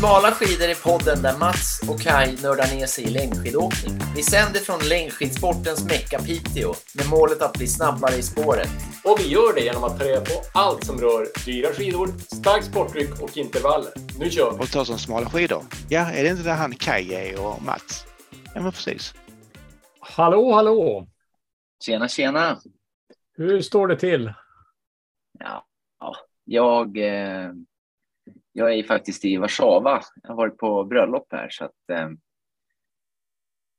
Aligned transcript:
Smala 0.00 0.30
skidor 0.30 0.68
är 0.68 0.74
podden 0.74 1.22
där 1.22 1.38
Mats 1.38 1.80
och 1.88 2.00
Kai 2.00 2.36
nördar 2.42 2.76
ner 2.76 2.86
sig 2.86 3.04
i 3.04 3.10
längdskidåkning. 3.10 3.94
Vi 4.16 4.22
sänder 4.22 4.60
från 4.60 4.80
längdskidsportens 4.88 5.84
mecka 5.84 6.18
Piteå 6.18 6.74
med 6.94 7.06
målet 7.10 7.42
att 7.42 7.52
bli 7.52 7.66
snabbare 7.66 8.14
i 8.14 8.22
spåret. 8.22 8.68
Och 9.04 9.16
vi 9.20 9.28
gör 9.28 9.54
det 9.54 9.60
genom 9.60 9.84
att 9.84 9.98
ta 9.98 10.04
reda 10.04 10.20
på 10.20 10.36
allt 10.54 10.84
som 10.84 10.96
rör 10.98 11.26
dyra 11.46 11.72
skidor, 11.72 12.06
starkt 12.18 12.66
sporttryck 12.66 13.22
och 13.22 13.36
intervaller. 13.36 13.92
Nu 14.18 14.30
kör 14.30 14.52
vi! 14.52 14.58
Och 14.58 14.70
ta 14.70 14.84
som 14.84 14.98
smala 14.98 15.30
skidor. 15.30 15.62
Ja, 15.88 16.10
är 16.10 16.22
det 16.22 16.30
inte 16.30 16.42
där 16.42 16.56
han 16.56 16.74
Kaj 16.74 17.14
är 17.14 17.46
och 17.46 17.62
Mats? 17.62 18.06
Ja, 18.54 18.60
men 18.60 18.72
precis. 18.72 19.14
Hallå, 20.00 20.52
hallå! 20.52 21.08
Tjena, 21.84 22.08
tjena! 22.08 22.58
Hur 23.36 23.60
står 23.60 23.86
det 23.86 23.96
till? 23.96 24.32
Ja, 25.38 25.64
ja 26.00 26.16
jag, 26.44 26.98
eh, 26.98 27.50
jag 28.52 28.74
är 28.74 28.82
faktiskt 28.82 29.24
i 29.24 29.36
Warszawa. 29.36 30.00
Jag 30.22 30.28
har 30.28 30.36
varit 30.36 30.58
på 30.58 30.84
bröllop 30.84 31.26
här 31.30 31.48
så 31.50 31.64
att 31.64 31.90
eh, 31.92 32.08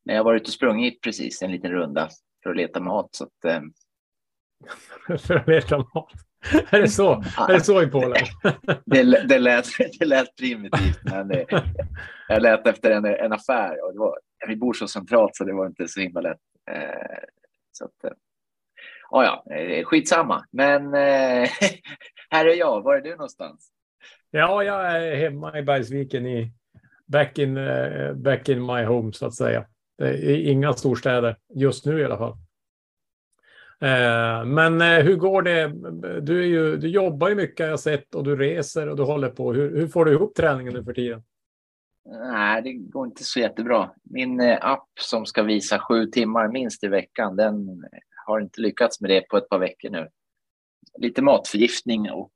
jag 0.04 0.18
har 0.18 0.24
varit 0.24 0.48
och 0.48 0.54
sprungit 0.54 1.02
precis 1.02 1.42
en 1.42 1.52
liten 1.52 1.72
runda 1.72 2.10
för 2.44 2.50
att 2.50 2.56
leta 2.56 2.80
mat 2.80 3.10
så 3.12 3.24
att 3.24 3.46
eh, 3.46 3.62
för 5.18 5.36
att 5.36 5.48
leta 5.48 5.78
mat. 5.78 6.12
Är 6.70 6.82
det 6.82 6.88
så? 6.88 7.24
Är 7.38 7.54
det 7.54 7.62
så 7.62 7.84
i 7.84 7.88
Polen? 7.88 8.26
det, 8.86 9.28
det, 9.28 9.40
lät, 9.40 9.66
det 10.00 10.06
lät 10.06 10.36
primitivt, 10.36 11.00
men 11.04 11.28
det, 11.28 11.46
jag 12.28 12.42
lät 12.42 12.68
efter 12.68 12.92
en, 12.92 13.06
en 13.06 13.34
affär 13.34 13.86
och 13.86 13.94
det 13.94 14.00
var, 14.00 14.20
vi 14.48 14.56
bor 14.56 14.74
så 14.74 14.88
centralt 14.88 15.36
så 15.36 15.44
det 15.44 15.54
var 15.54 15.66
inte 15.66 15.88
så 15.88 16.00
himla 16.00 16.22
lätt. 16.22 16.42
Eh, 16.72 17.24
så 17.72 17.86
att, 17.86 18.04
eh, 18.04 18.12
ja, 19.10 19.44
ja, 19.46 19.84
skitsamma. 19.84 20.46
Men 20.52 20.86
eh, 20.86 21.50
här 22.30 22.46
är 22.46 22.56
jag. 22.56 22.82
Var 22.82 22.96
är 22.96 23.02
du 23.02 23.12
någonstans? 23.12 23.72
Ja, 24.32 24.64
jag 24.64 24.98
är 24.98 25.16
hemma 25.16 25.60
i 25.60 25.64
Bergsviken 25.64 26.26
i 26.26 26.52
back 27.06 27.40
in, 27.40 27.58
eh, 27.58 28.14
back 28.14 28.50
in 28.50 28.66
my 28.66 28.84
home 28.84 29.14
så 29.14 29.26
att 29.26 29.36
säga. 29.36 29.66
Det 29.98 30.08
är 30.08 30.52
inga 30.52 30.74
storstäder 30.74 31.38
just 31.56 31.86
nu 31.86 32.00
i 32.00 32.06
alla 32.06 32.18
fall. 32.18 32.32
Eh, 33.82 34.46
men 34.46 34.82
eh, 34.82 35.04
hur 35.04 35.16
går 35.16 35.42
det? 35.42 35.68
Du, 36.22 36.42
är 36.42 36.48
ju, 36.48 36.78
du 36.78 36.88
jobbar 36.88 37.30
ju 37.30 37.36
mycket 37.36 37.68
jag 37.68 37.80
sett 37.80 38.16
och 38.16 38.24
du 38.24 38.36
reser 38.36 38.90
och 38.90 38.98
du 38.98 39.04
håller 39.04 39.30
på. 39.30 39.54
Hur, 39.54 39.78
hur 39.78 39.88
får 39.88 40.06
du 40.06 40.12
ihop 40.12 40.36
träningen 40.36 40.74
nu 40.74 40.84
för 40.84 40.94
tiden? 40.94 41.24
Nej, 42.06 42.62
det 42.62 42.74
går 42.74 43.08
inte 43.08 43.24
så 43.24 43.40
jättebra. 43.40 43.92
Min 44.04 44.42
app 44.62 44.90
som 45.00 45.26
ska 45.26 45.44
visa 45.44 45.80
sju 45.80 46.06
timmar 46.06 46.48
minst 46.48 46.84
i 46.84 46.88
veckan, 46.88 47.36
den 47.36 47.84
har 48.26 48.40
inte 48.40 48.62
lyckats 48.62 49.02
med 49.02 49.10
det 49.10 49.22
på 49.22 49.38
ett 49.38 49.50
par 49.50 49.60
veckor 49.60 49.90
nu. 49.90 50.10
Lite 50.98 51.22
matförgiftning 51.22 52.12
och 52.12 52.34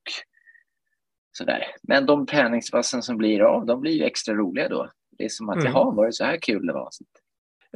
sådär. 1.38 1.64
Men 1.84 2.06
de 2.06 2.26
träningspassen 2.26 3.02
som 3.04 3.18
blir 3.18 3.42
av, 3.42 3.66
de 3.66 3.82
blir 3.82 3.92
ju 3.92 4.04
extra 4.04 4.34
roliga 4.34 4.70
då. 4.70 4.90
Det 5.18 5.26
är 5.26 5.30
som 5.30 5.50
att, 5.50 5.56
mm. 5.56 5.72
jaha, 5.72 5.92
var 5.92 6.06
det 6.06 6.14
så 6.14 6.24
här 6.24 6.38
kul 6.38 6.66
det 6.66 6.74
var? 6.74 6.88
Så, 6.92 7.04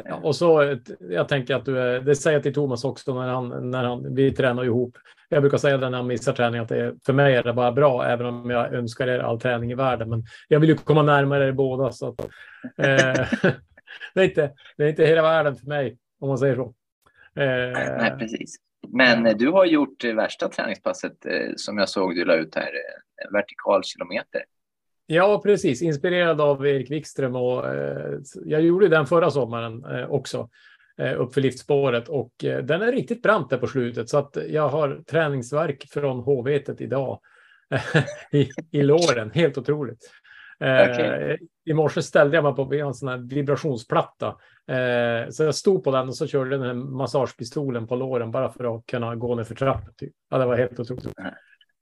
ja, 0.05 0.15
och 0.15 0.35
så, 0.35 0.77
jag 0.99 1.27
tänker 1.27 1.55
att 1.55 1.65
du 1.65 1.80
är, 1.80 1.99
det 1.99 2.15
säger 2.15 2.35
jag 2.35 2.43
till 2.43 2.53
Thomas 2.53 2.83
också 2.83 3.13
när 3.13 3.27
han, 3.27 3.71
när 3.71 3.83
han, 3.83 4.15
vi 4.15 4.31
tränar 4.31 4.63
ihop. 4.63 4.97
Jag 5.30 5.41
brukar 5.41 5.57
säga 5.57 5.77
det 5.77 5.89
när 5.89 5.97
han 5.97 6.07
missar 6.07 6.33
träning 6.33 6.61
att 6.61 6.69
det 6.69 6.95
för 7.05 7.13
mig 7.13 7.35
är 7.35 7.43
det 7.43 7.53
bara 7.53 7.71
bra, 7.71 8.05
även 8.05 8.25
om 8.25 8.49
jag 8.49 8.73
önskar 8.73 9.07
er 9.07 9.19
all 9.19 9.41
träning 9.41 9.71
i 9.71 9.75
världen. 9.75 10.09
Men 10.09 10.23
jag 10.47 10.59
vill 10.59 10.69
ju 10.69 10.75
komma 10.75 11.02
närmare 11.02 11.47
er 11.47 11.52
båda. 11.52 11.91
Så 11.91 12.07
att, 12.07 12.19
eh, 12.77 13.27
det, 14.13 14.21
är 14.21 14.23
inte, 14.23 14.52
det 14.77 14.83
är 14.83 14.89
inte 14.89 15.05
hela 15.05 15.21
världen 15.21 15.55
för 15.55 15.67
mig, 15.67 15.97
om 16.19 16.27
man 16.27 16.37
säger 16.37 16.55
så. 16.55 16.73
Eh, 17.35 17.97
Nej, 17.97 18.15
precis. 18.19 18.68
Men 18.88 19.25
eh, 19.25 19.38
du 19.38 19.49
har 19.49 19.66
gjort 19.66 20.03
värsta 20.03 20.49
träningspasset 20.49 21.25
eh, 21.25 21.52
som 21.55 21.77
jag 21.77 21.89
såg 21.89 22.16
du 22.16 22.25
la 22.25 22.35
ut 22.35 22.55
här, 22.55 22.72
eh, 22.73 23.31
vertikal 23.31 23.83
kilometer. 23.83 24.44
Ja, 25.11 25.42
precis. 25.43 25.81
Inspirerad 25.81 26.42
av 26.42 26.67
Erik 26.67 26.92
Wikström 26.92 27.36
och 27.36 27.67
eh, 27.76 28.20
jag 28.45 28.61
gjorde 28.61 28.87
den 28.87 29.05
förra 29.05 29.31
sommaren 29.31 29.86
eh, 29.86 30.11
också 30.11 30.49
eh, 30.98 31.21
uppför 31.21 31.42
liftspåret 31.42 32.09
och 32.09 32.31
den 32.39 32.81
är 32.81 32.92
riktigt 32.92 33.21
brant 33.21 33.49
där 33.49 33.58
på 33.58 33.67
slutet 33.67 34.09
så 34.09 34.17
att 34.17 34.37
jag 34.49 34.70
har 34.70 35.02
träningsverk 35.09 35.87
från 35.89 36.20
HV 36.20 36.64
idag 36.77 37.20
i, 38.32 38.49
i 38.71 38.83
låren. 38.83 39.32
Helt 39.32 39.58
otroligt. 39.58 40.11
Okay. 40.61 41.37
I 41.65 41.73
morse 41.73 42.02
ställde 42.02 42.37
jag 42.37 42.43
mig 42.43 42.55
på 42.55 42.73
en 42.73 42.93
sån 42.93 43.09
här 43.09 43.17
vibrationsplatta. 43.17 44.27
Eh, 44.67 45.30
så 45.30 45.43
jag 45.43 45.55
stod 45.55 45.83
på 45.83 45.92
den 45.92 46.08
och 46.08 46.15
så 46.15 46.27
körde 46.27 46.49
den 46.49 46.61
här 46.61 46.73
massagepistolen 46.73 47.87
på 47.87 47.95
låren 47.95 48.31
bara 48.31 48.49
för 48.49 48.75
att 48.75 48.86
kunna 48.86 49.15
gå 49.15 49.36
ner 49.36 49.43
för 49.43 49.55
trappan. 49.55 49.93
Typ. 49.97 50.14
Ja, 50.30 50.37
det 50.37 50.45
var 50.45 50.58
helt 50.58 50.80
otroligt. 50.80 51.08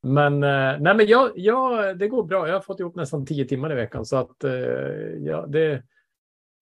Men, 0.03 0.33
eh, 0.33 0.79
nej, 0.79 0.95
men 0.95 1.05
jag, 1.05 1.31
jag, 1.35 1.97
det 1.97 2.07
går 2.07 2.23
bra. 2.23 2.47
Jag 2.47 2.53
har 2.53 2.61
fått 2.61 2.79
ihop 2.79 2.95
nästan 2.95 3.25
tio 3.25 3.45
timmar 3.45 3.71
i 3.71 3.75
veckan 3.75 4.05
så 4.05 4.17
att 4.17 4.43
eh, 4.43 4.51
ja, 5.19 5.45
det, 5.47 5.83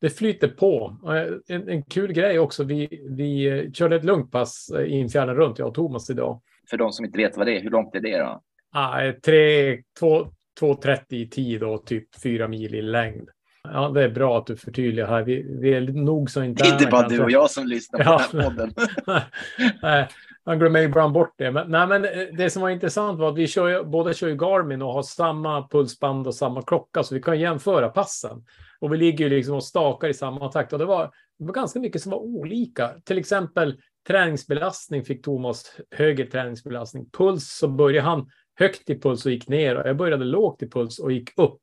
det 0.01 0.09
flyter 0.09 0.47
på. 0.47 0.97
Eh, 1.05 1.55
en, 1.55 1.69
en 1.69 1.83
kul 1.83 2.13
grej 2.13 2.39
också. 2.39 2.63
Vi, 2.63 3.05
vi 3.09 3.71
körde 3.73 3.95
ett 3.95 4.03
lugnt 4.03 4.31
pass 4.31 4.71
i 4.85 5.01
en 5.01 5.09
fjärden 5.09 5.35
runt, 5.35 5.59
jag 5.59 5.67
och 5.67 5.73
Thomas 5.73 6.09
idag. 6.09 6.41
För 6.69 6.77
de 6.77 6.91
som 6.91 7.05
inte 7.05 7.17
vet 7.17 7.37
vad 7.37 7.47
det 7.47 7.57
är, 7.57 7.61
hur 7.61 7.69
långt 7.69 7.95
är 7.95 7.99
det 7.99 8.17
då? 8.17 8.41
Ah, 8.71 9.11
tre, 9.25 9.77
två, 9.99 10.27
2.30 10.61 11.01
i 11.09 11.29
tid 11.29 11.63
och 11.63 11.85
typ 11.85 12.21
4 12.21 12.47
mil 12.47 12.75
i 12.75 12.81
längd. 12.81 13.29
Ja, 13.73 13.89
det 13.89 14.03
är 14.03 14.09
bra 14.09 14.37
att 14.37 14.45
du 14.45 14.55
förtydligar 14.55 15.07
här. 15.07 15.23
Vi, 15.23 15.59
vi 15.61 15.73
är 15.73 15.81
nog 15.81 16.29
så 16.29 16.43
interna. 16.43 16.73
Inte 16.73 16.85
bara 16.85 17.01
kanske. 17.01 17.17
du 17.17 17.23
och 17.23 17.31
jag 17.31 17.51
som 17.51 17.67
lyssnar 17.67 18.03
på 18.03 18.05
ja. 18.05 18.21
den 18.31 18.41
här 18.41 18.49
podden. 18.49 20.07
man 20.45 20.59
glömmer 20.59 20.81
ibland 20.81 21.13
bort 21.13 21.33
det. 21.37 21.51
Men, 21.51 21.71
nej, 21.71 21.87
men 21.87 22.05
eh, 22.05 22.11
det 22.37 22.49
som 22.49 22.61
var 22.61 22.69
intressant 22.69 23.19
var 23.19 23.29
att 23.29 23.37
vi 23.37 23.47
kör, 23.47 23.83
båda 23.83 24.13
kör 24.13 24.27
ju 24.27 24.35
Garmin 24.35 24.81
och 24.81 24.93
har 24.93 25.03
samma 25.03 25.67
pulsband 25.67 26.27
och 26.27 26.35
samma 26.35 26.61
klocka, 26.61 27.03
så 27.03 27.15
vi 27.15 27.21
kan 27.21 27.39
jämföra 27.39 27.89
passen. 27.89 28.45
Och 28.79 28.93
vi 28.93 28.97
ligger 28.97 29.25
ju 29.29 29.35
liksom 29.35 29.55
och 29.55 29.63
stakar 29.63 30.07
i 30.07 30.13
samma 30.13 30.51
takt. 30.51 30.73
Och 30.73 30.79
det 30.79 30.85
var, 30.85 31.11
det 31.39 31.45
var 31.45 31.53
ganska 31.53 31.79
mycket 31.79 32.01
som 32.01 32.11
var 32.11 32.19
olika. 32.19 32.91
Till 33.05 33.17
exempel 33.17 33.79
träningsbelastning 34.07 35.03
fick 35.03 35.23
Thomas 35.23 35.77
högre 35.91 36.25
träningsbelastning. 36.25 37.09
Puls 37.09 37.57
så 37.57 37.67
började 37.67 38.07
han 38.07 38.29
högt 38.55 38.89
i 38.89 38.99
puls 38.99 39.25
och 39.25 39.31
gick 39.31 39.47
ner. 39.47 39.75
Jag 39.85 39.97
började 39.97 40.25
lågt 40.25 40.63
i 40.63 40.69
puls 40.69 40.99
och 40.99 41.11
gick 41.11 41.39
upp. 41.39 41.61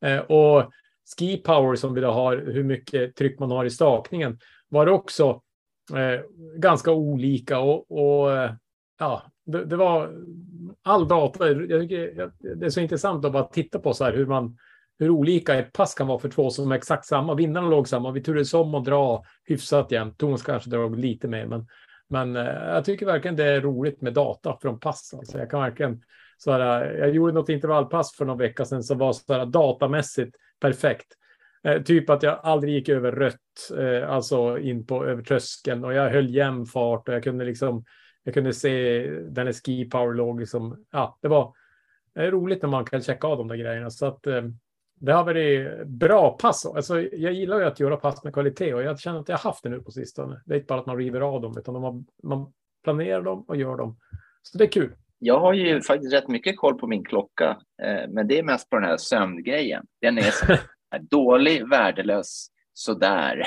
Eh, 0.00 0.18
och 0.18 0.72
ski 1.16 1.36
power 1.36 1.76
som 1.76 1.94
vi 1.94 2.00
då 2.00 2.10
har, 2.10 2.36
hur 2.36 2.64
mycket 2.64 3.16
tryck 3.16 3.38
man 3.38 3.50
har 3.50 3.64
i 3.64 3.70
stakningen, 3.70 4.38
var 4.68 4.86
också 4.86 5.42
eh, 5.94 6.20
ganska 6.56 6.92
olika. 6.92 7.58
Och, 7.58 7.90
och 7.90 8.30
ja, 8.98 9.22
det, 9.46 9.64
det, 9.64 9.76
var 9.76 10.10
all 10.82 11.08
data. 11.08 11.48
Jag 11.50 11.80
tycker, 11.80 12.30
det 12.56 12.66
är 12.66 12.70
så 12.70 12.80
intressant 12.80 13.24
att 13.24 13.32
bara 13.32 13.44
titta 13.44 13.78
på 13.78 13.94
så 13.94 14.04
här 14.04 14.12
hur 14.12 14.26
man 14.26 14.56
hur 15.00 15.10
olika 15.10 15.54
ett 15.54 15.72
pass 15.72 15.94
kan 15.94 16.06
vara 16.06 16.18
för 16.18 16.28
två 16.28 16.50
som 16.50 16.72
är 16.72 16.76
exakt 16.76 17.06
samma. 17.06 17.34
Vinnarna 17.34 17.68
låg 17.68 17.88
samma. 17.88 18.10
Vi 18.10 18.22
turades 18.22 18.54
om 18.54 18.74
att 18.74 18.84
dra 18.84 19.24
hyfsat 19.44 19.92
jämnt. 19.92 20.18
Thomas 20.18 20.42
kanske 20.42 20.70
drog 20.70 20.98
lite 20.98 21.28
mer, 21.28 21.46
men, 21.46 21.66
men 22.08 22.36
eh, 22.36 22.44
jag 22.44 22.84
tycker 22.84 23.06
verkligen 23.06 23.36
det 23.36 23.44
är 23.44 23.60
roligt 23.60 24.00
med 24.00 24.14
data 24.14 24.58
från 24.62 24.80
pass. 24.80 25.14
Alltså 25.18 25.38
jag 25.38 25.50
kan 25.50 25.60
verkligen 25.60 26.02
så 26.44 26.52
här, 26.52 26.84
jag 26.84 27.10
gjorde 27.10 27.32
något 27.32 27.48
intervallpass 27.48 28.16
för 28.16 28.24
någon 28.24 28.38
vecka 28.38 28.64
sedan 28.64 28.82
som 28.82 28.98
var 28.98 29.12
så 29.12 29.32
här 29.32 29.46
datamässigt 29.46 30.36
perfekt. 30.60 31.06
Eh, 31.64 31.82
typ 31.82 32.10
att 32.10 32.22
jag 32.22 32.40
aldrig 32.42 32.74
gick 32.74 32.88
över 32.88 33.12
rött, 33.12 33.70
eh, 33.78 34.10
alltså 34.10 34.58
in 34.58 34.86
på 34.86 35.04
över 35.04 35.22
tröskeln 35.22 35.84
och 35.84 35.94
jag 35.94 36.10
höll 36.10 36.34
jämn 36.34 36.66
fart 36.66 37.08
och 37.08 37.14
jag 37.14 37.22
kunde 37.22 37.44
liksom, 37.44 37.84
jag 38.22 38.34
kunde 38.34 38.52
se 38.52 39.00
den 39.10 39.46
här 39.46 39.52
ski 39.52 39.90
power 39.90 40.14
låg 40.14 40.40
liksom, 40.40 40.84
ja, 40.90 41.18
det 41.22 41.28
var 41.28 41.54
det 42.14 42.20
är 42.20 42.30
roligt 42.30 42.62
när 42.62 42.68
man 42.68 42.84
kan 42.84 43.02
checka 43.02 43.26
av 43.26 43.38
de 43.38 43.48
där 43.48 43.56
grejerna 43.56 43.90
så 43.90 44.06
att 44.06 44.26
eh, 44.26 44.42
det 44.94 45.12
har 45.12 45.24
varit 45.24 45.86
bra 45.86 46.36
pass. 46.40 46.66
Alltså, 46.66 47.00
jag 47.00 47.32
gillar 47.32 47.58
ju 47.58 47.64
att 47.64 47.80
göra 47.80 47.96
pass 47.96 48.24
med 48.24 48.32
kvalitet 48.32 48.74
och 48.74 48.82
jag 48.82 49.00
känner 49.00 49.20
att 49.20 49.28
jag 49.28 49.36
har 49.36 49.50
haft 49.50 49.62
det 49.62 49.68
nu 49.68 49.80
på 49.80 49.90
sistone. 49.90 50.42
Det 50.46 50.54
är 50.54 50.56
inte 50.56 50.66
bara 50.66 50.80
att 50.80 50.86
man 50.86 50.96
river 50.96 51.20
av 51.20 51.40
dem, 51.40 51.58
utan 51.58 51.80
man, 51.80 52.06
man 52.22 52.52
planerar 52.84 53.22
dem 53.22 53.44
och 53.48 53.56
gör 53.56 53.76
dem. 53.76 53.96
Så 54.42 54.58
det 54.58 54.64
är 54.64 54.72
kul 54.72 54.94
jag 55.22 55.40
har 55.40 55.52
ju 55.52 55.82
faktiskt 55.82 56.12
rätt 56.12 56.28
mycket 56.28 56.56
koll 56.56 56.78
på 56.78 56.86
min 56.86 57.04
klocka, 57.04 57.58
eh, 57.82 58.08
men 58.08 58.28
det 58.28 58.38
är 58.38 58.42
mest 58.42 58.70
på 58.70 58.76
den 58.76 58.88
här 58.88 58.96
sömngrejen. 58.96 59.86
Den 60.00 60.18
är 60.18 60.30
så 60.30 60.56
dålig, 61.00 61.68
värdelös, 61.68 62.46
sådär. 62.72 63.46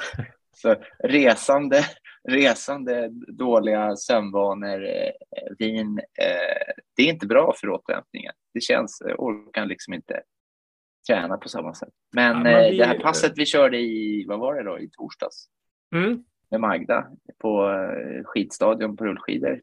så 0.56 0.76
resande, 1.04 1.84
resande, 2.28 3.08
dåliga 3.38 3.96
sömnvanor, 3.96 4.84
eh, 4.84 5.12
vin, 5.58 5.98
eh, 5.98 6.72
det 6.96 7.02
är 7.02 7.08
inte 7.08 7.26
bra 7.26 7.54
för 7.60 7.70
återhämtningen. 7.70 8.32
Det 8.54 8.60
känns, 8.60 9.02
jag 9.06 9.22
orkar 9.22 9.66
liksom 9.66 9.94
inte 9.94 10.22
träna 11.08 11.36
på 11.36 11.48
samma 11.48 11.74
sätt. 11.74 11.92
Men, 12.12 12.44
ja, 12.44 12.68
vi... 12.70 12.76
det 12.76 12.84
här 12.84 12.98
passet 12.98 13.32
vi 13.36 13.46
körde 13.46 13.78
i, 13.78 14.24
vad 14.28 14.38
var 14.38 14.54
det 14.54 14.62
då, 14.62 14.78
i 14.78 14.90
torsdags? 14.90 15.46
Mm. 15.94 16.24
Med 16.50 16.60
Magda 16.60 17.06
på 17.38 17.82
skidstadion 18.24 18.96
på 18.96 19.04
rullskidor. 19.04 19.60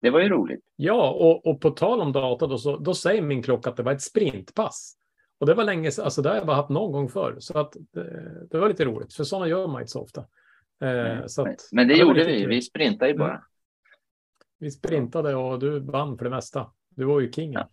Det 0.00 0.10
var 0.10 0.20
ju 0.20 0.28
roligt. 0.28 0.64
Ja, 0.76 1.10
och, 1.10 1.46
och 1.46 1.60
på 1.60 1.70
tal 1.70 2.00
om 2.00 2.12
data 2.12 2.46
då, 2.46 2.58
så, 2.58 2.76
då 2.76 2.94
säger 2.94 3.22
min 3.22 3.42
klocka 3.42 3.70
att 3.70 3.76
det 3.76 3.82
var 3.82 3.92
ett 3.92 4.02
sprintpass. 4.02 4.94
Och 5.38 5.46
det 5.46 5.54
var 5.54 5.64
länge 5.64 5.90
sedan, 5.90 6.04
alltså 6.04 6.22
det 6.22 6.28
har 6.28 6.36
jag 6.36 6.46
bara 6.46 6.56
haft 6.56 6.68
någon 6.68 6.92
gång 6.92 7.08
förr. 7.08 7.36
Så 7.38 7.58
att 7.58 7.76
det, 7.92 8.46
det 8.50 8.58
var 8.58 8.68
lite 8.68 8.84
roligt, 8.84 9.14
för 9.14 9.24
sådana 9.24 9.48
gör 9.48 9.66
man 9.66 9.80
inte 9.80 9.92
så 9.92 10.02
ofta. 10.02 10.24
Eh, 10.82 11.26
så 11.26 11.42
att, 11.42 11.68
men 11.72 11.88
det 11.88 11.94
ja, 11.94 12.00
gjorde 12.00 12.24
vi, 12.24 12.46
vi 12.46 12.62
sprintade 12.62 13.10
ju 13.10 13.18
bara. 13.18 13.30
Mm. 13.30 13.42
Vi 14.58 14.70
sprintade 14.70 15.34
och 15.34 15.58
du 15.58 15.80
vann 15.80 16.18
för 16.18 16.24
det 16.24 16.30
mesta. 16.30 16.70
Du 16.90 17.04
var 17.04 17.20
ju 17.20 17.32
kingen. 17.32 17.54
Ja, 17.54 17.68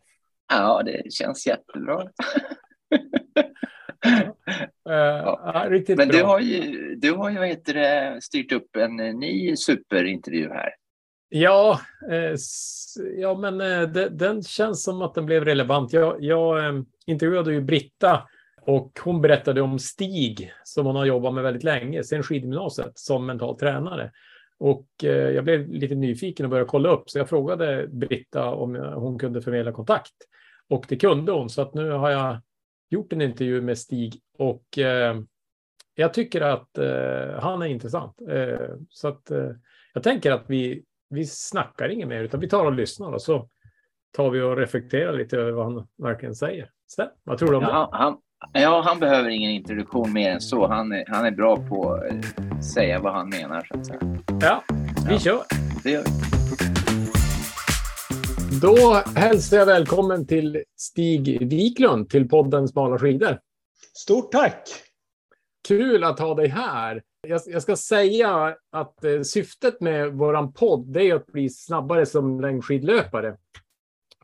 ja 0.48 0.84
det 0.84 1.14
känns 1.14 1.48
jättebra. 1.48 2.10
ja. 4.84 5.66
riktigt 5.70 5.98
Men 5.98 6.08
bra. 6.08 6.18
du 6.18 6.24
har 6.24 6.40
ju, 6.40 6.96
du 6.96 7.12
har 7.12 7.30
ju 7.30 7.38
vad 7.38 7.48
heter 7.48 7.74
det, 7.74 8.22
styrt 8.22 8.52
upp 8.52 8.76
en 8.76 8.96
ny 8.96 9.56
superintervju 9.56 10.50
här. 10.50 10.70
Ja, 11.36 11.80
eh, 12.12 12.36
ja 13.18 13.38
men 13.38 13.62
eh, 13.62 13.82
det, 13.82 14.10
den 14.10 14.44
känns 14.44 14.84
som 14.84 15.02
att 15.02 15.14
den 15.14 15.26
blev 15.26 15.46
relevant. 15.46 15.94
Jag, 15.94 16.24
jag 16.24 16.66
eh, 16.66 16.82
intervjuade 17.06 17.54
ju 17.54 17.62
Britta 17.62 18.28
och 18.62 19.00
hon 19.04 19.22
berättade 19.22 19.62
om 19.62 19.80
Stig 19.80 20.52
som 20.64 20.86
hon 20.86 20.96
har 20.96 21.06
jobbat 21.06 21.34
med 21.34 21.44
väldigt 21.44 21.64
länge, 21.64 22.04
sen 22.04 22.24
skidgymnasiet, 22.24 22.92
som 23.00 23.26
mental 23.26 23.58
tränare. 23.58 24.12
Och 24.58 24.88
eh, 25.04 25.10
jag 25.10 25.44
blev 25.44 25.70
lite 25.70 25.96
nyfiken 25.96 26.46
och 26.46 26.50
började 26.50 26.70
kolla 26.70 26.90
upp, 26.90 27.10
så 27.10 27.18
jag 27.18 27.30
frågade 27.30 27.88
Britta 27.88 28.50
om 28.50 28.76
hon 28.76 29.20
kunde 29.20 29.42
förmedla 29.42 29.72
kontakt. 29.72 30.16
Och 30.70 30.86
det 30.90 30.96
kunde 30.96 31.32
hon, 31.32 31.50
så 31.50 31.62
att 31.62 31.74
nu 31.74 31.92
har 31.92 32.10
jag 32.10 32.42
gjort 32.90 33.14
en 33.14 33.22
intervju 33.22 33.62
med 33.62 33.78
Stig 33.78 34.22
och 34.38 34.78
eh, 34.78 35.20
jag 35.96 36.14
tycker 36.14 36.42
att 36.42 36.78
eh, 36.78 37.40
han 37.40 37.62
är 37.62 37.66
intressant. 37.66 38.22
Eh, 38.30 38.76
så 38.90 39.08
att 39.08 39.32
eh, 39.32 39.52
jag 39.94 40.04
tänker 40.04 40.32
att 40.32 40.44
vi, 40.48 40.84
vi 41.16 41.26
snackar 41.26 41.90
inget 41.90 42.08
mer, 42.08 42.24
utan 42.24 42.40
vi 42.40 42.50
tar 42.50 42.66
och 42.66 42.74
lyssnar 42.74 43.12
och 43.12 43.22
så 43.22 43.50
tar 44.16 44.30
vi 44.30 44.42
och 44.42 44.58
reflekterar 44.58 45.18
lite 45.18 45.38
över 45.38 45.52
vad 45.52 45.66
han 45.66 45.88
verkligen 45.98 46.36
säger. 46.36 46.70
Stäm, 46.88 47.08
vad 47.24 47.38
tror 47.38 47.52
du 47.52 47.58
om 47.58 47.64
ja, 47.64 47.90
det? 47.92 47.98
Han, 47.98 48.18
ja, 48.54 48.82
han 48.86 49.00
behöver 49.00 49.30
ingen 49.30 49.52
introduktion 49.52 50.14
mer 50.14 50.32
än 50.32 50.42
så. 50.42 50.68
Han 50.68 50.92
är, 50.92 51.04
han 51.08 51.26
är 51.26 51.32
bra 51.32 51.58
på 51.70 51.94
att 51.94 52.66
säga 52.66 53.00
vad 53.00 53.14
han 53.14 53.30
menar. 53.30 53.68
Så 53.68 53.80
att 53.80 53.86
säga. 53.86 54.00
Ja, 54.42 54.64
vi 55.08 55.14
ja, 55.14 55.20
kör. 55.20 55.42
Det 55.84 55.92
gör 55.92 56.04
vi. 56.04 56.36
Då 58.62 59.04
hälsar 59.16 59.58
jag 59.58 59.66
välkommen 59.66 60.28
till 60.28 60.64
Stig 60.78 61.50
Wiklund 61.50 62.10
till 62.10 62.30
podden 62.30 62.68
Smala 62.68 63.00
skidor. 63.00 63.40
Stort 63.94 64.32
tack! 64.32 64.70
Kul 65.68 66.04
att 66.04 66.20
ha 66.20 66.36
dig 66.36 66.48
här. 66.48 67.02
Jag, 67.28 67.42
jag 67.46 67.62
ska 67.62 67.76
säga 67.76 68.56
att 68.72 69.04
eh, 69.04 69.22
syftet 69.22 69.82
med 69.82 70.14
vår 70.14 70.52
podd 70.52 70.94
det 70.94 71.04
är 71.04 71.16
att 71.16 71.28
bli 71.28 71.50
snabbare 71.50 72.06
som 72.06 72.42
längdskidlöpare. 72.42 73.38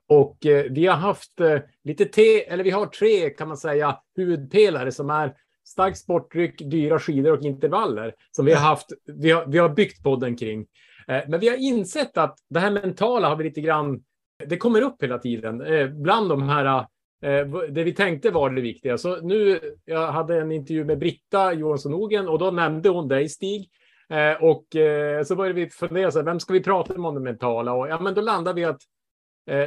Och 0.07 0.45
eh, 0.45 0.65
vi 0.69 0.87
har 0.87 0.95
haft 0.95 1.39
eh, 1.39 1.59
lite 1.83 2.05
te, 2.05 2.49
eller 2.49 2.63
vi 2.63 2.69
har 2.69 2.85
tre 2.85 3.29
kan 3.29 3.47
man 3.47 3.57
säga 3.57 3.97
huvudpelare 4.15 4.91
som 4.91 5.09
är 5.09 5.33
starkt 5.65 5.97
sporttryck, 5.97 6.61
dyra 6.71 6.99
skidor 6.99 7.37
och 7.37 7.45
intervaller 7.45 8.13
som 8.31 8.45
vi 8.45 8.53
har 8.53 8.61
haft. 8.61 8.87
Vi 9.05 9.31
har, 9.31 9.45
vi 9.45 9.57
har 9.57 9.69
byggt 9.69 10.03
podden 10.03 10.35
kring. 10.35 10.67
Eh, 11.07 11.21
men 11.27 11.39
vi 11.39 11.49
har 11.49 11.57
insett 11.57 12.17
att 12.17 12.37
det 12.49 12.59
här 12.59 12.71
mentala 12.71 13.29
har 13.29 13.35
vi 13.35 13.43
lite 13.43 13.61
grann. 13.61 14.03
Det 14.45 14.57
kommer 14.57 14.81
upp 14.81 15.03
hela 15.03 15.17
tiden 15.17 15.61
eh, 15.61 15.87
bland 15.87 16.29
de 16.29 16.49
här. 16.49 16.85
Eh, 17.21 17.47
det 17.69 17.83
vi 17.83 17.93
tänkte 17.93 18.31
var 18.31 18.49
det 18.49 18.61
viktiga. 18.61 18.97
Så 18.97 19.21
nu. 19.21 19.59
Jag 19.85 20.11
hade 20.11 20.41
en 20.41 20.51
intervju 20.51 20.85
med 20.85 20.99
Britta 20.99 21.53
Johansson 21.53 21.93
Ogen 21.93 22.27
och 22.27 22.39
då 22.39 22.51
nämnde 22.51 22.89
hon 22.89 23.07
dig 23.07 23.29
Stig. 23.29 23.69
Eh, 24.09 24.43
och 24.43 24.75
eh, 24.75 25.23
så 25.23 25.35
började 25.35 25.61
vi 25.61 25.69
fundera, 25.69 26.11
så 26.11 26.19
här, 26.19 26.25
vem 26.25 26.39
ska 26.39 26.53
vi 26.53 26.63
prata 26.63 26.97
med 26.97 27.09
om 27.09 27.15
det 27.15 27.21
mentala? 27.21 27.73
Och 27.73 27.87
ja, 27.87 27.99
men 27.99 28.13
då 28.13 28.21
landade 28.21 28.55
vi 28.55 28.65
att 28.65 28.81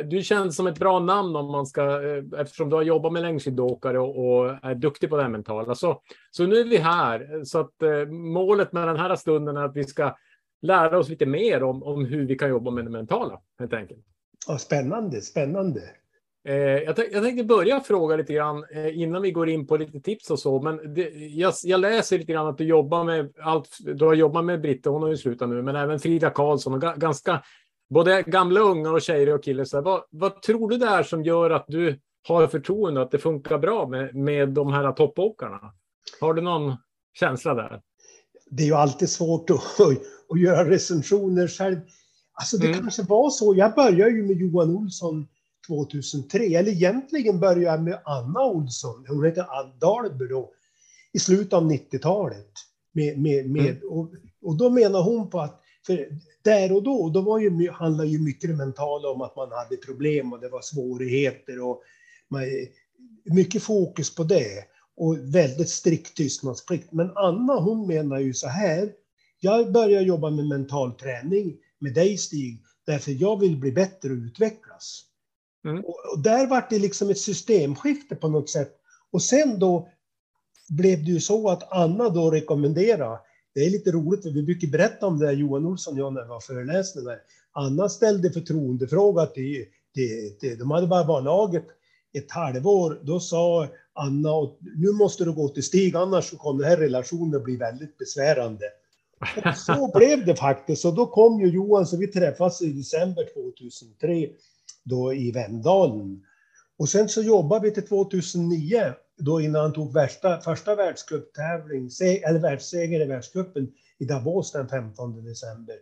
du 0.04 0.22
känns 0.22 0.56
som 0.56 0.66
ett 0.66 0.78
bra 0.78 0.98
namn 0.98 1.36
om 1.36 1.52
man 1.52 1.66
ska, 1.66 2.00
eftersom 2.38 2.70
du 2.70 2.76
har 2.76 2.82
jobbat 2.82 3.12
med 3.12 3.22
längdskidåkare 3.22 3.98
och, 3.98 4.26
och, 4.26 4.50
är 4.62 4.74
duktig 4.74 5.10
på 5.10 5.16
det 5.16 5.28
mentala. 5.28 5.74
Så, 5.74 6.02
så 6.30 6.46
nu 6.46 6.56
är 6.56 6.64
vi 6.64 6.76
här. 6.76 7.44
Så 7.44 7.58
att 7.58 7.74
målet 8.08 8.72
med 8.72 8.88
den 8.88 8.96
här 8.96 9.16
stunden 9.16 9.56
är 9.56 9.64
att 9.64 9.76
vi 9.76 9.84
ska 9.84 10.16
lära 10.62 10.98
oss 10.98 11.08
lite 11.08 11.26
mer 11.26 11.62
om, 11.62 11.82
om 11.82 12.04
hur 12.04 12.26
vi 12.26 12.38
kan 12.38 12.48
jobba 12.48 12.70
med 12.70 12.84
det 12.84 12.90
mentala, 12.90 13.40
helt 13.58 13.72
enkelt. 13.72 14.04
Ja, 14.48 14.58
spännande, 14.58 15.20
spännande. 15.20 15.80
Eh, 16.48 16.54
jag, 16.56 16.98
jag 17.12 17.22
tänkte 17.22 17.44
börja 17.44 17.80
fråga 17.80 18.16
lite 18.16 18.32
grann 18.32 18.64
eh, 18.70 18.98
innan 18.98 19.22
vi 19.22 19.30
går 19.30 19.48
in 19.48 19.66
på 19.66 19.76
lite 19.76 20.00
tips 20.00 20.30
och 20.30 20.38
så. 20.38 20.62
Men 20.62 20.94
det, 20.94 21.10
jag, 21.14 21.54
jag, 21.64 21.80
läser 21.80 22.18
lite 22.18 22.32
grann 22.32 22.46
att 22.46 22.58
du 22.58 22.64
jobbar 22.64 23.04
med 23.04 23.32
allt. 23.42 23.78
Du 23.80 24.04
har 24.04 24.14
jobbat 24.14 24.44
med 24.44 24.60
Britta, 24.60 24.90
hon 24.90 25.02
har 25.02 25.08
ju 25.08 25.16
slutat 25.16 25.48
nu, 25.48 25.62
men 25.62 25.76
även 25.76 26.00
Frida 26.00 26.30
Karlsson 26.30 26.74
och 26.74 26.80
ganska 26.80 27.42
både 27.90 28.22
gamla 28.22 28.60
unga 28.60 28.90
och 28.90 29.02
tjejer 29.02 29.34
och 29.34 29.44
killar. 29.44 29.82
Vad, 29.82 30.02
vad 30.10 30.42
tror 30.42 30.68
du 30.68 30.76
det 30.76 30.86
är 30.86 31.02
som 31.02 31.24
gör 31.24 31.50
att 31.50 31.64
du 31.68 32.00
har 32.28 32.46
förtroende 32.46 33.02
att 33.02 33.10
det 33.10 33.18
funkar 33.18 33.58
bra 33.58 33.88
med, 33.88 34.14
med 34.14 34.48
de 34.48 34.72
här 34.72 34.92
toppåkarna? 34.92 35.60
Har 36.20 36.34
du 36.34 36.42
någon 36.42 36.76
känsla 37.18 37.54
där? 37.54 37.80
Det 38.50 38.62
är 38.62 38.66
ju 38.66 38.74
alltid 38.74 39.08
svårt 39.08 39.50
att, 39.50 39.80
att 40.28 40.40
göra 40.40 40.70
recensioner 40.70 41.48
själv. 41.48 41.76
Alltså 42.32 42.56
det 42.56 42.66
mm. 42.66 42.78
kanske 42.78 43.02
var 43.02 43.30
så. 43.30 43.54
Jag 43.56 43.74
började 43.74 44.10
ju 44.10 44.22
med 44.22 44.36
Johan 44.36 44.70
Olsson 44.70 45.26
2003, 45.66 46.44
eller 46.44 46.70
egentligen 46.70 47.40
började 47.40 47.62
jag 47.62 47.82
med 47.82 48.00
Anna 48.04 48.44
Olsson, 48.44 49.04
hon 49.08 49.24
heter 49.24 49.58
Ann 49.58 49.78
Dahlby 49.78 50.26
då, 50.26 50.50
i 51.12 51.18
slutet 51.18 51.52
av 51.52 51.70
90-talet. 51.70 52.52
Med, 52.92 53.18
med, 53.18 53.50
med, 53.50 53.70
mm. 53.70 53.88
och, 53.90 54.10
och 54.42 54.56
då 54.56 54.70
menar 54.70 55.02
hon 55.02 55.30
på 55.30 55.40
att 55.40 55.60
för 55.86 56.08
där 56.42 56.72
och 56.72 56.82
då, 56.82 57.08
då 57.08 57.20
var 57.20 57.38
ju, 57.38 57.70
handlade 57.70 58.08
ju 58.10 58.18
mycket 58.18 58.50
det 58.50 58.56
mentala 58.56 59.08
om 59.08 59.22
att 59.22 59.36
man 59.36 59.52
hade 59.52 59.76
problem 59.76 60.32
och 60.32 60.40
det 60.40 60.48
var 60.48 60.60
svårigheter 60.60 61.60
och 61.60 61.82
man, 62.28 62.42
mycket 63.24 63.62
fokus 63.62 64.14
på 64.14 64.24
det 64.24 64.64
och 64.96 65.34
väldigt 65.34 65.68
strikt 65.68 66.16
tystnadsplikt. 66.16 66.92
Men 66.92 67.10
Anna 67.16 67.60
hon 67.60 67.86
menar 67.86 68.18
ju 68.18 68.34
så 68.34 68.48
här, 68.48 68.92
jag 69.40 69.72
börjar 69.72 70.02
jobba 70.02 70.30
med 70.30 70.46
mental 70.46 70.92
träning 70.92 71.56
med 71.78 71.94
dig 71.94 72.18
Stig, 72.18 72.62
därför 72.86 73.12
jag 73.12 73.40
vill 73.40 73.56
bli 73.56 73.72
bättre 73.72 74.10
och 74.10 74.16
utvecklas. 74.16 75.04
Mm. 75.64 75.84
Och, 75.84 76.12
och, 76.12 76.22
där 76.22 76.46
var 76.46 76.66
det 76.70 76.78
liksom 76.78 77.10
ett 77.10 77.18
systemskifte 77.18 78.14
på 78.14 78.28
något 78.28 78.50
sätt. 78.50 78.72
Och 79.10 79.22
sen 79.22 79.58
då 79.58 79.88
blev 80.68 81.04
det 81.04 81.10
ju 81.10 81.20
så 81.20 81.48
att 81.48 81.72
Anna 81.72 82.08
då 82.08 82.30
rekommenderade 82.30 83.18
det 83.54 83.66
är 83.66 83.70
lite 83.70 83.90
roligt, 83.92 84.22
för 84.22 84.30
vi 84.30 84.42
brukar 84.42 84.68
berätta 84.68 85.06
om 85.06 85.18
det, 85.18 85.32
Johan 85.32 85.66
Olsson 85.66 85.94
och 85.94 86.00
jag, 86.00 86.12
när 86.12 86.22
vi 86.22 86.28
var 86.28 86.40
föreläsningar. 86.40 87.18
Anna 87.52 87.88
ställde 87.88 88.30
förtroendefråga 88.30 89.26
till, 89.26 89.64
till, 89.94 90.38
till, 90.40 90.58
de 90.58 90.70
hade 90.70 90.86
bara 90.86 91.04
varit 91.04 91.24
laget 91.24 91.66
ett 92.12 92.30
halvår. 92.30 93.00
Då 93.02 93.20
sa 93.20 93.68
Anna, 93.92 94.30
nu 94.76 94.92
måste 94.92 95.24
du 95.24 95.32
gå 95.32 95.48
till 95.48 95.62
Stig, 95.62 95.96
annars 95.96 96.30
kommer 96.30 96.62
den 96.62 96.70
här 96.70 96.76
relationen 96.76 97.42
bli 97.42 97.56
väldigt 97.56 97.98
besvärande. 97.98 98.64
Och 99.36 99.56
så 99.56 99.90
blev 99.94 100.26
det 100.26 100.36
faktiskt. 100.36 100.84
Och 100.84 100.94
då 100.94 101.06
kom 101.06 101.40
ju 101.40 101.46
Johan, 101.46 101.86
så 101.86 101.96
vi 101.96 102.06
träffades 102.06 102.62
i 102.62 102.72
december 102.72 103.28
2003, 103.34 104.28
då 104.84 105.14
i 105.14 105.32
Vemdalen. 105.32 106.22
Och 106.78 106.88
sen 106.88 107.08
så 107.08 107.22
jobbade 107.22 107.68
vi 107.68 107.74
till 107.74 107.86
2009 107.86 108.94
då 109.18 109.40
innan 109.40 109.62
han 109.62 109.72
tog 109.72 109.92
värsta, 109.92 110.40
första 110.40 110.74
världscuptävling, 110.74 111.90
eller 112.00 112.40
världsseger 112.40 113.00
i 113.00 113.04
världscupen 113.04 113.72
i 113.98 114.04
Davos 114.04 114.52
den 114.52 114.68
15 114.68 115.24
december. 115.24 115.76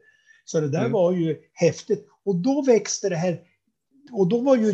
Så 0.44 0.60
det 0.60 0.68
där 0.68 0.80
mm. 0.80 0.92
var 0.92 1.12
ju 1.12 1.36
häftigt. 1.52 2.06
Och 2.24 2.36
då 2.36 2.62
växte 2.62 3.08
det 3.08 3.16
här, 3.16 3.40
och 4.12 4.28
då 4.28 4.40
var 4.40 4.56
ju, 4.56 4.72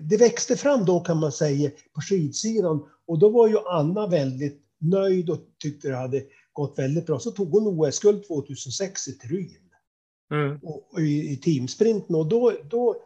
det 0.00 0.16
växte 0.16 0.56
fram 0.56 0.84
då 0.84 1.00
kan 1.00 1.16
man 1.16 1.32
säga 1.32 1.70
på 1.94 2.00
skidsidan. 2.00 2.86
Och 3.06 3.18
då 3.18 3.28
var 3.28 3.48
ju 3.48 3.56
Anna 3.68 4.06
väldigt 4.06 4.62
nöjd 4.78 5.30
och 5.30 5.38
tyckte 5.62 5.88
det 5.88 5.96
hade 5.96 6.22
gått 6.52 6.78
väldigt 6.78 7.06
bra. 7.06 7.18
Så 7.18 7.30
tog 7.30 7.50
hon 7.50 7.66
OS-guld 7.66 8.26
2006 8.26 9.08
i 9.08 9.12
Tryn. 9.12 9.70
Mm. 10.32 10.58
Och, 10.62 10.92
och 10.92 11.00
i, 11.00 11.32
i 11.32 11.36
teamsprinten. 11.36 12.16
Och 12.16 12.26
då, 12.26 12.52
då 12.70 13.02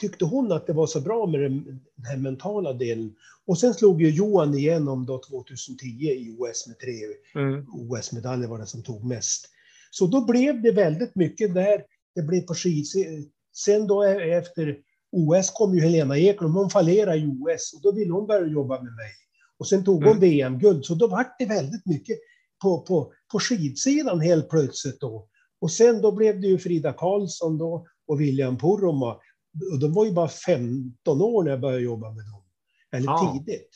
tyckte 0.00 0.24
hon 0.24 0.52
att 0.52 0.66
det 0.66 0.72
var 0.72 0.86
så 0.86 1.00
bra 1.00 1.26
med 1.26 1.40
den 1.40 1.80
här 2.04 2.16
mentala 2.16 2.72
delen. 2.72 3.14
Och 3.46 3.58
sen 3.58 3.74
slog 3.74 4.02
ju 4.02 4.10
Johan 4.10 4.54
igenom 4.54 5.06
då 5.06 5.20
2010 5.28 5.86
i 5.86 6.36
OS 6.38 6.66
med 6.66 6.78
tre 6.78 6.92
mm. 7.34 7.66
OS-medaljer 7.72 8.48
var 8.48 8.58
det 8.58 8.66
som 8.66 8.82
tog 8.82 9.04
mest. 9.04 9.48
Så 9.90 10.06
då 10.06 10.24
blev 10.24 10.62
det 10.62 10.72
väldigt 10.72 11.14
mycket 11.14 11.54
där. 11.54 11.84
Det 12.14 12.22
blev 12.22 12.40
på 12.40 12.54
skid. 12.54 12.86
Sen 13.56 13.86
då 13.86 14.02
efter 14.02 14.78
OS 15.12 15.50
kom 15.50 15.74
ju 15.74 15.80
Helena 15.80 16.18
Eklund, 16.18 16.54
hon 16.54 16.70
fallerade 16.70 17.18
i 17.18 17.26
OS 17.26 17.72
och 17.74 17.82
då 17.82 17.92
ville 17.92 18.12
hon 18.12 18.26
börja 18.26 18.46
jobba 18.46 18.74
med 18.74 18.94
mig. 18.94 19.12
Och 19.58 19.68
sen 19.68 19.84
tog 19.84 20.04
hon 20.04 20.16
mm. 20.16 20.20
VM-guld, 20.20 20.84
så 20.84 20.94
då 20.94 21.06
var 21.06 21.26
det 21.38 21.46
väldigt 21.46 21.86
mycket 21.86 22.18
på, 22.62 22.80
på, 22.80 23.12
på 23.32 23.40
skidsidan 23.40 24.20
helt 24.20 24.50
plötsligt 24.50 25.00
då. 25.00 25.28
Och 25.60 25.70
sen 25.70 26.02
då 26.02 26.12
blev 26.12 26.40
det 26.40 26.46
ju 26.46 26.58
Frida 26.58 26.92
Karlsson 26.92 27.58
då 27.58 27.86
och 28.06 28.20
William 28.20 28.58
Poromaa 28.58 29.20
och 29.72 29.78
de 29.78 29.92
var 29.92 30.04
ju 30.04 30.12
bara 30.12 30.28
15 30.28 31.22
år 31.22 31.42
när 31.42 31.50
jag 31.50 31.60
började 31.60 31.82
jobba 31.82 32.10
med 32.10 32.24
dem. 32.24 32.42
Väldigt 32.90 33.06
ja. 33.06 33.42
tidigt. 33.46 33.70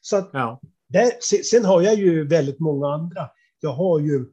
Så 0.00 0.16
att, 0.16 0.30
ja. 0.32 0.60
där, 0.88 1.12
sen 1.42 1.64
har 1.64 1.82
jag 1.82 1.94
ju 1.94 2.28
väldigt 2.28 2.60
många 2.60 2.88
andra. 2.88 3.30
Jag 3.60 3.72
har 3.72 4.00
ju 4.00 4.26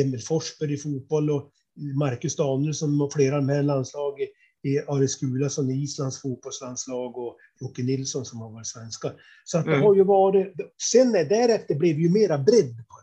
Emil 0.00 0.22
Forsberg 0.22 0.74
i 0.74 0.76
fotboll 0.76 1.30
och 1.30 1.50
Marcus 1.98 2.36
Danielsson 2.36 3.00
och 3.00 3.12
flera 3.12 3.40
med 3.40 3.64
landslag 3.64 4.20
i, 4.20 4.28
i 4.68 4.78
Aris 4.78 5.20
Gulason, 5.20 5.70
Islands 5.70 6.22
fotbollslandslag 6.22 7.18
och 7.18 7.36
Jocke 7.60 7.82
Nilsson 7.82 8.24
som 8.24 8.40
har 8.40 8.50
varit 8.50 8.66
svenska. 8.66 9.12
Så 9.44 9.58
att 9.58 9.64
det 9.64 9.70
mm. 9.70 9.82
har 9.82 9.94
ju 9.94 10.04
varit... 10.04 10.54
Sen 10.90 11.12
därefter 11.12 11.74
blev 11.74 11.96
det 11.96 12.02
ju 12.02 12.10
mera 12.10 12.38
bredd 12.38 12.76
på 12.76 12.94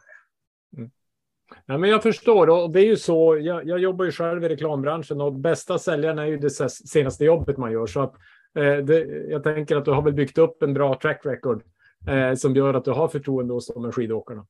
Ja, 1.72 1.78
men 1.78 1.90
jag 1.90 2.04
förstår 2.04 2.50
och 2.50 2.72
det 2.72 2.80
är 2.80 2.86
ju 2.86 2.98
så. 2.98 3.38
Jag, 3.42 3.68
jag, 3.68 3.80
jobbar 3.80 4.06
ju 4.06 4.12
själv 4.12 4.44
i 4.44 4.50
reklambranschen 4.50 5.22
och 5.22 5.34
bästa 5.34 5.80
säljaren 5.80 6.20
är 6.20 6.26
ju 6.26 6.38
det 6.38 6.50
senaste 6.70 7.26
jobbet 7.26 7.58
man 7.58 7.72
gör. 7.72 7.88
Så 7.88 8.02
att, 8.02 8.14
eh, 8.60 8.78
det, 8.78 9.00
jag 9.30 9.44
tänker 9.44 9.76
att 9.76 9.86
du 9.86 9.92
har 9.92 10.02
väl 10.02 10.14
byggt 10.14 10.38
upp 10.38 10.64
en 10.64 10.74
bra 10.74 11.00
track 11.02 11.22
record 11.26 11.64
eh, 12.08 12.36
som 12.36 12.56
gör 12.56 12.74
att 12.74 12.86
du 12.86 12.92
har 12.92 13.08
förtroende 13.08 13.54
hos 13.54 13.68
de 13.68 13.84
här 13.86 13.92
skidåkarna. 13.92 14.46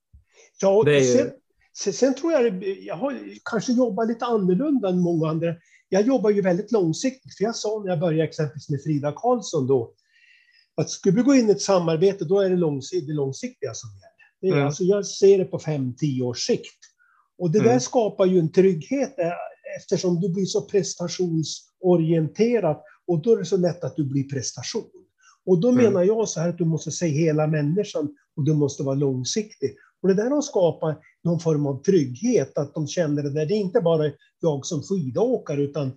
Ja, 0.61 0.83
Det 0.85 0.97
är 0.97 1.01
sen, 1.01 1.31
sen, 1.77 1.93
sen 1.93 2.15
tror 2.15 2.33
jag 2.33 2.63
jag 2.63 2.95
har 2.95 3.17
kanske 3.51 3.71
jobbat 3.73 4.07
lite 4.07 4.25
annorlunda 4.25 4.89
än 4.89 4.99
många 4.99 5.29
andra. 5.29 5.55
Jag 5.89 6.01
jobbar 6.01 6.29
ju 6.29 6.41
väldigt 6.41 6.71
långsiktigt, 6.71 7.37
för 7.37 7.43
jag 7.43 7.55
sa 7.55 7.81
när 7.83 7.89
jag 7.89 7.99
började 7.99 8.23
exempelvis 8.23 8.69
med 8.69 8.83
Frida 8.83 9.13
Karlsson 9.15 9.67
då, 9.67 9.93
att 10.77 10.89
skulle 10.89 11.15
vi 11.15 11.21
gå 11.21 11.35
in 11.35 11.49
i 11.49 11.51
ett 11.51 11.61
samarbete, 11.61 12.25
då 12.25 12.39
är 12.39 12.49
det 12.49 12.55
långsiktigt, 12.55 13.07
det 13.07 13.13
långsiktiga 13.13 13.73
som 13.73 13.89
gäller. 13.89 14.09
Det 14.41 14.47
är, 14.47 14.53
Mm. 14.53 14.65
alltså, 14.65 14.83
jag 14.83 15.05
ser 15.05 15.37
det 15.37 15.45
på 15.45 15.59
fem, 15.59 15.95
tio 15.95 16.23
års 16.23 16.39
sikt. 16.39 16.78
Och 17.39 17.51
det 17.51 17.59
där 17.59 17.65
Mm. 17.67 17.79
skapar 17.79 18.25
ju 18.25 18.39
en 18.39 18.51
trygghet 18.51 19.19
eh, 19.19 19.31
eftersom 19.77 20.19
du 20.21 20.33
blir 20.33 20.45
så 20.45 20.61
prestationsorienterad 20.61 22.77
och 23.07 23.21
då 23.21 23.33
är 23.33 23.37
det 23.37 23.45
så 23.45 23.57
lätt 23.57 23.83
att 23.83 23.95
du 23.95 24.05
blir 24.05 24.23
prestation. 24.29 24.89
Och 25.45 25.61
då 25.61 25.69
Mm. 25.69 25.83
menar 25.83 26.03
jag 26.03 26.29
så 26.29 26.39
här 26.39 26.49
att 26.49 26.57
du 26.57 26.65
måste 26.65 26.91
se 26.91 27.07
hela 27.07 27.47
människan 27.47 28.15
och 28.35 28.43
du 28.45 28.53
måste 28.53 28.83
vara 28.83 28.95
långsiktig. 28.95 29.75
Och 30.01 30.07
det 30.07 30.13
där 30.13 30.29
har 30.29 30.41
skapat 30.41 31.01
någon 31.23 31.39
form 31.39 31.65
av 31.65 31.83
trygghet, 31.83 32.57
att 32.57 32.73
de 32.73 32.87
känner 32.87 33.23
det 33.23 33.29
där. 33.33 33.45
Det 33.45 33.53
är 33.53 33.59
inte 33.59 33.81
bara 33.81 34.11
jag 34.39 34.65
som 34.65 34.81
skidåkare, 34.83 35.61
utan 35.61 35.91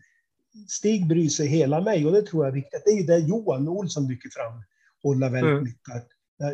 Stig 0.69 1.09
bryr 1.09 1.29
sig 1.29 1.47
hela 1.47 1.81
mig 1.81 2.07
och 2.07 2.13
det 2.13 2.23
tror 2.23 2.45
jag 2.45 2.51
är 2.51 2.55
viktigt. 2.55 2.83
Det 2.85 2.91
är 2.91 2.97
ju 2.97 3.03
det 3.07 3.19
Johan 3.19 3.69
Olsson 3.69 4.09
lyfter 4.09 4.29
fram, 4.29 4.63
hålla 5.03 5.29
väldigt 5.29 5.51
Mm. 5.53 5.65
mycket. 5.65 5.95
Att, 5.97 6.09
eh, 6.43 6.49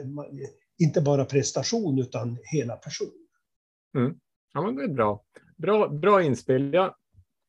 inte 0.78 1.00
bara 1.00 1.24
prestation, 1.24 1.98
utan 1.98 2.38
hela 2.52 2.76
person. 2.76 3.10
Ja, 4.52 4.60
men 4.62 4.76
det 4.76 4.84
är 4.84 4.88
bra. 4.88 5.22
Bra, 5.56 5.88
bra 5.88 6.22
inspel. 6.22 6.72
Jag, 6.72 6.94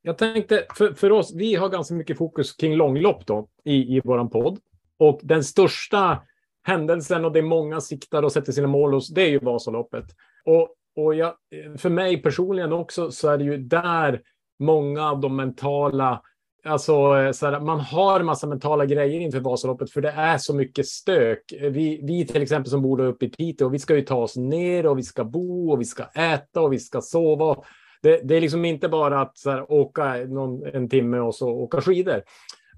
jag 0.02 0.18
tänkte, 0.18 0.66
för, 0.76 0.94
för 0.94 1.12
oss, 1.12 1.34
vi 1.34 1.54
har 1.54 1.68
ganska 1.68 1.94
mycket 1.94 2.18
fokus 2.18 2.52
kring 2.52 2.76
långlopp 2.76 3.26
då, 3.26 3.48
i, 3.64 3.96
i 3.96 4.00
vår 4.04 4.24
podd. 4.28 4.58
Och 4.98 5.20
den 5.22 5.44
största 5.44 6.22
händelsen 6.62 7.24
och 7.24 7.32
det 7.32 7.42
många 7.42 7.80
siktar 7.80 8.22
och 8.22 8.32
sätter 8.32 8.52
sina 8.52 8.66
mål 8.66 8.92
hos, 8.94 9.08
det 9.08 9.22
är 9.22 9.28
ju 9.28 9.38
Vasaloppet. 9.38 10.04
Och, 10.44 10.74
och 10.96 11.14
jag, 11.14 11.34
för 11.78 11.90
mig 11.90 12.22
personligen 12.22 12.72
också 12.72 13.10
så 13.10 13.28
är 13.28 13.38
det 13.38 13.44
ju 13.44 13.56
där 13.56 14.22
många 14.58 15.10
av 15.10 15.20
de 15.20 15.36
mentala 15.36 16.22
Alltså, 16.64 16.92
eh, 16.92 17.32
så 17.32 17.46
här, 17.46 17.60
man 17.60 17.80
har 17.80 18.22
massa 18.22 18.46
mentala 18.46 18.86
grejer 18.86 19.20
inför 19.20 19.40
Vasaloppet 19.40 19.90
för 19.90 20.00
det 20.00 20.10
är 20.10 20.38
så 20.38 20.54
mycket 20.54 20.86
stök. 20.86 21.52
Eh, 21.52 21.70
vi, 21.70 22.00
vi 22.02 22.26
till 22.26 22.42
exempel 22.42 22.70
som 22.70 22.82
bor 22.82 22.96
där 22.96 23.04
uppe 23.04 23.24
i 23.24 23.28
Piteå, 23.28 23.68
vi 23.68 23.78
ska 23.78 23.96
ju 23.96 24.02
ta 24.02 24.16
oss 24.16 24.36
ner 24.36 24.86
och 24.86 24.98
vi 24.98 25.02
ska 25.02 25.24
bo 25.24 25.72
och 25.72 25.80
vi 25.80 25.84
ska 25.84 26.04
äta 26.04 26.60
och 26.60 26.72
vi 26.72 26.78
ska 26.78 27.00
sova. 27.00 27.56
Det, 28.02 28.20
det 28.24 28.36
är 28.36 28.40
liksom 28.40 28.64
inte 28.64 28.88
bara 28.88 29.20
att 29.20 29.38
så 29.38 29.50
här, 29.50 29.72
åka 29.72 30.14
någon, 30.14 30.66
en 30.66 30.88
timme 30.88 31.18
och 31.18 31.34
så 31.34 31.48
åka 31.48 31.80
skidor. 31.80 32.22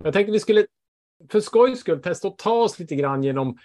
Jag 0.04 0.12
tänkte 0.12 0.32
vi 0.32 0.40
skulle 0.40 0.66
för 1.30 1.40
skojs 1.40 1.80
skull 1.80 2.02
testa 2.02 2.28
att 2.28 2.38
ta 2.38 2.52
oss 2.52 2.78
lite 2.78 2.94
grann 2.94 3.22
genom 3.22 3.58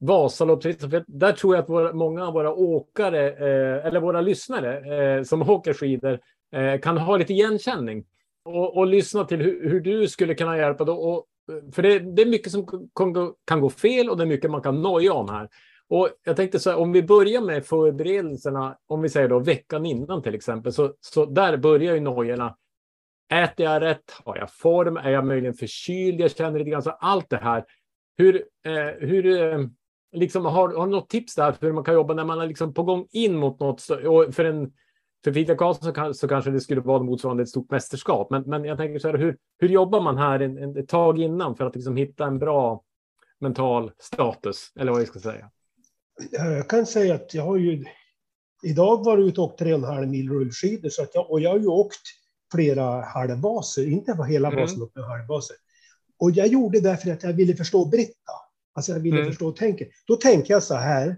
Vasaloppet. 0.00 0.80
För 0.80 1.04
där 1.06 1.32
tror 1.32 1.54
jag 1.54 1.62
att 1.62 1.68
våra, 1.68 1.92
många 1.92 2.26
av 2.26 2.34
våra 2.34 2.52
åkare, 2.52 3.30
eh, 3.30 3.86
eller 3.86 4.00
våra 4.00 4.20
lyssnare 4.20 4.94
eh, 5.16 5.22
som 5.22 5.50
åker 5.50 5.72
skidor, 5.72 6.18
eh, 6.52 6.80
kan 6.80 6.98
ha 6.98 7.16
lite 7.16 7.32
igenkänning. 7.32 8.04
Och, 8.44 8.76
och 8.76 8.86
lyssna 8.86 9.24
till 9.24 9.40
hur, 9.40 9.70
hur 9.70 9.80
du 9.80 10.08
skulle 10.08 10.34
kunna 10.34 10.58
hjälpa. 10.58 10.84
Då. 10.84 10.92
Och, 10.92 11.26
för 11.72 11.82
det, 11.82 11.98
det 11.98 12.22
är 12.22 12.26
mycket 12.26 12.52
som 12.52 12.88
kan 12.94 13.12
gå, 13.12 13.34
kan 13.44 13.60
gå 13.60 13.70
fel 13.70 14.10
och 14.10 14.16
det 14.16 14.24
är 14.24 14.26
mycket 14.26 14.50
man 14.50 14.62
kan 14.62 14.82
noja 14.82 15.12
om 15.12 15.28
här. 15.28 15.48
Och 15.88 16.08
jag 16.24 16.36
tänkte 16.36 16.60
så 16.60 16.70
här, 16.70 16.78
om 16.78 16.92
vi 16.92 17.02
börjar 17.02 17.40
med 17.40 17.66
förberedelserna, 17.66 18.76
om 18.86 19.02
vi 19.02 19.08
säger 19.08 19.28
då 19.28 19.38
veckan 19.38 19.86
innan 19.86 20.22
till 20.22 20.34
exempel, 20.34 20.72
så, 20.72 20.94
så 21.00 21.24
där 21.24 21.56
börjar 21.56 21.94
ju 21.94 22.00
nojorna. 22.00 22.56
Äter 23.32 23.66
jag 23.66 23.82
rätt? 23.82 24.20
Har 24.24 24.36
jag 24.36 24.50
form? 24.52 24.96
Är 24.96 25.10
jag 25.10 25.26
möjligen 25.26 25.54
förkyld? 25.54 26.20
Jag 26.20 26.30
känner 26.30 26.58
lite 26.58 26.70
grann 26.70 26.82
så 26.82 26.90
allt 26.90 27.30
det 27.30 27.36
här. 27.36 27.64
Hur, 28.16 28.44
eh, 28.66 29.08
hur 29.08 29.26
eh, 29.26 29.66
liksom, 30.12 30.44
har, 30.44 30.74
har 30.76 30.86
du 30.86 30.92
något 30.92 31.08
tips 31.08 31.34
där 31.34 31.52
för 31.52 31.66
hur 31.66 31.72
man 31.72 31.84
kan 31.84 31.94
jobba 31.94 32.14
när 32.14 32.24
man 32.24 32.40
är 32.40 32.46
liksom 32.46 32.74
på 32.74 32.82
gång 32.82 33.06
in 33.10 33.36
mot 33.36 33.60
något? 33.60 33.90
Och 33.90 34.34
för 34.34 34.44
en 34.44 34.72
för 35.24 35.32
Frida 35.32 35.56
Karlsson 35.56 35.94
så, 35.94 36.14
så 36.14 36.28
kanske 36.28 36.50
det 36.50 36.60
skulle 36.60 36.80
vara 36.80 37.02
motsvarande 37.02 37.42
ett 37.42 37.48
stort 37.48 37.70
mästerskap. 37.70 38.30
Men, 38.30 38.42
men 38.42 38.64
jag 38.64 38.78
tänker 38.78 38.98
så 38.98 39.08
här, 39.08 39.18
hur, 39.18 39.36
hur 39.58 39.68
jobbar 39.68 40.00
man 40.00 40.18
här 40.18 40.40
en, 40.40 40.58
en, 40.58 40.76
ett 40.76 40.88
tag 40.88 41.18
innan 41.18 41.56
för 41.56 41.66
att 41.66 41.74
liksom 41.74 41.96
hitta 41.96 42.26
en 42.26 42.38
bra 42.38 42.82
mental 43.40 43.92
status? 43.98 44.72
Eller 44.80 44.92
vad 44.92 45.00
jag 45.00 45.08
ska 45.08 45.20
säga. 45.20 45.50
Jag 46.32 46.68
kan 46.68 46.86
säga 46.86 47.14
att 47.14 47.34
jag 47.34 47.42
har 47.42 47.56
ju 47.56 47.84
idag 48.62 49.04
varit 49.04 49.26
ute 49.26 49.40
och 49.40 49.46
åkt 49.46 49.58
tre 49.58 49.72
och 49.72 49.78
en 49.78 49.84
halv 49.84 50.08
mil 50.08 50.30
rullskidor 50.30 50.88
så 50.88 51.02
att 51.02 51.14
jag, 51.14 51.30
och 51.30 51.40
jag 51.40 51.50
har 51.50 51.58
ju 51.58 51.66
åkt 51.66 52.00
flera 52.54 53.00
halvbaser, 53.04 53.88
inte 53.88 54.12
på 54.12 54.24
hela 54.24 54.48
Mm. 54.48 54.60
Vasaloppet, 54.60 54.94
men 54.96 55.04
halvbaser. 55.04 55.56
Och 56.18 56.30
jag 56.30 56.46
gjorde 56.46 56.80
det 56.80 56.96
för 56.96 57.10
att 57.10 57.22
jag 57.22 57.32
ville 57.32 57.56
förstå 57.56 57.84
Britta. 57.84 58.32
Alltså 58.74 58.92
jag 58.92 59.00
ville 59.00 59.16
Mm. 59.16 59.28
förstå 59.28 59.52
tänket. 59.52 59.88
Då 60.06 60.16
tänker 60.16 60.54
jag 60.54 60.62
så 60.62 60.74
här 60.74 61.16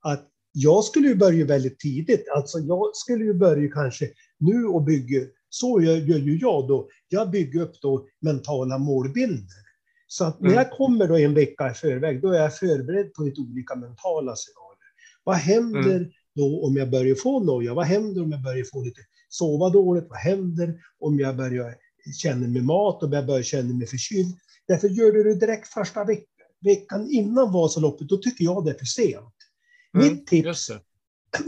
att 0.00 0.28
jag 0.60 0.84
skulle 0.84 1.08
ju 1.08 1.14
börja 1.14 1.44
väldigt 1.46 1.78
tidigt. 1.78 2.28
Alltså 2.36 2.58
jag 2.58 2.96
skulle 2.96 3.24
ju 3.24 3.34
börja 3.34 3.70
kanske 3.72 4.10
nu 4.38 4.64
och 4.64 4.82
bygga, 4.82 5.20
så 5.48 5.80
gör, 5.82 5.96
gör 5.96 6.18
ju 6.18 6.38
jag 6.38 6.68
då. 6.68 6.88
Jag 7.08 7.30
bygger 7.30 7.60
upp 7.60 7.80
då 7.82 8.06
mentala 8.20 8.78
målbilder. 8.78 9.68
Så 10.06 10.24
att 10.24 10.40
när 10.40 10.50
Mm. 10.50 10.58
jag 10.58 10.70
kommer 10.70 11.08
då 11.08 11.18
en 11.18 11.34
vecka 11.34 11.70
i 11.70 11.74
förväg, 11.74 12.22
då 12.22 12.28
är 12.32 12.40
jag 12.42 12.56
förberedd 12.56 13.14
på 13.14 13.22
lite 13.22 13.40
olika 13.40 13.74
mentala 13.74 14.36
scenarier. 14.36 14.90
Vad 15.24 15.36
händer 15.36 15.96
Mm. 15.96 16.10
då 16.34 16.66
om 16.66 16.76
jag 16.76 16.90
börjar 16.90 17.14
få 17.14 17.40
noja? 17.40 17.74
Vad 17.74 17.86
händer 17.86 18.22
om 18.22 18.30
jag 18.32 18.42
börjar 18.42 18.64
få 18.64 18.82
lite 18.82 19.00
sova 19.28 19.70
dåligt? 19.70 20.06
Vad 20.08 20.18
händer 20.18 20.74
om 20.98 21.18
jag 21.18 21.36
börjar 21.36 21.74
känna 22.22 22.48
mig 22.48 22.62
mat, 22.62 23.02
om 23.02 23.12
jag 23.12 23.26
börjar 23.26 23.42
känna 23.42 23.74
mig 23.74 23.86
förkyld? 23.86 24.34
Därför 24.68 24.88
gör 24.88 25.12
du 25.12 25.22
det 25.24 25.34
direkt 25.34 25.68
första 25.68 26.04
veckan, 26.04 26.46
veckan 26.64 27.08
innan 27.10 27.52
Vasaloppet, 27.52 28.08
då 28.08 28.16
tycker 28.16 28.44
jag 28.44 28.64
det 28.64 28.70
är 28.70 28.74
för 28.78 28.84
sent. 28.84 29.34
Mitt 29.92 30.26
tips 30.26 30.42
Mm, 30.44 30.48
Just 30.48 30.68
det. 30.68 30.80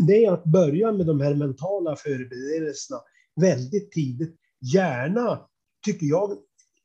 det 0.07 0.25
är 0.25 0.33
att 0.33 0.45
börja 0.45 0.93
med 0.93 1.07
de 1.07 1.21
här 1.21 1.35
mentala 1.35 1.97
förberedelserna 1.97 3.01
väldigt 3.41 3.93
tidigt. 3.93 4.37
Gärna, 4.75 5.41
tycker 5.85 6.07
jag, 6.07 6.39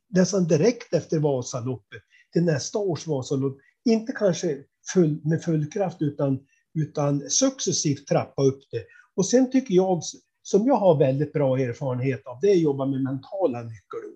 nästan 0.08 0.44
direkt 0.48 0.94
efter 0.94 1.18
Vasaloppet 1.18 2.02
till 2.32 2.44
nästa 2.44 2.78
års 2.78 3.06
Vasalopp. 3.06 3.58
Inte 3.84 4.12
kanske 4.12 4.58
full, 4.94 5.20
med 5.24 5.42
full 5.42 5.70
kraft 5.70 5.96
utan, 6.02 6.38
utan 6.78 7.30
successivt 7.30 8.06
trappa 8.06 8.42
upp 8.42 8.60
det. 8.70 8.84
Och 9.14 9.26
sen 9.26 9.50
tycker 9.50 9.74
jag, 9.74 10.02
som 10.42 10.66
jag 10.66 10.76
har 10.76 10.98
väldigt 10.98 11.32
bra 11.32 11.58
erfarenhet 11.58 12.26
av, 12.26 12.38
det 12.42 12.48
är 12.48 12.54
att 12.54 12.60
jobba 12.60 12.86
med 12.86 13.02
mentala 13.02 13.62
nyckelord. 13.62 14.12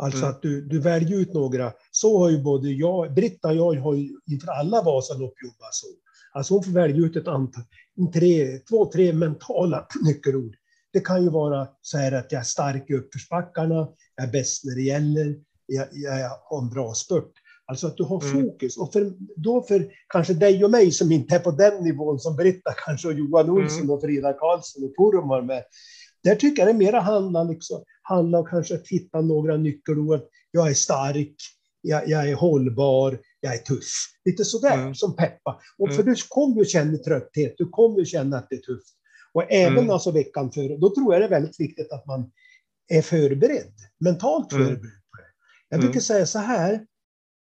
Alltså 0.00 0.18
Mm. 0.18 0.30
att 0.30 0.42
du, 0.42 0.60
du 0.62 0.80
väljer 0.80 1.18
ut 1.18 1.32
några. 1.34 1.72
Så 1.90 2.18
har 2.18 2.30
ju 2.30 2.42
både 2.42 2.70
jag, 2.70 3.14
Britta 3.14 3.48
och 3.48 3.54
jag 3.56 3.74
har 3.80 3.94
ju 3.94 4.18
inför 4.26 4.48
alla 4.48 4.82
Vasalopp 4.82 5.34
jobbat 5.44 5.74
så. 5.74 5.86
Alltså 6.32 6.54
hon 6.54 6.62
får 6.64 6.72
välja 6.72 6.96
ut 7.06 7.16
ett 7.16 7.28
antal, 7.28 7.64
tre, 8.12 8.58
två, 8.58 8.86
tre 8.92 9.12
mentala 9.12 9.86
nyckelord. 10.06 10.56
Det 10.92 11.00
kan 11.00 11.22
ju 11.22 11.30
vara 11.30 11.68
så 11.80 11.98
här 11.98 12.12
att 12.12 12.32
jag 12.32 12.38
är 12.38 12.44
stark 12.44 12.90
i 12.90 12.94
uppförsbackarna, 12.94 13.88
jag 14.16 14.26
är 14.28 14.32
bäst 14.32 14.64
när 14.64 14.74
det 14.74 14.82
gäller, 14.82 15.36
jag, 15.66 15.86
jag 15.92 16.30
har 16.44 16.58
en 16.62 16.70
bra 16.70 16.94
spurt. 16.94 17.32
Alltså 17.66 17.86
att 17.86 17.96
du 17.96 18.02
har 18.02 18.22
Mm. 18.24 18.42
fokus. 18.42 18.76
Och 18.76 18.92
för, 18.92 19.12
då 19.36 19.62
för 19.62 19.92
kanske 20.08 20.34
dig 20.34 20.64
och 20.64 20.70
mig 20.70 20.90
som 20.92 21.12
inte 21.12 21.34
är 21.34 21.38
på 21.38 21.50
den 21.50 21.84
nivån 21.84 22.18
som 22.18 22.36
Britta 22.36 22.72
kanske 22.86 23.08
och 23.08 23.14
Johan 23.14 23.50
Olsson 23.50 23.82
Mm. 23.82 23.90
och 23.90 24.00
Frida 24.00 24.32
Karlsson 24.32 24.84
och 24.84 25.28
var 25.28 25.42
med. 25.42 25.64
Där 26.24 26.34
tycker 26.34 26.66
jag 26.66 26.74
det 26.74 26.78
mera 26.78 27.00
handlar, 27.00 27.44
liksom, 27.44 27.84
handlar 28.02 28.38
om 28.38 28.46
kanske 28.46 28.74
att 28.74 28.88
hitta 28.88 29.20
några 29.20 29.56
nyckelord. 29.56 30.20
Jag 30.50 30.70
är 30.70 30.74
stark, 30.74 31.34
jag, 31.80 32.08
jag 32.08 32.28
är 32.28 32.34
hållbar, 32.34 33.18
jag 33.40 33.54
är 33.54 33.58
tuff. 33.58 33.92
Lite 34.24 34.44
sådär 34.44 34.74
Mm. 34.78 34.94
som 34.94 35.16
peppa. 35.16 35.60
Och 35.78 35.86
Mm. 35.88 35.96
för 35.96 36.02
du 36.02 36.14
kommer 36.28 36.56
ju 36.58 36.64
känna 36.64 36.98
trötthet, 36.98 37.54
du 37.58 37.68
kommer 37.68 37.98
ju 37.98 38.04
känna 38.04 38.38
att 38.38 38.46
det 38.50 38.56
är 38.56 38.60
tufft. 38.60 38.94
Och 39.32 39.52
även 39.52 39.78
Mm. 39.78 39.90
alltså 39.90 40.10
veckan 40.10 40.52
före, 40.52 40.76
då 40.76 40.94
tror 40.94 41.12
jag 41.14 41.22
det 41.22 41.26
är 41.26 41.30
väldigt 41.30 41.60
viktigt 41.60 41.92
att 41.92 42.06
man 42.06 42.30
är 42.88 43.02
förberedd, 43.02 43.72
mentalt 44.00 44.52
Mm. 44.52 44.64
förberedd 44.66 44.82
på 44.82 45.16
det. 45.16 45.28
Jag 45.68 45.78
Mm. 45.78 45.86
brukar 45.86 46.00
säga 46.00 46.26
så 46.26 46.38
här, 46.38 46.86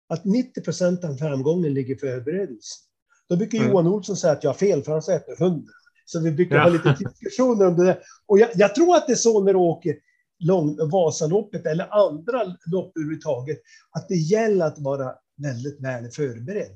att 0.08 0.24
90 0.24 0.60
procent 0.62 1.04
av 1.04 1.14
framgången 1.16 1.74
ligger 1.74 1.94
i 1.94 1.98
förberedelsen. 1.98 2.86
Då 3.28 3.36
brukar 3.36 3.58
Mm. 3.58 3.70
Johan 3.70 3.86
Olsson 3.86 4.16
säga 4.16 4.32
att 4.32 4.44
jag 4.44 4.50
har 4.50 4.54
fel, 4.58 4.82
för 4.82 4.92
han 4.92 5.02
säger 5.02 5.18
att 5.18 5.26
det 5.26 5.32
är 5.32 5.36
100. 5.46 5.72
Så 6.04 6.20
vi 6.20 6.30
brukar 6.32 6.56
Ja. 6.56 6.62
ha 6.62 6.68
lite 6.70 6.96
diskussioner 6.98 7.66
om 7.66 7.76
det 7.76 7.84
där. 7.84 7.98
Och 8.26 8.38
jag, 8.38 8.50
jag 8.54 8.74
tror 8.74 8.96
att 8.96 9.06
det 9.06 9.12
är 9.12 9.16
så 9.16 9.44
när 9.44 9.52
du 9.52 9.58
åker 9.58 9.96
lång, 10.44 10.90
Vasaloppet 10.90 11.66
eller 11.66 11.94
andra 12.08 12.44
lopp 12.66 12.96
överhuvudtaget, 12.96 13.58
att 13.90 14.08
det 14.08 14.14
gäller 14.16 14.66
att 14.66 14.78
vara 14.78 15.14
väldigt 15.42 15.80
väl 15.80 16.10
förberedd. 16.10 16.72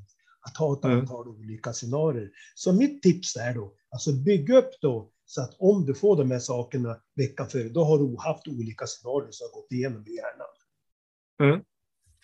Att 0.47 0.56
ha 0.56 0.73
ett 0.78 0.85
Mm. 0.85 0.99
antal 0.99 1.28
olika 1.28 1.73
scenarier. 1.73 2.30
Så 2.54 2.73
mitt 2.73 3.02
tips 3.02 3.37
är 3.37 3.54
då, 3.54 3.73
alltså 3.90 4.12
bygg 4.12 4.50
upp 4.50 4.71
då 4.80 5.11
så 5.26 5.42
att 5.42 5.56
om 5.59 5.87
du 5.87 5.94
får 5.94 6.16
de 6.16 6.30
här 6.30 6.38
sakerna 6.38 6.97
veckan 7.16 7.47
före, 7.49 7.68
då 7.68 7.85
har 7.85 7.99
du 7.99 8.16
haft 8.18 8.49
olika 8.49 8.87
scenarier 8.87 9.30
som 9.30 9.49
har 9.52 9.61
gått 9.61 9.73
igenom 9.73 10.04
i 10.06 10.16
hjärnan. 10.16 10.47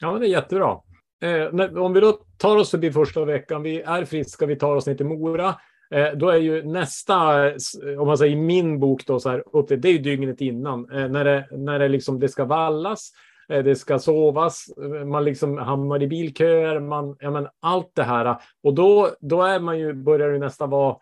Ja, 0.01 0.19
det 0.19 0.27
är 0.27 0.31
jättebra. 0.31 0.81
Eh, 1.23 1.77
om 1.83 1.93
vi 1.93 2.01
då 2.01 2.13
tar 2.39 2.57
oss 2.57 2.71
förbi 2.71 2.93
första 2.93 3.25
veckan, 3.25 3.63
vi 3.63 3.81
är 3.81 4.05
friska, 4.05 4.47
vi 4.47 4.57
tar 4.57 4.77
oss 4.77 4.87
ner 4.87 4.95
till 4.95 5.07
Mora. 5.07 5.55
Eh, 5.91 6.13
då 6.17 6.29
är 6.31 6.37
ju 6.37 6.63
nästa, 6.63 7.47
eh, 7.49 7.55
om 7.99 8.07
man 8.07 8.19
säger 8.19 8.33
i 8.37 8.41
min 8.41 8.81
bok 8.81 9.07
då, 9.07 9.21
så 9.21 9.29
här, 9.31 9.57
upp 9.57 9.69
det, 9.69 9.77
det 9.77 9.89
är 9.89 9.93
ju 9.93 9.99
dygnet 9.99 10.41
innan. 10.41 10.91
Eh, 10.91 11.09
när 11.09 11.25
det, 11.25 11.49
när 11.51 11.79
det, 11.79 11.89
liksom, 11.89 12.21
det 12.21 12.29
ska 12.29 12.45
vallas. 12.45 13.11
Eh, 13.51 13.65
det 13.65 13.77
ska 13.77 13.99
sovas, 13.99 14.65
eh, 14.83 15.05
man 15.05 15.25
liksom 15.25 15.59
hamnar 15.59 16.03
i 16.03 16.07
bilköer, 16.07 16.81
man, 16.81 17.17
ja, 17.21 17.31
men 17.31 17.49
allt 17.61 17.91
det 17.95 18.03
här. 18.03 18.37
Och 18.63 18.75
då, 18.75 19.11
då 19.21 19.43
är 19.43 19.61
man 19.61 19.79
ju, 19.79 19.93
börjar 19.93 20.31
det 20.31 20.39
nästan 20.39 20.71
vara 20.71 20.97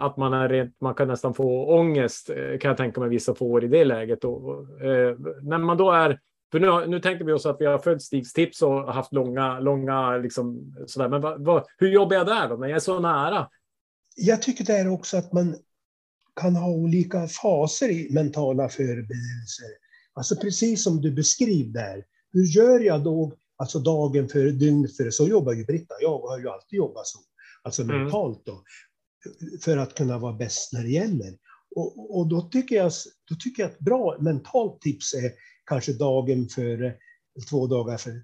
att 0.00 0.16
man, 0.16 0.32
är 0.32 0.48
rent, 0.48 0.80
man 0.80 0.94
kan 0.94 1.08
nästan 1.08 1.34
få 1.34 1.78
ångest, 1.78 2.30
eh, 2.30 2.58
kan 2.58 2.68
jag 2.68 2.76
tänka 2.76 3.00
mig 3.00 3.08
vissa 3.08 3.34
får 3.34 3.64
i 3.64 3.68
det 3.68 3.84
läget. 3.84 4.24
Och, 4.24 4.66
när 5.42 5.58
man 5.58 5.76
då 5.76 5.90
är 5.90 6.20
för 6.52 6.60
nu, 6.60 6.86
nu 6.86 7.00
tänker 7.00 7.24
vi 7.24 7.32
oss 7.32 7.46
att 7.46 7.60
vi 7.60 7.66
har 7.66 7.78
följt 7.78 8.02
Stigs 8.02 8.32
tips 8.32 8.62
och 8.62 8.94
haft 8.94 9.12
långa, 9.12 9.60
långa 9.60 10.16
liksom 10.16 10.74
sådär. 10.86 11.08
Men 11.08 11.20
vad, 11.20 11.44
vad, 11.44 11.64
hur 11.78 11.88
jobbar 11.88 12.16
jag 12.16 12.26
där 12.26 12.48
då, 12.48 12.56
när 12.56 12.68
jag 12.68 12.76
är 12.76 12.80
så 12.80 13.00
nära? 13.00 13.48
Jag 14.16 14.42
tycker 14.42 14.64
det 14.64 14.72
är 14.72 14.88
också 14.88 15.16
att 15.16 15.32
man 15.32 15.56
kan 16.40 16.56
ha 16.56 16.68
olika 16.68 17.26
faser 17.26 17.88
i 17.88 18.08
mentala 18.10 18.68
förberedelser. 18.68 19.87
Alltså 20.18 20.36
precis 20.36 20.82
som 20.84 21.00
du 21.00 21.10
beskriver 21.10 21.72
där. 21.72 22.04
Hur 22.32 22.44
gör 22.44 22.80
jag 22.80 23.04
då, 23.04 23.32
alltså 23.56 23.78
dagen 23.78 24.28
före, 24.28 24.50
dygnet 24.50 24.96
före? 24.96 25.12
Så 25.12 25.28
jobbar 25.28 25.52
ju 25.52 25.64
Britta. 25.64 25.94
Jag 26.00 26.18
har 26.18 26.38
ju 26.38 26.48
alltid 26.48 26.76
jobbat 26.76 27.06
så, 27.06 27.18
alltså 27.62 27.82
mm. 27.82 28.02
mentalt 28.02 28.42
då. 28.46 28.62
För 29.60 29.76
att 29.76 29.94
kunna 29.94 30.18
vara 30.18 30.32
bäst 30.32 30.72
när 30.72 30.82
det 30.82 30.90
gäller. 30.90 31.38
Och, 31.76 32.18
och 32.18 32.28
då, 32.28 32.40
tycker 32.40 32.76
jag, 32.76 32.92
då 33.30 33.34
tycker 33.34 33.62
jag 33.62 33.70
att 33.70 33.78
bra 33.78 34.16
mentalt 34.20 34.80
tips 34.80 35.14
är 35.14 35.32
kanske 35.66 35.92
dagen 35.92 36.48
före, 36.48 36.94
två 37.50 37.66
dagar 37.66 37.96
före. 37.96 38.22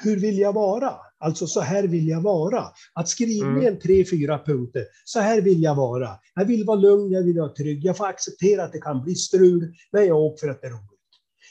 Hur 0.00 0.16
vill 0.16 0.38
jag 0.38 0.52
vara? 0.52 0.92
Alltså 1.18 1.46
så 1.46 1.60
här 1.60 1.82
vill 1.82 2.08
jag 2.08 2.20
vara. 2.20 2.64
Att 2.94 3.08
skriva 3.08 3.46
mm. 3.46 3.60
ner 3.60 3.74
tre, 3.74 4.04
fyra 4.04 4.38
punkter. 4.38 4.84
Så 5.04 5.20
här 5.20 5.40
vill 5.40 5.62
jag 5.62 5.74
vara. 5.74 6.10
Jag 6.34 6.44
vill 6.44 6.64
vara 6.64 6.76
lugn, 6.76 7.10
jag 7.10 7.22
vill 7.22 7.38
vara 7.38 7.52
trygg. 7.52 7.84
Jag 7.84 7.96
får 7.96 8.06
acceptera 8.06 8.64
att 8.64 8.72
det 8.72 8.80
kan 8.80 9.02
bli 9.02 9.14
strul, 9.14 9.74
men 9.92 10.06
jag 10.06 10.18
åker 10.18 10.46
för 10.46 10.48
att 10.48 10.60
det 10.60 10.66
är 10.66 10.70
roligt. 10.70 10.93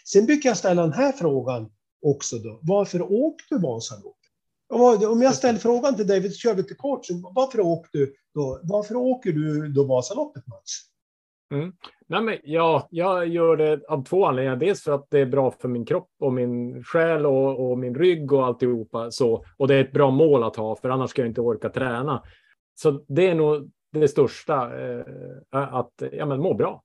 Sen 0.04 0.26
brukar 0.26 0.50
jag 0.50 0.58
ställa 0.58 0.82
den 0.82 0.94
här 0.94 1.12
frågan 1.12 1.72
också 2.02 2.38
då. 2.38 2.60
Varför 2.62 3.02
åkte 3.02 3.56
du 3.56 3.62
Vasaloppet? 3.62 4.20
Om 5.10 5.22
jag 5.22 5.36
ställer 5.36 5.60
frågan 5.60 5.96
till 5.96 6.08
David, 6.08 6.34
så 6.34 6.38
kör 6.38 6.56
vi 6.56 6.64
till 6.64 6.78
coachen. 6.78 7.22
Varför 7.36 7.60
åkte 7.60 7.98
du 7.98 8.14
då? 8.34 8.60
Varför 8.64 8.96
åker 8.96 9.32
du 9.32 9.68
då 9.68 9.84
Vasaloppet, 9.84 10.48
Mats? 10.48 10.80
Mm. 11.54 11.74
Nej, 12.08 12.22
men 12.22 12.38
ja, 12.44 12.88
jag 12.92 13.28
gör 13.28 13.58
det 13.58 13.82
av 13.88 14.04
två 14.04 14.26
anledningar. 14.26 14.56
Dels 14.56 14.82
för 14.82 14.92
att 14.92 15.08
det 15.10 15.20
är 15.20 15.26
bra 15.26 15.52
för 15.52 15.68
min 15.68 15.86
kropp 15.86 16.10
och 16.20 16.34
min 16.34 16.84
själ 16.84 17.26
och, 17.26 17.72
och 17.72 17.78
min 17.78 17.96
rygg 17.96 18.34
och 18.34 18.46
alltihopa. 18.46 19.12
Så, 19.12 19.46
och 19.58 19.68
det 19.68 19.76
är 19.76 19.84
ett 19.84 19.94
bra 19.94 20.12
mål 20.12 20.44
att 20.44 20.56
ha, 20.56 20.76
för 20.76 20.90
annars 20.90 21.10
ska 21.10 21.22
jag 21.22 21.30
inte 21.30 21.42
orka 21.42 21.70
träna. 21.70 22.24
Så 22.76 22.92
det 23.08 23.28
är 23.28 23.36
nog 23.36 23.72
det 23.92 24.08
största, 24.08 24.82
eh, 24.82 25.06
att 25.50 26.04
ja, 26.12 26.26
men 26.26 26.40
må 26.40 26.54
bra. 26.54 26.84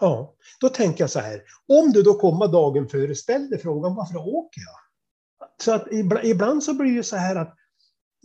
Ja, 0.00 0.34
då 0.60 0.68
tänker 0.68 1.02
jag 1.02 1.10
så 1.10 1.20
här. 1.20 1.42
Om 1.66 1.92
du 1.92 2.02
då 2.02 2.14
kommer 2.14 2.48
dagen 2.48 2.88
före, 2.88 3.14
ställ 3.14 3.50
dig 3.50 3.58
frågan 3.58 3.94
varför 3.94 4.16
åker 4.16 4.60
jag? 4.60 4.78
Så 5.62 5.72
att 5.72 5.86
ibland 6.24 6.62
så 6.62 6.74
blir 6.74 6.96
det 6.96 7.04
så 7.04 7.16
här 7.16 7.36
att, 7.36 7.54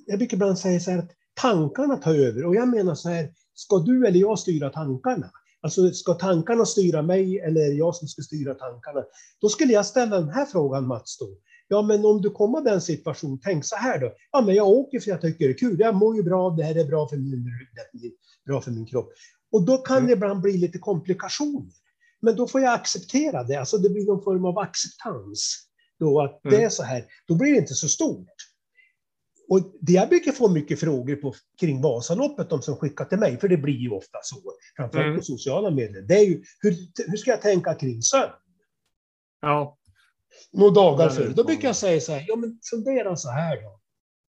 jag 0.05 0.19
brukar 0.19 0.37
ibland 0.37 0.59
säga 0.59 0.79
så 0.79 0.91
här 0.91 0.99
att 0.99 1.11
tankarna 1.33 1.97
tar 1.97 2.15
över. 2.15 2.45
Och 2.45 2.55
jag 2.55 2.67
menar 2.67 2.95
så 2.95 3.09
här, 3.09 3.33
ska 3.53 3.77
du 3.77 4.07
eller 4.07 4.19
jag 4.19 4.39
styra 4.39 4.69
tankarna? 4.69 5.31
Alltså 5.61 5.91
ska 5.91 6.13
tankarna 6.13 6.65
styra 6.65 7.01
mig 7.01 7.39
eller 7.39 7.61
är 7.61 7.69
det 7.69 7.75
jag 7.75 7.95
som 7.95 8.07
ska 8.07 8.21
styra 8.21 8.53
tankarna? 8.53 9.03
Då 9.41 9.49
skulle 9.49 9.73
jag 9.73 9.85
ställa 9.85 10.19
den 10.19 10.29
här 10.29 10.45
frågan 10.45 10.87
Mats 10.87 11.17
då. 11.17 11.27
Ja, 11.67 11.81
men 11.81 12.05
om 12.05 12.21
du 12.21 12.29
kommer 12.29 12.61
i 12.61 12.63
den 12.63 12.81
situationen, 12.81 13.39
tänk 13.43 13.65
så 13.65 13.75
här 13.75 13.99
då. 13.99 14.13
Ja, 14.31 14.41
men 14.41 14.55
jag 14.55 14.67
åker 14.67 14.99
för 14.99 15.11
jag 15.11 15.21
tycker 15.21 15.47
det 15.47 15.53
är 15.53 15.57
kul. 15.57 15.79
Jag 15.79 15.95
mår 15.95 16.15
ju 16.15 16.23
bra, 16.23 16.49
det 16.49 16.63
här 16.63 16.75
är 16.75 16.85
bra 16.85 17.07
för 17.07 17.17
min 17.17 17.31
rygg, 17.31 18.13
bra 18.45 18.61
för 18.61 18.71
min 18.71 18.85
kropp. 18.85 19.09
Och 19.53 19.65
då 19.65 19.77
kan 19.77 19.97
mm. 19.97 20.07
det 20.07 20.13
ibland 20.13 20.41
bli 20.41 20.57
lite 20.57 20.79
komplikationer. 20.79 21.73
Men 22.21 22.35
då 22.35 22.47
får 22.47 22.61
jag 22.61 22.73
acceptera 22.73 23.43
det, 23.43 23.55
alltså 23.55 23.77
det 23.77 23.89
blir 23.89 24.05
någon 24.05 24.23
form 24.23 24.45
av 24.45 24.57
acceptans. 24.57 25.67
Då 25.99 26.21
att 26.21 26.45
mm. 26.45 26.57
det 26.57 26.65
är 26.65 26.69
så 26.69 26.83
här, 26.83 27.05
då 27.27 27.35
blir 27.35 27.51
det 27.51 27.57
inte 27.57 27.73
så 27.73 27.87
stort. 27.87 28.27
Och 29.49 29.73
det 29.81 29.93
jag 29.93 30.09
brukar 30.09 30.31
få 30.31 30.49
mycket 30.49 30.79
frågor 30.79 31.15
på 31.15 31.33
kring 31.59 31.81
Vasaloppet, 31.81 32.49
de 32.49 32.61
som 32.61 32.75
skickar 32.75 33.05
till 33.05 33.17
mig, 33.17 33.39
för 33.39 33.47
det 33.47 33.57
blir 33.57 33.73
ju 33.73 33.89
ofta 33.89 34.19
så, 34.23 34.35
framförallt 34.77 35.05
mm. 35.05 35.17
på 35.17 35.23
sociala 35.23 35.71
medier, 35.71 36.01
det 36.01 36.15
är 36.15 36.25
ju 36.25 36.43
hur, 36.59 36.75
hur 37.07 37.17
ska 37.17 37.31
jag 37.31 37.41
tänka 37.41 37.75
kring 37.75 38.01
sömn? 38.01 38.31
Ja. 39.41 39.77
Några 40.51 40.73
dagar 40.73 41.09
före. 41.09 41.29
Då 41.29 41.43
brukar 41.43 41.67
jag 41.67 41.75
säga 41.75 42.01
så 42.01 42.11
här, 42.11 42.25
ja 42.27 42.35
men 42.35 42.59
fundera 42.69 43.15
så 43.15 43.29
här 43.29 43.61
då. 43.61 43.79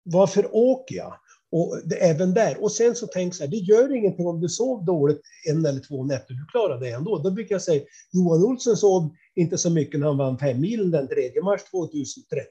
Varför 0.04 0.56
åker 0.56 0.95
jag? 0.95 1.13
Och 1.52 1.78
det, 1.86 1.96
även 1.96 2.34
där. 2.34 2.64
Och 2.64 2.72
sen 2.72 2.96
så 2.96 3.08
tänk 3.08 3.36
så 3.36 3.44
här, 3.44 3.52
det 3.52 3.58
gör 3.58 3.96
ingenting 3.96 4.28
om 4.28 4.42
du 4.42 4.50
sov 4.50 4.86
dåligt 4.86 5.22
en 5.50 5.66
eller 5.66 5.80
två 5.80 6.04
nätter, 6.04 6.34
du 6.34 6.46
klarar 6.52 6.80
det 6.80 6.90
ändå. 6.90 7.18
Då 7.18 7.32
brukar 7.32 7.56
jag 7.56 7.62
säga, 7.62 7.82
Johan 8.12 8.44
Olsson 8.44 8.78
sov 8.78 9.10
inte 9.36 9.58
så 9.58 9.70
mycket 9.70 10.00
när 10.00 10.08
han 10.08 10.18
vann 10.18 10.38
fem 10.38 10.62
mil 10.62 10.92
den 10.92 11.08
3 11.08 11.42
mars 11.44 11.62
2013. 11.72 12.48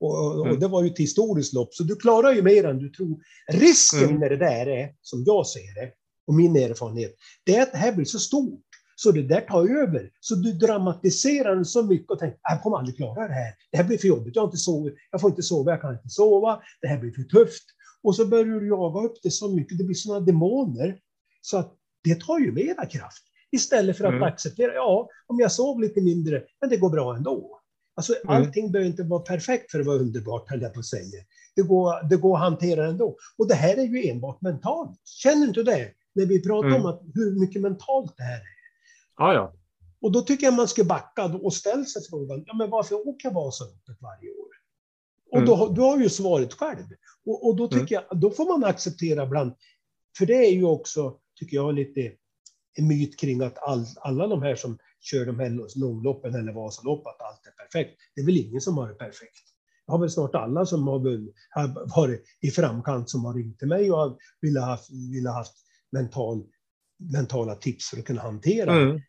Och, 0.00 0.38
och, 0.38 0.46
mm. 0.46 0.60
det 0.60 0.68
var 0.68 0.82
ju 0.82 0.90
ett 0.90 0.98
historiskt 0.98 1.52
lopp, 1.52 1.74
så 1.74 1.82
du 1.82 1.96
klarar 1.96 2.32
ju 2.32 2.42
mer 2.42 2.64
än 2.64 2.78
du 2.78 2.88
tror. 2.88 3.18
Risken 3.52 4.04
mm. 4.04 4.20
med 4.20 4.30
det 4.30 4.36
där 4.36 4.66
är, 4.66 4.94
som 5.02 5.24
jag 5.26 5.46
ser 5.46 5.74
det, 5.74 5.90
och 6.26 6.34
min 6.34 6.56
erfarenhet, 6.56 7.14
det 7.44 7.56
är 7.56 7.62
att 7.62 7.72
det 7.72 7.78
här 7.78 7.92
blir 7.92 8.04
så 8.04 8.18
stort. 8.18 8.62
Så 8.98 9.12
det 9.12 9.22
där 9.22 9.40
tar 9.40 9.82
över. 9.82 10.10
Så 10.20 10.34
du 10.34 10.52
dramatiserar 10.52 11.64
så 11.64 11.82
mycket 11.82 12.10
och 12.10 12.18
tänker, 12.18 12.38
jag 12.42 12.62
kommer 12.62 12.78
aldrig 12.78 12.96
klara 12.96 13.28
det 13.28 13.34
här. 13.34 13.54
Det 13.70 13.76
här 13.76 13.84
blir 13.84 13.98
för 13.98 14.08
jobbigt, 14.08 14.36
jag 14.36 14.42
har 14.42 14.48
inte 14.48 14.56
sovit, 14.56 14.94
jag 15.10 15.20
får 15.20 15.30
inte 15.30 15.42
sova, 15.42 15.70
jag 15.70 15.80
kan 15.80 15.92
inte 15.92 16.08
sova, 16.08 16.60
det 16.80 16.88
här 16.88 16.98
blir 16.98 17.12
för 17.12 17.22
tufft. 17.22 17.64
Och 18.06 18.16
så 18.16 18.26
börjar 18.26 18.44
du 18.44 18.68
jaga 18.68 19.00
upp 19.00 19.16
det 19.22 19.30
så 19.30 19.48
mycket, 19.48 19.78
det 19.78 19.84
blir 19.84 19.94
sådana 19.94 20.26
demoner. 20.26 20.98
Så 21.40 21.58
att 21.58 21.74
det 22.04 22.20
tar 22.20 22.38
ju 22.38 22.52
mera 22.52 22.86
kraft. 22.86 23.22
Istället 23.50 23.96
för 23.96 24.04
att 24.04 24.12
mm. 24.12 24.22
acceptera, 24.22 24.74
ja, 24.74 25.08
om 25.26 25.40
jag 25.40 25.52
sov 25.52 25.80
lite 25.80 26.00
mindre, 26.00 26.42
men 26.60 26.70
det 26.70 26.76
går 26.76 26.90
bra 26.90 27.16
ändå. 27.16 27.60
Alltså, 27.94 28.14
mm. 28.24 28.36
Allting 28.36 28.72
behöver 28.72 28.90
inte 28.90 29.02
vara 29.02 29.20
perfekt 29.20 29.70
för 29.70 29.80
att 29.80 29.86
vara 29.86 29.98
underbart, 29.98 30.50
höll 30.50 30.62
jag 30.62 30.74
på 30.74 30.80
att 30.80 30.86
säga. 30.86 31.24
Det 31.56 31.62
går, 31.62 32.08
det 32.08 32.16
går 32.16 32.36
att 32.36 32.42
hantera 32.42 32.86
ändå. 32.86 33.16
Och 33.38 33.48
det 33.48 33.54
här 33.54 33.76
är 33.76 33.84
ju 33.84 34.08
enbart 34.08 34.40
mentalt. 34.40 35.00
Känner 35.04 35.46
inte 35.46 35.62
det? 35.62 35.90
När 36.14 36.26
vi 36.26 36.42
pratar 36.42 36.68
mm. 36.68 36.80
om 36.80 36.86
att, 36.86 37.02
hur 37.14 37.40
mycket 37.40 37.62
mentalt 37.62 38.16
det 38.16 38.22
här 38.22 38.40
är. 38.40 38.56
Ja, 39.16 39.34
ja. 39.34 39.52
Och 40.00 40.12
då 40.12 40.20
tycker 40.20 40.46
jag 40.46 40.54
man 40.54 40.68
ska 40.68 40.84
backa 40.84 41.24
och 41.24 41.54
ställa 41.54 41.84
sig 41.84 42.02
frågan, 42.10 42.44
ja, 42.46 42.54
men 42.54 42.70
varför 42.70 43.08
åker 43.08 43.30
Vasaloppet 43.30 43.96
varje 44.00 44.30
år? 44.30 44.46
Och 45.30 45.38
mm. 45.38 45.46
då, 45.46 45.68
du 45.68 45.80
har 45.80 45.98
ju 45.98 46.08
svaret 46.08 46.54
själv. 46.54 46.84
Och, 47.26 47.46
och 47.46 47.56
då 47.56 47.68
tycker 47.68 47.96
mm. 47.96 48.06
jag, 48.10 48.20
då 48.20 48.30
får 48.30 48.58
man 48.58 48.64
acceptera 48.64 49.24
ibland, 49.24 49.52
för 50.18 50.26
det 50.26 50.46
är 50.46 50.52
ju 50.52 50.64
också, 50.64 51.18
tycker 51.38 51.56
jag, 51.56 51.74
lite 51.74 52.12
en 52.78 52.88
myt 52.88 53.20
kring 53.20 53.42
att 53.42 53.58
all, 53.58 53.84
alla 53.96 54.26
de 54.26 54.42
här 54.42 54.54
som 54.54 54.78
kör 55.00 55.26
de 55.26 55.38
här 55.38 55.78
långloppen 55.78 56.34
eller 56.34 56.52
Vasalopp, 56.52 57.06
att 57.06 57.22
allt 57.22 57.46
är 57.46 57.64
perfekt. 57.64 58.00
Det 58.14 58.20
är 58.20 58.24
väl 58.24 58.36
ingen 58.36 58.60
som 58.60 58.78
har 58.78 58.88
det 58.88 58.94
perfekt. 58.94 59.42
Jag 59.86 59.94
har 59.94 59.98
väl 59.98 60.10
snart 60.10 60.34
alla 60.34 60.66
som 60.66 60.88
har 60.88 60.98
varit 61.96 62.24
i 62.40 62.50
framkant 62.50 63.10
som 63.10 63.24
har 63.24 63.34
ringt 63.34 63.58
till 63.58 63.68
mig 63.68 63.92
och 63.92 64.18
vill 64.40 64.56
ha 64.56 64.66
haft, 64.66 64.90
haft 65.34 65.54
mental, 65.92 66.44
mentala 67.12 67.54
tips 67.54 67.90
för 67.90 67.98
att 67.98 68.04
kunna 68.04 68.22
hantera 68.22 68.72
mm. 68.72 69.00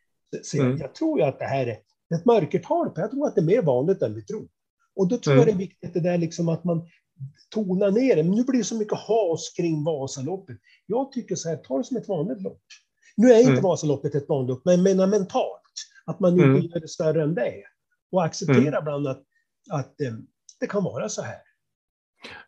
Så 0.44 0.58
jag, 0.58 0.66
mm. 0.66 0.78
jag 0.78 0.96
tror 0.96 1.20
ju 1.20 1.26
att 1.26 1.40
det 1.40 1.46
här 1.46 1.68
är 1.68 1.78
ett 2.16 2.26
mörkertal, 2.26 2.92
jag 2.96 3.12
tror 3.12 3.28
att 3.28 3.36
det 3.36 3.42
är 3.42 3.46
mer 3.46 3.62
vanligt 3.62 4.02
än 4.02 4.16
vi 4.16 4.22
tror. 4.22 4.48
Och 4.96 5.08
då 5.08 5.18
tror 5.18 5.34
mm. 5.34 5.48
jag 5.48 5.56
det 5.56 5.64
är 5.64 5.68
viktigt 5.68 5.94
det 5.94 6.00
där 6.00 6.18
liksom 6.18 6.50
att 6.50 6.64
man 6.64 6.88
tonar 7.50 7.92
ner 7.92 8.16
det. 8.16 8.24
Men 8.24 8.36
nu 8.36 8.44
blir 8.44 8.58
det 8.58 8.66
så 8.66 8.78
mycket 8.78 8.98
has 8.98 9.54
kring 9.58 9.84
Vasaloppet. 9.84 10.58
Jag 10.86 11.12
tycker 11.12 11.36
så 11.36 11.50
här, 11.50 11.58
ta 11.58 11.78
det 11.78 11.84
som 11.84 11.98
ett 11.98 12.08
vanligt 12.08 12.42
lopp. 12.42 12.64
Nu 13.16 13.32
är 13.32 13.40
inte 13.40 13.52
mm. 13.52 13.64
Vasaloppet 13.64 14.16
ett 14.16 14.30
vanligt 14.30 14.50
lopp, 14.50 14.62
men 14.66 14.76
jag 14.76 14.84
menar 14.84 15.08
mentalt. 15.08 15.62
Att 16.06 16.20
man 16.20 16.34
inte 16.34 16.44
mm. 16.44 16.62
gör 16.62 16.80
det 16.80 16.88
större 16.88 17.24
än 17.24 17.36
det. 17.36 17.64
Och 18.12 18.26
acceptera 18.26 18.58
mm. 18.58 18.80
ibland 18.82 19.08
att, 19.08 19.24
att 19.72 20.02
eh, 20.02 20.14
det 20.60 20.68
kan 20.68 20.84
vara 20.84 21.10
så 21.10 21.22
här. 21.22 21.38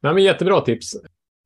Nej, 0.02 0.14
men 0.14 0.24
jättebra 0.24 0.62
tips. 0.62 0.96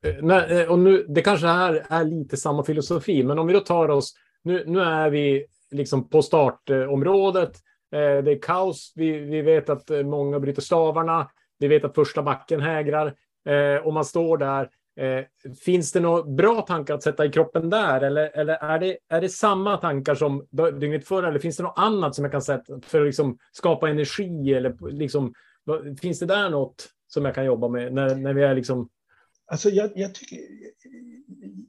Eh, 0.05 0.37
eh, 0.37 0.71
och 0.71 0.79
nu, 0.79 1.05
det 1.09 1.21
kanske 1.21 1.47
här 1.47 1.85
är 1.89 2.03
lite 2.03 2.37
samma 2.37 2.63
filosofi, 2.63 3.23
men 3.23 3.39
om 3.39 3.47
vi 3.47 3.53
då 3.53 3.59
tar 3.59 3.89
oss... 3.89 4.13
Nu, 4.43 4.63
nu 4.67 4.79
är 4.79 5.09
vi 5.09 5.45
liksom 5.71 6.09
på 6.09 6.21
startområdet. 6.21 7.51
Det 7.91 8.31
är 8.31 8.41
kaos. 8.41 8.93
Vi, 8.95 9.19
vi 9.19 9.41
vet 9.41 9.69
att 9.69 9.89
många 9.89 10.39
bryter 10.39 10.61
stavarna. 10.61 11.29
Vi 11.63 11.75
vet 11.75 11.85
att 11.85 11.95
första 11.95 12.23
backen 12.23 12.61
hägrar. 12.61 13.13
Eh, 13.45 13.85
och 13.85 13.93
man 13.93 14.05
står 14.05 14.37
där 14.37 14.69
Eh, 14.95 15.25
finns 15.65 15.91
det 15.91 15.99
några 15.99 16.23
bra 16.23 16.61
tankar 16.61 16.93
att 16.93 17.03
sätta 17.03 17.25
i 17.25 17.29
kroppen 17.29 17.69
där? 17.69 18.01
Eller, 18.01 18.37
eller 18.37 18.53
är, 18.53 18.79
det, 18.79 18.97
är 19.09 19.21
det 19.21 19.29
samma 19.29 19.77
tankar 19.77 20.15
som 20.15 20.47
dygnet 20.79 21.07
före? 21.07 21.27
Eller 21.27 21.39
finns 21.39 21.57
det 21.57 21.63
något 21.63 21.77
annat 21.77 22.15
som 22.15 22.25
jag 22.25 22.31
kan 22.31 22.41
sätta 22.41 22.81
för 22.81 23.01
att 23.01 23.05
liksom 23.05 23.37
skapa 23.51 23.89
energi? 23.89 24.53
Eller 24.53 24.91
liksom, 24.91 25.33
finns 26.01 26.19
det 26.19 26.25
där 26.25 26.49
något 26.49 26.89
som 27.07 27.25
jag 27.25 27.35
kan 27.35 27.45
jobba 27.45 27.67
med 27.67 27.93
när, 27.93 28.15
när 28.15 28.33
vi 28.33 28.43
är 28.43 28.55
liksom... 28.55 28.89
Alltså 29.45 29.69
jag, 29.69 29.91
jag 29.95 30.15
tycker... 30.15 30.37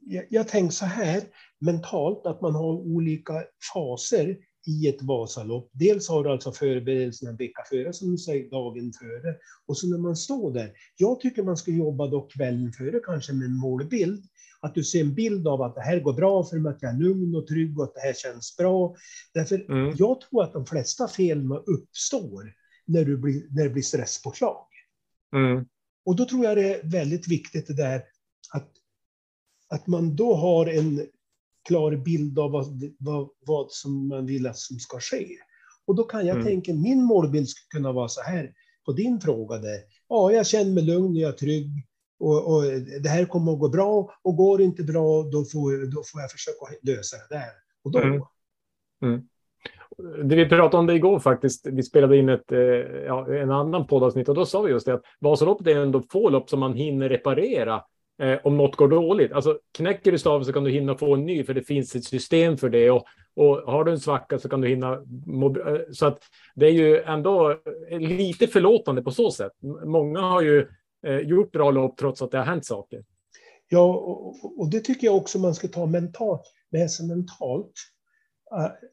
Jag, 0.01 0.25
jag 0.29 0.47
tänker 0.47 0.71
så 0.71 0.85
här 0.85 1.21
mentalt, 1.59 2.25
att 2.25 2.41
man 2.41 2.55
har 2.55 2.73
olika 2.73 3.33
faser 3.73 4.37
i 4.65 4.87
ett 4.87 5.01
Vasalopp. 5.01 5.69
Dels 5.73 6.09
har 6.09 6.23
du 6.23 6.29
alltså 6.29 6.51
förberedelserna 6.51 7.31
en 7.31 7.37
vecka 7.37 7.63
före, 7.69 7.93
som 7.93 8.11
du 8.11 8.17
säger, 8.17 8.49
dagen 8.49 8.93
före. 8.93 9.35
Och 9.65 9.77
så 9.77 9.87
när 9.87 9.97
man 9.97 10.15
står 10.15 10.53
där. 10.53 10.71
Jag 10.97 11.19
tycker 11.19 11.43
man 11.43 11.57
ska 11.57 11.71
jobba 11.71 12.07
då 12.07 12.21
kvällen 12.21 12.73
före 12.73 12.99
kanske 12.99 13.33
med 13.33 13.45
en 13.45 13.57
målbild. 13.57 14.25
Att 14.59 14.75
du 14.75 14.83
ser 14.83 15.01
en 15.01 15.15
bild 15.15 15.47
av 15.47 15.61
att 15.61 15.75
det 15.75 15.81
här 15.81 15.99
går 15.99 16.13
bra 16.13 16.43
för 16.43 16.57
mig, 16.57 16.69
att 16.71 16.81
jag 16.81 16.93
är 16.93 16.97
lugn 16.97 17.35
och 17.35 17.47
trygg 17.47 17.79
och 17.79 17.83
att 17.83 17.93
det 17.93 18.01
här 18.01 18.13
känns 18.13 18.57
bra. 18.57 18.95
Därför 19.33 19.71
mm. 19.71 19.95
jag 19.97 20.21
tror 20.21 20.43
att 20.43 20.53
de 20.53 20.65
flesta 20.65 21.07
felen 21.07 21.51
uppstår 21.51 22.53
när, 22.85 23.05
du 23.05 23.17
blir, 23.17 23.47
när 23.49 23.63
det 23.63 23.69
blir 23.69 23.83
stresspåslag. 23.83 24.67
Mm. 25.35 25.65
Och 26.05 26.15
då 26.15 26.25
tror 26.25 26.45
jag 26.45 26.57
det 26.57 26.75
är 26.75 26.89
väldigt 26.89 27.27
viktigt 27.27 27.67
det 27.67 27.73
där 27.73 28.03
att, 28.53 28.71
att 29.69 29.87
man 29.87 30.15
då 30.15 30.35
har 30.35 30.65
en 30.65 31.07
klar 31.67 31.95
bild 31.95 32.39
av 32.39 32.51
vad, 32.51 32.65
vad, 32.99 33.29
vad 33.45 33.71
som 33.71 34.07
man 34.07 34.25
vill 34.25 34.47
att 34.47 34.57
som 34.57 34.79
ska 34.79 34.99
ske. 34.99 35.27
Och 35.87 35.95
då 35.95 36.03
kan 36.03 36.25
jag 36.25 36.35
Mm. 36.35 36.45
tänka, 36.47 36.73
min 36.73 37.03
målbild 37.03 37.49
skulle 37.49 37.79
kunna 37.81 37.91
vara 37.91 38.07
så 38.07 38.21
här, 38.21 38.53
på 38.85 38.91
din 38.91 39.19
fråga 39.21 39.57
där. 39.57 39.79
Ja, 40.09 40.31
jag 40.31 40.47
känner 40.47 40.71
mig 40.71 40.83
lugn 40.83 41.09
och 41.09 41.21
jag 41.21 41.29
är 41.29 41.37
trygg. 41.37 41.69
Och, 42.19 42.53
och 42.55 42.63
det 43.03 43.09
här 43.09 43.25
kommer 43.25 43.53
att 43.53 43.59
gå 43.59 43.69
bra. 43.69 44.13
Och 44.23 44.35
går 44.35 44.57
det 44.57 44.63
inte 44.63 44.83
bra, 44.83 45.23
då 45.23 45.45
får, 45.45 45.91
då 45.95 46.03
får 46.03 46.21
jag 46.21 46.31
försöka 46.31 46.65
lösa 46.81 47.17
det 47.17 47.35
där. 47.35 47.51
Och 47.83 47.91
då, 47.91 47.99
Mm. 49.01 49.21
Det 50.23 50.35
vi 50.35 50.49
pratade 50.49 50.77
om 50.77 50.85
det 50.87 50.93
igår 50.93 51.19
faktiskt. 51.19 51.67
Vi 51.67 51.83
spelade 51.83 52.17
in 52.17 52.29
ett, 52.29 52.51
eh, 52.51 52.59
ja, 53.05 53.35
en 53.35 53.51
annan 53.51 53.87
poddavsnitt 53.87 54.29
och 54.29 54.35
då 54.35 54.45
sa 54.45 54.61
vi 54.61 54.71
just 54.71 54.85
det 54.85 54.93
att 54.93 55.03
Vasaloppet 55.19 55.67
är 55.67 55.75
ändå 55.75 56.01
få 56.11 56.29
lopp 56.29 56.49
som 56.49 56.59
man 56.59 56.73
hinner 56.73 57.09
reparera 57.09 57.83
eh, 58.21 58.39
om 58.43 58.57
något 58.57 58.75
går 58.75 58.87
dåligt. 58.87 59.31
Alltså 59.31 59.59
knäcker 59.77 60.11
du 60.11 60.17
staven 60.19 60.45
så 60.45 60.53
kan 60.53 60.63
du 60.63 60.71
hinna 60.71 60.95
få 60.97 61.13
en 61.13 61.25
ny 61.25 61.43
för 61.43 61.53
det 61.53 61.61
finns 61.63 61.95
ett 61.95 62.03
system 62.03 62.57
för 62.57 62.69
det 62.69 62.91
och, 62.91 63.05
och 63.35 63.55
har 63.57 63.83
du 63.83 63.91
en 63.91 63.99
svacka 63.99 64.39
så 64.39 64.49
kan 64.49 64.61
du 64.61 64.67
hinna 64.67 65.03
må, 65.25 65.59
eh, 65.59 65.81
så 65.91 66.05
att 66.05 66.19
det 66.55 66.65
är 66.65 66.71
ju 66.71 67.01
ändå 67.01 67.51
eh, 67.89 67.99
lite 67.99 68.47
förlåtande 68.47 69.01
på 69.01 69.11
så 69.11 69.31
sätt. 69.31 69.51
Många 69.85 70.19
har 70.21 70.41
ju 70.41 70.67
eh, 71.07 71.17
gjort 71.19 71.51
bra 71.51 71.71
lopp 71.71 71.97
trots 71.97 72.21
att 72.21 72.31
det 72.31 72.37
har 72.37 72.45
hänt 72.45 72.65
saker. 72.65 73.03
Ja, 73.69 73.93
och, 73.93 74.59
och- 74.59 74.69
det 74.69 74.79
tycker 74.79 75.07
jag 75.07 75.15
också 75.15 75.39
man 75.39 75.55
ska 75.55 75.67
ta 75.67 75.85
mentalt, 75.85 76.41
med 76.71 76.91
sig 76.91 77.07
mentalt. 77.07 77.73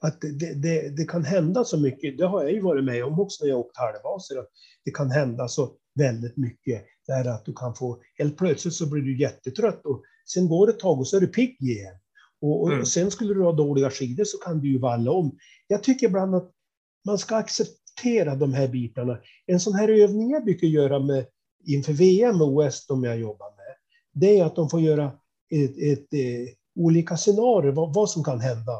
Att 0.01 0.21
det, 0.21 0.55
det, 0.63 0.97
det 0.97 1.05
kan 1.09 1.25
hända 1.25 1.65
så 1.65 1.81
mycket. 1.81 2.19
Det 2.19 2.27
har 2.27 2.43
jag 2.43 2.53
ju 2.53 2.61
varit 2.61 2.85
med 2.85 3.05
om 3.05 3.21
också 3.21 3.45
när 3.45 3.51
jag 3.51 3.61
åkt 3.61 3.77
halvbaser. 3.77 4.39
Att 4.39 4.49
det 4.85 4.91
kan 4.91 5.11
hända 5.11 5.49
så 5.49 5.73
väldigt 5.99 6.37
mycket. 6.37 6.85
Där 7.07 7.25
att 7.29 7.45
du 7.45 7.53
kan 7.53 7.75
få, 7.75 8.03
helt 8.19 8.37
plötsligt 8.39 8.75
så 8.75 8.87
blir 8.87 9.03
du 9.03 9.19
jättetrött 9.21 9.87
och 9.87 10.03
sen 10.27 10.49
går 10.49 10.67
det 10.67 10.73
ett 10.73 10.79
tag 10.79 10.99
och 10.99 11.09
så 11.09 11.17
är 11.17 11.21
du 11.21 11.27
pigg 11.27 11.57
igen. 11.63 11.95
Och, 12.41 12.63
och 12.63 12.73
Mm. 12.73 12.87
sen 12.87 13.11
skulle 13.11 13.35
du 13.35 13.43
ha 13.43 13.53
dåliga 13.53 13.91
skidor 13.91 14.25
så 14.25 14.39
kan 14.39 14.61
du 14.61 14.69
ju 14.73 14.79
valla 14.79 15.11
om. 15.11 15.39
Jag 15.67 15.83
tycker 15.83 16.07
ibland 16.07 16.35
att 16.35 16.51
man 17.07 17.19
ska 17.19 17.37
acceptera 17.37 18.35
de 18.37 18.53
här 18.53 18.69
bitarna. 18.69 19.19
En 19.47 19.61
sån 19.61 19.75
här 19.75 19.89
övning 19.89 20.31
jag 20.31 20.45
brukar 20.45 20.67
göra 20.67 20.99
med, 20.99 21.27
inför 21.67 21.93
VM 21.93 22.43
och 22.43 22.49
OS, 22.49 22.87
de 22.87 23.05
jag 23.05 23.19
jobbar 23.19 23.57
med, 23.57 23.75
det 24.13 24.39
är 24.39 24.45
att 24.45 24.57
de 24.57 24.71
får 24.71 24.81
göra 24.81 25.13
ett, 25.51 25.79
ett, 25.79 26.13
eh, 26.15 26.55
olika 26.75 27.17
scenarier, 27.17 27.73
vad, 27.73 27.95
vad 27.95 28.11
som 28.11 28.25
kan 28.25 28.41
hända. 28.41 28.73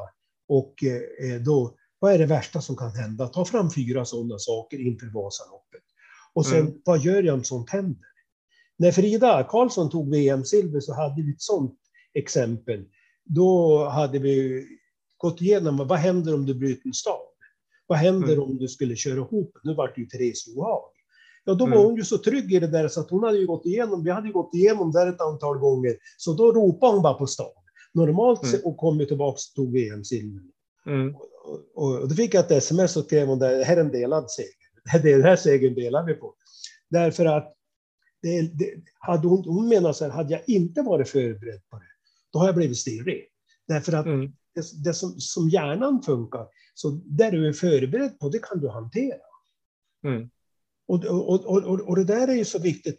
Och 0.47 0.83
eh, 0.83 1.41
då, 1.41 1.75
vad 1.99 2.13
är 2.13 2.17
det 2.19 2.25
värsta 2.25 2.61
som 2.61 2.75
kan 2.75 2.91
hända? 2.91 3.27
Ta 3.27 3.45
fram 3.45 3.71
fyra 3.71 4.05
sådana 4.05 4.39
saker 4.39 4.79
inför 4.87 5.05
Vasaloppet. 5.07 5.81
Och 6.33 6.45
sen, 6.45 6.59
Mm. 6.59 6.73
vad 6.85 6.99
gör 6.99 7.23
jag 7.23 7.33
om 7.35 7.43
sånt 7.43 7.69
händer? 7.69 8.07
När 8.83 8.91
Frida 8.91 9.43
Karlsson 9.49 9.89
tog 9.89 10.11
VM-silver 10.11 10.79
så 10.79 10.93
hade 10.93 11.21
vi 11.21 11.31
ett 11.31 11.41
sådant 11.41 11.75
exempel. 12.13 12.83
Då 13.25 13.77
hade 13.85 14.19
vi 14.19 14.65
gått 15.17 15.41
igenom 15.41 15.77
vad 15.87 15.97
händer 15.97 16.33
om 16.33 16.45
du 16.45 16.53
bryter 16.55 16.87
en 16.87 16.93
stav? 16.93 17.19
Vad 17.87 17.97
händer 17.97 18.33
Mm. 18.33 18.43
om 18.43 18.57
du 18.57 18.67
skulle 18.67 18.95
köra 18.95 19.15
ihop? 19.15 19.57
Nu 19.63 19.73
vart 19.73 19.95
det 19.95 20.01
ju 20.01 20.07
Therese 20.07 20.47
Johaug. 20.47 20.81
Ja, 21.45 21.53
då 21.53 21.65
Mm. 21.65 21.77
var 21.77 21.85
hon 21.85 21.95
ju 21.95 22.03
så 22.03 22.17
trygg 22.17 22.53
i 22.53 22.59
det 22.59 22.67
där 22.67 22.87
så 22.87 22.99
att 22.99 23.09
hon 23.09 23.23
hade 23.23 23.37
ju 23.37 23.47
gått 23.47 23.65
igenom, 23.65 24.03
vi 24.03 24.11
hade 24.11 24.27
ju 24.27 24.33
gått 24.33 24.53
igenom 24.53 24.91
det 24.91 25.01
ett 25.09 25.21
antal 25.21 25.57
gånger. 25.57 25.95
Så 26.17 26.33
då 26.33 26.51
ropade 26.51 26.93
hon 26.93 27.01
bara 27.03 27.13
på 27.13 27.27
stav. 27.27 27.53
Normalt 27.93 28.43
Mm. 28.43 28.61
och 28.63 28.77
kom 28.77 28.99
ju 28.99 29.05
tillbaka 29.05 29.33
och 29.35 29.55
tog 29.55 29.73
VM-silver. 29.73 30.41
Mm. 30.85 31.15
Och, 31.15 31.27
och, 31.75 31.99
och 32.01 32.09
då 32.09 32.15
fick 32.15 32.33
jag 32.33 32.45
ett 32.45 32.51
sms 32.51 32.97
och 32.97 33.03
skrev 33.05 33.27
hon 33.27 33.39
där, 33.39 33.57
det 33.57 33.63
här 33.63 33.77
är 33.77 33.81
en 33.81 33.91
delad 33.91 34.31
seger. 34.31 34.63
Det 35.03 35.23
här 35.23 35.35
segern 35.35 35.73
delar 35.75 36.05
vi 36.05 36.13
på. 36.13 36.33
Därför 36.89 37.25
att 37.25 37.53
det, 38.23 38.41
det, 38.41 38.73
hade 38.99 39.27
hon, 39.27 39.43
hon 39.45 39.67
menar 39.67 39.93
så 39.93 40.03
här, 40.05 40.11
hade 40.11 40.31
jag 40.31 40.41
inte 40.47 40.81
varit 40.81 41.09
förberedd 41.09 41.69
på 41.69 41.77
det, 41.77 41.85
då 42.33 42.39
har 42.39 42.45
jag 42.45 42.55
blivit 42.55 42.77
stirrig. 42.77 43.27
Därför 43.67 43.93
att 43.93 44.05
Mm. 44.05 44.31
det, 44.55 44.83
det 44.83 44.93
som, 44.93 45.19
som 45.19 45.49
hjärnan 45.49 46.01
funkar, 46.01 46.47
så 46.73 46.89
där 47.05 47.31
du 47.31 47.47
är 47.47 47.53
förberedd 47.53 48.19
på, 48.19 48.29
det 48.29 48.39
kan 48.39 48.59
du 48.59 48.69
hantera. 48.69 49.17
Mm. 50.03 50.29
Och, 50.87 51.05
och, 51.05 51.45
och, 51.45 51.63
och, 51.63 51.79
och 51.79 51.95
det 51.95 52.03
där 52.03 52.27
är 52.27 52.33
ju 52.33 52.45
så 52.45 52.59
viktigt. 52.59 52.97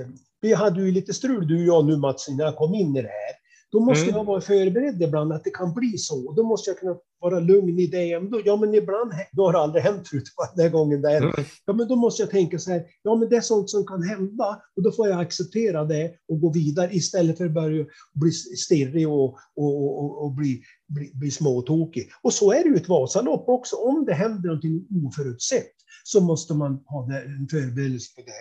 Eh, 0.00 0.08
Vi 0.40 0.54
hade 0.54 0.82
ju 0.82 0.90
lite 0.92 1.14
strul, 1.14 1.48
du 1.48 1.56
och 1.60 1.66
jag 1.66 1.86
nu 1.86 1.96
Mats, 1.96 2.28
när 2.28 2.44
jag 2.44 2.56
kom 2.56 2.74
in 2.74 2.96
i 2.96 3.02
det 3.02 3.08
här. 3.08 3.34
Då 3.72 3.80
måste 3.80 4.04
Mm. 4.04 4.16
jag 4.16 4.24
vara 4.24 4.40
förberedd 4.40 5.02
ibland 5.02 5.32
att 5.32 5.44
det 5.44 5.50
kan 5.50 5.74
bli 5.74 5.98
så. 5.98 6.32
Då 6.32 6.42
måste 6.42 6.70
jag 6.70 6.78
kunna 6.78 6.96
vara 7.20 7.40
lugn 7.40 7.78
i 7.78 7.86
det 7.86 8.12
ändå. 8.12 8.40
Ja, 8.44 8.56
men 8.56 8.74
ibland, 8.74 9.12
då 9.32 9.44
har 9.46 9.52
det 9.52 9.58
aldrig 9.58 9.84
hänt 9.84 10.08
förut, 10.08 10.24
den 10.54 10.62
här 10.64 10.70
gången 10.70 11.02
där. 11.02 11.16
Mm. 11.16 11.32
Ja, 11.66 11.72
men 11.72 11.88
då 11.88 11.96
måste 11.96 12.22
jag 12.22 12.30
tänka 12.30 12.58
så 12.58 12.70
här, 12.70 12.84
ja 13.02 13.14
men 13.14 13.28
det 13.28 13.36
är 13.36 13.40
sånt 13.40 13.70
som 13.70 13.86
kan 13.86 14.02
hända 14.02 14.62
och 14.76 14.82
då 14.82 14.92
får 14.92 15.08
jag 15.08 15.20
acceptera 15.20 15.84
det 15.84 16.12
och 16.28 16.40
gå 16.40 16.52
vidare 16.52 16.90
istället 16.92 17.38
för 17.38 17.44
att 17.46 17.52
börja 17.54 17.86
bli 18.14 18.30
stirrig 18.32 19.08
och, 19.08 19.36
och, 19.56 19.98
och, 20.04 20.24
och 20.24 20.30
bli, 20.32 20.62
bli, 20.88 21.10
bli 21.14 21.30
småtokig. 21.30 22.08
Och 22.22 22.32
så 22.32 22.52
är 22.52 22.62
det 22.62 22.68
ju 22.68 22.76
ett 22.76 22.88
Vasalopp 22.88 23.48
också. 23.48 23.76
Om 23.76 24.04
det 24.04 24.14
händer 24.14 24.46
någonting 24.48 24.86
oförutsett 25.06 25.72
så 26.04 26.20
måste 26.20 26.54
man 26.54 26.72
ha 26.86 27.06
det, 27.06 27.20
en 27.20 27.48
förberedelse 27.50 28.14
på 28.14 28.20
det. 28.20 28.32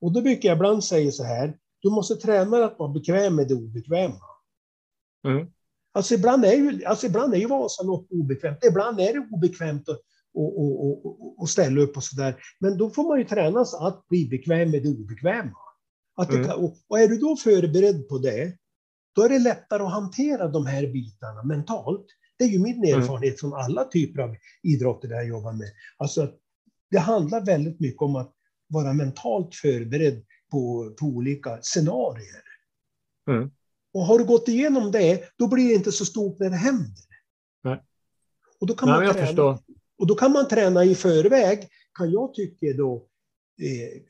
Och 0.00 0.12
då 0.12 0.20
brukar 0.20 0.48
jag 0.48 0.56
ibland 0.56 0.84
säga 0.84 1.10
så 1.10 1.24
här, 1.24 1.56
du 1.82 1.90
måste 1.90 2.14
träna 2.16 2.64
att 2.64 2.78
vara 2.78 2.92
bekväm 2.92 3.36
med 3.36 3.48
det 3.48 3.54
obekväma. 3.54 4.14
Mm. 5.26 5.46
Alltså 5.92 6.14
ibland 6.14 6.44
är 6.44 6.52
ju, 6.52 6.84
alltså 6.84 7.06
ibland 7.06 7.34
är 7.34 7.38
ju 7.38 7.46
Vasalopp 7.46 8.06
obekvämt, 8.10 8.58
ibland 8.64 9.00
är 9.00 9.12
det 9.12 9.28
obekvämt 9.32 9.88
att 9.88 10.00
och, 10.34 10.58
och, 10.60 11.06
och, 11.06 11.40
och 11.40 11.48
ställa 11.48 11.80
upp 11.80 11.96
och 11.96 12.04
sådär. 12.04 12.36
Men 12.60 12.78
då 12.78 12.90
får 12.90 13.08
man 13.08 13.18
ju 13.18 13.24
tränas 13.24 13.74
att 13.74 14.08
bli 14.08 14.28
bekväm 14.28 14.70
med 14.70 14.82
det 14.82 14.88
obekväma. 14.88 15.56
Att 16.16 16.28
det 16.28 16.34
Mm. 16.36 16.48
kan, 16.48 16.72
och, 16.88 17.00
är 17.00 17.08
du 17.08 17.18
då 17.18 17.36
förberedd 17.36 18.08
på 18.08 18.18
det, 18.18 18.52
då 19.14 19.22
är 19.22 19.28
det 19.28 19.38
lättare 19.38 19.82
att 19.82 19.92
hantera 19.92 20.48
de 20.48 20.66
här 20.66 20.86
bitarna 20.86 21.42
mentalt. 21.42 22.06
Det 22.38 22.44
är 22.44 22.48
ju 22.48 22.58
min 22.58 22.84
Mm. 22.84 23.00
erfarenhet 23.00 23.40
från 23.40 23.54
alla 23.54 23.84
typer 23.84 24.22
av 24.22 24.36
idrotter 24.62 25.08
där 25.08 25.16
jag 25.16 25.28
jobbar 25.28 25.52
med. 25.52 25.68
Alltså, 25.96 26.30
det 26.90 26.98
handlar 26.98 27.44
väldigt 27.44 27.80
mycket 27.80 28.02
om 28.02 28.16
att 28.16 28.32
vara 28.68 28.92
mentalt 28.92 29.54
förberedd 29.54 30.24
på, 30.50 30.92
på 31.00 31.06
olika 31.06 31.58
scenarier. 31.62 32.42
Mm. 33.30 33.50
Och 33.94 34.00
har 34.00 34.18
du 34.18 34.24
gått 34.24 34.48
igenom 34.48 34.90
det, 34.92 35.24
då 35.36 35.48
blir 35.48 35.68
det 35.68 35.74
inte 35.74 35.92
så 35.92 36.04
stort 36.04 36.38
när 36.38 36.50
det 36.50 36.56
händer. 36.56 37.02
Nej. 37.64 37.82
Och 38.60 38.66
då 38.66 38.74
kan 38.74 38.88
Nej, 38.88 39.04
man 39.04 39.14
träna, 39.14 39.26
förstår. 39.26 39.58
och 39.98 40.06
då 40.06 40.14
kan 40.14 40.32
man 40.32 40.48
träna 40.48 40.84
i 40.84 40.94
förväg, 40.94 41.68
kan 41.94 42.10
jag 42.10 42.34
tycka 42.34 42.66
då, 42.76 43.06
eh, 43.60 44.02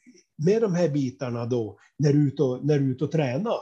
med 0.44 0.62
de 0.62 0.74
här 0.74 0.88
bitarna 0.88 1.46
då, 1.46 1.78
när 1.98 2.12
du 2.12 2.22
är 2.22 2.26
ute 2.26 2.42
och, 2.42 2.64
när 2.64 2.78
du 2.78 2.84
är 2.84 2.90
ute 2.90 3.04
och 3.04 3.12
tränar. 3.12 3.58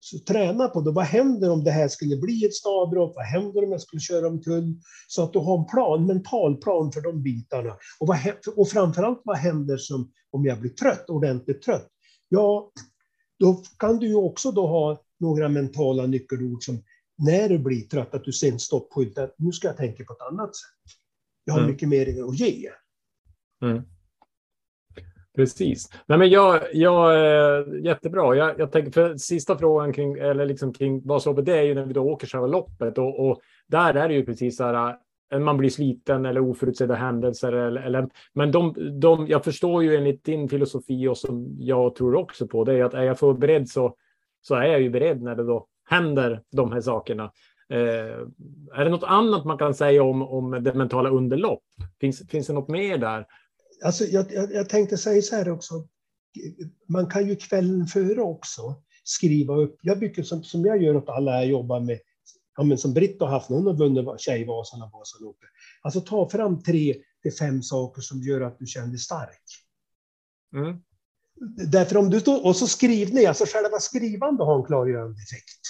Så 0.00 0.18
träna 0.18 0.68
på 0.68 0.80
det. 0.80 0.90
Vad 0.90 1.04
händer 1.04 1.50
om 1.50 1.64
det 1.64 1.70
här 1.70 1.88
skulle 1.88 2.16
bli 2.16 2.44
ett 2.44 2.54
stavbrott? 2.54 3.12
Vad 3.16 3.24
händer 3.24 3.64
om 3.64 3.72
jag 3.72 3.80
skulle 3.80 4.00
köra 4.00 4.26
omkull? 4.26 4.74
Så 5.08 5.22
att 5.22 5.32
du 5.32 5.38
har 5.38 5.58
en 5.58 5.66
plan, 5.66 6.06
mental 6.06 6.56
plan 6.56 6.92
för 6.92 7.00
de 7.00 7.22
bitarna. 7.22 7.76
Och, 8.00 8.06
vad, 8.06 8.18
och 8.56 8.68
framförallt, 8.68 9.20
vad 9.24 9.36
händer 9.36 9.76
som, 9.76 10.12
om 10.30 10.44
jag 10.44 10.60
blir 10.60 10.70
trött, 10.70 11.10
ordentligt 11.10 11.62
trött? 11.62 11.88
Ja, 12.28 12.72
då 13.38 13.62
kan 13.78 13.98
du 13.98 14.06
ju 14.06 14.14
också 14.14 14.52
då 14.52 14.66
ha 14.66 15.02
några 15.20 15.48
mentala 15.48 16.06
nyckelord 16.06 16.62
som 16.62 16.82
när 17.18 17.48
du 17.48 17.58
blir 17.58 17.80
trött, 17.80 18.14
att 18.14 18.24
du 18.24 18.32
sen 18.32 18.58
stoppskyltar 18.58 19.30
nu 19.38 19.52
ska 19.52 19.68
jag 19.68 19.76
tänka 19.76 20.04
på 20.04 20.12
ett 20.12 20.32
annat 20.32 20.56
sätt. 20.56 20.92
Jag 21.44 21.54
har 21.54 21.60
Mm. 21.60 21.70
mycket 21.70 21.88
mer 21.88 22.24
att 22.28 22.40
ge. 22.40 22.70
Precis. 25.36 25.88
Nej, 26.06 26.18
men 26.18 26.30
jag, 26.30 26.62
jag, 26.72 27.14
eh, 27.14 27.66
jättebra. 27.84 28.36
Jag, 28.36 28.58
jag 28.60 28.72
tänker 28.72 28.90
för 28.90 29.16
sista 29.16 29.58
frågan 29.58 29.92
kring, 29.92 30.12
eller 30.18 30.46
liksom 30.46 30.72
kring 30.72 31.06
Vasaloppet, 31.06 31.44
det 31.46 31.58
är 31.58 31.62
ju 31.62 31.74
när 31.74 31.84
vi 31.86 31.92
då 31.92 32.02
åker 32.02 32.26
själva 32.26 32.46
loppet 32.46 32.98
och, 32.98 33.28
och 33.28 33.40
där 33.66 33.94
är 33.94 34.08
det 34.08 34.14
ju 34.14 34.24
precis 34.26 34.56
så 34.56 34.64
här. 34.64 34.96
eh, 35.32 35.38
Man 35.40 35.56
blir 35.56 35.70
sliten 35.70 36.26
eller 36.26 36.40
oförutsedda 36.40 36.94
händelser. 36.94 37.52
Eller, 37.52 37.80
eller, 37.82 38.08
men 38.34 38.52
de, 38.52 38.74
de, 39.00 39.26
jag 39.26 39.44
förstår 39.44 39.82
ju 39.82 39.96
enligt 39.96 40.24
din 40.24 40.48
filosofi 40.48 41.08
och 41.08 41.18
som 41.18 41.56
jag 41.58 41.94
tror 41.94 42.14
också 42.14 42.46
på, 42.46 42.64
det 42.64 42.74
är 42.74 42.84
att 42.84 42.94
är 42.94 43.02
jag 43.02 43.18
förberedd 43.18 43.68
så, 43.68 43.96
så 44.46 44.54
är 44.54 44.64
jag 44.64 44.80
ju 44.80 44.90
beredd 44.90 45.22
när 45.22 45.36
det 45.36 45.44
då 45.44 45.66
händer 45.84 46.42
de 46.52 46.72
här 46.72 46.80
sakerna. 46.80 47.32
Eh, 47.68 48.18
är 48.74 48.84
det 48.84 48.90
något 48.90 49.02
annat 49.02 49.44
man 49.44 49.58
kan 49.58 49.74
säga 49.74 50.02
om, 50.02 50.22
om 50.22 50.50
det 50.50 50.74
mentala 50.74 51.10
underlopp? 51.10 51.62
Finns, 52.00 52.28
finns 52.28 52.46
det 52.46 52.52
något 52.52 52.68
mer 52.68 52.98
där? 52.98 53.26
Alltså, 53.84 54.04
jag, 54.04 54.32
jag, 54.32 54.52
jag 54.52 54.68
tänkte 54.68 54.96
säga 54.96 55.22
så 55.22 55.36
här 55.36 55.50
också. 55.52 55.74
Man 56.88 57.06
kan 57.06 57.28
ju 57.28 57.36
kvällen 57.36 57.86
före 57.86 58.20
också 58.20 58.82
skriva 59.04 59.56
upp. 59.56 59.78
Jag 59.82 59.98
brukar, 59.98 60.22
som, 60.22 60.42
som 60.42 60.64
jag 60.64 60.82
gör 60.82 60.96
åt 60.96 61.08
alla 61.08 61.32
jag 61.32 61.46
jobbar 61.46 61.80
med, 61.80 61.98
ja, 62.56 62.64
men 62.64 62.78
som 62.78 62.94
Britt 62.94 63.20
har 63.20 63.28
haft, 63.28 63.48
hon 63.48 63.66
har 63.66 63.74
vunnit 63.74 64.20
Tjejvasan 64.20 64.82
och 64.82 64.92
Vasaloppet. 64.92 65.48
Alltså 65.82 66.00
ta 66.00 66.28
fram 66.28 66.62
tre 66.62 66.94
till 67.22 67.32
fem 67.32 67.62
saker 67.62 68.02
som 68.02 68.22
gör 68.22 68.40
att 68.40 68.58
du 68.58 68.66
känner 68.66 68.88
dig 68.88 68.98
stark. 68.98 69.42
Mm. 70.54 70.82
Därför 71.72 71.96
om 71.96 72.10
du 72.10 72.20
står, 72.20 72.46
och 72.46 72.56
så 72.56 72.66
skriv 72.66 73.14
ner, 73.14 73.28
alltså 73.28 73.44
själva 73.48 73.78
skrivande 73.80 74.44
har 74.44 74.58
en 74.58 74.64
klargörande 74.66 75.16
effekt. 75.22 75.60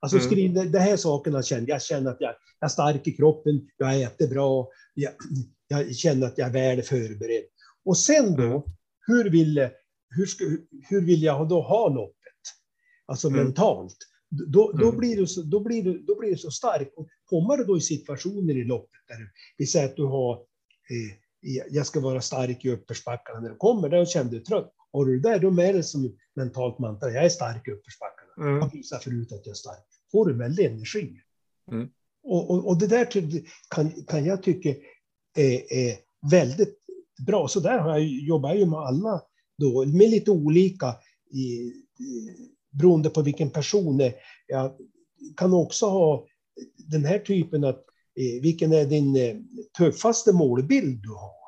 Alltså 0.00 0.16
Mm. 0.18 0.26
skriv 0.30 0.70
de, 0.72 0.78
här 0.78 0.96
sakerna 0.96 1.42
känner 1.42 1.68
jag, 1.68 1.82
känner 1.82 2.10
att 2.10 2.16
jag, 2.20 2.34
jag 2.60 2.68
är 2.68 2.72
stark 2.72 3.06
i 3.06 3.12
kroppen, 3.12 3.68
jag 3.76 4.02
äter 4.02 4.28
bra, 4.28 4.68
jag, 4.94 5.12
jag 5.68 5.94
känner 5.96 6.26
att 6.26 6.38
jag 6.38 6.48
är 6.48 6.52
väl 6.52 6.82
förberedd. 6.82 7.44
Och 7.84 7.98
sen 7.98 8.36
då, 8.36 8.42
Mm. 8.42 8.62
hur, 9.06 9.30
vill, 9.30 9.58
hur, 10.10 10.28
hur 10.88 11.00
vill 11.00 11.22
jag 11.22 11.48
då 11.48 11.60
ha 11.62 11.88
loppet? 11.88 12.14
Alltså 13.06 13.28
Mm. 13.28 13.44
mentalt. 13.44 13.96
Då, 14.30 14.72
då, 14.72 14.86
Mm. 14.86 14.96
blir 14.98 15.16
du 15.16 15.26
så, 15.26 15.42
då, 15.42 15.60
blir 15.60 15.82
du, 15.82 15.98
då 15.98 16.18
blir 16.18 16.30
du 16.30 16.36
så 16.36 16.50
stark. 16.50 16.92
Och 16.96 17.08
kommer 17.24 17.56
du 17.56 17.64
då 17.64 17.78
i 17.78 17.80
situationer 17.80 18.56
i 18.56 18.64
loppet 18.64 19.00
där 19.08 19.16
vi 19.56 19.66
säger 19.66 19.86
att 19.86 19.96
du 19.96 20.04
har, 20.04 20.34
eh, 20.34 21.64
jag 21.70 21.86
ska 21.86 22.00
vara 22.00 22.20
stark 22.20 22.64
i 22.64 22.70
uppförsbackarna 22.70 23.40
när 23.40 23.48
du 23.48 23.56
kommer, 23.56 23.88
där 23.88 24.04
känner 24.04 24.30
du 24.30 24.40
trött. 24.40 24.74
Och 24.90 25.06
du 25.06 25.20
där, 25.20 25.38
då 25.38 25.60
är 25.60 25.72
det 25.72 25.82
som 25.82 26.16
mentalt 26.34 26.78
mantra, 26.78 27.10
jag 27.10 27.24
är 27.24 27.28
stark 27.28 27.68
i 27.68 27.70
uppförsbackarna. 27.70 28.50
Mm. 28.50 28.58
Jag 28.58 28.72
visar 28.72 28.98
förut 28.98 29.32
att 29.32 29.46
jag 29.46 29.52
är 29.52 29.54
stark. 29.54 29.84
Får 30.12 30.26
du 30.26 30.34
väldig 30.34 30.64
energi. 30.64 31.20
Mm. 31.70 31.88
Och, 32.22 32.50
och, 32.50 32.68
och 32.68 32.78
det 32.78 32.86
där 32.86 33.08
kan, 33.70 33.90
kan 33.90 34.24
jag 34.24 34.42
tycka 34.42 34.68
är, 35.36 35.72
är 35.72 35.96
väldigt 36.30 36.78
bra. 37.26 37.48
Så 37.48 37.60
där 37.60 37.78
har 37.78 37.90
jag, 37.90 38.02
jobbar 38.06 38.48
jag 38.48 38.58
ju 38.58 38.66
med 38.66 38.78
alla 38.78 39.22
då, 39.58 39.86
med 39.86 40.10
lite 40.10 40.30
olika 40.30 40.96
i, 41.30 41.38
i, 41.38 41.72
beroende 42.70 43.10
på 43.10 43.22
vilken 43.22 43.50
person 43.50 43.96
det 43.96 44.06
är. 44.06 44.14
Jag 44.46 44.76
kan 45.36 45.54
också 45.54 45.86
ha 45.86 46.26
den 46.76 47.04
här 47.04 47.18
typen 47.18 47.64
att 47.64 47.84
eh, 48.14 48.42
vilken 48.42 48.72
är 48.72 48.84
din 48.84 49.16
eh, 49.16 49.36
tuffaste 49.78 50.32
målbild 50.32 51.02
du 51.02 51.10
har? 51.10 51.38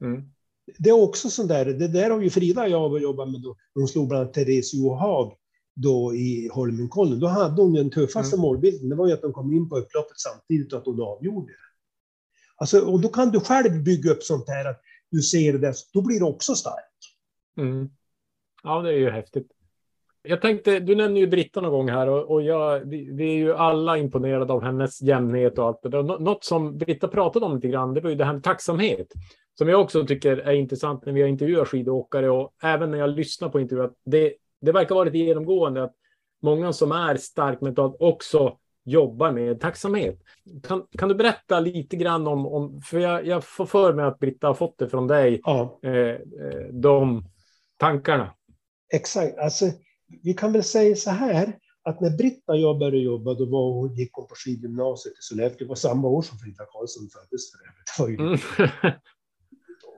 Mm. 0.00 0.32
Det 0.78 0.90
är 0.90 1.02
också 1.02 1.30
sånt 1.30 1.48
där, 1.48 1.64
det 1.64 1.88
där 1.88 2.10
har 2.10 2.20
ju 2.20 2.30
Frida 2.30 2.62
och 2.62 2.68
jag 2.68 3.02
jobbat 3.02 3.30
med 3.30 3.40
då. 3.40 3.56
Hon 3.74 3.88
slog 3.88 4.08
bland 4.08 4.22
annat 4.22 4.34
Therese 4.34 4.74
Johaug 4.74 5.32
då 5.74 6.14
i 6.14 6.48
Holmenkollen. 6.52 7.20
Då 7.20 7.26
hade 7.26 7.62
hon 7.62 7.72
den 7.72 7.90
tuffaste 7.90 8.36
Mm. 8.36 8.42
målbilden. 8.42 8.88
Det 8.88 8.96
var 8.96 9.06
ju 9.06 9.12
att 9.12 9.22
de 9.22 9.32
kom 9.32 9.52
in 9.52 9.68
på 9.68 9.78
upploppet 9.78 10.20
samtidigt 10.20 10.72
och 10.72 10.78
att 10.78 10.86
hon 10.86 11.02
avgjorde. 11.02 11.52
Alltså, 12.56 12.80
och 12.80 13.00
då 13.00 13.08
kan 13.08 13.30
du 13.30 13.40
själv 13.40 13.82
bygga 13.82 14.10
upp 14.10 14.22
sånt 14.22 14.48
här 14.48 14.64
att 14.64 14.80
du 15.10 15.22
ser 15.22 15.58
det, 15.58 15.74
då 15.92 16.02
blir 16.02 16.18
du 16.18 16.24
också 16.24 16.54
stark. 16.54 16.94
Mm. 17.58 17.90
Ja, 18.62 18.82
det 18.82 18.88
är 18.88 18.98
ju 18.98 19.10
häftigt. 19.10 19.50
Jag 20.28 20.40
tänkte, 20.42 20.80
du 20.80 20.94
nämnde 20.94 21.20
ju 21.20 21.26
Britta 21.26 21.60
någon 21.60 21.70
gång 21.70 21.88
här 21.88 22.08
och, 22.08 22.30
och 22.30 22.42
jag, 22.42 22.80
vi, 22.80 23.10
vi 23.12 23.30
är 23.30 23.36
ju 23.36 23.54
alla 23.54 23.96
imponerade 23.98 24.52
av 24.52 24.62
hennes 24.62 25.02
jämnhet 25.02 25.58
och 25.58 25.66
allt 25.66 25.82
det 25.82 25.88
där. 25.88 26.02
Nå- 26.02 26.18
Något 26.18 26.44
som 26.44 26.78
Britta 26.78 27.08
pratade 27.08 27.46
om 27.46 27.54
lite 27.54 27.68
grann, 27.68 27.94
det 27.94 28.00
var 28.00 28.10
ju 28.10 28.16
det 28.16 28.24
här 28.24 28.32
med 28.32 28.42
tacksamhet. 28.44 29.06
Som 29.58 29.68
jag 29.68 29.80
också 29.80 30.06
tycker 30.06 30.36
är 30.36 30.52
intressant 30.52 31.06
när 31.06 31.12
vi 31.12 31.20
har 31.22 31.28
intervjuat 31.28 31.68
skidåkare 31.68 32.30
och 32.30 32.52
även 32.62 32.90
när 32.90 32.98
jag 32.98 33.10
lyssnar 33.10 33.48
på 33.48 33.60
intervjuer. 33.60 33.90
Det, 34.04 34.34
det 34.60 34.72
verkar 34.72 34.94
vara 34.94 35.04
lite 35.04 35.18
genomgående 35.18 35.82
att 35.84 35.94
många 36.42 36.72
som 36.72 36.92
är 36.92 37.16
starkt 37.16 37.60
mentalt 37.62 37.96
också 38.00 38.56
jobbar 38.84 39.32
med 39.32 39.60
tacksamhet. 39.60 40.18
Kan, 40.68 40.82
kan 40.98 41.08
du 41.08 41.14
berätta 41.14 41.60
lite 41.60 41.96
grann 41.96 42.26
om, 42.26 42.46
om 42.46 42.80
för 42.80 42.98
jag, 42.98 43.26
jag 43.26 43.44
får 43.44 43.66
för 43.66 43.92
mig 43.92 44.04
att 44.04 44.18
Britta 44.18 44.46
har 44.46 44.54
fått 44.54 44.78
det 44.78 44.88
från 44.88 45.06
dig, 45.06 45.40
Ja, 45.44 45.78
eh, 45.82 45.92
eh, 45.92 46.16
de 46.72 47.24
tankarna. 47.76 48.34
exakt. 48.94 49.38
Alltså, 49.38 49.66
vi 50.22 50.34
kan 50.34 50.52
väl 50.52 50.64
säga 50.64 50.96
så 50.96 51.10
här, 51.10 51.58
att 51.82 52.00
när 52.00 52.16
Britta 52.16 52.52
och 52.52 52.58
jag 52.58 52.78
började 52.78 52.98
jobba, 52.98 53.34
då 53.34 53.44
var 53.44 53.72
hon, 53.72 53.94
gick 53.94 54.10
hon 54.12 54.26
på 54.26 54.34
skidgymnasiet 54.34 55.14
i 55.14 55.18
Sollefteå. 55.20 55.58
Det 55.58 55.68
var 55.68 55.74
samma 55.74 56.08
år 56.08 56.22
som 56.22 56.38
Frida 56.38 56.64
Karlsson 56.72 57.08
föddes 57.12 57.42
för 57.96 58.08
övrigt. 58.08 58.20
Mm. 58.20 58.92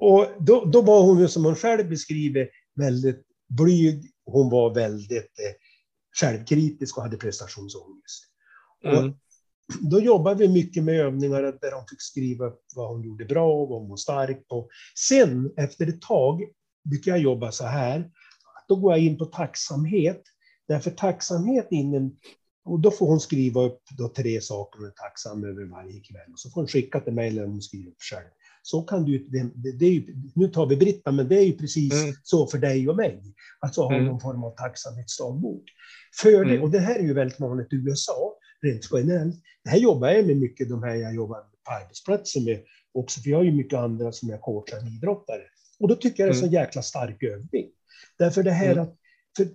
Och 0.00 0.26
då, 0.40 0.64
då 0.64 0.82
var 0.82 1.02
hon 1.02 1.18
ju 1.18 1.28
som 1.28 1.44
hon 1.44 1.56
själv 1.56 1.88
beskriver 1.88 2.48
väldigt 2.74 3.22
blyg. 3.48 4.10
Hon 4.24 4.50
var 4.50 4.74
väldigt 4.74 5.38
eh, 5.38 5.54
självkritisk 6.20 6.96
och 6.96 7.02
hade 7.02 7.16
prestationsångest. 7.16 8.24
Mm. 8.84 8.96
Och 8.96 9.14
då 9.80 10.00
jobbade 10.00 10.38
vi 10.38 10.48
mycket 10.48 10.84
med 10.84 11.00
övningar 11.00 11.42
där 11.42 11.72
hon 11.72 11.86
fick 11.90 12.02
skriva 12.02 12.52
vad 12.76 12.88
hon 12.88 13.02
gjorde 13.02 13.24
bra 13.24 13.62
och 13.62 13.68
vad 13.68 13.80
hon 13.80 13.90
var 13.90 13.96
stark 13.96 14.48
på. 14.48 14.68
Sen 15.08 15.52
efter 15.56 15.86
ett 15.86 16.02
tag 16.02 16.42
brukar 16.90 17.10
jag 17.10 17.20
jobba 17.20 17.52
så 17.52 17.64
här. 17.64 18.10
Då 18.70 18.76
går 18.76 18.92
jag 18.92 19.00
in 19.00 19.18
på 19.18 19.24
tacksamhet. 19.24 20.22
Därför 20.68 20.90
tacksamhet 20.90 21.66
innen, 21.70 22.16
och 22.64 22.80
då 22.80 22.90
får 22.90 23.06
hon 23.06 23.20
skriva 23.20 23.62
upp 23.62 23.82
då 23.98 24.08
tre 24.08 24.40
saker 24.40 24.78
hon 24.78 24.86
är 24.88 24.92
tacksam 24.92 25.44
över 25.44 25.64
varje 25.70 26.00
kväll. 26.00 26.32
Och 26.32 26.38
så 26.40 26.50
får 26.50 26.60
hon 26.60 26.68
skicka 26.68 27.00
till 27.00 27.12
mig 27.12 27.28
eller 27.28 27.46
hon 27.46 27.62
skriver 27.62 27.90
upp 27.90 28.02
själv. 28.10 28.26
Så 28.62 28.82
kan 28.82 29.04
du, 29.04 29.18
det, 29.18 29.50
det, 29.78 29.84
är 29.86 29.90
ju, 29.90 30.14
nu 30.34 30.48
tar 30.48 30.66
vi 30.66 30.76
Britta, 30.76 31.12
men 31.12 31.28
det 31.28 31.38
är 31.38 31.42
ju 31.44 31.52
precis 31.52 31.92
Mm. 32.02 32.14
så 32.22 32.46
för 32.46 32.58
dig 32.58 32.88
och 32.88 32.96
mig. 32.96 33.22
Alltså 33.60 33.82
ha 33.82 33.94
Mm. 33.94 34.06
någon 34.06 34.20
form 34.20 34.44
av 34.44 34.50
tacksamhetsdagbok. 34.56 35.64
För 36.22 36.30
det, 36.44 36.50
Mm. 36.50 36.62
och 36.62 36.70
det 36.70 36.78
här 36.78 36.98
är 36.98 37.02
ju 37.02 37.14
väldigt 37.14 37.40
vanligt 37.40 37.72
i 37.72 37.76
USA, 37.76 38.36
rent 38.62 38.88
generellt. 38.92 39.36
Det 39.64 39.70
här 39.70 39.78
jobbar 39.78 40.08
jag 40.08 40.26
med 40.26 40.36
mycket, 40.36 40.68
de 40.68 40.82
här 40.82 40.94
jag 40.94 41.14
jobbar 41.14 41.38
på 41.66 41.72
arbetsplatsen 41.72 42.44
med 42.44 42.60
också, 42.94 43.20
för 43.20 43.30
jag 43.30 43.36
har 43.38 43.44
ju 43.44 43.52
mycket 43.52 43.78
andra 43.78 44.12
som 44.12 44.28
jag 44.28 44.40
coachar 44.40 44.96
idrottare. 44.96 45.42
Och 45.80 45.88
då 45.88 45.94
tycker 45.94 46.22
jag 46.22 46.32
det 46.32 46.38
är 46.38 46.42
en 46.42 46.48
så 46.48 46.54
jäkla 46.54 46.82
stark 46.82 47.22
övning. 47.22 47.66
Därför 48.18 48.42
det 48.42 48.50
här 48.50 48.72
Mm. 48.72 48.84
att, 48.84 48.96
för, 49.36 49.48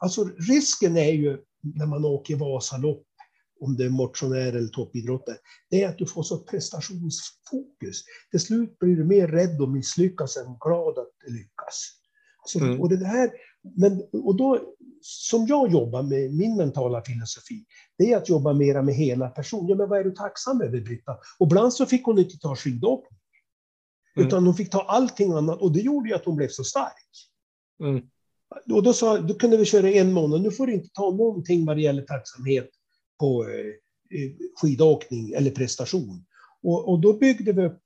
alltså 0.00 0.24
risken 0.24 0.96
är 0.96 1.12
ju 1.12 1.38
när 1.60 1.86
man 1.86 2.04
åker 2.04 2.36
Vasalopp, 2.36 3.06
om 3.60 3.76
det 3.76 3.84
är 3.84 3.90
motionär 3.90 4.52
eller 4.52 4.68
toppidrottare, 4.68 5.36
det 5.70 5.82
är 5.82 5.88
att 5.88 5.98
du 5.98 6.06
får 6.06 6.22
så 6.22 6.38
prestationsfokus. 6.38 8.02
Till 8.30 8.40
slut 8.40 8.78
blir 8.78 8.96
du 8.96 9.04
mer 9.04 9.28
rädd 9.28 9.62
att 9.62 9.70
misslyckas 9.70 10.36
än 10.36 10.56
glad 10.60 10.98
att 10.98 11.30
lyckas. 11.32 11.88
Så, 12.46 12.58
Mm. 12.60 12.80
och 12.80 12.88
det 12.88 13.06
här, 13.06 13.30
men, 13.76 14.02
och 14.12 14.36
då, 14.36 14.74
som 15.00 15.46
jag 15.46 15.72
jobbar 15.72 16.02
med, 16.02 16.34
min 16.34 16.56
mentala 16.56 17.02
filosofi, 17.02 17.64
det 17.98 18.12
är 18.12 18.16
att 18.16 18.28
jobba 18.28 18.52
mera 18.52 18.82
med 18.82 18.94
hela 18.94 19.28
personen. 19.28 19.68
Ja, 19.68 19.76
men 19.76 19.88
vad 19.88 19.98
är 19.98 20.04
du 20.04 20.10
tacksam 20.10 20.60
över, 20.60 20.80
Britta? 20.80 21.16
Och 21.38 21.46
ibland 21.46 21.72
så 21.72 21.86
fick 21.86 22.04
hon 22.04 22.18
inte 22.18 22.38
ta 22.38 22.56
skidåkning. 22.56 23.18
Mm. 24.16 24.28
Utan 24.28 24.46
hon 24.46 24.54
fick 24.54 24.70
ta 24.70 24.82
allting 24.82 25.32
annat 25.32 25.60
och 25.60 25.72
det 25.72 25.80
gjorde 25.80 26.08
ju 26.08 26.14
att 26.14 26.24
hon 26.24 26.36
blev 26.36 26.48
så 26.48 26.64
stark. 26.64 27.31
Mm. 27.82 28.02
Och 28.70 28.82
då, 28.82 28.92
sa, 28.92 29.18
då 29.18 29.34
kunde 29.34 29.56
vi 29.56 29.64
köra 29.64 29.90
en 29.90 30.12
månad. 30.12 30.42
Nu 30.42 30.50
får 30.50 30.66
du 30.66 30.72
inte 30.72 30.88
ta 30.92 31.10
någonting 31.10 31.64
vad 31.64 31.76
det 31.76 31.82
gäller 31.82 32.02
tacksamhet 32.02 32.70
på 33.20 33.44
eh, 33.48 34.20
eh, 34.20 34.32
skidåkning 34.60 35.32
eller 35.32 35.50
prestation. 35.50 36.24
Och, 36.62 36.88
och 36.88 37.00
då 37.00 37.12
byggde 37.12 37.52
vi 37.52 37.66
upp 37.66 37.78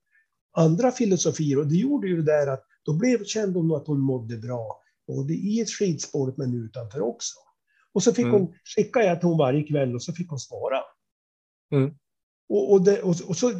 andra 0.51 0.91
filosofier 0.91 1.59
och 1.59 1.67
det 1.67 1.75
gjorde 1.75 2.07
ju 2.07 2.15
det 2.15 2.31
där 2.31 2.47
att 2.47 2.63
då 2.83 2.93
blev, 2.93 3.23
kände 3.23 3.59
hon 3.59 3.75
att 3.75 3.87
hon 3.87 3.99
mådde 3.99 4.37
bra, 4.37 4.81
både 5.07 5.33
i 5.33 5.61
ett 5.61 5.69
skidspår 5.69 6.33
men 6.37 6.65
utanför 6.65 7.01
också. 7.01 7.39
Och 7.93 8.03
så 8.03 8.13
fick 8.13 8.25
Mm. 8.25 8.39
hon, 8.39 8.53
skickade 8.75 9.05
jag 9.05 9.19
till 9.19 9.29
hon 9.29 9.37
varje 9.37 9.63
kväll 9.63 9.95
och 9.95 10.03
så 10.03 10.13
fick 10.13 10.29
hon 10.29 10.39
svara. 10.39 10.79
Mm. 11.71 11.93
Och, 12.49 12.71
och, 12.71 12.81
det, 12.81 13.01
och, 13.01 13.15
och, 13.27 13.37
så, 13.37 13.51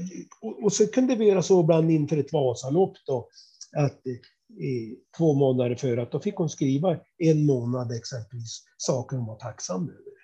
och, 0.41 0.63
och 0.63 0.73
så 0.73 0.87
kunde 0.87 1.15
vi 1.15 1.25
göra 1.25 1.41
så 1.41 1.61
ibland 1.61 1.91
inför 1.91 2.17
ett 2.17 2.33
Vasalopp 2.33 2.97
då, 3.05 3.29
att 3.77 4.01
eh, 4.49 4.97
två 5.17 5.33
månader 5.33 5.75
före, 5.75 6.01
att 6.01 6.11
då 6.11 6.19
fick 6.19 6.35
hon 6.35 6.49
skriva 6.49 6.99
en 7.17 7.45
månad 7.45 7.91
exempelvis 7.91 8.63
saker 8.77 9.17
hon 9.17 9.25
var 9.27 9.35
tacksam 9.35 9.83
över. 9.83 10.17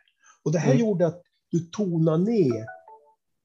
Och 0.43 0.51
det 0.51 0.59
här 0.59 0.71
Mm. 0.71 0.79
gjorde 0.79 1.07
att 1.07 1.21
du 1.51 1.59
tonade 1.59 2.23
ner 2.23 2.65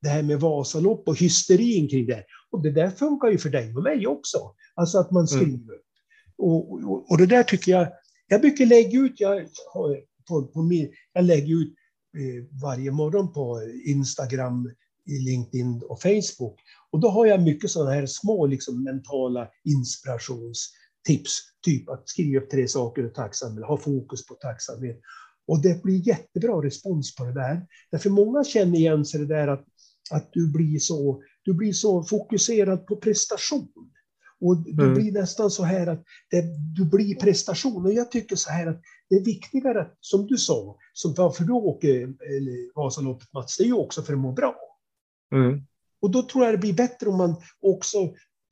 det 0.03 0.09
här 0.09 0.23
med 0.23 0.41
Vasalopp 0.41 1.09
och 1.09 1.19
hysterin 1.19 1.89
kring 1.89 2.07
det. 2.07 2.25
Och 2.51 2.63
det 2.63 2.71
där 2.71 2.91
funkar 2.91 3.29
ju 3.29 3.39
för 3.39 3.51
dig 3.51 3.77
och 3.77 3.83
mig 3.83 4.07
också. 4.07 4.39
Alltså 4.75 4.99
att 4.99 5.11
man 5.11 5.29
skriver. 5.29 5.79
Och, 6.39 6.73
och, 6.73 7.11
och 7.11 7.19
det 7.19 7.27
där 7.27 7.43
tycker 7.43 7.73
jag, 7.73 7.89
jag 8.29 8.41
brukar 8.41 8.67
lägga 8.67 9.01
ut, 9.01 9.21
jag, 9.21 9.47
på, 10.29 10.47
på 10.47 10.63
min, 10.63 10.93
jag 11.13 11.25
lägger 11.25 11.63
ut 11.63 11.75
eh, 12.19 12.61
varje 12.63 12.91
morgon 12.91 13.33
på 13.33 13.63
Instagram, 13.87 14.71
i 15.07 15.19
LinkedIn 15.19 15.83
och 15.89 16.03
Facebook. 16.03 16.61
Och 16.93 17.01
då 17.01 17.09
har 17.09 17.27
jag 17.27 17.43
mycket 17.43 17.71
sådana 17.71 17.91
här 17.91 18.07
små 18.07 18.47
liksom, 18.47 18.85
mentala 18.85 19.49
inspirationstips. 19.65 21.33
Typ 21.65 21.89
att 21.89 22.09
skriva 22.09 22.41
upp 22.41 22.51
tre 22.51 22.69
saker 22.69 23.03
du 23.03 23.09
är 23.09 23.13
tacksam 23.13 23.57
eller 23.57 23.67
ha 23.67 23.77
fokus 23.77 24.27
på 24.27 24.35
tacksamhet. 24.35 25.01
Och 25.47 25.63
det 25.63 25.83
blir 25.83 26.09
jättebra 26.09 26.63
respons 26.63 27.15
på 27.15 27.25
det 27.25 27.35
där. 27.35 27.67
Därför 27.91 28.11
många 28.11 28.45
känner 28.45 28.79
igen 28.79 29.05
sig 29.05 29.21
det 29.21 29.27
där 29.27 29.49
att, 29.49 29.65
att 30.11 30.29
du, 30.33 30.53
blir 30.53 30.79
så, 30.79 31.23
du 31.43 31.55
blir 31.55 31.73
så 31.73 32.03
fokuserad 32.03 32.87
på 32.87 32.97
prestation. 32.97 33.69
Och 34.41 34.57
det 34.57 34.83
Mm. 34.83 34.95
blir 34.95 35.13
nästan 35.13 35.51
så 35.51 35.65
här 35.65 35.87
att 35.87 36.05
det, 36.31 36.43
du 36.77 36.85
blir 36.85 37.15
prestation. 37.15 37.87
Och 37.87 37.93
jag 37.93 38.11
tycker 38.11 38.37
så 38.37 38.51
här 38.51 38.67
att 38.67 38.81
det 39.11 39.17
är 39.17 39.25
viktigare, 39.25 39.81
att, 39.81 39.97
som 40.01 40.27
du 40.27 40.37
sa, 40.37 40.77
som 40.93 41.15
varför 41.15 41.45
du 41.45 41.53
åker 41.53 42.15
Vasaloppet 42.75 43.33
Mats, 43.33 43.57
det 43.57 43.65
är 43.65 43.67
ju 43.67 43.73
också 43.73 44.03
för 44.03 44.13
att 44.13 44.19
må 44.19 44.33
bra. 44.33 44.55
Mm. 45.35 45.63
Och 46.03 46.11
då 46.11 46.23
tror 46.23 46.45
jag 46.45 46.55
det 46.55 46.59
blir 46.59 46.75
bättre 46.75 47.09
om 47.09 47.17
man 47.17 47.37
också 47.61 47.99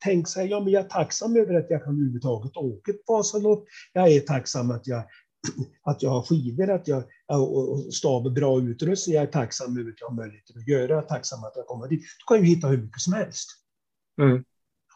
tänker 0.03 0.29
sig, 0.29 0.47
ja 0.47 0.59
men 0.59 0.73
jag 0.73 0.85
är 0.85 0.89
tacksam 0.89 1.35
över 1.35 1.53
att 1.53 1.69
jag 1.69 1.83
kan 1.83 1.93
överhuvudtaget 1.93 2.57
åka 2.57 2.91
ett 2.91 3.01
Vasalopp. 3.07 3.65
Jag 3.93 4.11
är 4.11 4.19
tacksam 4.19 4.71
att 4.71 4.87
jag, 4.87 5.03
att 5.83 6.03
jag 6.03 6.09
har 6.09 6.21
skidor, 6.21 6.69
att 6.69 6.87
jag 6.87 7.03
och 7.31 7.71
och 7.71 7.93
stav 7.93 8.33
bra 8.33 8.59
utrustning. 8.61 9.15
Jag 9.15 9.23
är 9.23 9.27
tacksam 9.31 9.77
över 9.79 9.89
att 9.89 10.01
jag 10.01 10.07
har 10.07 10.15
möjlighet 10.15 10.49
att 10.55 10.67
göra, 10.67 10.91
jag 10.91 11.03
är 11.03 11.07
tacksam 11.07 11.43
att 11.43 11.53
jag 11.55 11.65
kommer 11.67 11.87
dit. 11.87 12.01
Du 12.01 12.35
kan 12.35 12.45
ju 12.45 12.55
hitta 12.55 12.67
hur 12.67 12.77
mycket 12.77 13.01
som 13.01 13.13
helst. 13.13 13.49
Mm. 14.21 14.43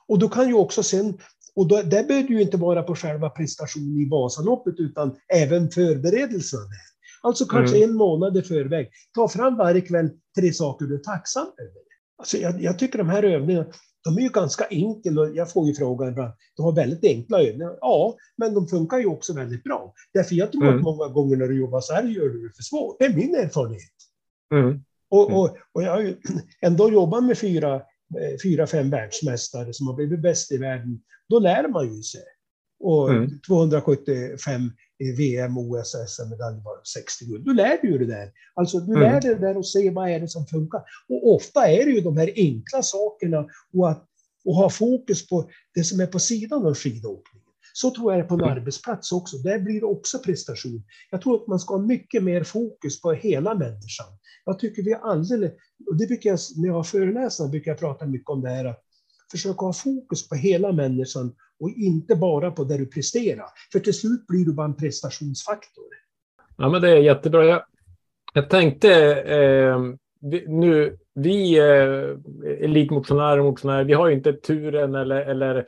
Och 0.08 0.20
då 0.20 0.30
kan 0.30 0.48
ju 0.48 0.54
också 0.54 0.84
sen, 0.84 1.18
och 1.56 1.68
då, 1.68 1.82
där 1.82 2.04
behöver 2.04 2.28
du 2.28 2.34
ju 2.34 2.42
inte 2.42 2.58
vara 2.58 2.84
på 2.84 2.96
själva 2.96 3.30
prestationen 3.30 4.00
i 4.00 4.10
Vasaloppet, 4.10 4.76
utan 4.78 5.16
även 5.34 5.72
förberedelserna. 5.72 6.64
Alltså 7.24 7.46
kanske 7.46 7.78
Mm. 7.78 7.90
en 7.90 7.96
månad 7.96 8.38
i 8.38 8.42
förväg. 8.42 8.90
Ta 9.14 9.28
fram 9.28 9.58
varje 9.58 9.82
kväll 9.82 10.10
tre 10.40 10.54
saker 10.54 10.86
du 10.86 10.96
är 10.96 11.00
tacksam 11.00 11.48
över. 11.58 11.91
Alltså 12.22 12.38
jag, 12.38 12.62
jag 12.64 12.80
tycker 12.80 12.98
de 12.98 13.10
här 13.10 13.24
övningarna, 13.24 13.66
de 14.04 14.18
är 14.18 14.22
ju 14.22 14.30
ganska 14.30 14.68
enkla 14.70 15.28
jag 15.30 15.52
får 15.52 15.68
ju 15.68 15.74
frågan 15.74 16.10
ibland, 16.10 16.32
de 16.56 16.64
har 16.64 16.72
väldigt 16.76 17.04
enkla 17.04 17.42
övningar. 17.42 17.78
Ja, 17.82 18.16
men 18.38 18.54
de 18.54 18.68
funkar 18.68 18.98
ju 18.98 19.06
också 19.06 19.34
väldigt 19.34 19.64
bra. 19.64 19.94
Därför 20.14 20.36
jag 20.36 20.52
tror 20.52 20.64
Mm. 20.64 20.76
att 20.76 20.82
många 20.84 21.08
gånger 21.08 21.36
när 21.38 21.48
du 21.48 21.60
jobbar 21.60 21.82
så 21.82 21.94
här 21.94 22.04
gör 22.04 22.30
du 22.30 22.48
det 22.48 22.56
för 22.56 22.64
svårt. 22.64 22.96
Det 23.00 23.06
är 23.06 23.14
min 23.14 23.36
erfarenhet. 23.36 23.92
Mm. 24.54 24.84
Och, 25.10 25.32
och, 25.32 25.58
och 25.72 25.84
jag 25.84 25.92
har 25.92 26.02
ju 26.02 26.16
ändå 26.62 26.92
jobbat 26.92 27.24
med 27.24 27.38
fyra, 27.38 27.76
eh, 27.76 28.38
fyra, 28.44 28.68
fem 28.68 28.90
världsmästare 28.90 29.74
som 29.74 29.88
har 29.88 29.94
blivit 29.94 30.22
bäst 30.22 30.52
i 30.52 30.58
världen. 30.58 31.02
Då 31.30 31.40
lär 31.40 31.68
man 31.68 31.96
ju 31.96 32.04
sig. 32.04 32.22
Och 32.84 33.10
Mm. 33.10 33.40
275 33.48 34.62
i 34.64 34.91
VM, 35.18 35.58
OS, 35.58 35.96
SM-medalj 36.08 36.62
var 36.64 36.78
60 36.94 37.26
guld. 37.26 37.46
Du 37.46 37.54
lär 37.54 37.82
dig 37.82 37.92
ju 37.92 37.98
det 37.98 38.06
där. 38.06 38.32
Alltså 38.56 38.80
du 38.80 38.92
Mm. 38.96 39.02
lär 39.02 39.22
dig 39.22 39.36
det 39.36 39.42
där 39.48 39.58
och 39.58 39.68
se 39.68 39.90
vad 39.90 40.10
är 40.10 40.20
det 40.20 40.28
som 40.28 40.46
funkar. 40.46 40.82
Och 41.10 41.34
ofta 41.36 41.68
är 41.68 41.86
det 41.86 41.92
ju 41.92 42.02
de 42.02 42.18
här 42.18 42.32
enkla 42.36 42.82
sakerna 42.84 43.46
och 43.74 43.90
att 43.90 44.08
och 44.46 44.56
ha 44.56 44.70
fokus 44.70 45.28
på 45.30 45.50
det 45.76 45.84
som 45.84 46.00
är 46.00 46.08
på 46.08 46.20
sidan 46.20 46.66
av 46.66 46.74
skidåkningen. 46.76 47.48
Så 47.74 47.92
tror 47.96 48.12
jag 48.14 48.20
det 48.22 48.26
är 48.26 48.28
på 48.28 48.34
en 48.34 48.42
Mm. 48.42 48.58
arbetsplats 48.58 49.12
också. 49.12 49.38
Där 49.38 49.60
blir 49.60 49.80
det 49.80 49.86
också 49.86 50.20
prestation. 50.20 50.84
Jag 51.12 51.22
tror 51.22 51.36
att 51.42 51.48
man 51.48 51.60
ska 51.60 51.74
ha 51.76 51.82
mycket 51.82 52.24
mer 52.24 52.44
fokus 52.44 53.02
på 53.02 53.12
hela 53.14 53.56
människan. 53.56 54.08
Jag 54.46 54.60
tycker 54.60 54.84
vi 54.84 54.92
är 54.92 55.00
alldeles, 55.00 55.52
och 55.90 55.98
det 55.98 56.08
brukar 56.08 56.30
jag, 56.30 56.40
när 56.58 56.68
jag 56.68 56.74
har 56.76 56.84
föreläsningar 56.84 57.52
brukar 57.52 57.72
jag 57.72 57.80
prata 57.80 58.06
mycket 58.06 58.30
om 58.30 58.42
det 58.42 58.50
här, 58.50 58.66
att 58.66 58.84
försöka 59.32 59.66
ha 59.66 59.74
fokus 59.74 60.30
på 60.30 60.36
hela 60.36 60.72
människan 60.72 61.36
och 61.60 61.70
inte 61.70 62.16
bara 62.16 62.52
på 62.52 62.64
det 62.64 62.78
du 62.78 62.86
presterar. 62.86 63.46
För 63.72 63.80
till 63.80 63.94
slut 63.94 64.28
blir 64.28 64.46
du 64.46 64.54
bara 64.54 64.66
en 64.66 64.76
prestationsfaktor. 64.76 65.86
Ja, 66.58 66.70
men 66.70 66.82
det 66.82 66.90
är 66.90 66.98
jättebra. 66.98 67.46
Jag, 67.46 67.64
jag 68.34 68.50
tänkte 68.50 69.14
eh, 69.22 69.80
vi, 70.22 70.46
nu, 70.48 70.98
vi 71.14 71.60
eh, 71.60 72.64
elitmotionärer 72.64 73.40
och 73.40 73.46
motionärer, 73.46 73.84
vi 73.84 73.94
har 73.94 74.08
ju 74.08 74.14
inte 74.14 74.34
turen 74.34 74.96
eller, 74.96 75.22
eller 75.22 75.68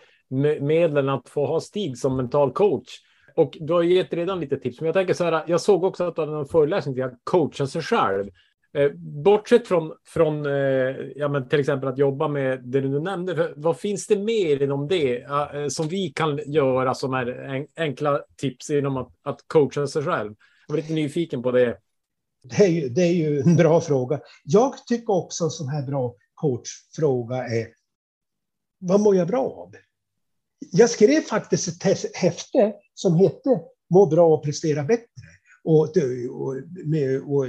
medlen 0.61 1.09
att 1.09 1.29
få 1.29 1.45
ha 1.45 1.59
Stig 1.59 1.97
som 1.97 2.17
mental 2.17 2.51
coach. 2.51 2.89
Och 3.35 3.57
du 3.59 3.73
har 3.73 3.83
gett 3.83 4.13
redan 4.13 4.39
lite 4.39 4.57
tips, 4.57 4.81
men 4.81 4.85
jag 4.85 4.95
tänker 4.95 5.13
så 5.13 5.23
här, 5.23 5.43
jag 5.47 5.61
såg 5.61 5.83
också 5.83 6.03
att 6.03 6.15
du 6.15 6.21
hade 6.21 6.37
en 6.37 6.45
föreläsning 6.45 6.95
till 6.95 7.03
att 7.03 7.19
coacha 7.23 7.67
sig 7.67 7.81
själv. 7.81 8.29
Eh, 8.73 8.91
bortsett 8.95 9.67
från, 9.67 9.93
från 10.05 10.45
eh, 10.45 10.95
ja, 11.15 11.27
men 11.27 11.49
till 11.49 11.59
exempel 11.59 11.89
att 11.89 11.97
jobba 11.97 12.27
med 12.27 12.63
det 12.63 12.81
du 12.81 12.99
nämnde, 12.99 13.53
vad 13.55 13.79
finns 13.79 14.07
det 14.07 14.17
mer 14.17 14.63
inom 14.63 14.87
det 14.87 15.21
eh, 15.21 15.67
som 15.69 15.87
vi 15.87 16.09
kan 16.09 16.39
göra 16.45 16.93
som 16.93 17.13
är 17.13 17.67
enkla 17.75 18.21
tips 18.37 18.69
inom 18.69 18.97
att, 18.97 19.11
att 19.23 19.47
coacha 19.47 19.87
sig 19.87 20.03
själv? 20.03 20.35
Jag 20.67 20.73
var 20.73 20.81
lite 20.81 20.93
nyfiken 20.93 21.43
på 21.43 21.51
det. 21.51 21.77
Det 22.43 22.63
är, 22.63 22.67
ju, 22.67 22.89
det 22.89 23.01
är 23.01 23.13
ju 23.13 23.39
en 23.39 23.55
bra 23.55 23.81
fråga. 23.81 24.19
Jag 24.43 24.87
tycker 24.87 25.13
också 25.13 25.43
en 25.43 25.49
sån 25.49 25.67
här 25.67 25.87
bra 25.87 26.15
coachfråga 26.33 27.37
är 27.37 27.67
vad 28.79 28.99
mår 28.99 29.15
jag 29.15 29.27
bra 29.27 29.41
av? 29.41 29.71
Jag 30.71 30.89
skrev 30.89 31.21
faktiskt 31.21 31.85
ett 31.85 32.15
häfte 32.15 32.73
som 32.93 33.15
hette 33.15 33.59
Må 33.89 34.05
bra 34.05 34.33
och 34.33 34.43
prestera 34.43 34.83
bättre. 34.83 35.27
Och, 35.63 35.79
och, 36.29 36.55
och, 37.25 37.47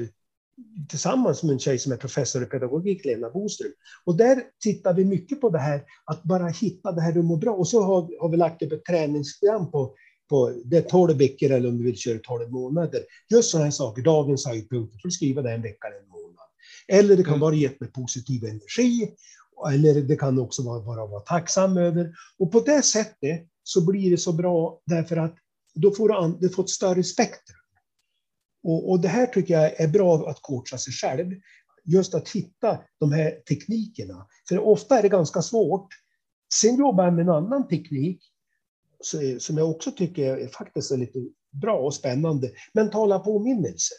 tillsammans 0.88 1.42
med 1.42 1.52
en 1.52 1.58
tjej 1.58 1.78
som 1.78 1.92
är 1.92 1.96
professor 1.96 2.42
i 2.42 2.46
pedagogik, 2.46 3.04
Lena 3.04 3.30
Boström. 3.30 3.72
Och 4.04 4.16
där 4.16 4.42
tittar 4.62 4.94
vi 4.94 5.04
mycket 5.04 5.40
på 5.40 5.50
det 5.50 5.58
här, 5.58 5.82
att 6.04 6.22
bara 6.22 6.48
hitta 6.48 6.92
det 6.92 7.00
här 7.00 7.12
du 7.12 7.22
mår 7.22 7.36
bra. 7.36 7.54
Och 7.54 7.68
så 7.68 7.82
har, 7.82 8.20
har 8.20 8.28
vi 8.28 8.36
lagt 8.36 8.62
upp 8.62 8.72
ett 8.72 8.84
träningsprogram 8.84 9.70
på, 9.70 9.94
på 10.30 10.62
det 10.64 10.76
är 10.76 10.82
12 10.82 11.18
veckor 11.18 11.50
eller 11.50 11.68
om 11.68 11.78
du 11.78 11.84
vill 11.84 11.96
köra 11.96 12.18
12 12.18 12.50
månader. 12.50 13.00
Just 13.30 13.50
sådana 13.50 13.64
här 13.64 13.72
saker, 13.72 14.02
dagens 14.02 14.46
höjdpunkter, 14.46 14.98
får 15.02 15.08
du 15.08 15.12
skriva 15.12 15.42
det 15.42 15.52
en 15.52 15.62
vecka 15.62 15.86
eller 15.88 15.98
en 15.98 16.08
månad. 16.08 16.48
Eller 16.88 17.16
det 17.16 17.22
kan 17.22 17.32
Mm. 17.32 17.40
vara 17.40 17.54
gett 17.54 17.80
med 17.80 17.92
positiv 17.92 18.44
energi, 18.44 19.10
eller 19.72 19.94
det 20.02 20.16
kan 20.16 20.38
också 20.38 20.62
vara 20.62 20.80
bara 20.80 21.06
vara 21.06 21.20
tacksam 21.20 21.76
över. 21.76 22.12
Och 22.38 22.52
på 22.52 22.60
det 22.60 22.82
sättet 22.82 23.46
så 23.62 23.86
blir 23.86 24.10
det 24.10 24.18
så 24.18 24.32
bra 24.32 24.80
därför 24.86 25.16
att 25.16 25.34
då 25.74 25.90
får 25.90 26.08
du, 26.08 26.14
an, 26.14 26.38
du 26.40 26.48
får 26.48 26.62
ett 26.62 26.70
större 26.70 27.04
spektrum. 27.04 27.56
Och, 28.64 28.90
och 28.90 29.00
det 29.00 29.08
här 29.08 29.26
tycker 29.26 29.54
jag 29.54 29.80
är 29.80 29.88
bra 29.88 30.28
att 30.30 30.42
coacha 30.42 30.78
sig 30.78 30.92
själv. 30.92 31.32
Just 31.84 32.14
att 32.14 32.28
hitta 32.28 32.78
de 33.00 33.12
här 33.12 33.30
teknikerna. 33.48 34.26
För 34.48 34.58
ofta 34.58 34.98
är 34.98 35.02
det 35.02 35.08
ganska 35.08 35.42
svårt. 35.42 35.88
Sen 36.60 36.76
jobbar 36.76 37.04
jag 37.04 37.14
med 37.14 37.22
en 37.22 37.34
annan 37.34 37.68
teknik 37.68 38.20
som 39.38 39.58
jag 39.58 39.70
också 39.70 39.90
tycker 39.90 40.36
är 40.36 40.48
faktiskt 40.48 40.90
är 40.90 40.96
lite 40.96 41.18
bra 41.62 41.78
och 41.78 41.94
spännande. 41.94 42.50
Mentala 42.74 43.18
påminnelser. 43.18 43.96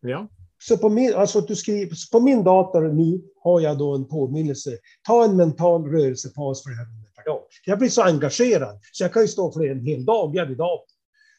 Ja. 0.00 0.28
Så 0.58 0.78
på 0.78 0.88
min, 0.88 1.14
alltså 1.14 1.40
du 1.40 1.56
skriver, 1.56 2.10
på 2.12 2.20
min 2.20 2.44
dator 2.44 2.92
nu 2.92 3.22
har 3.42 3.60
jag 3.60 3.78
då 3.78 3.94
en 3.94 4.08
påminnelse. 4.08 4.78
Ta 5.06 5.24
en 5.24 5.36
mental 5.36 5.84
rörelsepaus 5.84 6.62
flera 6.62 6.84
gånger 6.84 7.10
per 7.16 7.24
dag. 7.24 7.40
Jag 7.64 7.78
blir 7.78 7.88
så 7.88 8.02
engagerad 8.02 8.80
så 8.92 9.04
jag 9.04 9.12
kan 9.12 9.22
ju 9.22 9.28
stå 9.28 9.52
för 9.52 9.70
en 9.70 9.86
hel 9.86 10.04
dag 10.04 10.46
vid 10.48 10.58
datorn. 10.58 10.93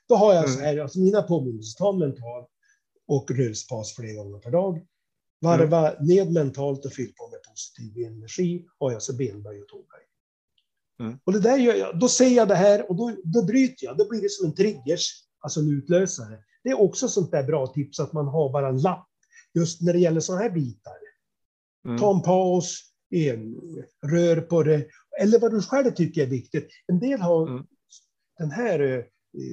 Då 0.08 0.15
har 0.15 0.34
jag 0.34 0.44
Mm. 0.44 0.56
så 0.56 0.62
här, 0.62 0.78
alltså 0.78 1.00
mina 1.00 1.22
påminnelser, 1.22 1.78
ta 1.78 1.94
en 1.94 2.00
mental 2.00 2.46
och 3.08 3.32
rörelsepaus 3.32 3.96
flera 3.96 4.24
gånger 4.24 4.39
per 4.39 4.52
dag. 4.52 4.86
Varva 5.41 5.94
ned 6.00 6.32
mentalt 6.32 6.86
och 6.86 6.94
fyll 6.94 7.13
på 7.15 7.30
med 7.30 7.39
positiv 7.44 8.06
energi. 8.06 8.65
Har 8.80 8.91
jag 8.91 9.02
så 9.02 9.13
benböj 9.15 9.62
och 9.62 9.68
tåböj. 9.68 10.02
Mm. 11.00 11.20
Och 11.24 11.34
det 11.34 11.39
där 11.39 11.58
gör 11.58 11.74
jag, 11.74 12.00
då 12.00 12.08
ser 12.10 12.28
jag 12.30 12.48
det 12.48 12.56
här 12.56 12.89
och 12.89 12.96
då, 12.96 13.15
då 13.24 13.44
bryter 13.46 13.86
jag. 13.86 13.98
Då 13.98 14.10
blir 14.10 14.22
det 14.22 14.30
som 14.32 14.46
en 14.46 14.56
triggers, 14.56 15.24
alltså 15.39 15.60
en 15.60 15.70
utlösare. 15.78 16.38
Det 16.63 16.70
är 16.70 16.82
också 16.82 17.08
sånt 17.08 17.32
där 17.32 17.44
bra 17.44 17.68
tips 17.68 18.00
att 18.00 18.13
man 18.13 18.28
har 18.28 18.50
bara 18.52 18.70
en 18.70 18.82
lapp 18.82 19.08
just 19.54 19.82
när 19.82 19.94
det 19.94 20.00
gäller 20.00 20.20
sådana 20.20 20.44
här 20.44 20.50
bitar. 20.50 20.94
Mm. 21.86 21.98
Ta 21.98 22.15
en 22.15 22.22
paus, 22.22 22.82
en, 23.10 23.56
rör 24.06 24.41
på 24.41 24.63
det, 24.63 24.86
eller 25.22 25.39
vad 25.39 25.52
du 25.52 25.62
själv 25.62 25.91
tycker 25.91 26.22
är 26.24 26.28
viktigt. 26.28 26.68
En 26.88 27.00
del 27.00 27.20
har 27.22 27.48
Mm. 27.48 27.65
den 28.38 28.52
här, 28.52 28.80
eh, 28.80 29.04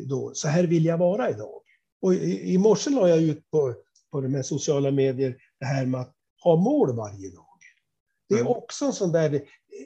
då, 0.08 0.30
så 0.34 0.48
här 0.48 0.64
vill 0.64 0.84
jag 0.84 0.98
vara 0.98 1.30
idag. 1.30 1.60
Och 2.02 2.14
i, 2.14 2.54
i 2.54 2.58
morse 2.58 2.90
la 2.90 3.08
jag 3.08 3.22
ut 3.22 3.50
på, 3.50 3.74
på 4.10 4.20
de 4.20 4.34
här 4.34 4.42
sociala 4.42 4.90
medier 4.90 5.36
det 5.60 5.66
här 5.66 5.86
med 5.86 6.00
att 6.00 6.14
ha 6.44 6.56
mål 6.56 6.96
varje 6.96 7.30
dag. 7.30 7.46
Det 8.28 8.34
är 8.34 8.40
Mm. 8.40 8.52
också 8.52 8.84
en 8.84 8.92
sån 8.92 9.12
där 9.12 9.42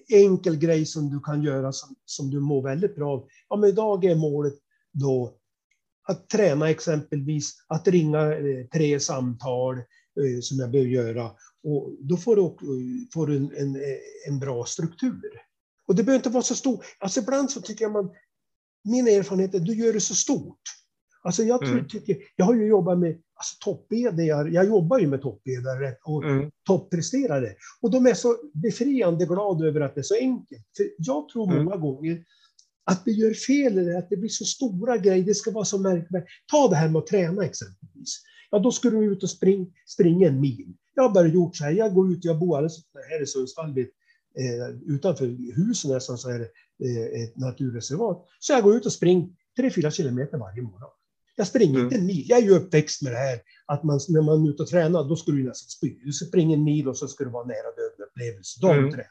enkel 0.09 0.57
grej 0.57 0.87
som 0.87 1.11
du 1.11 1.21
kan 1.21 1.43
göra 1.43 1.73
som, 1.73 1.95
som 2.05 2.31
du 2.31 2.41
mår 2.41 2.63
väldigt 2.63 2.97
bra 2.97 3.13
av. 3.13 3.29
Ja, 3.49 3.57
men 3.57 3.71
idag 3.71 4.05
är 4.05 4.15
målet 4.15 4.55
då 4.93 5.35
att 6.09 6.29
träna 6.29 6.71
exempelvis, 6.71 7.65
att 7.67 7.89
ringa 7.89 8.33
eh, 8.37 8.67
tre 8.73 9.01
samtal 9.01 9.79
eh, 9.79 10.41
som 10.43 10.59
jag 10.59 10.71
behöver 10.71 10.91
göra. 10.91 11.31
Och 11.65 11.91
då 12.01 12.17
får 12.17 12.37
du, 12.37 12.43
får 13.15 13.27
du 13.27 13.37
en, 13.37 13.51
en, 13.57 13.77
en 14.29 14.39
bra 14.39 14.65
struktur. 14.65 15.43
Och 15.87 15.95
det 15.95 16.03
behöver 16.03 16.19
inte 16.19 16.31
vara 16.31 16.43
så 16.43 16.55
stort. 16.55 16.85
Alltså 16.99 17.21
ibland 17.21 17.51
så 17.51 17.61
tycker 17.61 17.85
jag 17.85 17.93
man, 17.93 18.11
min 18.87 19.09
erfarenhet 19.09 19.55
är 19.55 19.59
att 19.59 19.67
du 19.67 19.75
gör 19.75 19.93
det 19.93 20.01
så 20.01 20.15
stort. 20.15 20.61
Alltså 21.23 21.43
jag, 21.43 21.61
tror, 21.61 21.73
Mm. 21.73 21.89
tycker, 21.89 22.17
jag 22.37 22.45
har 22.47 22.55
ju 22.55 22.67
jobbat 22.67 22.99
med 22.99 23.11
alltså 23.35 23.57
toppledare, 23.61 24.49
jag 24.51 24.67
jobbar 24.67 24.99
ju 24.99 25.07
med 25.07 25.23
toppledare 25.23 25.97
och 26.05 26.25
Mm. 26.25 26.51
toppresterare. 26.67 27.55
Och 27.81 27.91
de 27.91 28.07
är 28.07 28.15
så 28.15 28.37
befriande 28.55 29.27
glada 29.27 29.67
över 29.67 29.81
att 29.81 29.95
det 29.95 30.01
är 30.01 30.03
så 30.03 30.15
enkelt. 30.17 30.63
För 30.77 30.87
jag 30.99 31.29
tror 31.29 31.53
Mm. 31.53 31.65
många 31.65 31.77
gånger 31.77 32.25
att 32.85 33.03
vi 33.05 33.13
gör 33.13 33.35
fel, 33.35 33.79
eller 33.79 33.95
att 33.99 34.11
det 34.11 34.17
blir 34.17 34.29
så 34.29 34.45
stora 34.45 34.97
grejer, 34.99 35.25
det 35.25 35.35
ska 35.35 35.51
vara 35.51 35.65
så 35.65 35.79
märkvärdigt. 35.79 36.31
Ta 36.53 36.69
det 36.69 36.77
här 36.77 36.89
med 36.89 36.99
att 36.99 37.07
träna 37.07 37.45
exempelvis. 37.45 38.23
Ja, 38.51 38.59
då 38.59 38.71
ska 38.73 38.91
du 38.91 39.05
ut 39.05 39.23
och 39.23 39.31
spring, 39.31 39.73
springa 39.87 40.29
en 40.29 40.41
mil. 40.41 40.73
Jag 40.95 41.03
har 41.03 41.11
bara 41.15 41.27
gjort 41.27 41.57
så 41.57 41.65
här, 41.65 41.71
jag 41.73 41.95
går 41.95 42.13
ut, 42.13 42.25
jag 42.25 42.39
bor 42.39 42.57
alldeles 42.57 42.77
här 43.11 43.23
i 43.23 43.27
Sundsvall, 43.27 43.75
vid, 43.75 43.89
eh, 44.41 44.95
utanför 44.95 45.27
husen 45.57 45.91
nästan 45.91 46.19
så 46.19 46.29
är 46.31 46.39
det 46.39 46.49
eh, 46.87 47.23
ett 47.23 47.37
naturreservat. 47.37 48.25
Så 48.39 48.53
jag 48.53 48.63
går 48.63 48.77
ut 48.77 48.87
och 48.87 48.93
springer 48.93 49.29
3-4 49.59 49.91
kilometer 49.91 50.39
varje 50.39 50.63
morgon. 50.63 50.91
Jag 51.37 51.47
springer 51.47 51.75
Mm. 51.75 51.85
inte 51.85 51.97
en 51.97 52.07
mil. 52.07 52.25
Jag 52.29 52.39
är 52.39 52.43
ju 52.43 52.51
uppväxt 52.51 53.03
med 53.03 53.13
det 53.13 53.19
här 53.19 53.41
att 53.67 53.85
man, 53.85 54.01
när 54.09 54.23
man 54.23 54.45
är 54.47 54.51
ute 54.51 54.63
och 54.63 54.69
tränar, 54.69 55.05
då 55.09 55.17
ska 55.17 55.33
du 55.33 55.45
nästan 55.45 55.69
spy. 55.69 55.99
Du 56.05 56.13
ska 56.13 56.27
springa 56.27 56.55
en 56.57 56.65
mil 56.65 56.89
och 56.89 56.97
så 56.97 57.09
ska 57.09 57.25
det 57.25 57.31
vara 57.31 57.47
nära 57.47 57.57
döden 57.77 58.07
upplevelse. 58.11 58.61
Då 58.61 58.69
du 58.73 58.79
Mm. 58.79 58.91
tränat. 58.91 59.07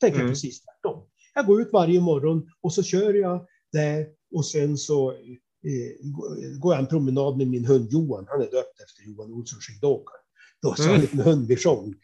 Tänker 0.00 0.16
jag 0.16 0.22
Mm. 0.22 0.32
precis 0.32 0.60
tvärtom. 0.64 1.04
Jag 1.34 1.46
går 1.46 1.62
ut 1.62 1.68
varje 1.72 2.00
morgon 2.00 2.50
och 2.60 2.72
så 2.72 2.82
kör 2.82 3.14
jag 3.14 3.46
där 3.72 4.06
och 4.34 4.46
sen 4.46 4.78
så 4.78 5.12
eh, 5.12 6.58
går 6.60 6.74
jag 6.74 6.80
en 6.80 6.86
promenad 6.86 7.36
med 7.36 7.48
min 7.48 7.64
hund 7.64 7.88
Johan. 7.92 8.26
Han 8.28 8.40
är 8.40 8.50
döpt 8.50 8.80
efter 8.84 9.02
Johan 9.10 9.32
Olsson, 9.32 9.58
skidåkare. 9.60 10.16
Då 10.62 10.74
så 10.74 10.82
har 10.82 10.88
Mm. 10.88 10.94
en 10.94 11.00
liten 11.00 11.20
hundvision. 11.20 11.94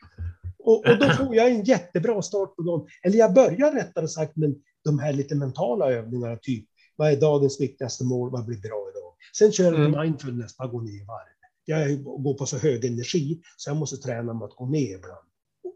Och, 0.65 0.87
och 0.87 0.99
då 0.99 1.09
får 1.11 1.35
jag 1.37 1.51
en 1.51 1.65
jättebra 1.65 2.23
start 2.23 2.57
på 2.57 2.63
dem. 2.63 2.87
Eller 3.03 3.19
jag 3.19 3.35
börjar 3.35 3.73
rättare 3.73 4.09
sagt 4.09 4.37
med 4.37 4.55
de 4.85 4.99
här 4.99 5.13
lite 5.13 5.35
mentala 5.35 5.91
övningarna, 5.93 6.37
typ 6.43 6.65
vad 6.97 7.13
är 7.13 7.17
dagens 7.21 7.61
viktigaste 7.61 8.05
mål, 8.05 8.31
vad 8.31 8.47
blir 8.47 8.59
bra 8.61 8.87
idag? 8.91 9.13
Sen 9.39 9.53
kör 9.53 9.65
jag 9.65 9.73
lite 9.73 9.85
Mm. 9.85 10.01
mindfulness, 10.01 10.57
bara 10.57 10.69
gå 10.69 10.81
ner 10.81 11.03
i 11.03 11.05
varv. 11.05 11.29
Jag 11.65 12.03
går 12.05 12.35
på 12.35 12.47
så 12.47 12.57
hög 12.59 12.85
energi 12.85 13.41
så 13.57 13.71
jag 13.71 13.77
måste 13.77 13.97
träna 13.97 14.33
med 14.35 14.45
att 14.45 14.57
gå 14.57 14.67
ner 14.67 14.95
ibland. 14.97 15.27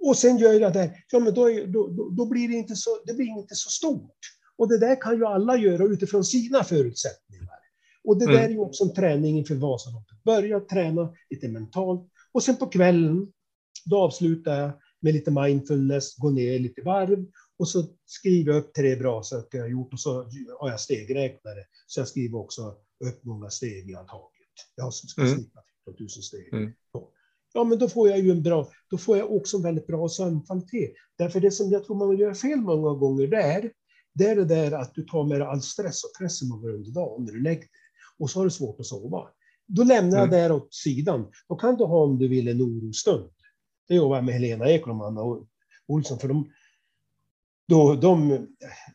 Och 0.06 0.16
sen 0.16 0.38
gör 0.38 0.52
jag 0.52 0.72
det, 0.72 0.90
ja 1.12 1.18
men 1.18 1.34
då, 1.34 1.50
är- 1.50 1.66
då, 1.66 1.86
då, 1.88 2.08
då 2.10 2.26
blir 2.26 2.48
det 2.48 2.54
inte 2.54 2.76
så, 2.76 2.90
det 3.06 3.14
blir 3.14 3.26
inte 3.26 3.54
så 3.54 3.70
stort. 3.70 4.18
Och 4.58 4.68
det 4.68 4.78
där 4.78 5.00
kan 5.00 5.16
ju 5.16 5.26
alla 5.26 5.56
göra 5.56 5.84
utifrån 5.84 6.24
sina 6.24 6.64
förutsättningar. 6.64 7.56
Och 8.04 8.18
det 8.18 8.24
Mm. 8.24 8.36
där 8.36 8.44
är 8.44 8.48
ju 8.48 8.58
också 8.58 8.84
en 8.84 8.94
träning 8.94 9.38
inför 9.38 9.54
Vasaloppet. 9.54 10.24
Börja 10.24 10.60
träna 10.60 11.12
lite 11.30 11.48
mentalt 11.48 12.08
och 12.32 12.42
sen 12.42 12.56
på 12.56 12.66
kvällen, 12.66 13.32
då 13.90 13.98
avslutar 13.98 14.60
jag 14.60 14.70
med 15.00 15.14
lite 15.14 15.30
mindfulness, 15.30 16.16
gå 16.16 16.30
ner 16.30 16.58
lite 16.58 16.82
varv 16.82 17.26
Och 17.58 17.68
så 17.68 17.84
skriver 18.06 18.52
jag 18.52 18.58
upp 18.60 18.74
tre 18.74 18.96
bra 18.96 19.22
saker 19.22 19.58
jag 19.58 19.70
gjort 19.70 19.92
och 19.92 20.00
så 20.00 20.28
har 20.60 20.70
jag 20.70 20.80
stegräknare. 20.80 21.64
Så 21.86 22.00
jag 22.00 22.08
skriver 22.08 22.38
också 22.38 22.62
upp 23.04 23.24
många 23.24 23.50
steg 23.50 23.90
jag 23.90 23.98
har 23.98 24.04
tagit. 24.04 24.32
Jag 24.76 24.84
har 24.84 24.92
Mm. 25.18 25.34
snittat 25.34 25.64
14 25.84 25.94
000 26.00 26.08
steg. 26.10 26.52
Mm. 26.52 26.72
Ja, 27.54 27.64
men 27.64 27.78
då 27.78 27.88
får 27.88 28.08
jag 28.08 28.18
ju 28.20 28.30
en 28.30 28.42
bra, 28.42 28.70
då 28.90 28.98
får 28.98 29.16
jag 29.18 29.32
också 29.32 29.56
en 29.56 29.62
väldigt 29.62 29.86
bra 29.86 30.08
sömnkvalitet. 30.08 30.92
Därför 31.18 31.40
det 31.40 31.50
som 31.50 31.70
jag 31.70 31.84
tror 31.84 31.96
man 31.96 32.16
gör 32.16 32.34
fel 32.34 32.60
många 32.60 32.94
gånger, 32.98 33.26
det 33.26 33.36
är, 33.42 33.72
det 34.14 34.26
är 34.26 34.36
det 34.36 34.44
där 34.44 34.72
att 34.72 34.94
du 34.94 35.02
tar 35.02 35.24
med 35.28 35.40
dig 35.40 35.48
all 35.48 35.62
stress 35.62 36.04
och 36.04 36.10
press 36.18 36.38
som 36.38 36.48
går 36.48 36.74
under 36.74 36.90
dagen 36.90 37.24
när 37.24 37.32
du 37.32 37.42
lägger 37.42 37.60
dig. 37.60 37.68
Och 38.18 38.30
så 38.30 38.38
har 38.38 38.44
du 38.44 38.50
svårt 38.50 38.80
att 38.80 38.86
sova. 38.86 39.28
Då 39.66 39.82
lämnar 39.82 40.18
jag 40.18 40.28
Mm. 40.28 40.48
det 40.48 40.54
åt 40.54 40.74
sidan. 40.74 41.26
Då 41.48 41.56
kan 41.56 41.76
du 41.76 41.84
ha 41.84 42.02
om 42.04 42.18
du 42.18 42.28
vill 42.28 42.48
en 42.48 42.62
orostund. 42.62 43.30
Det 43.88 43.94
jobbar 43.94 44.16
jag 44.16 44.24
med 44.24 44.34
Helena 44.34 44.70
Ekholm 44.70 45.00
och 45.00 45.46
Olsson, 45.86 46.18
för 46.18 46.28
de, 46.28 46.52
då, 47.68 47.94
de, 47.94 48.46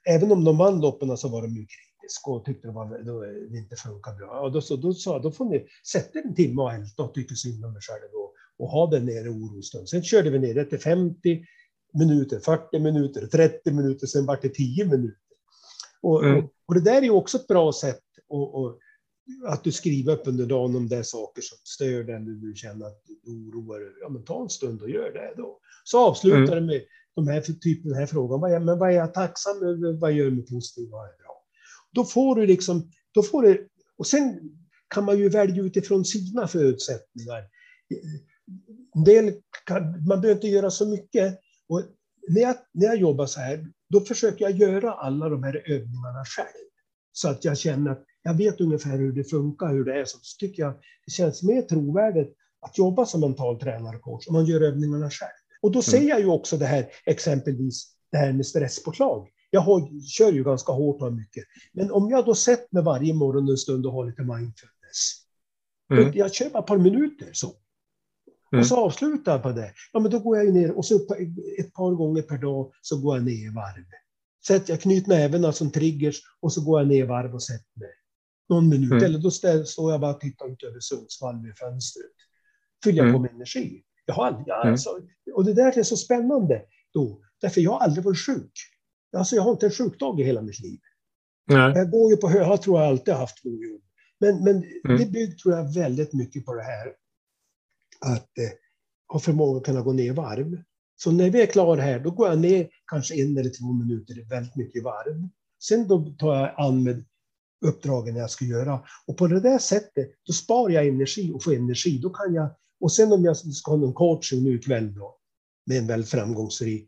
även 0.10 0.32
om 0.32 0.44
de 0.44 0.58
vann 0.58 0.82
loppen 0.82 1.18
så 1.18 1.30
var 1.30 1.42
de 1.42 1.48
ju 1.48 1.66
kritiska 1.66 2.32
och 2.32 2.46
tyckte 2.46 2.68
det, 2.68 2.74
var, 2.74 3.04
då, 3.04 3.22
det 3.22 3.58
inte 3.58 3.76
funkar 3.76 4.16
bra. 4.16 4.28
Ja, 4.28 4.50
då, 4.50 4.62
så, 4.62 4.76
då 4.76 4.94
sa 4.94 5.14
jag, 5.14 5.22
då 5.22 5.32
får 5.32 5.46
ni 5.46 5.66
sätta 5.92 6.20
en 6.20 6.36
timme 6.36 6.62
och 6.62 6.74
älta 6.74 7.04
och 7.04 7.14
tycka 7.14 7.36
synd 7.36 7.66
om 7.66 7.76
er 7.76 7.80
själva 7.82 8.18
och, 8.18 8.34
och 8.58 8.68
ha 8.72 8.88
den 8.88 9.06
nere 9.06 9.30
orostund. 9.30 9.90
Sen 9.90 10.04
körde 10.04 10.30
vi 10.30 10.40
ner 10.40 10.54
det 10.54 10.66
till 10.66 10.80
50 10.80 11.46
minuter, 11.94 12.40
40 12.40 12.80
minuter, 12.80 13.28
30 13.28 13.72
minuter, 13.72 14.08
sen 14.08 14.26
vart 14.26 14.42
det 14.42 14.50
10 14.50 14.86
minuter. 14.86 15.18
Och, 16.02 16.24
Mm. 16.24 16.38
och, 16.38 16.52
och 16.66 16.74
det 16.74 16.82
där 16.82 16.98
är 16.98 17.02
ju 17.02 17.12
också 17.12 17.38
ett 17.38 17.48
bra 17.48 17.72
sätt 17.74 18.04
och, 18.28 18.56
och, 18.56 18.80
att 19.46 19.64
du 19.64 19.72
skriver 19.72 20.14
upp 20.14 20.28
under 20.28 20.46
dagen 20.46 20.76
om 20.76 20.88
det 20.88 20.98
är 20.98 21.04
saker 21.04 21.42
som 21.42 21.58
stör 21.64 22.04
dig 22.04 22.16
eller 22.16 22.32
du 22.32 22.54
känner 22.56 22.86
att 22.86 23.02
du 23.06 23.32
oroar 23.32 23.80
dig. 23.80 23.94
Ja, 24.02 24.10
men 24.10 24.24
ta 24.24 24.42
en 24.42 24.50
stund 24.50 24.82
och 24.82 24.90
gör 24.90 25.14
det 25.14 25.34
då. 25.38 25.60
Så 25.84 26.00
avslutar 26.08 26.56
det 26.56 26.62
med 26.62 26.82
de 27.16 27.28
här, 27.28 27.42
typ 27.42 27.84
den 27.84 27.94
här 27.94 28.06
frågan. 28.06 28.40
Vad 28.40 28.52
är, 28.52 28.60
men 28.60 28.80
vad 28.80 28.90
är 28.90 28.94
jag 28.94 29.14
tacksam 29.14 29.64
över? 29.64 30.00
Vad 30.00 30.14
gör 30.14 30.32
mig 30.32 30.46
positiv? 30.46 30.90
Vad 30.90 31.04
är 31.04 31.18
bra? 31.18 31.44
Då 31.92 32.04
får 32.04 32.36
du 32.36 32.46
liksom, 32.46 32.92
då 33.12 33.24
får 33.24 33.42
du, 33.42 33.70
och 33.98 34.08
sen 34.08 34.40
kan 34.88 35.06
man 35.06 35.18
ju 35.18 35.30
välja 35.30 35.64
utifrån 35.64 36.06
sina 36.06 36.48
förutsättningar. 36.48 37.44
En 38.96 39.04
del 39.04 39.34
kan, 39.66 39.84
man 40.08 40.22
behöver 40.22 40.32
inte 40.32 40.48
göra 40.48 40.72
så 40.72 40.90
mycket. 40.90 41.40
Och 41.68 41.84
när, 42.28 42.42
jag, 42.42 42.56
när 42.74 42.86
jag 42.86 42.98
jobbar 42.98 43.26
så 43.26 43.40
här, 43.40 43.68
då 43.90 44.00
försöker 44.00 44.46
jag 44.46 44.58
göra 44.58 44.94
alla 44.94 45.30
de 45.30 45.44
här 45.44 45.64
övningarna 45.66 46.26
själv. 46.26 46.68
Så 47.12 47.30
att 47.30 47.46
jag 47.46 47.58
känner 47.58 47.92
att 47.92 48.06
jag 48.24 48.34
vet 48.34 48.62
ungefär 48.62 48.98
hur 48.98 49.12
det 49.12 49.24
funkar, 49.24 49.68
hur 49.68 49.86
det 49.86 50.00
är. 50.00 50.06
Så 50.06 50.18
tycker 50.40 50.64
jag 50.64 50.74
det 51.06 51.12
känns 51.12 51.44
mer 51.44 51.62
trovärdigt 51.62 52.38
att 52.62 52.78
jobba 52.78 53.06
som 53.06 53.22
mental 53.22 53.60
tränare 53.60 53.96
och 53.96 54.02
coach 54.02 54.28
om 54.28 54.34
man 54.34 54.46
gör 54.46 54.62
övningarna 54.62 55.10
själv. 55.10 55.32
Och 55.62 55.72
då 55.72 55.82
ser 55.82 56.02
jag 56.02 56.20
ju 56.20 56.28
också 56.28 56.58
det 56.58 56.66
här, 56.66 56.88
exempelvis 57.06 57.96
det 58.12 58.18
här 58.18 58.34
med 58.34 58.46
stresspåslag. 58.46 59.28
Jag 59.50 59.62
har, 59.62 60.02
kör 60.08 60.32
ju 60.32 60.44
ganska 60.44 60.72
hårt 60.72 61.02
och 61.02 61.14
mycket. 61.14 61.44
Men 61.74 61.92
om 61.92 62.10
jag 62.10 62.26
då 62.26 62.36
sätter 62.36 62.68
mig 62.72 62.84
varje 62.84 63.14
morgon 63.14 63.50
en 63.50 63.58
stund 63.58 63.86
och 63.86 63.94
har 63.94 64.06
lite 64.06 64.22
mindfulness. 64.22 65.26
Mm. 65.94 66.12
Jag 66.14 66.34
kör 66.34 66.50
bara 66.50 66.60
ett 66.60 66.66
par 66.66 66.78
minuter 66.78 67.30
så. 67.34 67.48
Mm. 68.52 68.60
Och 68.60 68.68
så 68.68 68.78
avslutar 68.78 69.32
jag 69.32 69.44
på 69.44 69.52
det. 69.52 69.72
Ja, 69.94 70.00
men 70.00 70.12
då 70.12 70.20
går 70.20 70.38
jag 70.38 70.54
ner 70.54 70.78
och 70.78 70.86
så 70.86 70.96
ett 71.60 71.74
par 71.74 71.96
gånger 71.96 72.22
per 72.22 72.38
dag 72.38 72.72
så 72.82 73.02
går 73.02 73.18
jag 73.18 73.26
ner 73.26 73.46
i 73.46 73.50
varv. 73.50 73.86
Sätter 74.48 74.74
jag 74.74 74.82
knyt 74.82 75.08
nävarna 75.08 75.54
som 75.54 75.72
triggers 75.72 76.22
och 76.40 76.54
så 76.54 76.62
går 76.62 76.80
jag 76.80 76.88
ner 76.88 77.04
i 77.04 77.08
varv 77.08 77.34
och 77.34 77.44
sätter 77.44 77.80
mig. 77.80 77.90
Någon 78.52 78.70
minut. 78.70 78.92
Mm. 78.92 79.04
Eller 79.04 79.20
då 79.20 79.32
står 79.66 79.92
jag 79.92 80.02
bara 80.02 80.14
och 80.16 80.20
tittar 80.22 80.52
ut 80.52 80.64
över 80.64 80.80
Sundsvall 80.80 81.44
vid 81.46 81.58
fönstret. 81.58 82.12
Fyller 82.84 82.98
jag 82.98 83.08
Mm. 83.08 83.14
på 83.18 83.20
med 83.22 83.32
energi. 83.36 83.84
Jag 84.06 84.14
har 84.14 84.26
aldrig, 84.26 84.48
Mm. 84.48 84.72
alltså, 84.72 84.90
och 85.34 85.46
det 85.46 85.54
där 85.54 85.80
är 85.80 85.84
så 85.84 85.98
spännande 85.98 86.62
då. 86.94 87.22
Därför 87.42 87.62
jag 87.62 87.72
har 87.72 87.80
aldrig 87.80 88.06
varit 88.06 88.20
sjuk. 88.26 88.52
Alltså 89.18 89.36
jag 89.36 89.44
har 89.44 89.52
inte 89.52 89.66
en 89.66 89.72
sjukdag 89.72 90.20
i 90.20 90.24
hela 90.24 90.42
mitt 90.42 90.60
liv. 90.60 90.80
Nej. 91.48 91.72
Jag 91.76 91.92
går 91.92 92.10
ju 92.12 92.18
på 92.18 92.28
hö, 92.30 92.40
jag 92.40 92.62
tror 92.62 92.80
jag 92.80 92.88
alltid 92.90 93.14
haft 93.14 93.42
två 93.44 93.50
jobb. 93.50 93.82
Men, 94.20 94.44
men 94.44 94.56
Mm. 94.86 94.98
det 94.98 95.06
bygger 95.12 95.36
tror 95.36 95.56
jag 95.56 95.74
väldigt 95.74 96.14
mycket 96.14 96.46
på 96.46 96.54
det 96.54 96.64
här 96.64 96.88
att 98.00 98.38
eh, 98.38 98.50
ha 99.08 99.20
förmåga 99.20 99.58
att 99.58 99.66
kunna 99.66 99.82
gå 99.82 99.94
ner 99.94 100.04
i 100.04 100.10
varv. 100.10 100.62
Så 100.96 101.12
när 101.12 101.30
vi 101.30 101.42
är 101.42 101.46
klara 101.46 101.82
här, 101.82 102.00
då 102.00 102.12
går 102.12 102.28
jag 102.28 102.40
ner 102.40 102.70
kanske 102.88 103.16
en 103.22 103.38
eller 103.38 103.50
två 103.50 103.74
minuter, 103.74 104.30
väldigt 104.30 104.56
mycket 104.56 104.76
i 104.76 104.84
varv. 104.84 105.30
Sen 105.64 105.88
då 105.88 106.16
tar 106.20 106.36
jag 106.36 106.54
an 106.58 106.84
med 106.84 107.06
uppdragen 107.62 108.16
jag 108.16 108.30
ska 108.30 108.46
göra. 108.46 108.80
Och 109.08 109.18
på 109.18 109.28
det 109.28 109.40
där 109.40 109.58
sättet, 109.58 110.12
då 110.28 110.34
sparar 110.34 110.74
jag 110.74 110.88
energi 110.88 111.32
och 111.34 111.44
får 111.44 111.54
energi. 111.54 111.98
Då 111.98 112.10
kan 112.10 112.34
jag, 112.34 112.50
och 112.80 112.92
sen 112.92 113.12
om 113.12 113.26
jag 113.26 113.38
ska 113.38 113.72
ha 113.72 113.78
någon 113.78 113.94
coaching 113.94 114.44
nu 114.44 114.56
ikväll 114.56 114.94
då, 114.96 115.18
med 115.66 115.78
en 115.78 115.88
väldigt 115.88 116.10
framgångsrik 116.10 116.88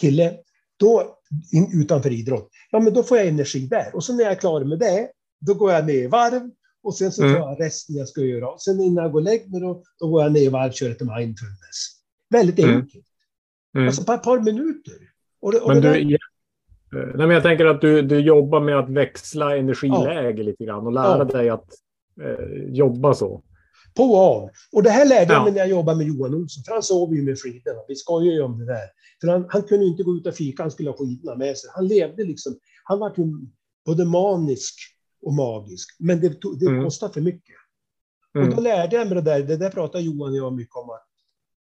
kille, 0.00 0.36
då, 0.76 1.18
in, 1.52 1.80
utanför 1.82 2.12
idrott, 2.12 2.50
ja 2.70 2.80
men 2.80 2.94
då 2.94 3.02
får 3.02 3.18
jag 3.18 3.26
energi 3.26 3.66
där. 3.66 3.94
Och 3.94 4.04
så 4.04 4.12
när 4.16 4.22
jag 4.24 4.32
är 4.32 4.36
klar 4.36 4.64
med 4.64 4.78
det, 4.78 5.10
då 5.40 5.54
går 5.54 5.72
jag 5.72 5.86
ner 5.86 5.94
i 6.02 6.06
varv 6.06 6.50
och 6.82 6.94
sen 6.94 7.12
så 7.12 7.22
tar 7.22 7.28
Mm. 7.28 7.40
jag 7.40 7.60
resten 7.60 7.96
jag 7.96 8.08
ska 8.08 8.20
göra. 8.20 8.48
Och 8.48 8.62
sen 8.62 8.80
innan 8.80 9.04
jag 9.04 9.12
går 9.12 9.20
och 9.20 9.24
lägger 9.24 9.48
mig 9.48 9.60
då, 9.60 9.82
då 9.98 10.08
går 10.08 10.22
jag 10.22 10.32
ner 10.32 10.40
i 10.40 10.48
varv 10.48 10.68
och 10.68 10.74
kör 10.74 10.88
lite 10.88 11.04
mindfulness. 11.04 12.00
Väldigt 12.30 12.58
Mm. 12.58 12.76
enkelt. 12.76 13.06
Mm. 13.74 13.86
Alltså 13.88 14.04
på 14.04 14.12
ett 14.12 14.22
par 14.22 14.40
minuter. 14.40 14.94
Och 15.40 15.52
det, 15.52 15.60
och 15.60 15.68
Men 15.68 15.82
det 15.82 15.94
du, 15.94 16.04
där, 16.04 16.18
nej, 16.92 17.12
men 17.26 17.30
jag 17.30 17.42
tänker 17.42 17.64
att 17.64 17.80
du, 17.80 18.02
du 18.02 18.20
jobbar 18.20 18.60
med 18.60 18.78
att 18.78 18.90
växla 18.90 19.56
energiläge 19.56 20.42
lite 20.42 20.64
grann 20.64 20.86
och 20.86 20.92
lära 20.92 21.18
Ja. 21.18 21.24
dig 21.24 21.48
att 21.50 21.68
eh, 22.22 22.64
jobba 22.68 23.14
så. 23.14 23.42
på 23.96 24.02
och 24.02 24.18
av. 24.18 24.50
Och 24.72 24.82
det 24.82 24.90
här 24.90 25.08
lärde 25.08 25.32
jag 25.32 25.40
Ja. 25.40 25.44
mig 25.44 25.52
när 25.52 25.58
jag 25.58 25.68
jobbade 25.68 25.98
med 25.98 26.06
Johan 26.06 26.34
Olsson, 26.34 26.64
för 26.66 26.72
han 26.72 26.82
sov 26.82 27.14
ju 27.14 27.22
med 27.22 27.38
skidorna. 27.38 27.78
Vi 27.88 27.94
skojar 27.94 28.32
ju 28.32 28.42
om 28.42 28.58
det 28.58 28.66
där. 28.66 28.86
För 29.20 29.28
han, 29.28 29.46
han 29.48 29.62
kunde 29.62 29.84
inte 29.86 30.02
gå 30.02 30.16
ut 30.16 30.26
och 30.26 30.34
fika, 30.34 30.62
han 30.62 30.70
skulle 30.70 30.90
ha 30.90 30.96
skidorna 30.96 31.36
med 31.36 31.56
sig. 31.58 31.70
Han 31.74 31.86
levde 31.86 32.24
liksom, 32.24 32.54
han 32.84 32.98
var 32.98 33.12
ju 33.16 33.24
både 33.86 34.04
manisk 34.04 34.74
och 35.22 35.32
magisk, 35.34 35.96
men 35.98 36.20
det, 36.20 36.28
tog, 36.40 36.58
det 36.60 36.66
Mm. 36.66 36.84
kostade 36.84 37.12
för 37.12 37.20
mycket. 37.20 37.54
Och 38.34 38.40
Mm. 38.42 38.54
då 38.56 38.62
lärde 38.62 38.96
jag 38.96 39.06
mig 39.06 39.14
det 39.14 39.20
där, 39.22 39.42
det 39.42 39.56
där 39.56 39.70
pratar 39.70 39.98
Johan 39.98 40.30
och 40.30 40.36
jag 40.36 40.52
mycket 40.52 40.76
om, 40.76 40.90
att 40.90 41.05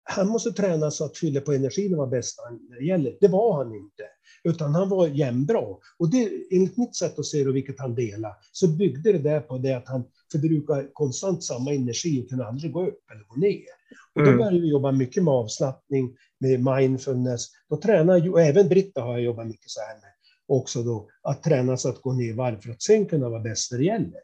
han 0.09 0.27
måste 0.27 0.51
träna 0.51 0.91
så 0.91 1.05
att 1.05 1.17
fylla 1.17 1.41
på 1.41 1.53
energin 1.53 1.97
var 1.97 2.07
bäst 2.07 2.39
när 2.69 2.79
det 2.79 2.85
gäller. 2.85 3.17
Det 3.21 3.27
var 3.27 3.53
han 3.63 3.75
inte, 3.75 4.03
utan 4.43 4.75
han 4.75 4.89
var 4.89 5.07
jämnbra. 5.07 5.61
Och 5.99 6.09
det, 6.11 6.29
enligt 6.51 6.77
mitt 6.77 6.95
sätt 6.95 7.19
att 7.19 7.25
se 7.25 7.43
det, 7.43 7.51
vilket 7.51 7.79
han 7.79 7.95
delar, 7.95 8.33
så 8.51 8.67
byggde 8.67 9.11
det 9.11 9.19
där 9.19 9.39
på 9.39 9.57
det 9.57 9.73
att 9.73 9.87
han 9.87 10.03
förbrukar 10.31 10.89
konstant 10.93 11.43
samma 11.43 11.73
energi 11.73 12.23
och 12.23 12.29
kunde 12.29 12.45
aldrig 12.47 12.71
gå 12.71 12.87
upp 12.87 13.11
eller 13.11 13.23
gå 13.23 13.35
ner. 13.35 13.63
Och 14.15 14.21
då 14.21 14.27
Mm. 14.27 14.37
började 14.37 14.59
vi 14.59 14.67
jobba 14.69 14.91
mycket 14.91 15.23
med 15.23 15.33
avslappning, 15.33 16.15
med 16.39 16.63
mindfulness. 16.63 17.47
Då 17.69 17.77
tränar 17.77 18.17
ju, 18.17 18.29
och 18.31 18.41
även 18.41 18.69
Britta 18.69 19.01
har 19.01 19.11
jag 19.13 19.21
jobbat 19.21 19.47
mycket 19.47 19.69
så 19.69 19.79
här 19.79 19.95
med, 19.95 20.11
också 20.47 20.83
då, 20.83 21.07
att 21.21 21.43
träna 21.43 21.77
så 21.77 21.89
att 21.89 22.01
gå 22.01 22.13
ner 22.13 22.29
i 22.29 22.33
varv 22.33 22.61
för 22.61 22.71
att 22.71 22.81
sen 22.81 23.05
kunna 23.05 23.29
vara 23.29 23.41
bäst 23.41 23.71
när 23.71 23.79
det 23.79 23.85
gäller. 23.85 24.19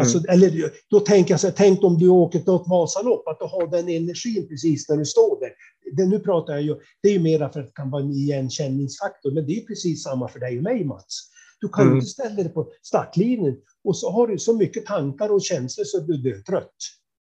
Alltså, 0.00 0.18
eller 0.28 0.70
då 0.90 1.00
tänker 1.00 1.32
jag 1.32 1.40
så 1.40 1.46
här, 1.46 1.54
tänk 1.56 1.84
om 1.84 1.98
du 1.98 2.08
åker 2.08 2.38
till 2.38 2.54
ett 2.54 2.68
Vasalopp, 2.68 3.28
att 3.28 3.38
du 3.38 3.44
har 3.44 3.66
den 3.70 3.88
energin 3.88 4.48
precis 4.48 4.88
när 4.88 4.96
du 4.96 5.04
står 5.04 5.40
där. 5.40 5.50
Det, 5.96 6.06
nu 6.06 6.18
pratar 6.18 6.52
jag 6.52 6.62
ju, 6.62 6.76
det 7.02 7.08
är 7.08 7.12
ju 7.12 7.20
mera 7.20 7.52
för 7.52 7.60
att 7.60 7.66
det 7.66 7.72
kan 7.72 7.90
vara 7.90 8.02
en 8.02 8.10
igenkänningsfaktor, 8.12 9.30
men 9.32 9.46
det 9.46 9.52
är 9.52 9.66
precis 9.66 10.02
samma 10.02 10.28
för 10.28 10.40
dig 10.40 10.56
och 10.56 10.62
mig 10.62 10.84
Mats. 10.84 11.30
Du 11.60 11.68
kan 11.68 11.82
Mm. 11.82 11.94
inte 11.94 12.06
ställa 12.06 12.34
dig 12.34 12.48
på 12.48 12.68
startlinjen 12.82 13.56
och 13.84 13.96
så 13.96 14.10
har 14.10 14.26
du 14.26 14.38
så 14.38 14.52
mycket 14.56 14.86
tankar 14.86 15.28
och 15.32 15.42
känslor 15.42 15.84
så 15.84 15.98
du 16.00 16.18
blir 16.22 16.42
trött 16.42 16.74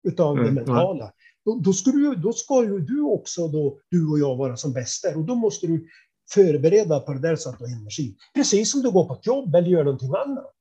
utav 0.08 0.34
Mm, 0.38 0.46
det 0.46 0.52
mentala. 0.52 1.12
Då, 1.46 1.60
då, 1.64 1.74
ska 1.74 1.92
du, 1.92 2.16
då 2.16 2.34
ska 2.34 2.64
ju 2.64 2.80
du 2.80 3.02
också, 3.02 3.48
då, 3.48 3.78
du 3.90 4.08
och 4.12 4.20
jag, 4.20 4.36
vara 4.36 4.58
som 4.58 4.74
bäst 4.74 5.04
där. 5.04 5.18
Och 5.18 5.26
då 5.26 5.36
måste 5.36 5.68
du 5.68 5.88
förbereda 6.34 7.00
på 7.00 7.14
det 7.14 7.20
där 7.20 7.36
så 7.36 7.50
att 7.50 7.60
du 7.60 7.66
har 7.66 7.72
energi. 7.72 8.16
Precis 8.36 8.72
som 8.72 8.82
du 8.82 8.92
går 8.92 9.06
på 9.06 9.14
ett 9.14 9.26
jobb 9.26 9.56
eller 9.56 9.68
gör 9.68 9.84
någonting 9.84 10.12
annat. 10.26 10.56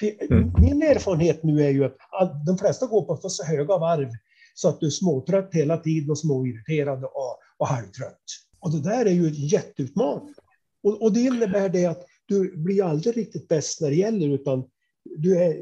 För 0.00 0.32
Mm. 0.32 0.52
Min 0.60 0.82
erfarenhet 0.82 1.42
nu 1.42 1.64
är 1.64 1.70
ju 1.70 1.84
att 1.84 2.46
de 2.46 2.58
flesta 2.58 2.86
går 2.86 3.02
på 3.02 3.28
så 3.28 3.44
höga 3.44 3.78
varv 3.78 4.08
så 4.54 4.68
att 4.68 4.80
du 4.80 4.86
är 4.86 4.90
småtrött 4.90 5.54
hela 5.54 5.76
tiden 5.76 6.10
och 6.10 6.18
småirriterad 6.18 7.04
och, 7.04 7.38
och 7.56 7.66
halvtrött. 7.68 8.22
Och 8.60 8.72
det 8.72 8.80
där 8.80 9.06
är 9.06 9.10
ju 9.10 9.26
en 9.26 9.34
jätteutmaning. 9.34 10.34
Och, 10.82 11.02
och 11.02 11.12
det 11.12 11.20
innebär 11.20 11.68
det 11.68 11.86
att 11.86 12.06
du 12.26 12.56
blir 12.56 12.84
aldrig 12.84 13.16
riktigt 13.16 13.48
bäst 13.48 13.80
när 13.80 13.88
det 13.88 13.96
gäller, 13.96 14.28
utan 14.28 14.64
du 15.04 15.38
är... 15.38 15.56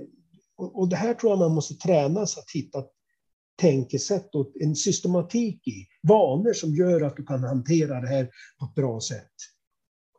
Och, 0.56 0.78
och 0.78 0.88
det 0.88 0.96
här 0.96 1.14
tror 1.14 1.32
jag 1.32 1.38
man 1.38 1.54
måste 1.54 1.74
träna 1.74 2.26
så 2.26 2.40
att 2.40 2.50
hitta 2.54 2.84
tänkesätt 3.60 4.34
och 4.34 4.52
en 4.60 4.76
systematik 4.76 5.68
i, 5.68 5.86
vanor 6.08 6.52
som 6.52 6.74
gör 6.74 7.00
att 7.00 7.16
du 7.16 7.24
kan 7.24 7.44
hantera 7.44 8.00
det 8.00 8.08
här 8.08 8.30
på 8.58 8.64
ett 8.64 8.74
bra 8.74 9.00
sätt. 9.00 9.32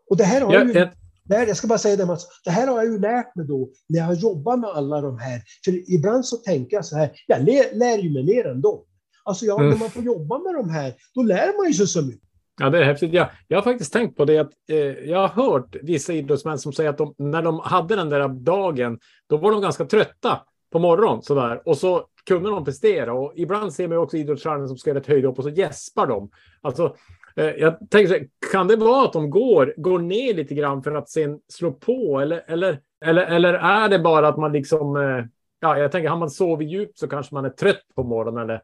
Och 0.10 0.18
det 0.18 0.24
här 0.24 0.42
har 0.42 0.54
Jag, 0.54 0.68
ju... 0.68 0.74
jag, 0.74 0.90
Nej, 1.30 1.48
jag 1.48 1.58
ska 1.58 1.68
bara 1.68 1.78
säga 1.78 1.96
det 1.96 2.06
Mats, 2.06 2.28
det 2.46 2.52
här 2.52 2.68
har 2.68 2.78
jag 2.84 2.92
ju 2.94 3.00
lärt 3.00 3.36
mig 3.36 3.46
då 3.48 3.70
när 3.90 4.00
jag 4.00 4.06
har 4.06 4.14
jobbat 4.14 4.60
med 4.60 4.70
alla 4.70 5.02
de 5.02 5.18
här. 5.18 5.42
För 5.66 5.94
ibland 5.94 6.26
så 6.26 6.38
tänker 6.38 6.76
jag 6.78 6.86
så 6.86 6.98
här, 6.98 7.10
jag 7.28 7.44
lär, 7.44 7.76
lär 7.78 7.98
ju 7.98 8.14
mig 8.14 8.24
mer 8.26 8.48
än 8.48 8.62
dem. 8.62 8.80
Alltså 9.24 9.46
ja, 9.46 9.58
Mm. 9.60 9.70
när 9.70 9.78
man 9.78 9.90
får 9.90 10.04
jobba 10.04 10.40
med 10.40 10.54
de 10.54 10.70
här, 10.70 10.94
då 11.16 11.24
lär 11.24 11.58
man 11.58 11.68
ju 11.68 11.74
sig 11.74 11.88
så 11.88 12.02
mycket. 12.02 12.22
Ja, 12.60 12.70
det 12.70 12.78
är 12.80 12.84
häftigt. 12.84 13.14
Jag, 13.14 13.28
jag 13.48 13.58
har 13.58 13.64
faktiskt 13.64 13.94
tänkt 13.94 14.18
på 14.18 14.26
det 14.26 14.38
att 14.38 14.52
eh, 14.70 14.78
jag 15.10 15.28
har 15.28 15.44
hört 15.44 15.76
vissa 15.82 16.14
idrottsmän 16.14 16.60
som 16.60 16.74
säger 16.74 16.90
att 16.90 16.98
de, 16.98 17.14
när 17.18 17.42
de 17.42 17.60
hade 17.60 17.96
den 17.96 18.10
där 18.10 18.28
dagen, 18.28 19.00
då 19.30 19.38
var 19.38 19.52
de 19.52 19.62
ganska 19.62 19.86
trötta 19.86 20.42
på 20.72 20.80
morgonen 20.80 21.22
sådär. 21.22 21.62
Och 21.66 21.78
så 21.78 22.06
kunde 22.28 22.50
de 22.50 22.66
prestera. 22.66 23.14
Och 23.14 23.34
ibland 23.36 23.74
ser 23.74 23.88
man 23.88 23.98
också 23.98 24.18
idrottsstjärnor 24.18 24.68
som 24.68 24.78
ska 24.78 24.90
göra 24.90 25.00
ett 25.00 25.08
höjdhopp 25.08 25.38
och 25.38 25.44
så 25.44 25.50
gäspar 25.50 26.08
de. 26.08 26.30
Alltså, 26.62 26.96
jag 27.44 27.90
tänker, 27.90 28.28
kan 28.52 28.68
det 28.68 28.76
vara 28.76 29.06
att 29.06 29.14
de 29.14 29.30
går, 29.30 29.74
går 29.78 30.00
ner 30.00 30.34
lite 30.34 30.56
grann 30.56 30.84
för 30.84 30.96
att 30.96 31.10
sen 31.10 31.40
slå 31.48 31.72
på? 31.72 32.20
Eller, 32.20 32.44
eller, 32.48 32.80
eller, 33.06 33.26
eller 33.26 33.54
är 33.54 33.90
det 33.90 34.00
bara 34.00 34.28
att 34.28 34.38
man 34.38 34.52
liksom... 34.52 34.96
Eh, 34.96 35.26
ja, 35.60 35.78
jag 35.78 35.92
tänker, 35.92 36.10
har 36.10 36.18
man 36.18 36.30
sovit 36.30 36.70
djupt 36.70 36.98
så 36.98 37.08
kanske 37.08 37.34
man 37.36 37.46
är 37.46 37.50
trött 37.50 37.84
på 37.96 38.04
morgonen. 38.04 38.44
Eller, 38.44 38.62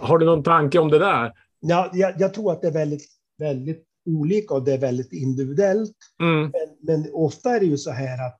har 0.00 0.18
du 0.18 0.26
någon 0.26 0.42
tanke 0.42 0.78
om 0.78 0.90
det 0.90 0.98
där? 0.98 1.32
Ja, 1.60 1.90
jag, 1.92 2.14
jag 2.18 2.34
tror 2.34 2.52
att 2.52 2.60
det 2.60 2.68
är 2.68 2.72
väldigt, 2.72 3.06
väldigt 3.38 3.84
olika 4.06 4.54
och 4.54 4.64
det 4.64 4.72
är 4.72 4.78
väldigt 4.78 5.12
individuellt. 5.12 5.96
Mm. 6.20 6.40
Men, 6.40 6.52
men 6.80 7.12
ofta 7.12 7.50
är 7.50 7.60
det 7.60 7.66
ju 7.66 7.76
så 7.76 7.90
här 7.90 8.26
att 8.26 8.38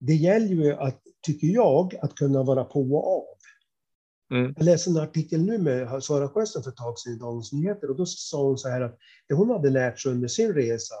det 0.00 0.14
gäller 0.14 0.54
ju 0.54 0.72
att, 0.72 1.00
tycker 1.26 1.46
jag, 1.46 1.94
att 2.02 2.14
kunna 2.14 2.42
vara 2.42 2.64
på 2.64 2.80
och 2.80 3.16
av. 3.16 3.37
Mm. 4.30 4.54
Jag 4.56 4.64
läste 4.64 4.90
en 4.90 4.96
artikel 4.96 5.42
nu 5.42 5.58
med 5.58 6.02
Sara 6.02 6.28
Sjöström 6.28 6.62
för 6.62 6.70
ett 6.70 6.76
tag 6.76 6.98
sedan 6.98 7.12
i 7.12 7.18
Dagens 7.18 7.52
Nyheter 7.52 7.90
och 7.90 7.96
då 7.96 8.06
sa 8.06 8.42
hon 8.42 8.58
så 8.58 8.68
här 8.68 8.80
att 8.80 8.98
det 9.28 9.34
hon 9.34 9.50
hade 9.50 9.70
lärt 9.70 10.00
sig 10.00 10.12
under 10.12 10.28
sin 10.28 10.54
resa, 10.54 10.94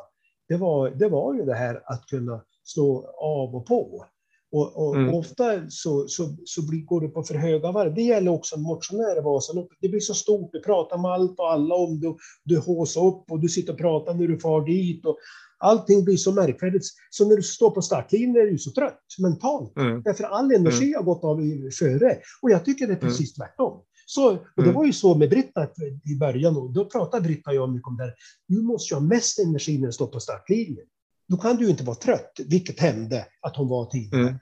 det 0.48 0.56
var, 0.56 0.90
det 0.90 1.08
var 1.08 1.34
ju 1.34 1.44
det 1.44 1.54
här 1.54 1.82
att 1.86 2.06
kunna 2.06 2.44
slå 2.64 3.14
av 3.20 3.56
och 3.56 3.66
på. 3.66 4.04
Och, 4.52 4.88
och 4.88 4.96
Mm. 4.96 5.14
ofta 5.14 5.70
så, 5.70 6.08
så, 6.08 6.36
så 6.44 6.68
blir, 6.68 6.84
går 6.84 7.00
det 7.00 7.08
på 7.08 7.22
för 7.22 7.34
höga 7.34 7.72
varv. 7.72 7.94
Det 7.94 8.02
gäller 8.02 8.30
också 8.30 8.56
en 8.56 8.62
motionär 8.62 9.18
i 9.18 9.20
Vasaloppet. 9.20 9.78
Det 9.80 9.88
blir 9.88 10.00
så 10.00 10.14
stort, 10.14 10.52
du 10.52 10.62
pratar 10.62 10.98
med 10.98 11.10
allt 11.10 11.38
och 11.38 11.52
alla 11.52 11.74
om 11.74 12.00
det. 12.00 12.14
Du 12.44 12.58
håsar 12.58 13.06
upp 13.06 13.30
och 13.30 13.40
du 13.40 13.48
sitter 13.48 13.72
och 13.72 13.78
pratar 13.78 14.14
när 14.14 14.28
du 14.28 14.38
far 14.38 14.66
dit. 14.66 15.06
Och 15.06 15.18
allting 15.58 16.04
blir 16.04 16.16
så 16.16 16.32
märkvärdigt. 16.32 16.84
Så 17.10 17.28
när 17.28 17.36
du 17.36 17.42
står 17.42 17.70
på 17.70 17.82
startlinjen 17.82 18.36
är 18.36 18.50
du 18.50 18.58
så 18.58 18.70
trött 18.70 19.00
mentalt. 19.18 19.76
Mm. 19.76 20.02
Därför 20.02 20.24
all 20.24 20.52
energi 20.52 20.94
har 20.94 21.02
gått 21.02 21.24
av 21.24 21.40
före. 21.78 22.18
Och 22.42 22.50
jag 22.50 22.64
tycker 22.64 22.86
det 22.86 22.92
är 22.92 22.96
precis 22.96 23.34
tvärtom. 23.34 23.82
Så, 24.06 24.30
och 24.30 24.38
det 24.56 24.62
Mm. 24.62 24.74
var 24.74 24.84
ju 24.86 24.92
så 24.92 25.14
med 25.14 25.30
Britta 25.30 25.68
i 26.12 26.16
början. 26.18 26.56
Och 26.56 26.72
då 26.72 26.84
pratade 26.84 27.22
Britta 27.22 27.50
och 27.50 27.56
jag 27.56 27.70
mycket 27.72 27.86
om 27.88 27.96
det 27.96 28.02
här. 28.02 28.14
Du 28.48 28.62
måste 28.62 28.94
ju 28.94 29.00
ha 29.00 29.06
mest 29.06 29.38
energi 29.38 29.78
när 29.78 29.86
du 29.86 29.92
står 29.92 30.06
på 30.06 30.20
startlinjen. 30.20 30.86
Då 31.28 31.36
kan 31.36 31.56
du 31.56 31.64
ju 31.64 31.70
inte 31.70 31.84
vara 31.84 31.96
trött, 31.96 32.32
vilket 32.46 32.80
hände 32.80 33.26
att 33.40 33.56
hon 33.56 33.68
var 33.68 33.84
tidigare. 33.86 34.22
Mm. 34.22 34.34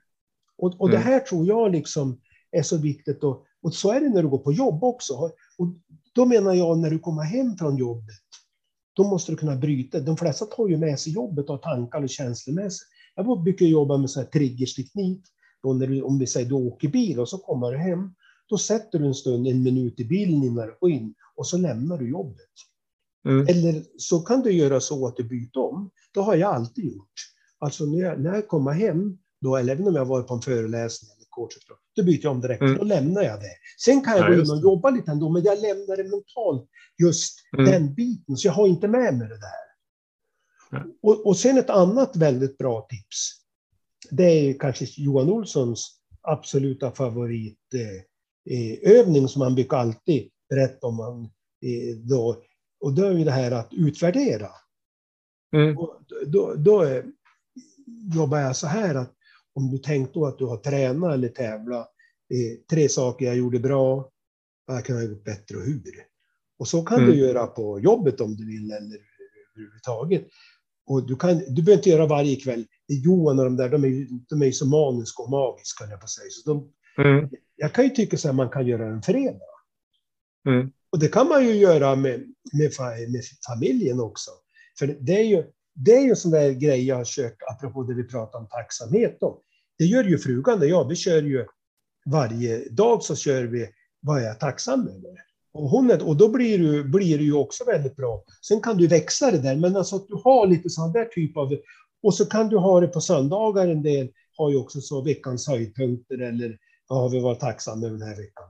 Och, 0.58 0.80
och 0.80 0.90
det 0.90 0.96
Mm. 0.96 1.08
här 1.08 1.20
tror 1.20 1.46
jag 1.46 1.72
liksom 1.72 2.20
är 2.52 2.62
så 2.62 2.76
viktigt. 2.76 3.24
Och, 3.24 3.44
och 3.62 3.74
så 3.74 3.92
är 3.92 4.00
det 4.00 4.08
när 4.08 4.22
du 4.22 4.28
går 4.28 4.38
på 4.38 4.52
jobb 4.52 4.84
också. 4.84 5.14
Och 5.58 5.68
då 6.14 6.24
menar 6.26 6.54
jag 6.54 6.78
när 6.78 6.90
du 6.90 6.98
kommer 6.98 7.22
hem 7.22 7.56
från 7.56 7.76
jobbet, 7.76 8.25
då 8.96 9.04
måste 9.04 9.32
du 9.32 9.36
kunna 9.36 9.56
bryta. 9.56 10.00
De 10.00 10.16
flesta 10.16 10.44
tar 10.44 10.68
ju 10.68 10.76
med 10.76 11.00
sig 11.00 11.12
jobbet 11.12 11.50
och 11.50 11.62
tankar 11.62 12.02
och 12.02 12.08
känslor 12.08 12.54
med 12.54 12.72
sig. 12.72 12.86
Jag 13.14 13.42
brukar 13.42 13.66
jobba 13.66 13.96
med 13.96 14.10
så 14.10 14.20
här 14.20 14.26
triggersteknik. 14.26 15.22
Då 15.62 15.72
när 15.72 15.86
du, 15.86 16.02
om 16.02 16.18
vi 16.18 16.26
säger 16.26 16.48
du 16.48 16.54
åker 16.54 16.88
bil 16.88 17.20
och 17.20 17.28
så 17.28 17.38
kommer 17.38 17.72
du 17.72 17.78
hem, 17.78 18.14
då 18.48 18.58
sätter 18.58 18.98
du 18.98 19.06
en 19.06 19.14
stund, 19.14 19.46
en 19.46 19.62
minut 19.62 20.00
i 20.00 20.04
bilen 20.04 20.42
innan 20.42 20.66
du 20.66 20.76
går 20.80 20.90
in 20.90 21.14
och 21.36 21.46
så 21.46 21.58
lämnar 21.58 21.98
du 21.98 22.10
jobbet. 22.10 22.50
Mm. 23.28 23.46
Eller 23.48 23.82
så 23.98 24.20
kan 24.20 24.42
du 24.42 24.52
göra 24.52 24.80
så 24.80 25.06
att 25.06 25.16
du 25.16 25.24
byter 25.24 25.58
om. 25.58 25.90
Det 26.14 26.20
har 26.20 26.34
jag 26.34 26.54
alltid 26.54 26.84
gjort. 26.84 27.12
Alltså 27.58 27.84
när 27.84 27.98
jag, 27.98 28.20
när 28.20 28.34
jag 28.34 28.48
kommer 28.48 28.72
hem, 28.72 29.18
då, 29.40 29.56
eller 29.56 29.72
även 29.72 29.88
om 29.88 29.94
jag 29.94 30.04
varit 30.04 30.26
på 30.26 30.34
en 30.34 30.42
föreläsning 30.42 31.10
coachuppdrag, 31.36 31.78
då 31.96 32.02
byter 32.02 32.20
jag 32.22 32.32
om 32.32 32.40
direkt. 32.40 32.62
Mm. 32.62 32.78
Då 32.78 32.84
lämnar 32.84 33.22
jag 33.22 33.40
det. 33.40 33.54
Sen 33.84 34.00
kan 34.00 34.16
jag 34.16 34.30
Ja, 34.30 34.34
gå 34.36 34.42
in 34.42 34.50
och 34.50 34.62
jobba 34.62 34.90
lite 34.90 35.10
ändå, 35.10 35.28
men 35.28 35.42
jag 35.42 35.58
lämnar 35.62 35.96
det 35.96 36.04
mentalt, 36.04 36.70
just 37.02 37.38
Mm. 37.58 37.70
den 37.70 37.94
biten. 37.94 38.36
Så 38.36 38.48
jag 38.48 38.52
har 38.52 38.66
inte 38.68 38.88
med 38.88 39.14
mig 39.18 39.28
det 39.28 39.40
där. 39.40 39.66
Ja. 40.70 40.84
Och, 41.02 41.26
och 41.26 41.36
sen 41.36 41.58
ett 41.58 41.70
annat 41.70 42.16
väldigt 42.16 42.58
bra 42.58 42.86
tips. 42.90 43.32
Det 44.10 44.24
är 44.24 44.58
kanske 44.58 44.86
Johan 44.96 45.28
Olssons 45.30 46.00
absoluta 46.22 46.90
favorit 46.90 47.58
eh, 48.50 48.90
eh, 48.90 49.26
som 49.26 49.42
han 49.42 49.54
brukar 49.54 49.76
alltid 49.76 50.30
berätta 50.48 50.86
om. 50.86 50.98
Han, 50.98 51.24
eh, 51.62 51.96
då, 51.96 52.42
och 52.80 52.92
det 52.92 53.06
är 53.06 53.12
ju 53.12 53.24
det 53.24 53.30
här 53.30 53.50
att 53.50 53.68
utvärdera. 53.72 54.50
Mm. 55.56 55.78
Och 55.78 56.00
då, 56.26 56.54
då 56.54 56.84
eh, 56.84 57.04
jobbar 58.14 58.38
jag 58.38 58.56
så 58.56 58.66
här 58.66 58.94
att 58.94 59.12
om 59.56 59.70
du 59.70 59.78
tänkt 59.78 60.14
då 60.14 60.26
att 60.26 60.38
du 60.38 60.44
har 60.44 60.56
tränat 60.56 61.14
eller 61.14 61.28
tävlat, 61.28 61.92
tre 62.70 62.88
saker 62.88 63.26
jag 63.26 63.36
gjorde 63.36 63.58
bra, 63.58 64.10
vad 64.66 64.76
jag 64.76 64.84
kunde 64.84 65.02
ha 65.02 65.08
gjort 65.08 65.24
bättre 65.24 65.56
och 65.56 65.62
hur. 65.62 65.82
Och 66.58 66.68
så 66.68 66.82
kan 66.82 66.98
Mm. 66.98 67.10
du 67.10 67.16
göra 67.16 67.46
på 67.46 67.80
jobbet 67.80 68.20
om 68.20 68.36
du 68.36 68.46
vill 68.46 68.70
eller 68.70 68.98
överhuvudtaget. 69.56 70.26
Och 70.86 71.06
du, 71.06 71.16
kan, 71.16 71.38
du 71.38 71.62
behöver 71.62 71.72
inte 71.72 71.90
göra 71.90 72.06
varje 72.06 72.36
kväll. 72.36 72.66
Johan 72.88 73.38
och 73.38 73.44
de 73.44 73.56
där, 73.56 73.68
de 73.68 73.84
är 73.84 74.06
de 74.28 74.42
är 74.42 74.46
ju 74.46 74.52
så 74.52 74.66
maniska 74.66 75.22
och 75.22 75.30
magiska, 75.30 75.84
kan 75.84 75.90
jag 75.90 76.00
på 76.00 76.06
säga. 76.08 76.30
Så 76.30 76.52
de, 76.52 76.72
Mm. 76.98 77.28
jag 77.56 77.72
kan 77.74 77.84
ju 77.84 77.90
tycka 77.90 78.16
så 78.16 78.28
här, 78.28 78.32
man 78.34 78.48
kan 78.48 78.66
göra 78.66 78.86
en 78.86 79.02
fredag. 79.02 79.40
Mm. 80.48 80.70
Och 80.90 80.98
det 80.98 81.08
kan 81.08 81.28
man 81.28 81.46
ju 81.46 81.54
göra 81.54 81.96
med, 81.96 82.20
med, 82.52 82.72
med 83.10 83.22
familjen 83.48 84.00
också. 84.00 84.30
För 84.78 84.86
det 84.86 85.12
är 85.20 85.24
ju, 85.24 85.44
det 85.76 85.96
är 85.96 86.00
ju 86.02 86.10
en 86.10 86.16
sån 86.16 86.30
där 86.30 86.50
grej 86.50 86.86
jag 86.86 86.96
har 86.96 87.04
kört, 87.04 87.36
apropå 87.50 87.82
det 87.82 87.94
vi 87.94 88.04
pratar 88.04 88.38
om 88.38 88.46
tacksamhet 88.48 89.16
då. 89.20 89.42
Det 89.78 89.84
gör 89.84 90.04
ju 90.04 90.18
frugan 90.18 90.58
och 90.58 90.66
jag, 90.66 90.88
vi 90.88 90.96
kör 90.96 91.22
ju 91.22 91.46
varje 92.06 92.68
dag 92.68 93.02
så 93.02 93.16
kör 93.16 93.42
vi 93.44 93.68
vad 94.00 94.22
jag 94.22 94.30
är 94.30 94.34
tacksam 94.34 94.80
över. 94.88 95.16
Och, 95.52 95.70
hon 95.70 95.90
är, 95.90 96.08
och 96.08 96.16
då 96.16 96.28
blir 96.28 96.58
det, 96.58 96.84
blir 96.84 97.20
ju 97.20 97.32
också 97.32 97.64
väldigt 97.64 97.96
bra. 97.96 98.24
Sen 98.48 98.60
kan 98.60 98.76
du 98.76 98.86
växla 98.86 99.30
det 99.30 99.38
där, 99.38 99.56
men 99.56 99.76
alltså 99.76 99.96
att 99.96 100.08
du 100.08 100.14
har 100.24 100.46
lite 100.46 100.70
sån 100.70 100.92
där 100.92 101.04
typ 101.04 101.36
av... 101.36 101.56
Och 102.02 102.14
så 102.14 102.26
kan 102.26 102.48
du 102.48 102.56
ha 102.56 102.80
det 102.80 102.88
på 102.88 103.00
söndagar 103.00 103.68
en 103.68 103.82
del, 103.82 104.08
har 104.36 104.50
ju 104.50 104.56
också 104.56 104.80
så 104.80 105.02
veckans 105.02 105.48
höjdpunkter 105.48 106.18
eller 106.18 106.58
vad 106.88 107.00
har 107.00 107.08
vi 107.08 107.20
varit 107.20 107.40
tacksamma 107.40 107.86
över 107.86 107.98
den 107.98 108.08
här 108.08 108.16
veckan. 108.16 108.44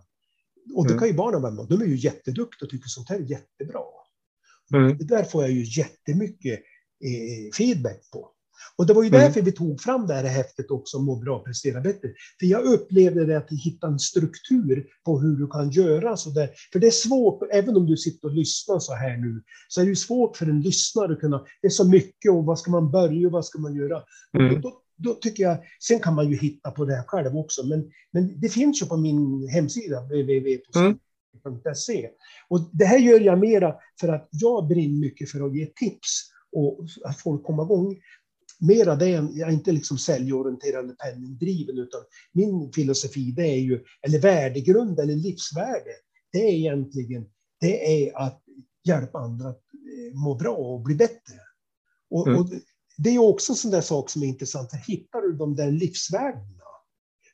Och 0.74 0.85
det 0.85 0.91
Mm. 0.91 0.99
kan 0.99 1.09
ju 1.09 1.14
barnen 1.14 1.43
vara 1.43 1.53
med. 1.53 1.66
De 1.68 1.83
är 1.83 1.87
ju 1.87 1.97
jätteduktiga 1.97 2.66
och 2.66 2.70
tycker 2.70 2.89
sånt 2.89 3.09
här 3.09 3.16
är 3.16 3.31
jättebra. 3.31 3.81
Mm. 4.74 4.99
Det 4.99 5.05
där 5.05 5.24
får 5.24 5.43
jag 5.43 5.53
ju 5.53 5.81
jättemycket 5.81 6.61
eh, 7.05 7.55
feedback 7.57 8.11
på. 8.12 8.30
Och 8.78 8.86
det 8.86 8.92
var 8.92 9.03
ju 9.03 9.09
Mm. 9.09 9.20
därför 9.20 9.42
vi 9.42 9.53
tog 9.53 9.80
fram 9.80 10.07
det 10.07 10.14
här 10.14 10.24
häftet 10.24 10.70
också, 10.70 10.99
Må 10.99 11.16
bra, 11.16 11.42
prestera 11.44 11.80
bättre. 11.80 12.09
För 12.40 12.47
jag 12.47 12.64
upplevde 12.64 13.26
det 13.26 13.36
att 13.36 13.49
hitta 13.64 13.86
en 13.86 13.99
struktur 13.99 14.86
på 15.05 15.20
hur 15.20 15.36
du 15.36 15.47
kan 15.47 15.70
göra 15.70 16.16
så 16.16 16.30
där. 16.30 16.51
För 16.72 16.78
det 16.78 16.86
är 16.86 16.90
svårt, 16.90 17.42
även 17.53 17.76
om 17.76 17.86
du 17.86 17.97
sitter 17.97 18.28
och 18.28 18.34
lyssnar 18.34 18.78
så 18.78 18.94
här 18.94 19.16
nu, 19.16 19.42
så 19.68 19.80
är 19.80 19.84
det 19.84 19.88
ju 19.88 19.97
svårt 19.97 20.36
för 20.36 20.47
en 20.47 20.61
lyssnare 20.61 21.12
att 21.12 21.20
kunna, 21.20 21.44
det 21.62 21.66
är 21.66 21.70
så 21.70 21.88
mycket 21.88 22.32
och 22.32 22.44
vad 22.44 22.59
ska 22.59 22.70
man 22.70 22.90
börja 22.90 23.26
och 23.26 23.32
vad 23.32 23.44
ska 23.44 23.59
man 23.59 23.74
göra? 23.74 24.03
Mm. 24.38 24.61
Då, 24.61 24.82
då 24.97 25.14
tycker 25.14 25.42
jag, 25.42 25.59
sen 25.80 26.01
kan 26.01 26.14
man 26.14 26.30
ju 26.30 26.36
hitta 26.36 26.70
på 26.70 26.84
det 26.84 26.97
här 26.97 27.05
själv 27.07 27.36
också, 27.36 27.66
men, 27.66 27.90
men 28.12 28.40
det 28.40 28.49
finns 28.49 28.82
ju 28.82 28.86
på 28.86 28.97
min 28.97 29.49
hemsida, 29.49 30.01
www.se. 30.01 32.09
Och 32.49 32.61
det 32.72 32.84
här 32.84 32.99
gör 32.99 33.20
jag 33.20 33.38
mera 33.38 33.74
för 34.01 34.09
att 34.09 34.28
jag 34.30 34.68
brinner 34.68 35.01
mycket 35.01 35.30
för 35.30 35.47
att 35.47 35.57
ge 35.57 35.66
tips 35.66 36.30
och 36.53 36.78
att 37.05 37.20
folk 37.20 37.44
kommer 37.44 37.62
igång. 37.64 37.97
Mera 38.61 38.97
det, 38.97 39.14
än- 39.14 39.36
jag 39.36 39.49
är 39.49 39.53
inte 39.53 39.72
liksom 39.72 39.99
säljorienterad 39.99 40.84
eller 40.84 40.94
penningdriven, 40.94 41.78
utan 41.78 42.01
min 42.32 42.72
filosofi 42.72 43.30
det 43.30 43.42
är 43.49 43.61
ju, 43.61 43.84
eller 44.03 44.18
värdegrund 44.20 45.01
eller 45.01 45.14
livsvärde, 45.14 45.90
det 46.32 46.38
är 46.38 46.53
egentligen, 46.53 47.26
det 47.61 48.05
är 48.09 48.16
att 48.18 48.42
hjälpa 48.84 49.18
andra 49.18 49.49
att 49.49 49.62
eh, 49.74 50.18
må 50.18 50.34
bra 50.34 50.57
och 50.57 50.80
bli 50.80 50.94
bättre. 50.94 51.34
Och, 52.11 52.26
Mm. 52.28 52.40
och 52.40 52.47
det 52.99 53.11
är 53.11 53.18
också 53.18 53.53
en 53.53 53.57
sån 53.57 53.70
där 53.70 53.80
sak 53.80 54.11
som 54.11 54.22
är 54.22 54.26
intressant, 54.26 54.70
för 54.70 54.76
hittar 54.76 55.20
du 55.20 55.32
de 55.32 55.57
där 55.57 55.70
livsvärdena, 55.70 56.62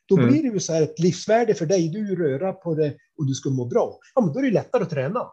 då 0.07 0.17
Mm. 0.19 0.29
blir 0.31 0.43
det 0.43 0.49
ju 0.49 0.61
så 0.61 0.73
här 0.73 0.83
ett 0.83 0.99
livsvärde 0.99 1.55
för 1.55 1.67
dig, 1.67 1.89
du 1.89 2.17
röra 2.17 2.53
på 2.53 2.75
det 2.75 2.97
och 3.19 3.27
du 3.27 3.35
ska 3.35 3.51
må 3.51 3.65
bra. 3.67 3.99
Ja, 4.15 4.21
men 4.25 4.33
då 4.33 4.39
är 4.39 4.43
det 4.43 4.51
lättare 4.51 4.83
att 4.83 4.91
träna. 4.91 5.27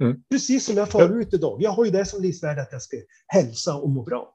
Mm. 0.00 0.16
Precis 0.30 0.66
som 0.66 0.76
jag 0.76 0.90
förut 0.90 1.34
idag. 1.34 1.62
Jag 1.62 1.70
har 1.70 1.84
ju 1.84 1.90
det 1.90 2.04
som 2.04 2.22
livsvärde 2.22 2.62
att 2.62 2.72
jag 2.72 2.82
ska 2.82 2.96
hälsa 3.26 3.74
och 3.74 3.90
må 3.90 4.02
bra. 4.02 4.34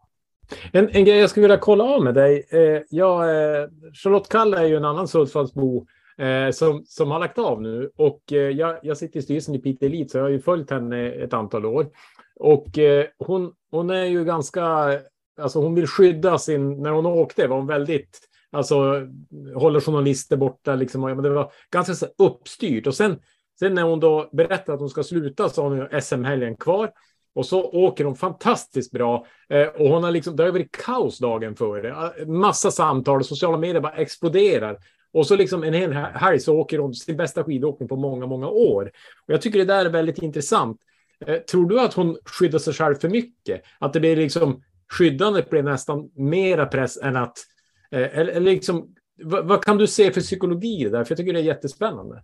En, 0.72 0.90
en 0.90 1.06
grej 1.06 1.18
jag 1.18 1.30
skulle 1.30 1.42
vilja 1.42 1.58
kolla 1.58 1.84
av 1.84 2.04
med 2.04 2.14
dig. 2.16 2.48
Eh, 2.52 2.82
jag, 2.90 3.22
eh, 3.22 3.68
Charlotte 3.94 4.30
Kall 4.30 4.54
är 4.54 4.66
ju 4.66 4.76
en 4.76 4.86
annan 4.86 5.08
Sundsvallsbo 5.08 5.86
eh, 6.18 6.52
som, 6.52 6.84
som 6.86 7.12
har 7.12 7.20
lagt 7.20 7.38
av 7.38 7.62
nu. 7.62 7.92
Och 7.96 8.34
eh, 8.34 8.38
jag, 8.38 8.80
jag 8.84 8.98
sitter 8.98 9.20
i 9.20 9.24
styrelsen 9.24 9.56
i 9.56 9.60
Piteå 9.60 9.88
Elite, 9.88 10.10
så 10.10 10.18
jag 10.18 10.24
har 10.24 10.30
ju 10.30 10.42
följt 10.42 10.70
henne 10.72 11.12
ett 11.12 11.34
antal 11.34 11.66
år. 11.66 11.88
Och 12.40 12.78
eh, 12.78 13.06
hon, 13.18 13.54
hon 13.72 13.90
är 13.90 14.06
ju 14.06 14.26
ganska... 14.26 14.64
Alltså 15.42 15.60
hon 15.60 15.76
vill 15.76 15.88
skydda 15.88 16.38
sin... 16.38 16.84
När 16.84 16.90
hon 16.90 17.06
åkte 17.06 17.48
var 17.48 17.58
hon 17.58 17.68
väldigt... 17.68 18.20
Alltså 18.52 19.08
håller 19.56 19.80
journalister 19.80 20.38
borta 20.38 20.76
liksom. 20.76 21.02
Men 21.02 21.24
det 21.24 21.30
var 21.30 21.52
ganska 21.72 21.94
så 21.94 22.08
uppstyrt. 22.18 22.88
Och 22.88 22.96
sen, 22.96 23.20
sen 23.60 23.74
när 23.74 23.84
hon 23.84 24.00
då 24.00 24.30
berättar 24.32 24.74
att 24.74 24.80
hon 24.80 24.90
ska 24.90 25.04
sluta 25.04 25.50
så 25.50 25.62
har 25.62 25.70
hon 25.70 25.88
ju 25.92 26.02
SM-helgen 26.02 26.56
kvar. 26.56 26.92
Och 27.36 27.46
så 27.46 27.64
åker 27.64 28.06
hon 28.06 28.16
fantastiskt 28.16 28.92
bra. 28.92 29.26
Eh, 29.50 29.68
och 29.68 29.90
hon 29.90 30.04
har 30.04 30.12
liksom, 30.12 30.36
det 30.36 30.44
har 30.44 30.52
varit 30.52 30.72
kaos 30.72 31.20
dagen 31.20 31.56
före. 31.56 31.90
Eh, 31.90 32.28
massa 32.28 32.72
samtal, 32.72 33.24
sociala 33.24 33.58
medier 33.58 33.82
bara 33.82 33.96
exploderar. 33.96 34.78
Och 35.14 35.28
så 35.28 35.36
liksom 35.36 35.64
en 35.64 35.74
hel 35.74 35.94
helg 35.94 36.40
så 36.40 36.58
åker 36.58 36.80
hon 36.80 36.94
sin 36.94 37.18
bästa 37.18 37.44
skidåkning 37.44 37.90
på 37.90 37.96
många, 37.96 38.26
många 38.26 38.48
år. 38.48 38.92
Och 39.28 39.34
jag 39.34 39.42
tycker 39.42 39.60
det 39.60 39.66
där 39.66 39.86
är 39.86 39.90
väldigt 39.90 40.18
intressant. 40.18 40.78
Eh, 41.26 41.38
tror 41.38 41.70
du 41.70 41.80
att 41.80 41.94
hon 41.94 42.18
skyddar 42.26 42.60
sig 42.60 42.74
själv 42.74 42.96
för 42.96 43.10
mycket? 43.10 43.62
Att 43.80 43.94
det 43.94 44.00
blir 44.00 44.16
liksom, 44.16 44.64
skyddandet 44.92 45.50
blir 45.50 45.64
nästan 45.64 46.10
mera 46.16 46.66
press 46.66 46.98
än 46.98 47.16
att, 47.16 47.38
eh, 47.92 48.20
eller, 48.20 48.32
eller 48.32 48.52
liksom, 48.52 48.96
vad, 49.24 49.48
vad 49.48 49.64
kan 49.64 49.78
du 49.78 49.88
se 49.88 50.12
för 50.12 50.22
psykologi 50.22 50.82
i 50.82 50.84
det 50.84 50.90
där? 50.90 51.04
För 51.04 51.12
jag 51.12 51.18
tycker 51.18 51.34
det 51.34 51.40
är 51.40 51.44
jättespännande. 51.44 52.24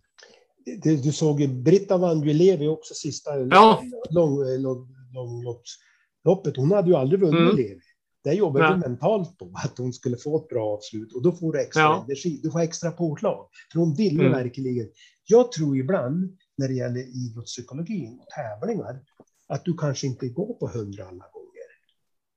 Det, 0.66 0.96
du 1.04 1.12
såg 1.12 1.42
ju, 1.42 1.48
Britta 1.48 1.98
vann 1.98 2.24
ju 2.24 2.34
Levi 2.34 2.68
också 2.68 2.94
sista 2.94 3.40
Ja. 3.40 3.82
lång, 4.10 4.38
lång, 4.62 4.88
långloppsloppet. 5.14 6.58
Hon 6.58 6.72
hade 6.72 6.90
ju 6.90 6.96
aldrig 6.96 7.20
vunnit 7.22 7.40
Mm. 7.42 7.56
Levi. 7.56 7.80
Där 8.24 8.34
jobbade 8.34 8.68
hon 8.68 8.80
mentalt 8.80 9.38
på 9.38 9.52
att 9.66 9.78
hon 9.78 9.94
skulle 9.94 10.18
få 10.18 10.38
ett 10.38 10.48
bra 10.50 10.66
avslut 10.78 11.14
och 11.14 11.22
då 11.24 11.32
får 11.32 11.54
du 11.54 11.62
extra 11.62 11.82
Ja. 11.84 12.04
energi. 12.06 12.40
Du 12.44 12.52
får 12.52 12.60
extra 12.60 12.92
påslag. 12.92 13.48
För 13.72 13.80
hon 13.80 13.94
ville 13.94 14.20
Mm. 14.26 14.32
verkligen. 14.32 14.88
Jag 15.28 15.52
tror 15.52 15.78
ibland 15.78 16.38
när 16.58 16.68
det 16.68 16.74
gäller 16.74 17.26
idrottspsykologin 17.26 18.20
och 18.20 18.28
tävlingar 18.28 19.00
att 19.48 19.66
du 19.66 19.78
kanske 19.78 20.08
inte 20.08 20.28
går 20.28 20.54
på 20.54 20.68
hundra 20.68 21.04
alla 21.04 21.26
gånger. 21.34 21.70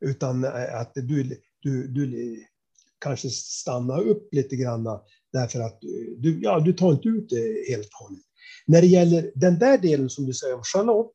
Utan 0.00 0.44
eh, 0.44 0.80
att 0.80 0.92
du, 0.94 1.36
du, 1.62 1.86
du 1.88 2.44
kanske 2.98 3.28
stannar 3.30 4.00
upp 4.00 4.28
lite 4.34 4.56
grann 4.56 4.86
därför 5.32 5.60
att 5.60 5.84
eh, 5.84 5.88
du, 6.18 6.40
ja, 6.42 6.60
du 6.60 6.72
tar 6.72 6.92
inte 6.92 7.08
ut 7.08 7.28
det 7.30 7.70
helt 7.74 7.86
och 8.00 8.06
hållet. 8.06 8.22
När 8.66 8.80
det 8.80 8.86
gäller 8.86 9.30
den 9.34 9.58
där 9.58 9.78
delen 9.78 10.10
som 10.10 10.26
du 10.26 10.32
säger 10.34 10.54
om 10.54 10.62
Charlotte, 10.74 11.12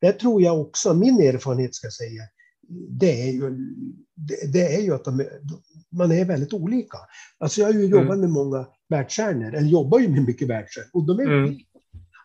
där 0.00 0.12
tror 0.12 0.42
jag 0.42 0.60
också, 0.60 0.94
min 0.94 1.20
erfarenhet 1.20 1.74
ska 1.74 1.86
jag 1.86 1.94
säga, 1.94 2.22
det 2.88 3.22
är 3.28 3.32
ju, 3.32 3.50
det, 4.14 4.52
det 4.52 4.74
är 4.76 4.80
ju 4.82 4.94
att 4.94 5.04
de, 5.04 5.24
man 5.92 6.12
är 6.12 6.24
väldigt 6.24 6.52
olika. 6.52 6.98
Alltså 7.38 7.60
jag 7.60 7.68
har 7.68 7.72
ju 7.72 7.86
Mm. 7.86 7.90
jobbat 7.90 8.18
med 8.18 8.30
många 8.30 8.66
världsstjärnor, 8.88 9.54
eller 9.54 9.68
jobbar 9.68 9.98
ju 9.98 10.08
med 10.08 10.22
mycket 10.26 10.48
världsstjärnor, 10.48 10.90
och 10.92 11.06
de 11.06 11.18
är 11.20 11.24
Mm. 11.26 11.44
olika. 11.44 11.64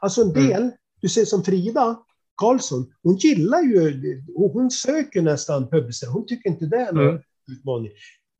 Alltså 0.01 0.21
en 0.21 0.33
del, 0.33 0.71
du 1.01 1.09
ser 1.09 1.25
som 1.25 1.43
Frida 1.43 1.99
Karlsson, 2.35 2.93
hon 3.03 3.15
gillar 3.17 3.61
ju, 3.61 4.23
och 4.35 4.51
hon 4.51 4.71
söker 4.71 5.21
nästan 5.21 5.69
publicitet, 5.69 6.09
hon 6.13 6.25
tycker 6.25 6.49
inte 6.49 6.65
det 6.65 6.77
är 6.77 6.93
någon 6.93 7.07
Mm. 7.09 7.21
utmaning. 7.51 7.91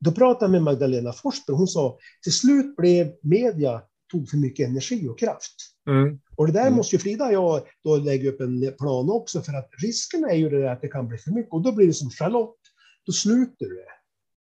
Då 0.06 0.12
pratade 0.12 0.45
jag 0.45 0.52
med 0.52 0.64
Magdalena 0.64 1.14
Forsberg, 1.14 1.56
hon 1.58 1.68
sa 1.68 1.97
till 2.24 2.34
slut 2.34 2.76
blev 2.76 3.12
media 3.24 3.82
tog 4.12 4.30
för 4.30 4.38
mycket 4.38 4.68
energi 4.70 5.08
och 5.08 5.20
kraft. 5.20 5.56
Mm. 5.89 6.20
Och 6.36 6.47
det 6.47 6.54
där 6.54 6.62
Mm. 6.62 6.74
måste 6.74 6.95
ju 6.95 6.99
Frida 6.99 7.26
och 7.26 7.34
jag 7.34 7.62
då 7.84 7.97
lägga 7.97 8.30
upp 8.30 8.41
en 8.41 8.74
plan 8.80 9.10
också, 9.10 9.41
för 9.41 9.54
att 9.54 9.70
risken 9.84 10.24
är 10.24 10.36
ju 10.36 10.49
det 10.49 10.62
där 10.62 10.68
att 10.74 10.82
det 10.82 10.88
kan 10.88 11.08
bli 11.08 11.18
för 11.18 11.32
mycket. 11.32 11.54
Och 11.54 11.62
då 11.62 11.72
blir 11.72 11.88
det 11.88 11.93
som 11.93 12.10
Charlotte, 12.10 12.60
då 13.06 13.12
slutar 13.12 13.66
du. 13.66 13.86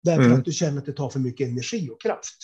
Därför 0.04 0.24
Mm. 0.24 0.40
att 0.40 0.46
du 0.46 0.52
känner 0.52 0.78
att 0.78 0.86
det 0.86 0.94
tar 0.94 1.10
för 1.10 1.20
mycket 1.20 1.48
energi 1.48 1.90
och 1.90 2.02
kraft. 2.02 2.38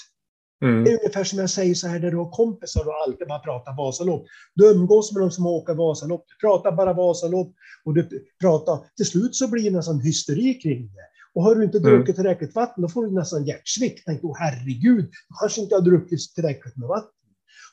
Mm. 0.62 0.84
Det 0.84 0.92
är 0.92 1.00
ungefär 1.00 1.24
som 1.24 1.40
jag 1.40 1.50
säger 1.50 1.74
så 1.76 1.88
här, 1.88 2.00
där 2.00 2.12
du 2.12 2.18
har 2.18 2.32
kompisar 2.32 2.88
och 2.88 2.94
alltid 3.08 3.28
bara 3.28 3.40
pratar 3.40 3.78
Vasalopp. 3.78 4.26
Du 4.56 4.72
umgås 4.72 5.14
med 5.14 5.22
de 5.24 5.32
som 5.32 5.46
åker 5.46 5.74
Vasalopp, 5.74 6.26
du 6.28 6.48
pratar 6.48 6.72
bara 6.72 6.94
Vasalopp 6.94 7.54
och 7.86 7.94
du 7.94 8.10
pratar. 8.42 8.80
Till 8.96 9.06
slut 9.06 9.36
så 9.36 9.48
blir 9.48 9.64
det 9.64 9.78
nästan 9.78 10.00
hysteri 10.02 10.54
kring 10.54 10.88
det. 10.88 11.08
Och 11.38 11.44
har 11.44 11.56
du 11.56 11.64
inte 11.64 11.78
Mm. 11.78 11.92
druckit 11.92 12.16
tillräckligt 12.16 12.56
vatten, 12.56 12.82
då 12.82 12.90
får 12.90 13.06
du 13.06 13.12
nästan 13.12 13.46
hjärtsvikt. 13.46 14.04
Tänk, 14.06 14.24
oh, 14.24 14.36
herregud, 14.40 15.06
jag 15.30 15.38
kanske 15.40 15.62
inte 15.62 15.76
har 15.76 15.82
druckit 15.82 16.20
tillräckligt 16.36 16.78
med 16.78 16.88
vatten. 16.88 17.12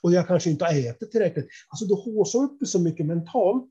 Och 0.02 0.12
jag 0.12 0.26
kanske 0.26 0.50
inte 0.50 0.64
har 0.64 0.72
ätit 0.72 1.10
tillräckligt. 1.10 1.48
Alltså 1.68 1.84
du 1.86 1.94
håsar 1.94 2.38
upp 2.38 2.58
så 2.66 2.78
mycket 2.78 3.06
mentalt. 3.06 3.70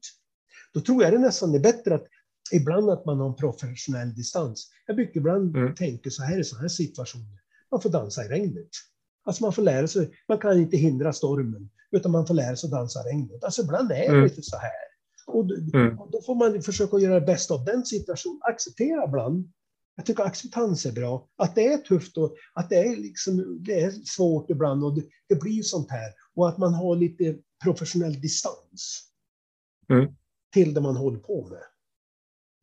Då 0.73 0.79
tror 0.81 1.03
jag 1.03 1.13
det 1.13 1.19
nästan 1.19 1.55
är 1.55 1.59
bättre 1.59 1.95
att 1.95 2.05
ibland 2.53 2.89
att 2.89 3.05
man 3.05 3.19
har 3.19 3.27
en 3.29 3.35
professionell 3.35 4.13
distans. 4.15 4.69
Jag 4.87 4.95
brukar 4.95 5.19
ibland 5.19 5.55
Mm. 5.57 5.75
tänka 5.75 6.09
så 6.09 6.23
här 6.23 6.39
i 6.39 6.43
sådana 6.43 6.61
här 6.61 6.67
situationer. 6.69 7.39
Man 7.71 7.81
får 7.81 7.89
dansa 7.89 8.25
i 8.25 8.27
regnet. 8.27 8.69
Alltså 9.25 9.43
man 9.43 9.53
får 9.53 9.61
lära 9.61 9.87
sig, 9.87 10.11
man 10.27 10.37
kan 10.37 10.57
inte 10.59 10.77
hindra 10.77 11.13
stormen, 11.13 11.69
utan 11.91 12.11
man 12.11 12.27
får 12.27 12.33
lära 12.33 12.55
sig 12.55 12.67
att 12.67 12.71
dansa 12.71 12.99
i 12.99 13.03
regnet. 13.13 13.43
Alltså 13.43 13.61
ibland 13.61 13.91
är 13.91 13.95
det 13.95 14.05
Mm. 14.05 14.23
lite 14.23 14.41
så 14.41 14.57
här. 14.57 14.71
Och 15.27 15.45
då, 15.47 15.55
Mm. 15.79 15.99
och 15.99 16.11
då 16.11 16.21
får 16.21 16.35
man 16.35 16.61
försöka 16.61 16.97
göra 16.97 17.19
det 17.19 17.25
bästa 17.25 17.53
av 17.53 17.65
den 17.65 17.85
situationen. 17.85 18.39
Acceptera 18.41 19.03
ibland. 19.07 19.51
Jag 19.95 20.05
tycker 20.05 20.23
acceptans 20.23 20.85
är 20.85 20.91
bra. 20.91 21.27
Att 21.35 21.55
det 21.55 21.67
är 21.67 21.77
tufft 21.77 22.17
och 22.17 22.35
att 22.53 22.69
det 22.69 22.75
är, 22.77 22.95
liksom, 22.95 23.57
det 23.63 23.81
är 23.81 23.91
svårt 23.91 24.49
ibland 24.49 24.83
och 24.83 24.95
det, 24.95 25.03
det 25.29 25.35
blir 25.35 25.63
sånt 25.63 25.91
här. 25.91 26.13
Och 26.35 26.49
att 26.49 26.57
man 26.57 26.73
har 26.73 26.95
lite 26.95 27.35
professionell 27.63 28.21
distans 28.21 29.09
Mm. 29.89 30.13
till 30.53 30.73
det 30.73 30.81
man 30.81 30.95
håller 30.95 31.19
på 31.19 31.47
med. 31.47 31.61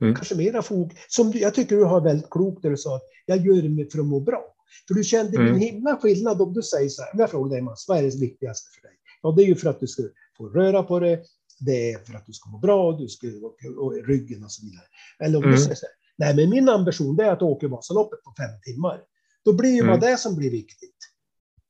Mm. 0.02 0.14
Kanske 0.14 0.34
mera 0.34 0.62
fog. 0.62 0.96
Som 1.08 1.30
du, 1.30 1.38
jag 1.38 1.54
tycker 1.54 1.76
du 1.76 1.84
har 1.84 2.00
väldigt 2.00 2.30
klokt 2.30 2.62
där 2.62 2.70
du 2.70 2.76
sa 2.76 2.96
att 2.96 3.02
jag 3.26 3.46
gör 3.46 3.62
det 3.62 3.92
för 3.92 3.98
att 3.98 4.06
må 4.06 4.20
bra. 4.20 4.54
För 4.88 4.94
du 4.94 5.04
kände 5.04 5.36
Mm. 5.36 5.54
en 5.54 5.60
himla 5.60 5.96
skillnad 5.96 6.42
om 6.42 6.52
du 6.52 6.62
säger 6.62 6.88
så 6.88 7.02
här, 7.02 7.12
om 7.14 7.18
jag 7.20 7.30
frågar 7.30 7.50
dig 7.50 7.62
Mats, 7.62 7.88
vad 7.88 7.98
är 7.98 8.02
det 8.02 8.20
viktigaste 8.20 8.68
för 8.74 8.88
dig? 8.88 8.96
Ja, 9.22 9.32
det 9.36 9.42
är 9.42 9.46
ju 9.46 9.54
för 9.54 9.70
att 9.70 9.80
du 9.80 9.86
ska 9.86 10.02
få 10.36 10.48
röra 10.48 10.82
på 10.82 11.00
dig, 11.00 11.24
det 11.60 11.92
är 11.92 11.98
för 11.98 12.14
att 12.14 12.26
du 12.26 12.32
ska 12.32 12.50
må 12.50 12.58
bra, 12.58 12.92
du 12.92 13.08
ska 13.08 13.26
och, 13.26 13.56
och 13.84 14.04
ryggen 14.06 14.44
och 14.44 14.52
så 14.52 14.66
vidare. 14.66 14.84
Eller 15.24 15.38
om 15.38 15.44
Mm. 15.44 15.56
du 15.56 15.62
säger 15.62 15.74
så 15.76 15.86
här, 15.86 15.94
nej 16.20 16.36
men 16.36 16.50
min 16.50 16.68
ambition 16.68 17.16
det 17.16 17.24
är 17.24 17.32
att 17.32 17.42
åka 17.42 17.68
Vasaloppet 17.68 18.22
på 18.22 18.34
fem 18.38 18.60
timmar. 18.62 19.00
Då 19.44 19.52
blir 19.52 19.70
ju 19.70 19.82
Mm. 19.82 20.00
det 20.00 20.16
som 20.16 20.36
blir 20.36 20.50
viktigt. 20.50 20.96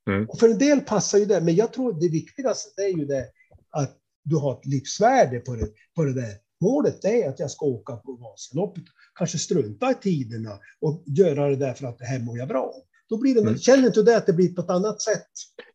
Mm. 0.08 0.28
Och 0.28 0.38
för 0.38 0.48
en 0.48 0.58
del 0.58 0.80
passar 0.80 1.18
ju 1.18 1.24
det, 1.24 1.40
men 1.40 1.54
jag 1.54 1.72
tror 1.72 1.92
det 2.00 2.08
viktigaste 2.08 2.70
det 2.76 2.82
är 2.82 2.96
ju 2.98 3.04
det 3.04 3.24
att 3.70 3.96
du 4.24 4.36
har 4.36 4.52
ett 4.52 4.66
livsvärde 4.66 5.40
på 5.40 5.54
det, 5.54 5.68
på 5.96 6.04
det 6.04 6.14
där. 6.14 6.34
Målet 6.60 7.04
är 7.04 7.28
att 7.28 7.38
jag 7.38 7.50
ska 7.50 7.66
åka 7.66 7.96
på 7.96 8.12
Vasaloppet, 8.12 8.84
kanske 9.18 9.38
strunta 9.38 9.90
i 9.90 9.94
tiderna 9.94 10.58
och 10.80 11.02
göra 11.06 11.48
det 11.48 11.56
där 11.56 11.74
för 11.74 11.86
att 11.86 11.98
det 11.98 12.04
här 12.04 12.18
mår 12.18 12.38
jag 12.38 12.48
bra. 12.48 12.72
Då 13.08 13.16
blir 13.18 13.34
det, 13.34 13.40
Mm. 13.40 13.58
Känner 13.58 13.86
inte 13.86 14.00
du 14.00 14.04
det 14.04 14.16
att 14.16 14.26
det 14.26 14.32
blir 14.32 14.54
på 14.54 14.60
ett 14.60 14.70
annat 14.70 15.02
sätt? 15.02 15.26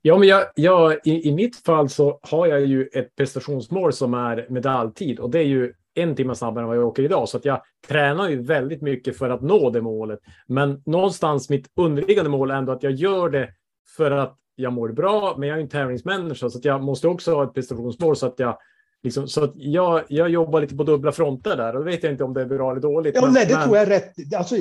Ja, 0.01 0.17
men 0.17 0.28
jag, 0.28 0.45
jag, 0.55 0.99
i, 1.03 1.28
i 1.30 1.34
mitt 1.34 1.55
fall 1.55 1.89
så 1.89 2.19
har 2.21 2.47
jag 2.47 2.65
ju 2.65 2.88
ett 2.93 3.15
prestationsmål 3.15 3.93
som 3.93 4.13
är 4.13 4.47
medaljtid 4.49 5.19
och 5.19 5.30
det 5.30 5.39
är 5.39 5.43
ju 5.43 5.73
en 5.95 6.15
timme 6.15 6.35
snabbare 6.35 6.63
än 6.63 6.67
vad 6.67 6.77
jag 6.77 6.87
åker 6.87 7.03
idag. 7.03 7.29
Så 7.29 7.37
att 7.37 7.45
jag 7.45 7.61
tränar 7.87 8.29
ju 8.29 8.41
väldigt 8.41 8.81
mycket 8.81 9.17
för 9.17 9.29
att 9.29 9.41
nå 9.41 9.69
det 9.69 9.81
målet. 9.81 10.19
Men 10.47 10.81
någonstans 10.85 11.49
mitt 11.49 11.67
underliggande 11.75 12.29
mål 12.29 12.51
är 12.51 12.55
ändå 12.55 12.71
att 12.71 12.83
jag 12.83 12.91
gör 12.91 13.29
det 13.29 13.49
för 13.97 14.11
att 14.11 14.37
jag 14.55 14.73
mår 14.73 14.89
bra, 14.89 15.35
men 15.37 15.49
jag 15.49 15.57
är 15.57 15.61
en 15.61 15.69
tävlingsmänniska 15.69 16.49
så 16.49 16.57
att 16.57 16.65
jag 16.65 16.83
måste 16.83 17.07
också 17.07 17.35
ha 17.35 17.43
ett 17.43 17.53
prestationsmål 17.53 18.15
så 18.15 18.25
att 18.25 18.39
jag 18.39 18.57
Liksom, 19.03 19.27
så 19.27 19.43
att 19.43 19.51
jag, 19.55 20.03
jag 20.07 20.29
jobbar 20.29 20.61
lite 20.61 20.75
på 20.75 20.83
dubbla 20.83 21.11
fronter 21.11 21.57
där 21.57 21.73
och 21.73 21.79
då 21.79 21.85
vet 21.85 22.03
jag 22.03 22.11
inte 22.11 22.23
om 22.23 22.33
det 22.33 22.41
är 22.41 22.45
bra 22.45 22.71
eller 22.71 22.81
dåligt. 22.81 23.15
Ja, 23.15 23.21
men- 23.21 23.33
nej, 23.33 23.45
det 23.45 23.53
men- 23.53 23.63
tror 23.63 23.77
jag 23.77 23.85
är 23.85 23.89
rätt. 23.89 24.13
Alltså, 24.37 24.55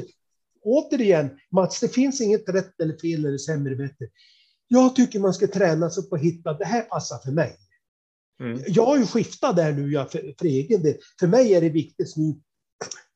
återigen, 0.62 1.30
Mats, 1.52 1.80
det 1.80 1.88
finns 1.88 2.20
inget 2.20 2.48
rätt 2.48 2.80
eller 2.80 2.96
fel 2.96 3.24
eller 3.24 3.38
sämre 3.38 3.76
bättre. 3.76 4.06
Jag 4.68 4.96
tycker 4.96 5.18
man 5.20 5.34
ska 5.34 5.46
träna 5.46 5.90
sig 5.90 6.08
på 6.08 6.14
att 6.14 6.20
hitta, 6.22 6.52
det 6.52 6.64
här 6.64 6.82
passar 6.82 7.18
för 7.24 7.32
mig. 7.32 7.56
Mm. 8.40 8.60
Jag 8.68 8.86
har 8.86 8.98
ju 8.98 9.06
skiftat 9.06 9.56
där 9.56 9.72
nu 9.72 9.92
jag, 9.92 10.12
för, 10.12 10.34
för 10.38 10.46
egen 10.46 10.82
del. 10.82 10.94
För 11.20 11.26
mig 11.26 11.54
är 11.54 11.60
det 11.60 11.68
viktigt 11.68 12.16
nu, 12.16 12.34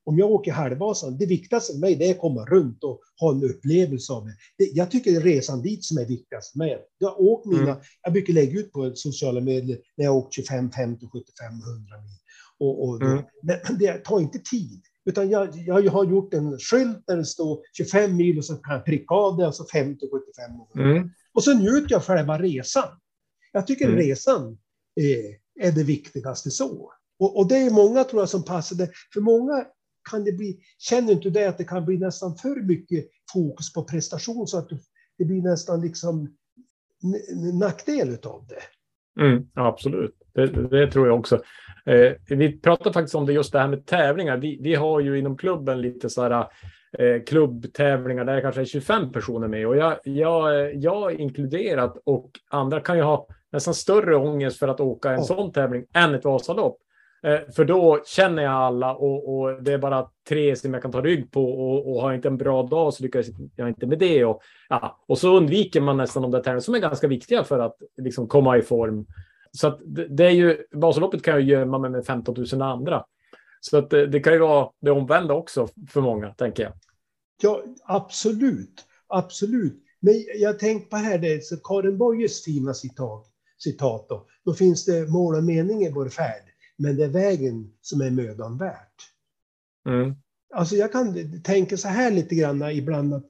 om 0.04 0.18
jag 0.18 0.30
åker 0.30 0.52
halvvasan, 0.52 1.18
det 1.18 1.26
viktigaste 1.26 1.72
för 1.72 1.80
mig 1.80 1.94
det 1.96 2.06
är 2.06 2.10
att 2.10 2.18
komma 2.20 2.44
runt 2.44 2.84
och 2.84 3.00
ha 3.20 3.32
en 3.32 3.42
upplevelse 3.44 4.12
av 4.12 4.24
det. 4.26 4.34
det 4.58 4.64
jag 4.64 4.90
tycker 4.90 5.10
det 5.10 5.16
är 5.16 5.20
resan 5.20 5.62
dit 5.62 5.84
som 5.84 5.98
är 5.98 6.04
viktigast 6.06 6.52
för 6.52 6.58
mig. 6.58 6.78
Jag, 6.98 7.20
åkt 7.20 7.46
mina, 7.46 7.62
Mm. 7.62 7.76
jag 8.02 8.12
brukar 8.12 8.32
lägga 8.32 8.60
ut 8.60 8.72
på 8.72 8.92
sociala 8.94 9.40
medier 9.40 9.78
när 9.96 10.04
jag 10.04 10.16
åkt 10.16 10.34
25, 10.34 10.70
50, 10.70 11.06
75, 11.12 11.46
100 11.52 11.96
mil. 11.96 12.18
Och, 12.58 12.88
och, 12.88 13.02
Mm. 13.02 13.22
Men 13.42 13.78
det 13.78 13.92
tar 13.92 14.20
inte 14.20 14.38
tid. 14.38 14.82
Utan 15.04 15.30
jag, 15.30 15.56
jag 15.56 15.90
har 15.90 16.04
gjort 16.04 16.34
en 16.34 16.58
skylt 16.58 17.06
där 17.06 17.16
det 17.16 17.24
står 17.24 17.60
25 17.72 18.16
mil 18.16 18.38
och 18.38 18.44
så 18.44 18.54
kan 18.56 18.74
jag 18.74 18.84
pricka 18.84 19.14
av 19.14 19.36
det 19.36 19.46
och 19.46 19.54
så 19.54 19.64
50, 19.64 20.06
75 20.12 20.60
och 20.60 20.76
100. 20.76 20.96
Mm. 20.96 21.10
Och 21.32 21.44
så 21.44 21.54
njuter 21.54 21.92
jag 21.92 22.02
själva 22.04 22.38
resan. 22.38 22.88
Jag 23.52 23.66
tycker 23.66 23.84
Mm. 23.84 23.98
resan 23.98 24.58
är, 25.01 25.72
det 25.72 25.84
viktigaste 25.84 26.51
så. 26.51 26.92
Och, 27.18 27.38
och 27.38 27.49
det 27.49 27.57
är 27.57 27.70
många 27.70 28.05
tror 28.05 28.22
jag 28.22 28.28
som 28.28 28.44
passar 28.44 28.76
det. 28.76 28.90
För 29.14 29.20
många 29.20 29.66
kan 30.11 30.24
det 30.24 30.32
bli, 30.32 30.61
känner 30.78 31.12
inte 31.12 31.30
det 31.30 31.44
att 31.44 31.59
det 31.59 31.64
kan 31.64 31.84
bli 31.84 31.99
nästan 31.99 32.36
för 32.36 32.66
mycket 32.66 33.05
fokus 33.32 33.72
på 33.72 33.84
prestation 33.84 34.46
så 34.46 34.59
att 34.59 34.68
det 35.18 35.24
blir 35.24 35.42
nästan 35.42 35.80
liksom 35.80 36.36
nackdel 37.61 38.09
utav 38.09 38.46
det. 38.49 38.62
Mm, 39.22 39.49
absolut, 39.55 40.14
det, 40.34 40.46
det 40.46 40.90
tror 40.90 41.07
jag 41.07 41.18
också. 41.18 41.42
Eh, 41.86 42.12
vi 42.28 42.61
pratade 42.61 42.92
faktiskt 42.92 43.14
om 43.14 43.26
det 43.26 43.32
just 43.32 43.53
det 43.53 43.59
här 43.59 43.68
med 43.68 43.86
tävlingar. 43.86 44.36
Vi, 44.36 44.59
vi 44.62 44.74
har 44.74 45.01
ju 45.01 45.18
inom 45.18 45.36
klubben 45.36 45.80
lite 45.80 46.11
så 46.11 46.22
här 46.22 46.46
eh, 46.99 47.22
klubbtävlingar 47.26 48.24
där 48.24 48.34
det 48.34 48.41
kanske 48.41 48.61
är 48.61 48.64
25 48.64 49.12
personer 49.12 49.49
med 49.49 49.66
och 49.66 49.76
jag, 49.76 49.97
jag, 50.05 50.74
jag 50.74 51.12
inkluderat 51.12 51.97
och 52.05 52.30
andra 52.51 52.80
kan 52.80 52.97
ju 52.97 53.03
ha 53.03 53.26
nästan 53.53 53.74
större 53.74 54.16
ångest 54.16 54.59
för 54.59 54.68
att 54.68 54.80
åka 54.80 55.11
en 55.11 55.16
Ja. 55.16 55.22
sån 55.22 55.53
tävling 55.53 55.84
än 55.95 56.14
ett 56.14 56.24
Vasalopp. 56.24 56.76
Eh, 57.22 57.39
för 57.57 57.64
då 57.64 58.03
känner 58.07 58.43
jag 58.43 58.53
alla 58.53 58.95
och, 58.95 59.39
och 59.39 59.62
det 59.62 59.72
är 59.72 59.78
bara 59.78 60.09
tre 60.28 60.57
som 60.57 60.72
jag 60.74 60.82
kan 60.82 60.93
ta 60.93 61.01
rygg 61.01 61.32
på 61.32 61.45
och, 61.45 61.91
och 61.93 62.03
har 62.03 62.11
jag 62.11 62.18
inte 62.18 62.28
en 62.28 62.36
bra 62.36 62.62
dag 62.62 62.95
så 62.95 63.03
lyckas 63.03 63.26
jag 63.57 63.68
inte 63.68 63.86
med 63.86 63.99
det. 63.99 64.24
Och, 64.24 64.43
ja, 64.68 64.99
och 65.09 65.18
så 65.18 65.36
undviker 65.36 65.80
man 65.80 65.97
nästan 65.97 66.22
de 66.22 66.30
där 66.30 66.39
tävlingarna 66.39 66.61
som 66.61 66.74
är 66.74 66.78
ganska 66.78 67.09
viktiga 67.09 67.45
för 67.45 67.59
att 67.59 67.76
liksom, 67.97 68.28
komma 68.28 68.59
i 68.59 68.62
form. 68.62 69.07
Så 69.53 69.78
det, 69.84 70.07
det 70.09 70.24
är 70.26 70.30
ju, 70.30 70.57
Vasaloppet 70.72 71.22
kan 71.22 71.34
jag 71.34 71.43
gömma 71.43 71.78
mig 71.78 71.91
med 71.91 72.07
15 72.07 72.34
000 72.53 72.62
andra. 72.62 73.05
Så 73.61 73.78
att 73.78 73.90
det, 73.90 74.06
det 74.06 74.20
kan 74.20 74.32
ju 74.32 74.38
vara 74.38 74.70
det 74.80 74.90
omvända 74.90 75.34
också 75.34 75.68
för 75.88 76.00
många, 76.00 76.34
tänker 76.34 76.62
jag. 76.62 76.72
Ja, 77.42 77.62
absolut. 77.84 78.84
Absolut. 79.06 79.82
Men 80.00 80.14
jag 80.34 80.59
tänkte 80.59 80.90
på 80.90 80.96
här, 80.96 81.18
det 81.18 81.32
är 81.32 81.40
så 81.40 81.56
Karin 81.56 81.98
Boyes 81.98 82.44
fina 82.44 82.74
citat. 82.74 83.26
citat 83.59 84.09
då. 84.09 84.26
då 84.44 84.54
finns 84.54 84.84
det 84.84 85.11
mål 85.11 85.34
och 85.34 85.44
mening 85.44 85.82
i 85.82 85.90
vår 85.90 86.09
färd, 86.09 86.42
men 86.76 86.96
det 86.96 87.04
är 87.04 87.09
vägen 87.09 87.72
som 87.80 88.00
är 88.00 88.11
mödan 88.11 88.59
värt. 88.59 88.94
Mm. 89.88 90.14
Alltså 90.54 90.76
jag 90.76 90.92
kan 90.92 91.42
tänka 91.42 91.76
så 91.76 91.88
här 91.88 92.11
lite 92.11 92.34
grann 92.34 92.62
ibland 92.62 93.14
att 93.14 93.26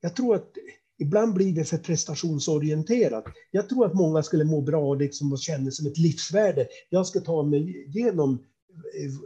jag 0.00 0.16
tror 0.16 0.34
att 0.34 0.50
ibland 0.98 1.34
blir 1.34 1.54
det 1.54 1.64
för 1.64 1.76
prestationsorienterat. 1.76 3.24
Jag 3.50 3.68
tror 3.68 3.86
att 3.86 3.94
många 3.94 4.22
skulle 4.22 4.44
må 4.44 4.60
bra 4.60 4.94
liksom 4.94 5.32
och 5.32 5.38
känna 5.38 5.70
som 5.70 5.86
ett 5.86 5.98
livsvärde. 5.98 6.66
Jag 6.88 7.06
ska 7.06 7.20
ta 7.20 7.42
mig 7.42 7.86
igenom 7.86 8.44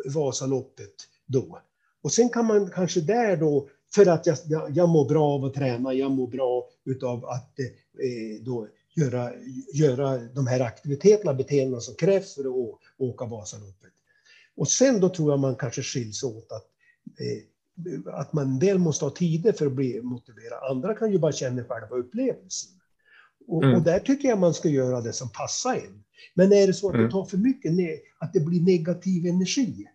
Vasaloppet 0.04 0.94
då. 1.26 1.58
Och 2.02 2.12
sen 2.12 2.28
kan 2.28 2.46
man 2.46 2.70
kanske 2.70 3.00
där 3.00 3.36
då, 3.36 3.68
för 3.94 4.06
att 4.06 4.26
jag, 4.26 4.36
jag, 4.48 4.70
jag 4.76 4.88
mår 4.88 5.08
bra 5.08 5.24
av 5.24 5.44
att 5.44 5.54
träna, 5.54 5.94
jag 5.94 6.10
mår 6.10 6.26
bra 6.26 6.68
utav 6.84 7.24
att 7.24 7.58
eh, 7.60 8.42
då 8.42 8.68
göra, 8.94 9.32
göra 9.72 10.18
de 10.18 10.46
här 10.46 10.60
aktiviteterna, 10.60 11.34
beteendena 11.34 11.80
som 11.80 11.94
krävs 11.94 12.34
för 12.34 12.44
att 12.44 12.78
åka 12.98 13.24
Vasaloppet. 13.24 13.92
Och 14.56 14.68
sen 14.68 15.00
då 15.00 15.08
tror 15.08 15.32
jag 15.32 15.40
man 15.40 15.56
kanske 15.56 15.82
skiljs 15.82 16.22
åt 16.22 16.52
att, 16.52 16.66
eh, 17.20 18.14
att 18.14 18.32
man 18.32 18.44
en 18.44 18.58
del 18.58 18.78
måste 18.78 19.04
ha 19.04 19.10
tider 19.10 19.52
för 19.52 19.66
att 19.66 19.72
bli 19.72 20.02
motiverad. 20.02 20.70
Andra 20.70 20.94
kan 20.94 21.12
ju 21.12 21.18
bara 21.18 21.32
känna 21.32 21.64
själva 21.64 21.96
upplevelsen. 21.96 22.77
Och, 23.48 23.64
mm. 23.64 23.76
och, 23.76 23.82
där 23.82 23.98
tycker 23.98 24.28
jag 24.28 24.38
man 24.38 24.54
ska 24.54 24.68
göra 24.68 25.00
det 25.00 25.12
som 25.12 25.28
passar 25.28 25.74
in. 25.74 26.04
Men 26.34 26.52
är 26.52 26.66
det 26.66 26.72
så 26.72 26.88
att 26.88 26.94
mm. 26.94 27.06
det 27.06 27.12
tar 27.12 27.24
för 27.24 27.36
mycket, 27.36 27.72
att 28.18 28.32
det 28.32 28.40
blir 28.40 28.62
negativ 28.62 29.26
energi, 29.26 29.86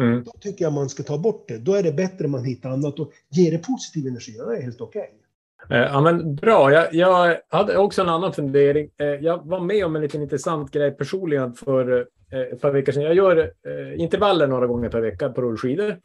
mm. 0.00 0.24
då 0.24 0.30
tycker 0.40 0.64
jag 0.64 0.72
man 0.72 0.88
ska 0.88 1.02
ta 1.02 1.18
bort 1.18 1.48
det. 1.48 1.58
Då 1.58 1.74
är 1.74 1.82
det 1.82 1.92
bättre 1.92 2.28
man 2.28 2.44
hittar 2.44 2.70
annat 2.70 2.98
och 2.98 3.12
ger 3.30 3.52
det 3.52 3.58
positiv 3.58 4.06
energi. 4.06 4.32
Det 4.32 4.56
är 4.56 4.62
helt 4.62 4.80
okej. 4.80 5.00
Okay. 5.00 5.78
Eh, 5.78 5.84
ja, 5.84 6.00
men 6.00 6.34
bra. 6.34 6.72
Jag, 6.72 6.94
jag, 6.94 7.36
hade 7.48 7.76
också 7.76 8.02
en 8.02 8.08
annan 8.08 8.32
fundering. 8.32 8.90
Eh, 8.98 9.06
jag 9.06 9.46
var 9.46 9.60
med 9.60 9.86
om 9.86 9.96
en 9.96 10.02
liten 10.02 10.22
intressant 10.22 10.70
grej 10.70 10.90
personligen 10.90 11.54
för 11.54 12.06
eh, 12.32 12.40
ett 12.40 12.60
par 12.60 12.70
veckor 12.70 12.92
sedan. 12.92 13.02
Jag 13.02 13.14
gör 13.14 13.52
intervaller 13.96 14.46
några 14.46 14.66
gånger 14.66 14.88
per 14.88 15.00
vecka 15.00 15.28
på 15.28 15.42
rullskidor. 15.42 15.96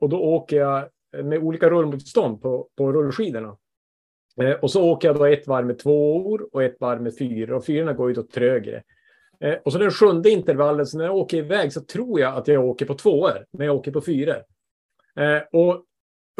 Och 0.00 0.08
då 0.08 0.20
åker 0.20 0.56
jag 0.56 0.84
med 1.24 1.38
olika 1.38 1.70
rullmotstånd 1.70 2.42
på, 2.42 2.68
på 2.76 2.92
rullskidorna. 2.92 3.56
Eh, 4.42 4.52
och 4.52 4.70
så 4.70 4.84
åker 4.84 5.08
jag 5.08 5.16
då 5.16 5.24
ett 5.24 5.46
varv 5.46 5.66
med 5.66 5.78
två 5.78 6.16
år 6.16 6.48
och 6.52 6.62
ett 6.62 6.76
varv 6.80 7.02
med 7.02 7.18
fyra. 7.18 7.56
Och 7.56 7.64
fyrorna 7.64 7.92
går 7.92 8.08
ju 8.08 8.14
då 8.14 8.22
trögre. 8.22 8.82
Eh, 9.40 9.54
och 9.64 9.72
så 9.72 9.78
den 9.78 9.90
sjunde 9.90 10.30
intervallen, 10.30 10.86
så 10.86 10.98
när 10.98 11.04
jag 11.04 11.16
åker 11.16 11.36
iväg 11.36 11.72
så 11.72 11.80
tror 11.80 12.20
jag 12.20 12.36
att 12.36 12.48
jag 12.48 12.64
åker 12.64 12.86
på 12.86 12.94
tvåor, 12.94 13.44
men 13.52 13.66
jag 13.66 13.76
åker 13.76 13.92
på 13.92 14.00
fyror. 14.00 14.42
Eh, 15.16 15.42
och 15.52 15.84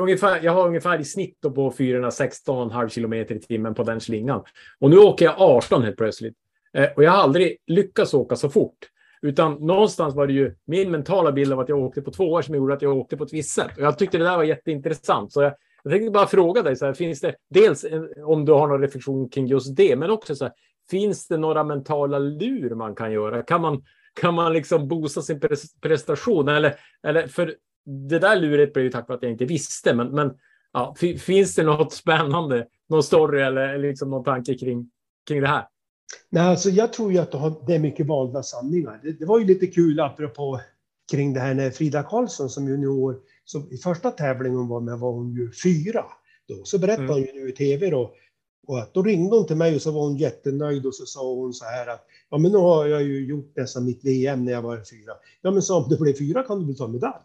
ungefär, 0.01 0.41
jag 0.43 0.53
har 0.53 0.67
ungefär 0.67 1.01
i 1.01 1.05
snitt 1.05 1.39
då 1.43 1.51
på 1.51 1.71
fyrorna 1.71 2.11
16,5 2.11 2.89
kilometer 2.89 3.35
i 3.35 3.41
timmen 3.41 3.75
på 3.75 3.83
den 3.83 4.01
slingan. 4.01 4.45
Och 4.79 4.91
nu 4.91 4.99
åker 4.99 5.25
jag 5.25 5.35
18 5.39 5.83
helt 5.83 5.97
plötsligt. 5.97 6.35
Eh, 6.73 6.89
och 6.97 7.05
jag 7.05 7.11
har 7.11 7.19
aldrig 7.19 7.57
lyckats 7.67 8.15
åka 8.15 8.37
så 8.37 8.51
fort. 8.51 8.79
Utan 9.23 9.55
någonstans 9.55 10.15
var 10.15 10.27
det 10.27 10.33
ju 10.33 10.55
min 10.65 10.91
mentala 10.91 11.33
bild 11.33 11.53
av 11.53 11.61
att 11.61 11.69
jag 11.69 11.79
åkte 11.79 12.03
på 12.03 12.11
tvåor 12.11 12.43
som 12.43 12.55
gjorde 12.55 12.75
att 12.75 12.83
jag 12.83 12.97
åkte 12.97 13.17
på 13.17 13.25
ett 13.25 13.33
visst 13.33 13.55
sätt. 13.55 13.77
Och 13.77 13.83
jag 13.83 13.99
tyckte 13.99 14.19
det 14.19 14.25
där 14.25 14.37
var 14.37 14.45
jätteintressant. 14.45 15.33
Så 15.33 15.43
jag, 15.43 15.53
jag 15.83 15.93
tänkte 15.93 16.11
bara 16.11 16.27
fråga 16.27 16.63
dig, 16.63 16.77
så 16.77 16.87
här, 16.87 16.95
finns 16.95 17.21
det 17.21 17.35
dels 17.51 17.85
eh, 17.85 18.03
om 18.25 18.45
du 18.45 18.53
har 18.53 18.69
någon 18.69 18.81
reflektion 18.81 19.29
kring 19.29 19.47
just 19.47 19.77
det, 19.77 19.97
men 19.97 20.11
också 20.11 20.35
så 20.35 20.45
här, 20.45 20.55
finns 20.91 21.29
det 21.29 21.37
några 21.37 21.65
mentala 21.65 22.19
lur 22.19 22.75
man 22.75 22.95
kan 22.95 23.13
göra? 23.13 23.43
Kan 23.43 23.61
man, 23.61 23.85
kan 24.21 24.35
man 24.35 24.53
liksom 24.53 24.89
boosta 24.89 25.23
sin 25.23 25.41
prestation? 25.81 26.49
Eller, 26.49 26.75
eller 27.07 27.27
för 27.27 27.55
det 28.09 28.19
där 28.19 28.37
luret 28.37 28.73
blev 28.73 28.85
ju 28.85 28.91
tack 28.91 29.09
vare 29.09 29.17
att 29.17 29.23
jag 29.23 29.33
inte 29.33 29.45
visste, 29.45 29.95
men, 29.95 30.09
men 30.09 30.33
ja, 30.73 30.95
finns 31.19 31.55
det 31.55 31.63
något 31.63 31.93
spännande, 31.93 32.67
någon 32.89 33.03
story 33.03 33.41
eller 33.41 33.79
liksom 33.79 34.11
någon 34.11 34.25
tanke 34.25 34.55
kring, 34.55 34.91
kring 35.29 35.41
det 35.41 35.49
här? 35.49 35.67
Nej, 36.31 36.43
alltså 36.43 36.71
jag 36.71 36.93
tror 36.93 37.13
ju 37.13 37.19
att 37.19 37.67
det 37.67 37.75
är 37.75 37.79
mycket 37.79 38.07
valda 38.07 38.43
sanningar. 38.43 39.01
Det, 39.03 39.13
det 39.13 39.27
var 39.27 39.39
ju 39.39 39.45
lite 39.45 39.67
kul 39.67 40.01
apropå 40.01 40.61
kring 41.11 41.35
det 41.35 41.41
här 41.41 41.55
när 41.55 41.71
Frida 41.71 42.03
Karlsson 42.03 42.49
som 42.49 42.69
junior 42.69 43.17
så 43.45 43.63
i 43.71 43.77
första 43.77 44.11
tävlingen 44.11 44.59
hon 44.59 44.69
var 44.69 44.81
med 44.81 44.99
var 44.99 45.13
hon 45.13 45.35
ju 45.35 45.53
fyra. 45.53 46.05
Då. 46.49 46.65
Så 46.65 46.79
berättade 46.79 47.05
mm. 47.05 47.15
hon 47.15 47.23
ju 47.23 47.33
nu 47.33 47.49
i 47.49 47.53
tv 47.53 47.91
då. 47.91 48.15
Och 48.67 48.79
att 48.79 48.95
då 48.95 49.03
ringde 49.03 49.37
hon 49.37 49.47
till 49.47 49.57
mig 49.57 49.75
och 49.75 49.83
så 49.83 49.91
var 49.91 50.03
hon 50.03 50.17
jättenöjd 50.17 50.87
och 50.87 50.95
så 50.95 51.07
sa 51.07 51.35
hon 51.35 51.55
så 51.55 51.65
här 51.65 51.87
att 51.87 52.07
ja 52.31 52.39
men 52.39 52.53
nu 52.53 52.59
har 52.59 52.87
jag 52.87 53.03
ju 53.03 53.27
gjort 53.27 53.53
nästan 53.57 53.85
mitt 53.85 54.05
VM 54.05 54.45
när 54.45 54.53
jag 54.53 54.63
var 54.63 54.77
fyra. 54.77 55.13
Ja 55.43 55.51
men 55.51 55.63
så 55.63 55.77
om 55.77 55.89
du 55.89 55.99
blev 55.99 56.19
fyra 56.19 56.43
kan 56.43 56.61
du 56.61 56.67
väl 56.67 56.77
ta 56.77 56.89
medalj. 56.89 57.25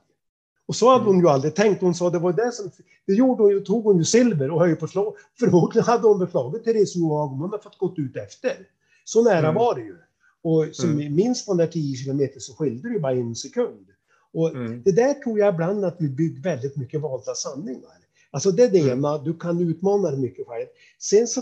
Och 0.66 0.76
så 0.76 0.89
hade 0.89 1.05
hon 1.05 1.20
ju 1.20 1.28
aldrig 1.28 1.55
tänkt. 1.55 1.82
Hon 1.82 1.95
sa 1.95 2.09
det 2.09 2.20
var 2.20 2.34
det 2.34 2.51
som, 2.51 2.72
det 3.07 3.13
gjorde 3.13 3.43
hon 3.43 3.51
ju, 3.51 3.59
tog 3.59 3.84
hon 3.84 3.97
ju 3.97 4.03
silver 4.03 4.51
och 4.51 4.59
höjde 4.59 4.76
på 4.76 4.88
slag. 4.88 5.16
Förmodligen 5.39 5.86
hade 5.86 6.07
hon 6.07 6.20
beklagat 6.20 6.63
Therese 6.63 6.95
Johaug 6.95 7.32
om 7.32 7.39
hon 7.39 7.49
hade 7.49 7.63
fått 7.63 7.78
gått 7.78 7.99
ut 7.99 8.18
efter. 8.18 8.57
Så 9.03 9.24
nära 9.24 9.38
mm. 9.38 9.55
var 9.55 9.76
det 9.76 9.82
ju. 9.82 9.95
Och 10.43 10.76
som 10.76 10.91
mm. 10.91 11.16
minst 11.16 11.45
på 11.45 11.53
den 11.53 11.57
där 11.57 11.68
10 11.68 11.95
kilometer 11.95 12.39
så 12.39 12.53
skilde 12.53 12.88
det 12.88 12.93
ju 12.93 12.99
bara 12.99 13.11
en 13.11 13.36
sekund. 13.36 13.88
Och 14.36 14.49
mm. 14.49 14.81
Det 14.86 14.91
där 14.91 15.13
tror 15.13 15.39
jag 15.39 15.53
ibland 15.53 15.86
att 15.86 15.95
vi 15.99 16.09
bygger 16.09 16.41
väldigt 16.41 16.75
mycket 16.77 17.01
valda 17.01 17.36
sanningar. 17.36 17.91
Alltså 18.31 18.51
det 18.51 18.63
är 18.63 18.69
det 18.69 18.79
mm. 18.79 18.97
ena, 18.97 19.17
du 19.17 19.38
kan 19.38 19.69
utmana 19.69 20.11
dig 20.11 20.19
mycket 20.19 20.47
själv. 20.47 20.65
Sen 20.99 21.27
så, 21.27 21.41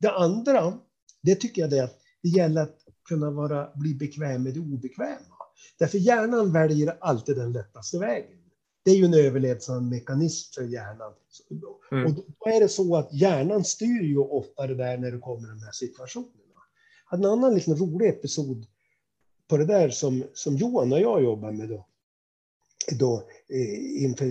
det 0.00 0.10
andra, 0.10 0.78
det 1.22 1.34
tycker 1.34 1.62
jag 1.62 1.70
det 1.70 1.78
är 1.78 1.84
att 1.84 1.98
det 2.22 2.28
gäller 2.28 2.62
att 2.62 2.78
kunna 3.08 3.30
vara, 3.30 3.70
bli 3.74 3.94
bekväm 3.94 4.42
med 4.42 4.54
det 4.54 4.60
obekväma. 4.60 5.36
Därför 5.78 5.98
hjärnan 5.98 6.52
väljer 6.52 6.96
alltid 7.00 7.36
den 7.36 7.52
lättaste 7.52 7.98
vägen. 7.98 8.38
Det 8.84 8.90
är 8.90 8.96
ju 8.96 9.04
en 9.04 9.14
överlevnadsmekanism 9.14 10.54
för 10.54 10.62
hjärnan. 10.62 11.12
Mm. 11.92 12.06
Och 12.06 12.12
då 12.12 12.50
är 12.50 12.60
det 12.60 12.68
så 12.68 12.96
att 12.96 13.12
hjärnan 13.12 13.64
styr 13.64 14.02
ju 14.02 14.18
ofta 14.18 14.66
det 14.66 14.74
där 14.74 14.98
när 14.98 15.10
det 15.10 15.18
kommer 15.18 15.48
de 15.48 15.62
här 15.62 15.72
situationerna. 15.72 16.30
En 17.12 17.24
annan 17.24 17.54
liten 17.54 17.76
rolig 17.76 18.08
episod 18.08 18.66
på 19.48 19.56
det 19.56 19.64
där 19.64 19.90
som, 19.90 20.24
som 20.34 20.56
Johan 20.56 20.92
och 20.92 21.00
jag 21.00 21.22
jobbar 21.22 21.52
med 21.52 21.68
då 21.68 21.86
då, 22.92 23.22
eh, 23.48 24.04
inför 24.04 24.26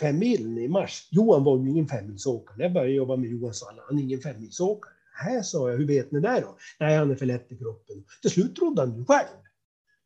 femmilen 0.00 0.58
i 0.58 0.68
mars. 0.68 1.08
Johan 1.10 1.44
var 1.44 1.58
ju 1.58 1.70
ingen 1.70 1.88
femmilsåkare. 1.88 2.56
När 2.56 2.64
jag 2.64 2.72
började 2.72 2.92
jobba 2.92 3.16
med 3.16 3.30
Johan 3.30 3.54
sa 3.54 3.66
han, 3.88 3.98
är 3.98 4.02
ingen 4.02 4.20
femmilsåkare. 4.20 4.92
Här 5.12 5.42
sa 5.42 5.70
jag, 5.70 5.78
hur 5.78 5.86
vet 5.86 6.12
ni 6.12 6.20
det 6.20 6.40
då? 6.40 6.56
Nej, 6.80 6.96
han 6.96 7.10
är 7.10 7.14
för 7.14 7.26
lätt 7.26 7.52
i 7.52 7.56
kroppen. 7.56 8.04
Till 8.22 8.30
slut 8.30 8.56
trodde 8.56 8.82
han 8.82 8.96
ju 8.96 9.04
själv. 9.04 9.26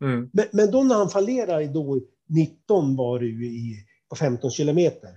Mm. 0.04 0.30
Men, 0.32 0.46
men, 0.52 0.70
då 0.70 0.82
när 0.82 0.94
han 0.94 1.10
fallerade, 1.10 1.66
då 1.66 2.00
19 2.28 2.96
var 2.96 3.20
det 3.20 3.26
ju 3.26 3.46
i, 3.46 3.76
på 4.08 4.16
15 4.16 4.50
kilometer, 4.50 5.10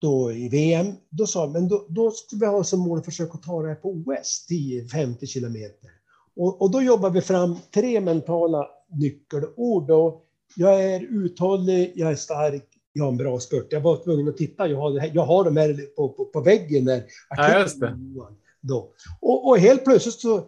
då 0.00 0.32
i 0.32 0.48
VM, 0.48 0.86
då 1.10 1.26
sa 1.26 1.46
men 1.46 1.68
då, 1.68 1.86
då 1.88 2.10
skulle 2.10 2.40
vi 2.40 2.46
ha 2.46 2.64
som 2.64 2.80
mål 2.80 2.98
att 2.98 3.04
försöka 3.04 3.38
ta 3.38 3.62
det 3.62 3.68
här 3.68 3.74
på 3.74 3.90
OS, 3.90 4.46
10-50 4.50 5.26
kilometer. 5.26 5.90
Och, 6.36 6.62
och 6.62 6.70
då 6.70 6.82
jobbar 6.82 7.10
vi 7.10 7.20
fram 7.20 7.56
tre 7.74 8.00
mentala 8.00 8.68
nyckelord. 8.88 9.86
Då, 9.86 10.22
jag 10.56 10.84
är 10.84 11.00
uthållig, 11.00 11.92
jag 11.94 12.10
är 12.10 12.16
stark, 12.16 12.64
jag 12.92 13.04
har 13.04 13.10
en 13.10 13.16
bra 13.16 13.40
spurt. 13.40 13.66
Jag 13.70 13.80
var 13.80 14.04
tvungen 14.04 14.28
att 14.28 14.36
titta, 14.36 14.66
jag 14.66 14.78
har, 14.78 15.10
jag 15.14 15.24
har 15.24 15.44
dem 15.44 15.56
här 15.56 15.94
på, 15.96 16.08
på, 16.08 16.24
på 16.24 16.40
väggen. 16.40 16.84
Där, 16.84 17.04
ja. 18.14 18.30
Då. 18.60 18.92
Och, 19.20 19.48
och, 19.48 19.58
helt 19.58 19.84
plötsligt 19.84 20.20
så 20.20 20.46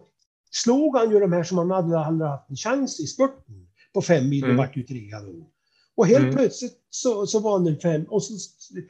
slog 0.51 0.97
han 0.97 1.11
ju 1.11 1.19
de 1.19 1.33
här 1.33 1.43
som 1.43 1.57
han 1.57 1.71
hade 1.71 1.99
aldrig 1.99 2.29
haft 2.29 2.49
en 2.49 2.55
chans 2.55 2.99
i 2.99 3.07
spurten 3.07 3.67
på 3.93 4.01
fem 4.01 4.29
mil 4.29 4.43
och 4.43 4.49
mm. 4.49 4.57
vart 4.57 4.77
ju 4.77 4.83
trea 4.83 5.21
då. 5.21 5.49
Och 5.95 6.07
helt 6.07 6.23
mm. 6.23 6.35
plötsligt 6.35 6.77
så, 6.89 7.27
så 7.27 7.39
var 7.39 7.51
han 7.51 7.67
en 7.67 7.79
fem 7.79 8.03
och 8.03 8.23
så 8.23 8.33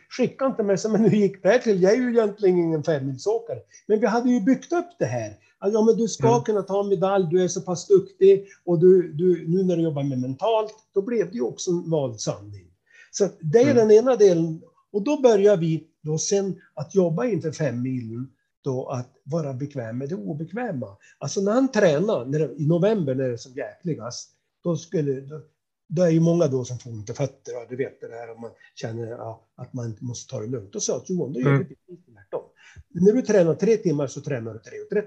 skickade 0.10 0.50
han 0.50 0.56
till 0.56 0.66
mig, 0.66 0.78
men 0.90 1.12
hur 1.12 1.18
gick 1.18 1.44
det 1.44 1.50
här 1.50 1.60
till? 1.60 1.82
Jag 1.82 1.94
är 1.94 1.98
ju 1.98 2.10
egentligen 2.10 2.58
ingen 2.58 2.84
femmilsåkare. 2.84 3.60
Men 3.88 4.00
vi 4.00 4.08
hade 4.08 4.30
ju 4.30 4.42
byggt 4.42 4.74
upp 4.74 4.90
det 5.00 5.06
här. 5.06 5.38
Ja, 5.60 5.82
men 5.82 5.98
du 5.98 6.08
ska 6.08 6.28
mm. 6.28 6.44
kunna 6.44 6.62
ta 6.62 6.84
en 6.84 6.90
medalj, 6.90 7.28
du 7.32 7.44
är 7.44 7.48
så 7.48 7.62
pass 7.62 7.88
duktig 7.88 8.48
och 8.66 8.80
du, 8.80 9.14
du, 9.14 9.48
nu 9.48 9.64
när 9.64 9.78
du 9.78 9.84
jobbar 9.84 10.04
med 10.04 10.20
mentalt, 10.20 10.74
då 10.94 11.02
blev 11.02 11.32
det 11.32 11.36
ju 11.36 11.42
också 11.42 11.72
en 11.72 11.90
vald 11.90 12.20
sanning. 12.20 12.68
Så 13.12 13.30
det 13.40 13.60
är 13.60 13.72
mm. 13.72 13.76
den 13.76 13.92
ena 13.92 14.16
delen. 14.16 14.62
Och 14.92 15.04
då 15.04 15.22
börjar 15.22 15.58
vi 15.58 15.88
då 16.02 16.18
sen 16.18 16.62
att 16.74 16.96
jobba 16.96 17.26
inför 17.26 17.52
fem 17.52 17.82
milen 17.82 18.28
då 18.62 18.88
att 18.88 19.14
vara 19.24 19.54
bekväm 19.54 19.98
med 19.98 20.10
det 20.10 20.16
obekväma. 20.16 20.98
Alltså 21.18 21.42
när 21.42 21.52
han 21.52 21.72
tränar, 21.72 22.26
när 22.26 22.62
i 22.62 22.68
november 22.68 23.16
när 23.16 23.24
det 23.24 23.34
är 23.34 23.38
som 23.38 23.54
jäkligast, 23.54 24.32
då 24.64 24.76
skulle, 24.76 25.22
då, 25.22 25.42
det 25.88 26.02
är 26.02 26.10
ju 26.10 26.20
många 26.20 26.48
då 26.48 26.66
som 26.66 26.80
får 26.80 26.90
ont 26.90 27.10
i 27.10 27.14
fötter, 27.14 27.62
och 27.62 27.70
du 27.70 27.76
vet 27.76 28.02
det 28.02 28.08
där 28.08 28.36
om 28.36 28.42
man 28.42 28.52
känner 28.76 29.08
ja, 29.08 29.48
att 29.56 29.74
man 29.74 29.98
måste 30.00 30.32
ta 30.32 30.42
det 30.42 30.48
lugnt. 30.48 30.74
Då 30.74 30.80
sa 30.80 30.94
jag 30.94 31.06
till 31.06 31.16
Johan, 31.16 31.34
då 31.34 31.40
gör 31.40 31.50
vi 31.50 31.56
mm. 31.56 31.68
precis 31.68 32.06
tvärtom. 32.06 32.44
När 32.90 33.14
du 33.14 33.22
tränar 33.22 33.56
tre 33.56 33.78
timmar 33.78 34.08
så 34.08 34.22
tränar 34.22 34.54
du 34.54 34.60
3.30. 35.00 35.04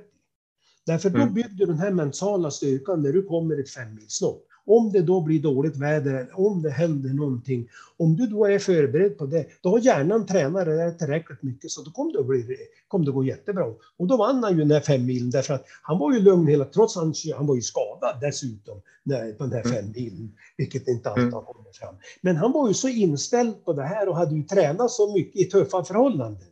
Därför 0.89 1.11
då 1.11 1.21
mm. 1.21 1.35
bygger 1.35 1.49
du 1.49 1.67
den 1.67 1.79
här 1.79 1.91
mentala 1.91 2.51
styrkan 2.51 3.03
när 3.03 3.13
du 3.13 3.23
kommer 3.23 3.61
ett 3.61 3.71
femmilslopp. 3.71 4.45
Om 4.67 4.93
det 4.93 5.03
då 5.03 5.21
blir 5.21 5.43
dåligt 5.43 5.77
väder, 5.77 6.31
om 6.35 6.63
det 6.63 6.71
händer 6.71 7.11
någonting, 7.11 7.69
om 7.97 8.17
du 8.17 8.27
då 8.27 8.47
är 8.47 8.59
förberedd 8.59 9.19
på 9.19 9.27
det, 9.27 9.47
då 9.61 9.71
har 9.71 9.79
hjärnan 9.79 10.27
tränat 10.27 10.65
det 10.65 10.77
där 10.77 10.91
tillräckligt 10.91 11.43
mycket 11.43 11.71
så 11.71 11.83
då 11.83 11.91
kommer 11.91 12.13
det, 12.13 12.25
bli, 12.25 12.57
kommer 12.89 13.05
det 13.05 13.13
gå 13.13 13.25
jättebra. 13.25 13.65
Och 13.97 14.07
då 14.07 14.17
vann 14.17 14.43
han 14.43 14.53
ju 14.53 14.59
den 14.59 14.71
här 14.71 14.81
femmilen 14.81 15.31
därför 15.31 15.55
att 15.55 15.65
han 15.83 15.99
var 15.99 16.13
ju 16.13 16.21
lugn 16.21 16.47
hela, 16.47 16.65
trots 16.65 16.97
att 16.97 17.03
han, 17.03 17.15
han 17.37 17.47
var 17.47 17.55
ju 17.55 17.63
skadad 17.63 18.21
dessutom 18.21 18.81
när, 19.03 19.33
på 19.33 19.45
den 19.45 19.53
här 19.53 19.67
mm. 19.67 19.73
femmilen, 19.73 20.33
vilket 20.57 20.89
inte 20.89 21.09
alltid 21.09 21.23
mm. 21.23 21.35
har 21.35 21.43
kommit 21.43 21.77
fram. 21.77 21.95
Men 22.21 22.37
han 22.37 22.53
var 22.53 22.69
ju 22.69 22.75
så 22.75 22.89
inställd 22.89 23.65
på 23.65 23.73
det 23.73 23.85
här 23.85 24.09
och 24.09 24.17
hade 24.17 24.35
ju 24.35 24.43
tränat 24.43 24.91
så 24.91 25.13
mycket 25.13 25.41
i 25.41 25.45
tuffa 25.45 25.85
förhållanden. 25.85 26.49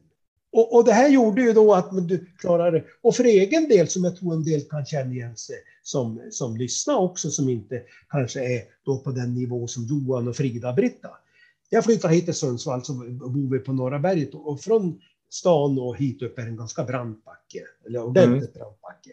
Och, 0.57 0.75
och, 0.75 0.85
det 0.85 0.93
här 0.93 1.09
gjorde 1.09 1.43
ju 1.43 1.53
då 1.53 1.75
att 1.75 2.09
du 2.09 2.27
klarade 2.39 2.85
Och 3.03 3.15
för 3.15 3.25
egen 3.25 3.69
del, 3.69 3.89
som 3.89 4.05
jag 4.05 4.17
tror 4.17 4.35
en 4.35 4.45
del 4.45 4.61
kan 4.61 4.87
känna 4.87 5.13
igen 5.13 5.37
sig 5.37 5.57
som, 5.83 6.29
som 6.31 6.57
lyssnar 6.57 6.97
också, 6.97 7.31
som 7.31 7.49
inte 7.49 7.83
kanske 8.09 8.57
är 8.57 8.63
då 8.85 8.99
på 8.99 9.11
den 9.11 9.35
nivå 9.35 9.67
som 9.67 9.85
Johan 9.85 10.29
och 10.29 10.37
Frida-Britta. 10.37 11.11
Jag 11.71 11.85
flyttade 11.85 12.15
hit 12.15 12.25
till 12.25 12.35
Sundsvall, 12.35 12.85
så 12.85 12.93
bor 12.93 13.51
vi 13.51 13.59
på 13.59 13.73
Norra 13.73 13.99
berget 13.99 14.35
och 14.35 14.61
från 14.61 15.01
stan 15.31 15.79
och 15.79 15.97
hit 15.97 16.23
upp 16.23 16.39
är 16.39 16.43
en 16.43 16.57
ganska 16.57 16.85
brant 16.85 17.25
backe, 17.25 17.63
eller 17.87 18.05
ordentligt 18.05 18.57
mm. 18.57 18.59
brant 18.59 18.81
backe. 18.81 19.11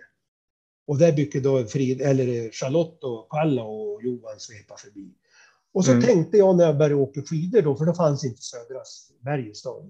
Och 0.88 0.98
där 0.98 1.14
brukar 1.14 1.40
då 1.40 1.66
Frid, 1.66 2.02
eller 2.02 2.52
Charlotte 2.52 3.04
och 3.04 3.30
Palla 3.30 3.64
och 3.64 4.04
Johan 4.04 4.40
svepa 4.40 4.78
förbi. 4.78 5.12
Och 5.74 5.86
så 5.86 5.92
Mm. 5.92 6.04
tänkte 6.04 6.38
jag 6.38 6.58
när 6.58 6.66
jag 6.66 6.78
började 6.78 6.96
åka 6.96 7.22
skidor 7.22 7.62
då, 7.62 7.76
för 7.76 7.86
då 7.86 7.94
fanns 7.94 8.26
inte 8.26 8.42
södra 8.42 8.80
Bergestad. 9.22 9.90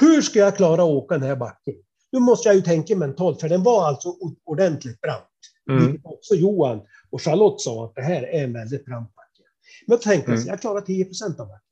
Hur 0.00 0.22
ska 0.22 0.38
jag 0.38 0.56
klara 0.56 0.82
att 0.82 0.88
åka 0.88 1.14
den 1.18 1.28
här 1.28 1.36
backen? 1.36 1.74
Nu 2.12 2.18
måste 2.20 2.48
jag 2.48 2.56
ju 2.56 2.62
tänka 2.62 2.96
mentalt, 2.96 3.40
för 3.40 3.48
den 3.48 3.62
var 3.62 3.88
alltså 3.88 4.14
ordentligt 4.44 5.00
brant. 5.00 5.24
Mm. 5.70 5.86
Vilket 5.86 6.06
också 6.06 6.34
Johan 6.34 6.80
och 7.10 7.22
Charlotte 7.22 7.60
sa 7.60 7.84
att 7.84 7.94
det 7.94 8.02
här 8.02 8.22
är 8.22 8.44
en 8.44 8.52
väldigt 8.52 8.84
brant 8.84 9.14
backe. 9.14 9.42
Men 9.86 9.94
jag 9.94 10.02
tänkte 10.02 10.30
Mm. 10.32 10.44
jag, 10.44 10.52
jag 10.52 10.60
klarar 10.60 10.80
10 10.80 11.04
procent 11.04 11.40
av 11.40 11.46
backen. 11.46 11.62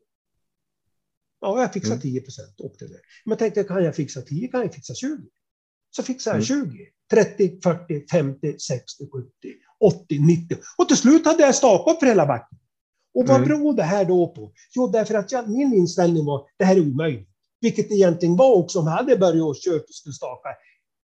Ja, 1.41 1.61
jag 1.61 1.73
fixade 1.73 1.95
Mm. 1.95 2.03
10 2.03 2.21
procent, 2.21 2.61
åkte 2.61 2.85
det. 2.85 3.01
Men 3.25 3.31
jag 3.31 3.39
tänkte, 3.39 3.65
kan 3.65 3.85
jag 3.85 3.97
fixa 3.97 4.23
10 4.23 4.49
kan 4.49 4.61
jag 4.61 4.75
fixa 4.75 4.95
20. 4.95 5.17
Så 5.97 6.03
fixade 6.03 6.39
jag 6.39 6.51
Mm. 6.51 6.71
20, 6.71 6.87
30, 7.11 7.61
40, 7.63 8.07
50, 8.11 8.59
60, 8.59 9.05
70, 9.13 9.29
80, 9.81 10.19
90. 10.19 10.57
Och 10.79 10.89
till 10.89 10.97
slut 10.97 11.25
hade 11.27 11.43
jag 11.43 11.55
stakat 11.55 11.99
för 11.99 12.07
hela 12.07 12.27
backen. 12.27 12.59
Och 13.15 13.27
vad 13.29 13.37
Mm. 13.37 13.49
beror 13.49 13.73
det 13.75 13.83
här 13.83 14.05
då 14.05 14.29
på? 14.29 14.53
Jo, 14.75 14.87
därför 14.89 15.15
att 15.15 15.33
jag, 15.33 15.49
min 15.49 15.75
inställning 15.75 16.25
var 16.25 16.47
det 16.59 16.65
här 16.65 16.77
är 16.77 16.81
omöjligt. 16.81 17.29
Vilket 17.61 17.89
det 17.89 17.95
egentligen 17.95 18.37
var 18.37 18.55
också 18.55 18.79
om 18.79 18.87
jag 18.87 18.93
hade 18.93 19.17
börjat 19.17 19.45
och 19.45 19.57
kört 19.57 19.83
och 19.83 19.95
skulle 19.95 20.13
staka 20.13 20.49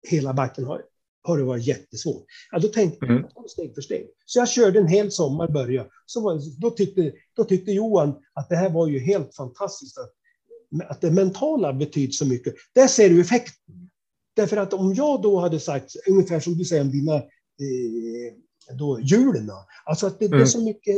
hela 0.07 0.33
backen 0.33 0.65
har, 0.65 0.81
har 1.23 1.37
det 1.37 1.43
varit 1.43 1.67
jättesvårt. 1.67 2.25
Ja, 2.51 2.59
då 2.59 2.67
tänkte 2.67 3.05
Mm. 3.05 3.25
jag 3.35 3.49
steg 3.49 3.75
för 3.75 3.81
steg. 3.81 4.07
Så 4.25 4.39
jag 4.39 4.49
körde 4.49 4.79
en 4.79 4.87
hel 4.87 5.11
sommar, 5.11 5.47
började. 5.47 5.89
Så 6.05 6.21
var, 6.21 6.61
då, 6.61 6.69
tyckte, 6.69 7.13
då 7.35 7.43
tyckte 7.43 7.71
Johan 7.71 8.15
att 8.33 8.49
det 8.49 8.55
här 8.55 8.69
var 8.69 8.87
ju 8.87 8.99
helt 8.99 9.35
fantastiskt. 9.35 9.97
Att, 9.97 10.13
att 10.89 11.01
det 11.01 11.11
mentala 11.11 11.73
betyder 11.73 12.11
så 12.11 12.25
mycket. 12.25 12.53
Där 12.75 12.87
ser 12.87 13.09
du 13.09 13.21
effekten. 13.21 13.89
Därför 14.35 14.57
att 14.57 14.73
om 14.73 14.93
jag 14.93 15.21
då 15.21 15.39
hade 15.39 15.59
sagt, 15.59 15.95
ungefär 16.09 16.39
som 16.39 16.57
du 16.57 16.65
säger 16.65 16.81
om 16.81 16.91
dina 16.91 17.15
eh, 17.15 18.33
då, 18.79 18.99
hjulen. 19.01 19.49
Alltså 19.85 20.07
att 20.07 20.19
det, 20.19 20.27
det 20.27 20.33
är 20.33 20.35
Mm. 20.35 20.47
så 20.47 20.61
mycket, 20.63 20.95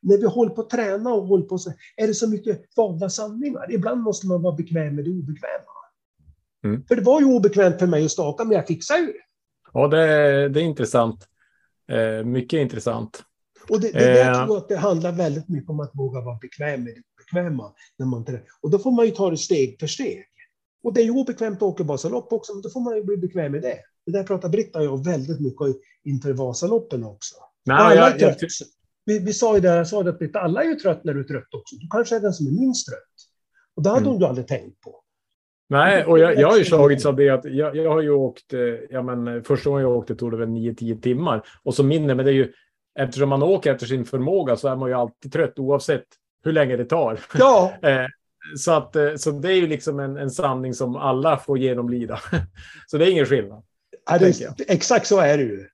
när 0.00 0.18
vi 0.18 0.26
håller 0.26 0.50
på 0.50 0.60
att 0.60 0.70
träna 0.70 1.14
och 1.14 1.26
håller 1.26 1.44
på 1.44 1.58
så, 1.58 1.72
är 1.96 2.06
det 2.06 2.14
så 2.14 2.28
mycket 2.28 2.76
valda 2.76 3.08
sanningar. 3.10 3.72
Ibland 3.74 4.00
måste 4.00 4.26
man 4.26 4.42
vara 4.42 4.54
bekväm 4.56 4.94
med 4.94 5.04
det 5.04 5.10
obekväma. 5.10 5.72
Mm. 6.64 6.84
För 6.88 6.96
det 6.96 7.02
var 7.02 7.20
ju 7.20 7.26
obekvämt 7.26 7.78
för 7.78 7.86
mig 7.86 8.04
att 8.04 8.10
staka, 8.10 8.44
men 8.44 8.56
jag 8.56 8.66
fixade 8.66 9.00
ju. 9.00 9.12
Ja, 9.72 9.88
det, 9.88 10.48
det 10.48 10.60
är 10.60 10.64
intressant. 10.64 11.26
Eh, 11.92 12.24
mycket 12.26 12.58
intressant. 12.58 13.22
Och 13.68 13.80
det, 13.80 13.92
det, 13.92 14.20
Eh. 14.20 14.26
jag 14.26 14.46
tror 14.46 14.56
att 14.56 14.68
det 14.68 14.76
handlar 14.76 15.12
väldigt 15.12 15.48
mycket 15.48 15.70
om 15.70 15.80
att 15.80 15.90
våga 15.94 16.20
vara 16.20 16.38
bekväm 16.38 16.84
med 16.84 16.94
det 16.94 17.02
obekväma. 17.16 17.72
När 17.98 18.06
man, 18.06 18.24
och 18.60 18.70
då 18.70 18.78
får 18.78 18.90
man 18.90 19.04
ju 19.06 19.10
ta 19.10 19.30
det 19.30 19.36
steg 19.36 19.76
för 19.80 19.86
steg. 19.86 20.24
Och 20.84 20.94
det 20.94 21.00
är 21.00 21.04
ju 21.04 21.10
obekvämt 21.10 21.56
att 21.56 21.62
åka 21.62 21.84
Vasalopp 21.84 22.32
också, 22.32 22.52
men 22.54 22.62
då 22.62 22.70
får 22.70 22.80
man 22.80 22.96
ju 22.96 23.04
bli 23.04 23.16
bekväm 23.16 23.52
med 23.52 23.62
det. 23.62 23.78
Det 24.06 24.12
där 24.12 24.24
pratar 24.24 24.48
Britta 24.48 24.78
och 24.78 24.84
jag 24.84 25.04
väldigt 25.04 25.40
mycket 25.40 25.60
inför 26.06 26.32
Vasaloppen 26.32 27.04
också. 27.04 27.34
Nej, 27.66 27.76
alla 27.76 27.94
jag, 27.94 28.22
är 28.22 28.26
jag, 28.26 28.36
vi, 29.04 29.18
vi 29.18 29.32
sa 29.32 29.54
ju 29.54 29.60
det, 29.60 29.68
jag 29.68 29.88
sa 29.88 30.02
det 30.02 30.10
att 30.10 30.36
alla 30.36 30.62
är 30.62 30.68
ju 30.68 30.74
trött 30.74 31.04
när 31.04 31.14
du 31.14 31.20
är 31.20 31.24
trött 31.24 31.54
också. 31.54 31.76
Du 31.76 31.88
kanske 31.90 32.16
är 32.16 32.20
den 32.20 32.32
som 32.32 32.46
är 32.46 32.50
minst 32.60 32.88
trött. 32.88 32.98
Och 33.76 33.82
det 33.82 33.88
hade 33.88 34.00
Mm. 34.00 34.10
hon 34.12 34.20
ju 34.20 34.26
aldrig 34.26 34.46
tänkt 34.46 34.80
på. 34.80 35.00
nej, 35.68 36.04
och 36.04 36.18
jag, 36.18 36.36
jag 36.38 36.48
har 36.50 36.58
ju 36.58 36.64
slagits 36.64 37.06
av 37.06 37.16
det 37.16 37.30
att 37.30 37.44
jag, 37.44 37.76
jag 37.76 37.90
har 37.90 38.02
ju 38.02 38.10
åkt, 38.10 38.52
eh, 38.52 38.60
ja 38.90 39.02
men 39.02 39.44
första 39.44 39.70
gången 39.70 39.82
jag 39.84 39.96
åkte 39.96 40.14
tog 40.14 40.30
det 40.30 40.36
väl 40.36 40.48
9-10 40.48 41.00
timmar. 41.00 41.42
Och 41.62 41.74
så 41.74 41.82
minne, 41.84 42.14
men 42.14 42.24
det 42.24 42.30
är 42.30 42.34
ju, 42.34 42.52
eftersom 42.98 43.28
man 43.28 43.42
åker 43.42 43.72
efter 43.74 43.86
sin 43.86 44.04
förmåga 44.04 44.56
så 44.56 44.68
är 44.68 44.76
man 44.76 44.88
ju 44.88 44.94
alltid 44.94 45.32
trött 45.32 45.58
oavsett 45.58 46.04
hur 46.44 46.52
länge 46.52 46.76
det 46.76 46.84
tar. 46.84 47.20
Ja, 47.38 47.72
Eh, 47.82 48.06
så, 48.56 48.72
att, 48.72 48.96
eh, 48.96 49.14
så 49.16 49.30
det 49.30 49.48
är 49.48 49.56
ju 49.56 49.66
liksom 49.66 50.00
en, 50.00 50.16
en 50.16 50.30
sanning 50.30 50.74
som 50.74 50.96
alla 50.96 51.38
får 51.38 51.58
genomlida. 51.58 52.20
så 52.86 52.98
det 52.98 53.04
är 53.04 53.10
ingen 53.10 53.26
skillnad. 53.26 53.64
ja, 54.10 54.18
det, 54.18 54.64
exakt 54.68 55.06
så 55.06 55.20
är 55.20 55.38
det 55.38 55.44
ju. 55.44 55.66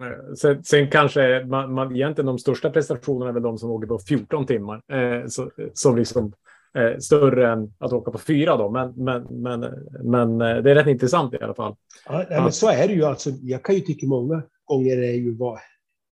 Eh, 0.00 0.34
Sen, 0.34 0.64
sen 0.64 0.90
kanske 0.90 1.44
man, 1.44 1.74
man, 1.74 1.96
egentligen 1.96 2.26
de 2.26 2.38
största 2.38 2.70
prestationerna 2.70 3.28
är 3.28 3.34
väl 3.34 3.42
de 3.42 3.58
som 3.58 3.70
åker 3.70 3.86
på 3.86 3.98
14 3.98 4.46
timmar. 4.46 4.82
Eh, 4.92 5.26
så, 5.28 5.50
som 5.74 5.96
liksom 5.96 6.32
eh, 6.78 6.98
större 6.98 7.52
än 7.52 7.74
att 7.78 7.92
åka 7.92 8.10
på 8.10 8.18
fyra 8.18 8.56
då. 8.56 8.70
Men, 8.70 8.92
men, 8.96 9.22
men, 9.30 9.60
men 10.02 10.40
eh, 10.40 10.62
det 10.62 10.70
är 10.70 10.74
rätt 10.74 10.86
intressant 10.86 11.34
i 11.34 11.38
alla 11.42 11.54
fall. 11.54 11.76
Ja, 12.06 12.24
nej, 12.30 12.42
men 12.42 12.52
så 12.52 12.68
är 12.68 12.88
det 12.88 12.94
ju. 12.94 13.04
Alltså, 13.04 13.30
jag 13.30 13.64
kan 13.64 13.74
ju 13.74 13.80
tycka 13.80 14.06
många 14.06 14.42
gånger 14.64 14.96
är 14.96 15.14
ju 15.14 15.36
vad 15.36 15.58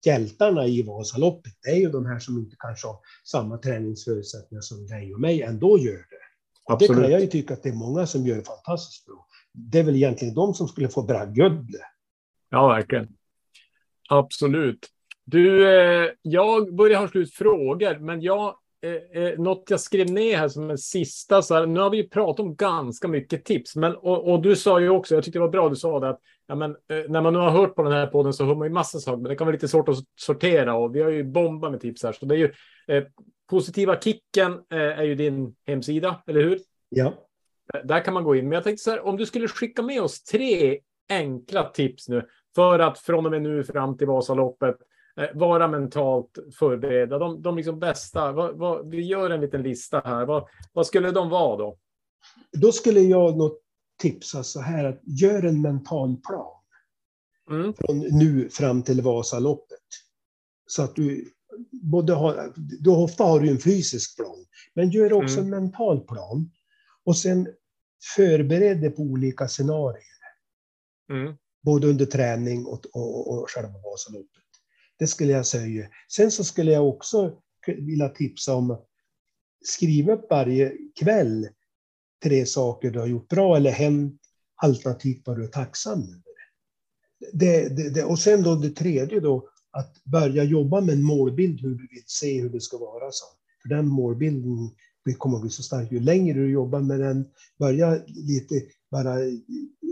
hjältarna 0.05 0.65
i 0.65 0.83
Vasaloppet, 0.83 1.53
det 1.63 1.69
är 1.69 1.75
ju 1.75 1.89
de 1.89 2.05
här 2.05 2.19
som 2.19 2.37
inte 2.37 2.55
kanske 2.59 2.87
har 2.87 2.97
samma 3.23 3.57
träningsförutsättningar 3.57 4.61
som 4.61 4.87
dig 4.87 5.13
och 5.13 5.19
mig 5.19 5.41
ändå 5.41 5.77
gör 5.77 5.93
det. 5.93 6.25
Och 6.63 6.79
det 6.79 6.87
kan 6.87 6.95
Absolut. 6.95 7.11
jag 7.11 7.21
ju 7.21 7.27
tycka 7.27 7.53
att 7.53 7.63
det 7.63 7.69
är 7.69 7.73
många 7.73 8.05
som 8.05 8.25
gör 8.25 8.41
fantastiskt 8.41 9.05
bra. 9.05 9.25
Det 9.53 9.79
är 9.79 9.83
väl 9.83 9.95
egentligen 9.95 10.33
de 10.33 10.53
som 10.53 10.67
skulle 10.67 10.89
få 10.89 11.03
bragdgödle. 11.03 11.79
Ja, 12.49 12.67
verkligen. 12.67 13.07
Absolut. 14.09 14.87
Du, 15.25 15.69
eh, 15.69 16.09
jag 16.21 16.75
börjar 16.75 16.99
ha 16.99 17.07
slut 17.07 17.33
frågor, 17.33 17.99
men 17.99 18.21
jag, 18.21 18.55
eh, 18.81 19.23
eh, 19.23 19.39
något 19.39 19.63
jag 19.69 19.79
skrev 19.79 20.11
ner 20.11 20.37
här 20.37 20.47
som 20.47 20.69
en 20.69 20.77
sista, 20.77 21.41
så 21.41 21.55
här, 21.55 21.65
nu 21.65 21.79
har 21.79 21.89
vi 21.89 21.97
ju 21.97 22.09
pratat 22.09 22.39
om 22.39 22.55
ganska 22.55 23.07
mycket 23.07 23.45
tips, 23.45 23.75
men, 23.75 23.95
och, 23.95 24.31
och 24.31 24.41
du 24.41 24.55
sa 24.55 24.79
ju 24.79 24.89
också, 24.89 25.15
jag 25.15 25.23
tyckte 25.23 25.39
det 25.39 25.43
var 25.43 25.49
bra 25.49 25.69
du 25.69 25.75
sa 25.75 25.99
det, 25.99 26.09
att 26.09 26.19
ja, 26.47 26.55
men, 26.55 26.75
när 27.07 27.21
man 27.21 27.33
nu 27.33 27.39
har 27.39 27.49
hört 27.49 27.75
på 27.75 27.83
den 27.83 27.91
här 27.91 28.07
podden 28.07 28.33
så 28.33 28.45
hör 28.45 28.55
man 28.55 28.67
ju 28.67 28.73
massa 28.73 28.99
saker, 28.99 29.17
men 29.17 29.29
det 29.29 29.35
kan 29.35 29.47
vara 29.47 29.53
lite 29.53 29.67
svårt 29.67 29.89
att 29.89 29.97
sortera 30.15 30.75
och 30.75 30.95
vi 30.95 31.01
har 31.01 31.09
ju 31.09 31.23
bombat 31.23 31.71
med 31.71 31.81
tips 31.81 32.03
här, 32.03 32.11
så 32.11 32.25
det 32.25 32.35
är 32.35 32.39
ju 32.39 32.53
eh, 32.87 33.03
Positiva 33.49 33.99
Kicken 33.99 34.53
eh, 34.53 34.79
är 34.79 35.03
ju 35.03 35.15
din 35.15 35.55
hemsida, 35.67 36.23
eller 36.27 36.41
hur? 36.41 36.59
Ja. 36.89 37.13
Där 37.83 38.03
kan 38.03 38.13
man 38.13 38.23
gå 38.23 38.35
in. 38.35 38.43
Men 38.43 38.51
jag 38.51 38.63
tänkte 38.63 38.83
så 38.83 38.91
här, 38.91 39.05
om 39.05 39.17
du 39.17 39.25
skulle 39.25 39.47
skicka 39.47 39.81
med 39.81 40.01
oss 40.01 40.23
tre 40.23 40.79
enkla 41.09 41.63
tips 41.63 42.09
nu 42.09 42.27
för 42.55 42.79
att 42.79 42.99
från 42.99 43.25
och 43.25 43.31
med 43.31 43.41
nu 43.41 43.63
fram 43.63 43.97
till 43.97 44.07
Vasaloppet 44.07 44.75
eh, 45.17 45.27
vara 45.33 45.67
mentalt 45.67 46.37
förberedda. 46.59 47.17
De, 47.17 47.41
de 47.41 47.57
liksom 47.57 47.79
bästa. 47.79 48.31
Vad, 48.31 48.57
vad, 48.57 48.89
vi 48.89 49.01
gör 49.01 49.29
en 49.29 49.41
liten 49.41 49.63
lista 49.63 50.01
här. 50.05 50.25
Vad, 50.25 50.47
vad 50.73 50.87
skulle 50.87 51.11
de 51.11 51.29
vara 51.29 51.57
då? 51.57 51.77
Då 52.51 52.71
skulle 52.71 52.99
jag 52.99 53.37
nog 53.37 53.57
tipsa 54.01 54.43
så 54.43 54.61
här 54.61 54.85
att 54.85 54.99
gör 55.03 55.43
en 55.43 55.61
mental 55.61 56.17
plan. 56.17 56.51
Mm. 57.49 57.73
från 57.73 57.99
nu 57.99 58.49
fram 58.49 58.83
till 58.83 59.01
Vasaloppet. 59.01 59.79
Så 60.67 60.83
att 60.83 60.95
du 60.95 61.31
både 61.71 62.13
har, 62.13 62.53
du 62.55 62.89
ofta 62.89 63.23
har 63.23 63.39
du 63.39 63.49
en 63.49 63.59
fysisk 63.59 64.17
plan, 64.17 64.45
men 64.73 64.89
gör 64.89 65.13
också 65.13 65.39
Mm. 65.39 65.53
en 65.53 65.61
mental 65.61 65.99
plan. 65.99 66.51
Och 67.03 67.17
sen 67.17 67.47
förbered 68.15 68.81
dig 68.81 68.89
på 68.89 69.01
olika 69.01 69.47
scenarier, 69.47 70.03
Mm 71.09 71.37
både 71.65 71.87
under 71.87 72.05
träning 72.05 72.65
och, 72.65 72.85
och, 72.93 73.33
och 73.33 73.49
själva 73.49 73.73
Vasaloppet. 73.83 74.43
Det 74.99 75.07
skulle 75.07 75.31
jag 75.31 75.45
säga. 75.45 75.87
Sen 76.15 76.31
så 76.31 76.43
skulle 76.43 76.71
jag 76.71 76.89
också 76.89 77.33
vilja 77.67 78.09
tipsa 78.09 78.55
om 78.55 78.71
att 78.71 78.85
skriva 79.65 80.13
upp 80.13 80.27
varje 80.29 80.73
kväll 80.99 81.47
tre 82.23 82.45
saker 82.45 82.91
du 82.91 82.99
har 82.99 83.07
gjort 83.07 83.29
bra 83.29 83.57
eller 83.57 83.71
hänt, 83.71 84.21
alternativt 84.55 85.21
vad 85.25 85.37
du 85.37 85.43
är 85.43 85.47
tacksam 85.47 85.99
över. 85.99 86.21
Det, 87.33 87.69
det, 87.69 87.89
det, 87.89 88.03
och 88.03 88.19
sen 88.19 88.43
då 88.43 88.55
det 88.55 88.69
tredje 88.69 89.19
då, 89.19 89.49
att 89.71 90.03
börja 90.03 90.43
jobba 90.43 90.81
med 90.81 90.95
en 90.95 91.03
målbild 91.03 91.61
hur 91.61 91.75
du 91.75 91.87
vill 91.87 92.03
se 92.05 92.41
hur 92.41 92.49
det 92.49 92.61
ska 92.61 92.77
vara. 92.77 93.11
Så. 93.11 93.25
För 93.61 93.69
den 93.69 93.87
målbilden 93.87 94.71
det 95.05 95.13
kommer 95.13 95.35
att 95.35 95.41
bli 95.41 95.51
så 95.51 95.63
stark. 95.63 95.91
Ju 95.91 95.99
längre 95.99 96.39
du 96.39 96.51
jobbar 96.51 96.79
med 96.79 96.99
den, 96.99 97.25
börja 97.59 97.99
lite 98.05 98.61
bara 98.95 99.15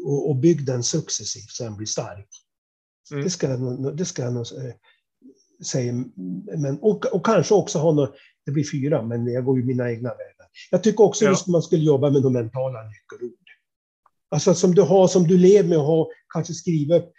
och, 0.06 0.30
och 0.30 0.36
bygg 0.36 0.66
den 0.66 0.84
successivt 0.84 1.50
så 1.52 1.64
den 1.64 1.78
blir 1.78 1.88
stark. 1.88 2.30
Mm. 3.12 3.24
Det 3.24 3.30
ska 3.30 3.50
jag 3.50 3.98
det 3.98 4.06
ska 4.06 4.22
jag 4.24 4.34
nog 4.34 4.46
eh, 4.58 4.74
säga. 5.66 5.94
Men, 6.58 6.80
och, 6.82 7.06
och 7.06 7.26
kanske 7.26 7.54
också 7.54 7.80
ha 7.80 7.92
något, 7.92 8.16
det 8.46 8.52
blir 8.52 8.72
fyra, 8.72 9.02
men 9.02 9.28
jag 9.28 9.46
går 9.46 9.60
ju 9.60 9.66
mina 9.66 9.92
egna 9.92 10.10
vägar. 10.10 10.48
Jag 10.72 10.84
tycker 10.84 11.04
också 11.04 11.26
Ja. 11.26 11.32
just 11.32 11.48
man 11.48 11.62
skulle 11.62 11.84
jobba 11.84 12.10
med 12.10 12.22
de 12.22 12.34
mentala 12.34 12.80
nyckelord. 12.84 13.48
Alltså 14.32 14.54
som 14.54 14.76
du 14.76 14.82
har, 14.82 15.08
som 15.08 15.24
du 15.28 15.38
lever 15.38 15.70
med 15.70 15.78
och 15.78 15.84
har, 15.84 16.08
kanske 16.34 16.54
skriva 16.54 16.96
upp, 16.98 17.12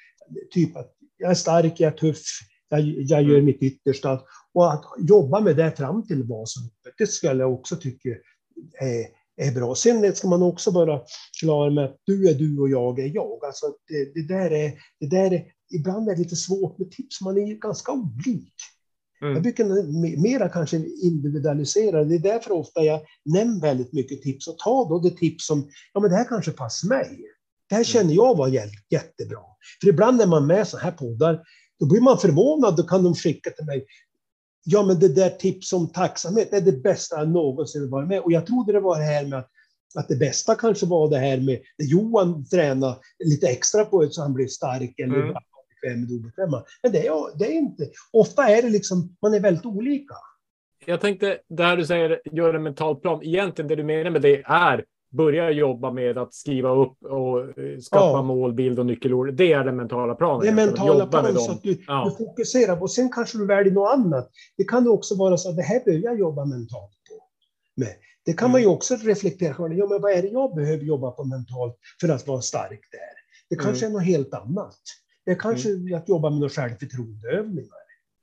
typ 0.51 0.76
att 0.76 0.93
jag 1.16 1.30
är 1.30 1.35
stark, 1.35 1.80
jag 1.80 1.93
är 1.93 1.97
tuff, 1.97 2.22
jag, 2.68 2.80
jag 2.80 3.22
gör 3.22 3.30
Mm. 3.35 3.45
mitt 3.45 3.62
yttersta. 3.62 4.20
Och 4.55 4.72
att 4.72 4.85
jobba 5.09 5.41
med 5.41 5.57
det 5.57 5.72
fram 5.76 6.07
till 6.07 6.22
Vasaloppet, 6.22 6.95
det 6.99 7.07
skulle 7.07 7.41
jag 7.43 7.53
också 7.55 7.76
tycka 7.76 8.09
är, 8.80 9.07
är 9.37 9.53
bra. 9.53 9.74
Sen 9.74 10.14
ska 10.14 10.28
man 10.28 10.43
också 10.43 10.70
vara 10.70 11.01
klar 11.41 11.70
med 11.70 11.85
att 11.85 11.97
du 12.05 12.28
är 12.30 12.35
du 12.35 12.59
och 12.61 12.68
jag 12.68 12.99
är 12.99 13.14
jag. 13.14 13.45
Alltså 13.45 13.66
det, 13.89 14.14
det, 14.14 14.28
där 14.35 14.51
är, 14.51 14.72
det 15.01 15.07
där 15.07 15.32
är, 15.32 15.45
ibland 15.74 16.09
är 16.09 16.12
det 16.12 16.22
lite 16.22 16.37
svårt 16.37 16.78
med 16.78 16.91
tips, 16.91 17.20
man 17.20 17.37
är 17.39 17.47
ju 17.47 17.59
ganska 17.59 17.93
olik. 17.93 18.55
Jag 19.20 19.30
Mm. 19.30 19.43
brukar 19.43 19.64
me- 19.64 20.22
mera 20.22 20.49
kanske 20.49 20.76
individualisera. 21.03 22.05
Det 22.05 22.14
är 22.14 22.18
därför 22.18 22.53
ofta 22.53 22.85
jag 22.85 23.01
nämner 23.24 23.61
väldigt 23.61 23.93
mycket 23.93 24.22
tips 24.22 24.49
och 24.49 24.59
tar 24.59 24.89
då 24.89 24.99
det 24.99 25.16
tips 25.16 25.47
som, 25.47 25.68
ja 25.93 26.01
men 26.01 26.11
det 26.11 26.16
här 26.16 26.24
kanske 26.24 26.51
passar 26.51 26.89
mig. 26.89 27.20
Det 27.68 27.74
här 27.74 27.85
känner 27.85 28.14
jag 28.14 28.37
var 28.37 28.49
jä- 28.49 28.70
jättebra. 28.91 29.41
För 29.80 29.89
ibland 29.89 30.16
när 30.18 30.26
man 30.26 30.43
är 30.43 30.47
med 30.47 30.68
så 30.68 30.76
här 30.78 30.91
poddar, 30.91 31.43
då 31.80 31.87
blir 31.87 32.01
man 32.01 32.18
förvånad, 32.18 32.76
då 32.76 32.82
kan 32.82 33.05
de 33.05 33.14
skicka 33.14 33.51
till 33.51 33.64
mig, 33.66 33.87
ja 34.64 34.82
men 34.82 34.98
det 34.98 35.08
där 35.08 35.30
tips 35.30 35.72
om 35.72 35.88
tacksamhet 35.92 36.52
är 36.52 36.60
det 36.60 36.82
bästa 36.82 37.18
jag 37.18 37.28
någonsin 37.28 37.90
varit 37.90 38.08
med. 38.08 38.20
Och 38.20 38.32
jag 38.32 38.46
trodde 38.46 38.72
det 38.72 38.80
var 38.80 38.98
det 38.98 39.04
här 39.04 39.26
med 39.26 39.38
att 39.38 39.50
att 39.94 40.08
det 40.08 40.16
bästa 40.16 40.54
kanske 40.54 40.86
var 40.86 41.10
det 41.10 41.18
här 41.18 41.40
med 41.40 41.60
det 41.78 41.84
Johan 41.84 42.44
tränade 42.48 42.96
lite 43.24 43.46
extra 43.48 43.84
på 43.84 44.02
det 44.02 44.10
så 44.10 44.22
han 44.22 44.34
blev 44.34 44.46
stark 44.46 44.98
eller 44.98 45.16
Mm. 45.16 45.34
bekväm 45.82 46.00
med 46.00 46.10
obekväma. 46.12 46.64
Men 46.82 46.92
det 46.92 47.06
är, 47.06 47.38
det 47.38 47.44
är 47.44 47.52
inte, 47.52 47.90
ofta 48.12 48.48
är 48.48 48.62
det 48.62 48.68
liksom, 48.68 49.16
man 49.22 49.34
är 49.34 49.40
väldigt 49.40 49.66
olika. 49.66 50.14
Jag 50.86 51.00
tänkte, 51.00 51.38
det 51.48 51.62
här 51.62 51.76
du 51.76 51.86
säger, 51.86 52.20
gör 52.32 52.54
en 52.54 52.62
mental 52.62 52.96
plan. 52.96 53.22
Egentligen 53.22 53.68
det 53.68 53.76
du 53.76 53.84
menar 53.84 54.10
med 54.10 54.22
det 54.22 54.42
är 54.44 54.84
börja 55.16 55.50
jobba 55.50 55.90
med 55.92 56.18
att 56.18 56.34
skriva 56.34 56.70
upp 56.70 57.02
och 57.04 57.40
eh, 57.58 57.78
skapa 57.80 58.18
Ja. 58.18 58.22
målbild 58.22 58.78
och 58.78 58.86
nyckelord. 58.86 59.34
Det 59.34 59.52
är 59.52 59.64
den 59.64 59.76
mentala 59.76 60.14
planen. 60.14 60.40
Det 60.40 60.48
är 60.62 60.66
mentala 60.66 61.04
jobba 61.04 61.22
med 61.22 61.30
plan 61.32 61.44
så 61.44 61.52
att 61.52 61.62
du, 61.62 61.78
Ja. 61.86 62.04
du 62.18 62.24
fokuserar 62.24 62.76
på. 62.76 62.88
Sen 62.88 63.10
kanske 63.12 63.38
du 63.38 63.46
väljer 63.46 63.72
något 63.72 63.94
annat. 63.94 64.30
Det 64.56 64.64
kan 64.64 64.88
också 64.88 65.14
vara 65.16 65.36
så 65.36 65.50
att 65.50 65.56
det 65.56 65.62
här 65.62 65.84
behöver 65.84 66.04
jag 66.04 66.18
jobba 66.18 66.44
mentalt 66.44 66.92
på. 67.08 67.24
Med. 67.76 67.94
Det 68.26 68.32
kan 68.32 68.50
man 68.50 68.60
ju 68.60 68.64
Mm. 68.64 68.76
också 68.76 68.94
reflektera 68.96 69.54
på. 69.54 69.72
Ja, 69.72 69.86
men 69.86 70.00
vad 70.02 70.12
är 70.12 70.22
det 70.22 70.28
jag 70.28 70.54
behöver 70.54 70.84
jobba 70.84 71.10
på 71.10 71.24
mentalt 71.24 71.76
för 72.00 72.08
att 72.08 72.26
vara 72.26 72.40
stark 72.40 72.80
där? 72.92 73.14
Det 73.50 73.56
kanske 73.56 73.86
Mm. 73.86 73.96
är 73.96 74.00
något 74.00 74.06
helt 74.08 74.34
annat. 74.34 74.78
Det 75.26 75.34
kanske 75.34 75.68
är 75.68 75.96
att 75.96 76.08
jobba 76.08 76.30
med 76.30 76.38
några 76.38 76.50
självförtroendeövningar. 76.50 77.78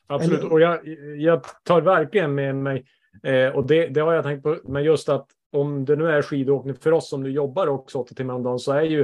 Absolut, 0.08 0.40
Eller- 0.40 0.52
och 0.52 0.62
jag, 0.62 0.88
jag 1.18 1.42
tar 1.64 1.82
verkligen 1.82 2.36
med 2.36 2.56
mig, 2.56 2.86
eh, 3.24 3.48
och 3.56 3.66
det, 3.68 3.88
det 3.88 4.00
har 4.02 4.14
jag 4.14 4.24
tänkt 4.24 4.44
på, 4.44 4.58
men 4.64 4.84
just 4.84 5.10
att 5.10 5.28
om 5.52 5.86
det 5.86 5.96
nu 5.96 6.12
är 6.12 6.22
skidåkning 6.22 6.76
för 6.76 6.92
oss 6.92 7.10
som 7.10 7.24
nu 7.24 7.30
jobbar 7.32 7.68
också 7.68 7.98
åtta 7.98 8.16
timmar 8.16 8.34
om 8.34 8.44
dagen 8.44 8.60
så 8.60 8.72
är 8.72 8.82
ju 8.82 9.02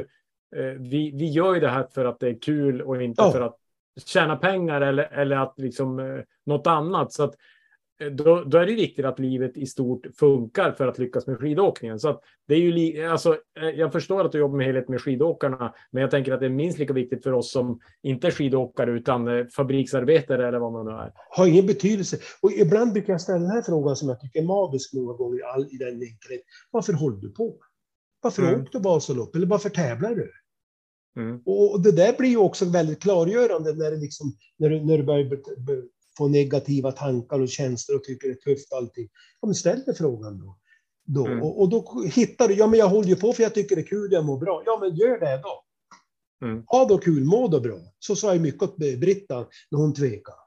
eh, 0.55 0.63
vi, 0.79 1.11
vi 1.11 1.25
gör 1.31 1.53
ju 1.53 1.59
det 1.59 1.69
här 1.69 1.87
för 1.93 2.05
att 2.05 2.19
det 2.19 2.27
är 2.27 2.39
kul 2.41 2.81
och 2.81 3.01
inte 3.03 3.23
Ja. 3.23 3.31
för 3.31 3.41
att 3.41 3.57
tjäna 4.05 4.35
pengar 4.35 4.81
eller, 4.81 5.03
eller 5.03 5.35
att 5.35 5.53
liksom 5.57 5.99
eh, 5.99 6.19
något 6.45 6.67
annat. 6.67 7.13
Så 7.13 7.23
att 7.23 7.35
då, 8.11 8.43
då 8.43 8.57
är 8.57 8.65
det 8.65 8.75
viktigt 8.75 9.05
att 9.05 9.19
livet 9.19 9.57
i 9.57 9.65
stort 9.65 10.07
funkar 10.19 10.71
för 10.71 10.87
att 10.87 10.97
lyckas 10.97 11.27
med 11.27 11.37
skidåkningen. 11.37 11.99
Så 11.99 12.21
det 12.47 12.53
är 12.53 12.59
ju 12.59 13.05
alltså, 13.05 13.37
eh, 13.59 13.69
jag 13.69 13.91
förstår 13.91 14.25
att 14.25 14.31
du 14.31 14.37
jobbar 14.37 14.57
med 14.57 14.65
helhet 14.65 14.89
med 14.89 15.01
skidåkarna, 15.01 15.73
men 15.91 16.01
jag 16.01 16.11
tänker 16.11 16.31
att 16.33 16.39
det 16.39 16.45
är 16.45 16.49
minst 16.49 16.79
lika 16.79 16.93
viktigt 16.93 17.23
för 17.23 17.33
oss 17.33 17.51
som 17.51 17.79
inte 18.03 18.27
är 18.27 18.31
skidåkare 18.31 18.91
utan 18.91 19.27
eh, 19.27 19.45
fabriksarbetare 19.45 20.47
eller 20.47 20.59
vad 20.59 20.71
man 20.71 20.85
nu 20.85 20.91
är. 20.91 21.11
Har 21.29 21.47
ingen 21.47 21.65
betydelse. 21.65 22.17
Och 22.41 22.51
ibland 22.51 22.93
brukar 22.93 23.13
jag 23.13 23.21
ställa 23.21 23.39
den 23.39 23.51
här 23.51 23.61
frågan 23.61 23.95
som 23.95 24.09
jag 24.09 24.19
tycker 24.19 24.39
är 24.39 24.45
magisk 24.45 24.93
många 24.93 25.13
gånger 25.13 25.39
i 25.39 25.43
all, 25.43 25.65
i 25.65 25.77
den 25.77 25.87
enkelhet. 25.87 26.41
Varför 26.71 26.93
håller 26.93 27.17
du 27.17 27.29
på? 27.29 27.55
Varför 28.21 28.41
Mm. 28.41 28.61
åker 28.61 28.71
du 28.71 28.79
Vasalopp? 28.79 29.35
Eller 29.35 29.47
varför 29.47 29.69
tävlar 29.69 30.15
du? 30.15 30.31
Mm. 31.17 31.41
Och 31.45 31.71
och 31.73 31.83
det 31.83 31.91
där 31.91 32.17
blir 32.17 32.29
ju 32.29 32.37
också 32.37 32.65
väldigt 32.65 33.01
klargörande 33.01 33.73
när, 33.73 33.91
det 33.91 33.97
liksom, 33.97 34.33
när, 34.57 34.69
du, 34.69 34.85
när 34.85 34.97
du 34.97 35.03
börjar 35.03 35.23
få 36.17 36.27
negativa 36.27 36.91
tankar 36.91 37.39
och 37.39 37.49
känslor 37.49 37.97
och 37.97 38.03
tycker 38.03 38.27
det 38.27 38.33
är 38.33 38.53
tufft 38.53 38.73
allting. 38.73 39.09
Ja, 39.41 39.45
men 39.45 39.55
ställ 39.55 39.83
dig 39.83 39.95
frågan 39.95 40.39
då. 40.39 40.57
då. 41.05 41.27
Mm. 41.27 41.43
Och, 41.43 41.61
och 41.61 41.69
då 41.69 42.03
hittar 42.13 42.47
du, 42.47 42.53
ja 42.53 42.67
men 42.67 42.79
jag 42.79 42.87
håller 42.87 43.09
ju 43.09 43.15
på 43.15 43.33
för 43.33 43.43
jag 43.43 43.53
tycker 43.53 43.75
det 43.75 43.81
är 43.81 43.87
kul, 43.87 44.11
jag 44.11 44.25
mår 44.25 44.37
bra. 44.37 44.63
Ja 44.65 44.77
men 44.81 44.95
gör 44.95 45.19
det 45.19 45.41
då. 45.43 45.63
Mm. 46.47 46.63
Ha 46.67 46.85
då 46.85 46.97
kul, 46.97 47.23
må 47.23 47.47
då 47.47 47.59
bra. 47.59 47.79
Så 47.99 48.15
sa 48.15 48.33
jag 48.33 48.41
mycket 48.41 48.63
åt 48.63 48.77
Britta 48.77 49.47
när 49.71 49.79
hon 49.79 49.93
tvekade. 49.93 50.37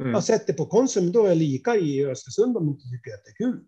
Mm. 0.00 0.12
Jag 0.12 0.24
sätter 0.24 0.52
på 0.52 0.66
Konsum, 0.66 1.12
då 1.12 1.24
är 1.24 1.28
jag 1.28 1.36
lika 1.36 1.76
i 1.76 2.06
Östersund 2.06 2.56
om 2.56 2.66
du 2.66 2.72
inte 2.72 2.82
tycker 2.82 3.14
att 3.14 3.24
det 3.24 3.30
är 3.30 3.46
kul. 3.46 3.64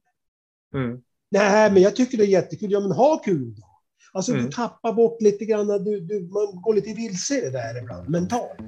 Mm. 0.74 1.02
Nej, 1.30 1.72
men 1.72 1.82
jag 1.82 1.96
tycker 1.96 2.18
det 2.18 2.24
är 2.24 2.28
jättekul. 2.28 2.72
Ja, 2.72 2.80
men 2.80 2.92
ha 2.92 3.18
kul 3.18 3.54
då. 3.54 3.69
Alltså 4.12 4.32
Mm. 4.32 4.44
du 4.44 4.50
tappar 4.50 4.92
bort 4.92 5.20
lite 5.22 5.44
grann, 5.44 5.66
du, 5.84 6.00
du, 6.00 6.20
man 6.20 6.62
går 6.62 6.74
lite 6.74 6.94
vilse 6.94 7.38
i 7.38 7.40
det 7.40 7.50
där 7.50 7.82
ibland, 7.82 8.08
mentalt. 8.08 8.58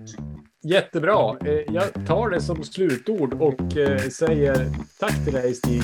Jättebra. 0.64 1.36
Eh, 1.44 1.74
Jag 1.74 2.06
tar 2.06 2.30
det 2.30 2.40
som 2.40 2.64
slutord 2.64 3.34
och 3.42 3.76
eh, 3.76 3.98
säger 4.00 4.66
tack 5.00 5.24
till 5.24 5.32
dig 5.32 5.54
Stig. 5.54 5.82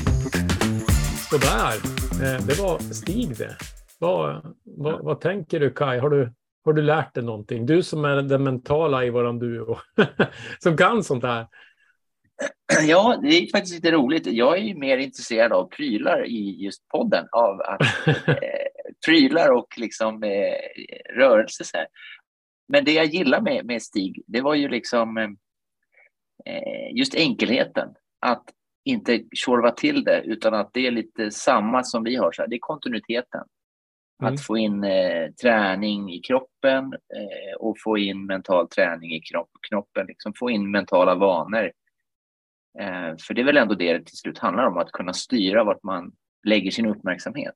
Sådär. 1.31 1.75
Eh, 2.25 2.47
Det 2.47 2.59
var 2.63 2.79
Stig 2.79 3.37
det. 3.39 3.57
Vad, 3.99 4.55
vad, 4.65 5.05
vad 5.05 5.21
tänker 5.21 5.61
du 5.61 5.71
Kai? 5.71 5.99
Har 5.99 6.11
du, 6.11 6.33
har 6.65 6.73
du 6.73 6.83
lärt 6.83 7.15
dig 7.15 7.25
någonting? 7.25 7.67
Du 7.67 7.83
som 7.83 8.05
är 8.05 8.17
den 8.23 8.43
mentala 8.45 9.05
i 9.05 9.11
våran 9.11 9.39
duo. 9.39 9.79
som 10.63 10.77
kan 10.77 11.05
sånt 11.05 11.25
här. 11.25 11.47
Ja, 12.89 13.19
det 13.23 13.29
är 13.29 13.51
faktiskt 13.51 13.75
lite 13.75 13.91
roligt. 13.91 14.27
Jag 14.27 14.59
är 14.59 14.63
ju 14.63 14.75
mer 14.75 14.99
intresserad 14.99 15.53
av 15.53 15.65
prylar 15.69 16.27
i 16.27 16.65
just 16.65 16.89
podden, 16.89 17.25
av 17.33 17.61
att 17.61 17.81
prylar 19.07 19.53
och 19.53 19.79
liksom 19.79 20.23
eh, 20.23 20.55
rörelse. 21.17 21.65
Så 21.65 21.77
här. 21.77 21.87
Men 22.69 22.85
det 22.85 22.93
jag 22.93 23.07
gillar 23.07 23.41
med, 23.41 23.67
med 23.67 23.83
Stig, 23.83 24.23
det 24.27 24.41
var 24.41 24.55
ju 24.55 24.69
liksom 24.69 25.19
eh, 26.47 26.97
just 26.97 27.15
enkelheten. 27.15 27.89
Att 28.21 28.45
inte 28.85 29.25
tjorva 29.33 29.71
till 29.71 30.05
det, 30.05 30.23
utan 30.25 30.55
att 30.55 30.71
det 30.73 30.87
är 30.87 30.91
lite 30.91 31.31
samma 31.31 31.85
som 31.85 32.05
vi 32.05 32.17
har. 32.17 32.33
Så 32.33 32.43
här. 32.43 32.49
Det 32.49 32.57
är 32.57 32.61
kontinuiteten. 32.61 33.45
Mm. 34.23 34.35
Att 34.35 34.47
få 34.47 34.59
in 34.59 34.85
eh, 34.85 35.31
träning 35.43 36.13
i 36.13 36.21
kroppen 36.21 36.85
eh, 36.93 37.57
och 37.59 37.77
få 37.85 37.99
in 37.99 38.27
mental 38.27 38.69
träning 38.69 39.15
i 39.15 39.21
kropp, 39.21 39.51
knoppen. 39.69 40.07
Liksom 40.07 40.33
få 40.39 40.51
in 40.51 40.71
mentala 40.71 41.15
vanor. 41.15 41.73
Eh, 42.81 43.17
för 43.27 43.35
det 43.35 43.41
är 43.41 43.45
väl 43.45 43.57
ändå 43.57 43.75
det 43.75 43.93
det 43.93 44.05
till 44.05 44.19
slut 44.19 44.39
handlar 44.39 44.67
om, 44.67 44.79
att 44.79 44.93
kunna 44.93 45.13
styra 45.13 45.65
vart 45.65 45.83
man 45.83 46.13
lägger 46.47 46.71
sin 46.71 46.87
uppmärksamhet. 46.87 47.55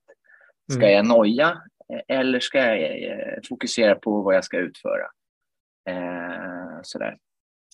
Ska 0.71 0.83
Mm. 0.83 0.93
jag 0.93 1.07
noja 1.07 1.63
eh, 1.93 2.17
eller 2.19 2.41
ska 2.41 2.59
jag 2.59 3.03
eh, 3.03 3.39
fokusera 3.49 3.95
på 3.95 4.23
vad 4.23 4.35
jag 4.35 4.45
ska 4.45 4.59
utföra? 4.59 5.07
Eh, 5.89 6.79
sådär. 6.83 7.19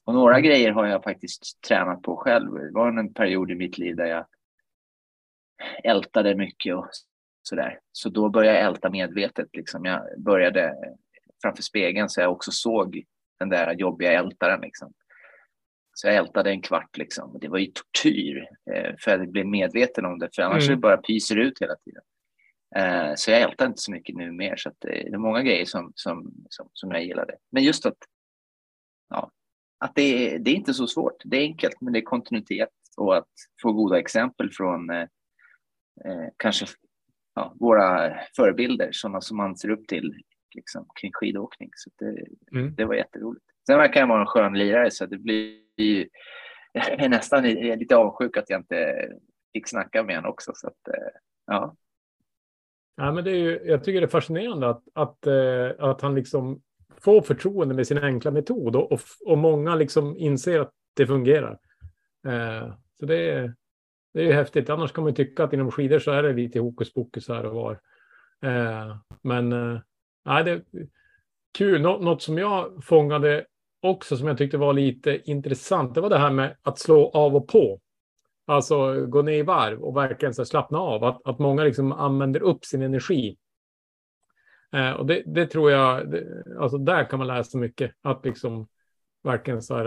Och 0.04 0.14
några 0.14 0.40
grejer 0.40 0.70
har 0.72 0.86
jag 0.86 1.02
faktiskt 1.04 1.60
tränat 1.68 2.02
på 2.02 2.16
själv. 2.16 2.52
Det 2.54 2.70
var 2.72 2.88
en 2.98 3.14
period 3.14 3.50
i 3.50 3.54
mitt 3.54 3.78
liv 3.78 3.96
där 3.96 4.06
jag 4.06 4.26
ältade 5.84 6.34
mycket 6.34 6.74
och 6.74 6.88
sådär. 7.42 7.78
Så 7.92 8.08
då 8.08 8.28
började 8.28 8.58
jag 8.58 8.66
älta 8.66 8.90
medvetet. 8.90 9.48
Liksom. 9.52 9.84
Jag 9.84 10.02
började 10.18 10.74
framför 11.42 11.62
spegeln 11.62 12.08
så 12.08 12.20
jag 12.20 12.32
också 12.32 12.50
såg 12.50 13.04
den 13.38 13.48
där 13.48 13.72
jobbiga 13.74 14.12
ältaren. 14.12 14.60
Liksom. 14.60 14.92
Så 15.94 16.06
jag 16.08 16.16
ältade 16.16 16.50
en 16.50 16.62
kvart 16.62 16.96
liksom. 16.96 17.38
Det 17.40 17.48
var 17.48 17.58
ju 17.58 17.66
tortyr 17.66 18.48
eh, 18.74 18.94
för 19.00 19.10
jag 19.10 19.28
blev 19.30 19.46
medveten 19.46 20.04
om 20.04 20.18
det. 20.18 20.28
För 20.34 20.42
annars 20.42 20.62
Mm. 20.64 20.72
mm. 20.72 20.80
bara 20.80 20.96
pyser 20.96 21.36
ut 21.36 21.60
hela 21.62 21.76
tiden. 21.76 22.02
Eh, 22.76 23.12
så 23.16 23.30
jag 23.30 23.40
ältar 23.40 23.66
inte 23.66 23.80
så 23.80 23.92
mycket 23.92 24.16
nu 24.16 24.32
mer. 24.32 24.56
Så 24.56 24.68
att, 24.68 24.84
eh, 24.84 24.90
det 24.90 25.14
är 25.14 25.18
många 25.18 25.42
grejer 25.42 25.64
som, 25.64 25.92
som, 25.94 26.32
som, 26.48 26.68
som 26.72 26.90
jag 26.90 27.04
gillade. 27.04 27.36
Men 27.50 27.62
just 27.62 27.86
att, 27.86 27.96
ja, 29.08 29.30
att 29.78 29.94
det, 29.94 30.02
är, 30.34 30.38
det 30.38 30.50
är 30.50 30.54
inte 30.54 30.74
så 30.74 30.86
svårt. 30.86 31.22
Det 31.24 31.36
är 31.36 31.42
enkelt, 31.42 31.80
men 31.80 31.92
det 31.92 31.98
är 31.98 32.02
kontinuitet 32.02 32.68
och 32.96 33.16
att 33.16 33.28
få 33.62 33.72
goda 33.72 33.98
exempel 33.98 34.50
från 34.52 34.90
eh, 34.90 35.06
eh, 36.04 36.28
kanske 36.36 36.66
ja, 37.34 37.54
våra 37.60 38.14
förebilder, 38.36 38.88
sådana 38.92 39.20
som 39.20 39.36
man 39.36 39.56
ser 39.56 39.70
upp 39.70 39.88
till 39.88 40.14
liksom, 40.54 40.86
kring 41.00 41.12
skidåkning. 41.14 41.70
Så 41.76 41.90
det, 41.98 42.26
Mm. 42.58 42.74
det 42.74 42.84
var 42.84 42.94
jätteroligt. 42.94 43.44
Sen 43.66 43.78
verkar 43.78 44.00
jag 44.00 44.06
vara 44.06 44.20
en 44.20 44.26
skön 44.26 44.58
lirare 44.58 44.90
så 44.90 45.06
det 45.06 45.18
blir 45.18 45.60
ju 45.76 46.08
jag 46.72 47.00
är 47.00 47.08
nästan 47.08 47.42
lite 47.44 47.96
avundsjuk 47.96 48.36
att 48.36 48.50
jag 48.50 48.60
inte 48.60 49.08
fick 49.52 49.68
snacka 49.68 50.02
med 50.02 50.16
honom 50.16 50.30
också. 50.30 50.52
Så 50.54 50.66
att, 50.66 50.88
eh, 50.88 51.18
ja. 51.46 51.76
Ja, 53.00 53.12
men 53.12 53.24
det 53.24 53.30
är 53.30 53.36
ju, 53.36 53.60
jag 53.64 53.84
tycker 53.84 54.00
det 54.00 54.06
är 54.06 54.08
fascinerande 54.08 54.68
att, 54.68 54.82
att, 54.94 55.26
eh, 55.26 55.70
att 55.78 56.00
han 56.00 56.14
liksom 56.14 56.62
får 57.00 57.20
förtroende 57.20 57.74
med 57.74 57.86
sin 57.86 57.98
enkla 57.98 58.30
metod 58.30 58.76
och, 58.76 58.92
och, 58.92 59.00
och 59.26 59.38
många 59.38 59.74
liksom 59.74 60.16
inser 60.16 60.60
att 60.60 60.72
det 60.96 61.06
fungerar. 61.06 61.58
Eh, 62.26 62.72
så 63.00 63.06
det 63.06 63.30
är, 63.30 63.54
det 64.14 64.20
är 64.20 64.24
ju 64.24 64.32
häftigt. 64.32 64.70
Annars 64.70 64.92
kan 64.92 65.04
man 65.04 65.14
tycka 65.14 65.44
att 65.44 65.52
inom 65.52 65.70
skidor 65.70 65.98
så 65.98 66.10
är 66.10 66.22
det 66.22 66.32
lite 66.32 66.58
hokus 66.58 66.94
pokus 66.94 67.28
här 67.28 67.46
och 67.46 67.54
var. 67.54 67.72
Eh, 68.42 68.96
men 69.22 69.52
eh, 69.52 69.80
nej, 70.24 70.44
det 70.44 70.50
är 70.50 70.62
kul. 71.58 71.82
Nå, 71.82 71.98
något 71.98 72.22
som 72.22 72.38
jag 72.38 72.84
fångade 72.84 73.44
också 73.82 74.16
som 74.16 74.28
jag 74.28 74.38
tyckte 74.38 74.56
var 74.56 74.72
lite 74.72 75.30
intressant, 75.30 75.94
det 75.94 76.00
var 76.00 76.10
det 76.10 76.18
här 76.18 76.32
med 76.32 76.56
att 76.62 76.78
slå 76.78 77.10
av 77.10 77.36
och 77.36 77.48
på. 77.48 77.80
Alltså 78.48 79.06
gå 79.06 79.22
ner 79.22 79.32
i 79.32 79.42
varv 79.42 79.82
och 79.82 79.96
verkligen 79.96 80.34
så 80.34 80.44
slappna 80.44 80.78
av. 80.78 81.04
Att, 81.04 81.20
att 81.24 81.38
många 81.38 81.64
liksom 81.64 81.92
använder 81.92 82.42
upp 82.42 82.64
sin 82.64 82.82
energi. 82.82 83.36
Eh, 84.72 84.90
och 84.90 85.06
det, 85.06 85.22
det 85.26 85.46
tror 85.46 85.70
jag, 85.70 86.10
det, 86.10 86.44
alltså 86.60 86.78
där 86.78 87.10
kan 87.10 87.18
man 87.18 87.28
lära 87.28 87.44
sig 87.44 87.60
mycket. 87.60 87.92
Att 88.02 88.24
liksom 88.24 88.68
verkligen 89.24 89.62
så 89.62 89.76
här, 89.76 89.86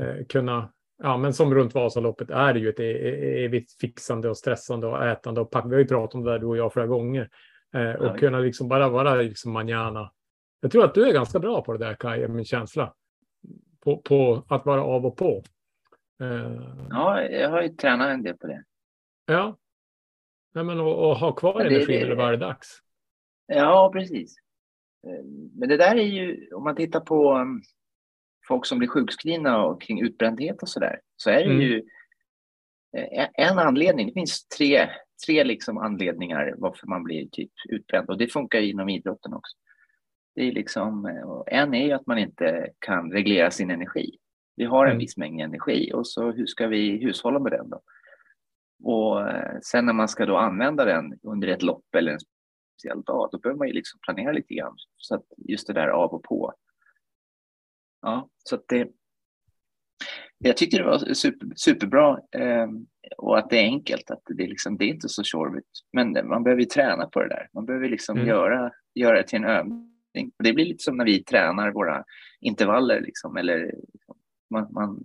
eh, 0.00 0.26
kunna, 0.28 0.72
ja 1.02 1.16
men 1.16 1.34
som 1.34 1.54
runt 1.54 1.74
Vasaloppet 1.74 2.30
är 2.30 2.52
det 2.54 2.60
ju 2.60 2.68
ett 2.68 2.80
e- 2.80 3.08
e- 3.08 3.44
evigt 3.44 3.72
fixande 3.80 4.28
och 4.28 4.36
stressande 4.36 4.86
och 4.86 5.06
ätande 5.06 5.40
och 5.40 5.50
pack. 5.50 5.64
Vi 5.66 5.70
har 5.70 5.78
ju 5.78 5.86
pratat 5.86 6.14
om 6.14 6.24
det 6.24 6.30
där 6.30 6.38
du 6.38 6.46
och 6.46 6.56
jag 6.56 6.72
flera 6.72 6.86
gånger. 6.86 7.30
Eh, 7.74 7.92
och 7.92 8.06
Ja. 8.06 8.16
kunna 8.16 8.38
liksom 8.38 8.68
bara 8.68 8.88
vara 8.88 9.14
liksom 9.14 9.52
manana. 9.52 10.12
Jag 10.60 10.70
tror 10.72 10.84
att 10.84 10.94
du 10.94 11.08
är 11.08 11.12
ganska 11.12 11.38
bra 11.38 11.62
på 11.62 11.72
det 11.72 11.78
där 11.78 11.94
Kaj, 11.94 12.22
är 12.22 12.28
min 12.28 12.44
känsla. 12.44 12.94
På, 13.80 13.96
på 13.96 14.44
att 14.48 14.66
vara 14.66 14.82
av 14.82 15.06
och 15.06 15.16
på. 15.16 15.42
Eh, 16.20 16.62
ja, 16.90 17.22
jag 17.22 17.48
har 17.50 17.62
ju 17.62 17.68
tränat 17.68 18.08
en 18.10 18.22
del 18.22 18.36
på 18.36 18.46
det. 18.46 18.64
Ja. 19.26 19.56
Nej, 20.54 20.64
men 20.64 20.80
och, 20.80 21.08
och 21.10 21.16
ha 21.16 21.32
kvar 21.32 21.54
Men 21.54 21.68
det- 21.68 21.74
energin 21.76 22.08
när 22.08 22.16
det 22.16 22.22
är 22.22 22.36
dags. 22.36 22.78
Ja, 23.46 23.90
precis. 23.92 24.36
Eh, 25.06 25.24
Men 25.54 25.68
det 25.68 25.76
där 25.76 25.96
är 25.96 26.02
ju, 26.02 26.48
om 26.54 26.64
man 26.64 26.76
tittar 26.76 27.00
på 27.00 27.34
um, 27.38 27.62
folk 28.48 28.66
som 28.66 28.78
blir 28.78 28.88
sjukskrivna 28.88 29.64
och 29.64 29.82
kring 29.82 30.00
utbrändhet 30.02 30.62
och 30.62 30.68
så 30.68 30.80
där, 30.80 31.00
så 31.16 31.30
är 31.30 31.38
det 31.38 31.44
Mm. 31.44 31.60
ju 31.60 31.82
eh, 32.96 33.28
en 33.34 33.58
anledning. 33.58 34.06
Det 34.06 34.12
finns 34.12 34.48
tre, 34.48 34.88
tre 35.26 35.44
liksom 35.44 35.78
anledningar 35.78 36.54
varför 36.58 36.86
man 36.86 37.04
blir 37.04 37.28
typ 37.28 37.52
utbränd 37.68 38.10
och 38.10 38.18
det 38.18 38.26
funkar 38.32 38.58
inom 38.60 38.88
idrotten 38.88 39.34
också. 39.34 39.56
Det 40.34 40.42
är 40.48 40.52
liksom, 40.52 41.04
en 41.46 41.74
är 41.74 41.84
ju 41.86 41.92
att 41.92 42.06
man 42.06 42.18
inte 42.18 42.70
kan 42.78 43.12
reglera 43.12 43.50
sin 43.50 43.70
energi. 43.70 44.18
Vi 44.58 44.64
har 44.64 44.84
en 44.84 44.90
mm. 44.90 44.98
viss 44.98 45.16
mängd 45.16 45.40
energi 45.40 45.92
och 45.94 46.06
så 46.06 46.30
hur 46.30 46.46
ska 46.46 46.66
vi 46.66 47.04
hushålla 47.04 47.38
med 47.38 47.52
den 47.52 47.70
då? 47.70 47.80
Och 48.82 49.28
eh, 49.28 49.58
sen 49.62 49.86
när 49.86 49.92
man 49.92 50.08
ska 50.08 50.26
då 50.26 50.36
använda 50.36 50.84
den 50.84 51.18
under 51.22 51.48
ett 51.48 51.62
lopp 51.62 51.94
eller 51.94 52.12
en 52.12 52.20
speciell 52.20 53.02
dag, 53.02 53.28
då 53.32 53.38
behöver 53.38 53.58
man 53.58 53.68
ju 53.68 53.74
liksom 53.74 54.00
planera 54.02 54.32
lite 54.32 54.54
grann. 54.54 54.74
Så 54.96 55.14
att 55.14 55.24
just 55.36 55.66
det 55.66 55.72
där 55.72 55.88
av 55.88 56.10
och 56.14 56.22
på. 56.22 56.54
Ja, 58.02 58.28
så 58.44 58.54
att 58.54 58.64
det. 58.68 58.88
Jag 60.38 60.56
tyckte 60.56 60.76
det 60.76 60.84
var 60.84 61.14
super, 61.14 61.48
superbra 61.56 62.20
eh, 62.32 62.68
och 63.16 63.38
att 63.38 63.50
det 63.50 63.58
är 63.58 63.64
enkelt, 63.64 64.10
att 64.10 64.22
det, 64.26 64.46
liksom, 64.46 64.76
det 64.76 64.84
är 64.84 64.88
inte 64.88 65.08
så 65.08 65.22
tjorvigt. 65.22 65.68
Men 65.92 66.28
man 66.28 66.42
behöver 66.42 66.62
ju 66.62 66.68
träna 66.68 67.06
på 67.06 67.22
det 67.22 67.28
där. 67.28 67.48
Man 67.52 67.66
behöver 67.66 67.88
liksom 67.88 68.16
mm. 68.16 68.28
göra, 68.28 68.72
göra 68.94 69.16
det 69.16 69.26
till 69.26 69.38
en 69.38 69.44
övning. 69.44 70.32
Det 70.38 70.52
blir 70.52 70.64
lite 70.64 70.84
som 70.84 70.96
när 70.96 71.04
vi 71.04 71.24
tränar 71.24 71.72
våra 71.72 72.04
intervaller, 72.40 73.00
liksom, 73.00 73.36
eller 73.36 73.74
liksom, 73.92 74.17
man, 74.50 74.66
man, 74.70 75.04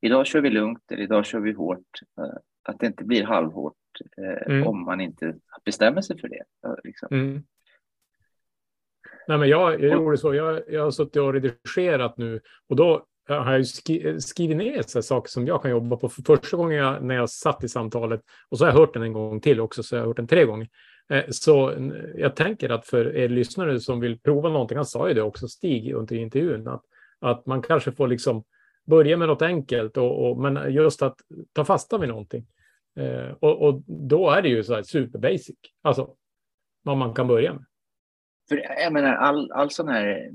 idag 0.00 0.26
kör 0.26 0.40
vi 0.40 0.50
lugnt 0.50 0.92
eller 0.92 1.02
idag 1.02 1.26
kör 1.26 1.40
vi 1.40 1.52
hårt. 1.52 2.00
Eh, 2.18 2.38
att 2.62 2.78
det 2.78 2.86
inte 2.86 3.04
blir 3.04 3.24
halvhårt 3.24 3.74
eh, 4.16 4.52
mm. 4.52 4.66
om 4.66 4.84
man 4.84 5.00
inte 5.00 5.34
bestämmer 5.64 6.02
sig 6.02 6.18
för 6.18 6.28
det. 6.28 6.44
Liksom. 6.84 7.08
Mm. 7.10 7.42
Nej, 9.28 9.38
men 9.38 9.48
jag, 9.48 9.80
jag 9.80 9.92
gjorde 9.92 10.18
så. 10.18 10.34
Jag, 10.34 10.62
jag 10.68 10.82
har 10.82 10.90
suttit 10.90 11.16
och 11.16 11.32
redigerat 11.32 12.18
nu 12.18 12.40
och 12.68 12.76
då 12.76 13.06
har 13.28 13.52
jag 13.52 13.66
skrivit 14.22 14.56
ner 14.56 14.82
så 14.82 15.02
saker 15.02 15.30
som 15.30 15.46
jag 15.46 15.62
kan 15.62 15.70
jobba 15.70 15.96
på. 15.96 16.08
För 16.08 16.22
första 16.22 16.56
gången 16.56 16.78
jag, 16.78 17.02
när 17.02 17.14
jag 17.14 17.30
satt 17.30 17.64
i 17.64 17.68
samtalet 17.68 18.20
och 18.48 18.58
så 18.58 18.64
har 18.64 18.72
jag 18.72 18.78
hört 18.78 18.94
den 18.94 19.02
en 19.02 19.12
gång 19.12 19.40
till 19.40 19.60
också, 19.60 19.82
så 19.82 19.94
jag 19.94 20.02
har 20.02 20.06
hört 20.06 20.16
den 20.16 20.26
tre 20.26 20.44
gånger. 20.44 20.68
Eh, 21.10 21.24
så 21.30 21.74
jag 22.14 22.36
tänker 22.36 22.70
att 22.70 22.86
för 22.86 23.16
er 23.16 23.28
lyssnare 23.28 23.80
som 23.80 24.00
vill 24.00 24.20
prova 24.20 24.48
någonting, 24.48 24.76
han 24.76 24.86
sa 24.86 25.08
ju 25.08 25.14
det 25.14 25.22
också, 25.22 25.48
Stig, 25.48 25.92
under 25.92 26.16
intervjun, 26.16 26.68
att, 26.68 26.82
att 27.20 27.46
man 27.46 27.62
kanske 27.62 27.92
får 27.92 28.08
liksom 28.08 28.44
börja 28.90 29.16
med 29.16 29.28
något 29.28 29.42
enkelt, 29.42 29.96
och, 29.96 30.30
och 30.30 30.38
men 30.38 30.72
just 30.72 31.02
att 31.02 31.16
ta 31.52 31.64
fasta 31.64 31.98
vid 31.98 32.08
någonting. 32.08 32.46
Eh, 32.96 33.30
och, 33.40 33.62
och, 33.62 33.82
då 33.86 34.30
är 34.30 34.42
det 34.42 34.48
ju 34.48 34.64
så 34.64 34.74
här 34.74 34.82
super 34.82 35.18
basic, 35.18 35.56
alltså 35.82 36.16
vad 36.82 36.96
man 36.96 37.14
kan 37.14 37.26
börja 37.26 37.52
med. 37.52 37.64
För 38.48 38.56
jag 38.56 38.92
menar, 38.92 39.14
all, 39.14 39.52
all 39.52 39.70
sån 39.70 39.88
här, 39.88 40.30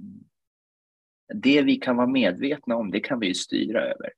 det 1.34 1.62
vi 1.62 1.76
kan 1.76 1.96
vara 1.96 2.08
medvetna 2.08 2.76
om, 2.76 2.92
det 2.92 3.00
kan 3.00 3.20
vi 3.20 3.28
ju 3.28 3.34
styra 3.34 3.82
över. 3.82 4.14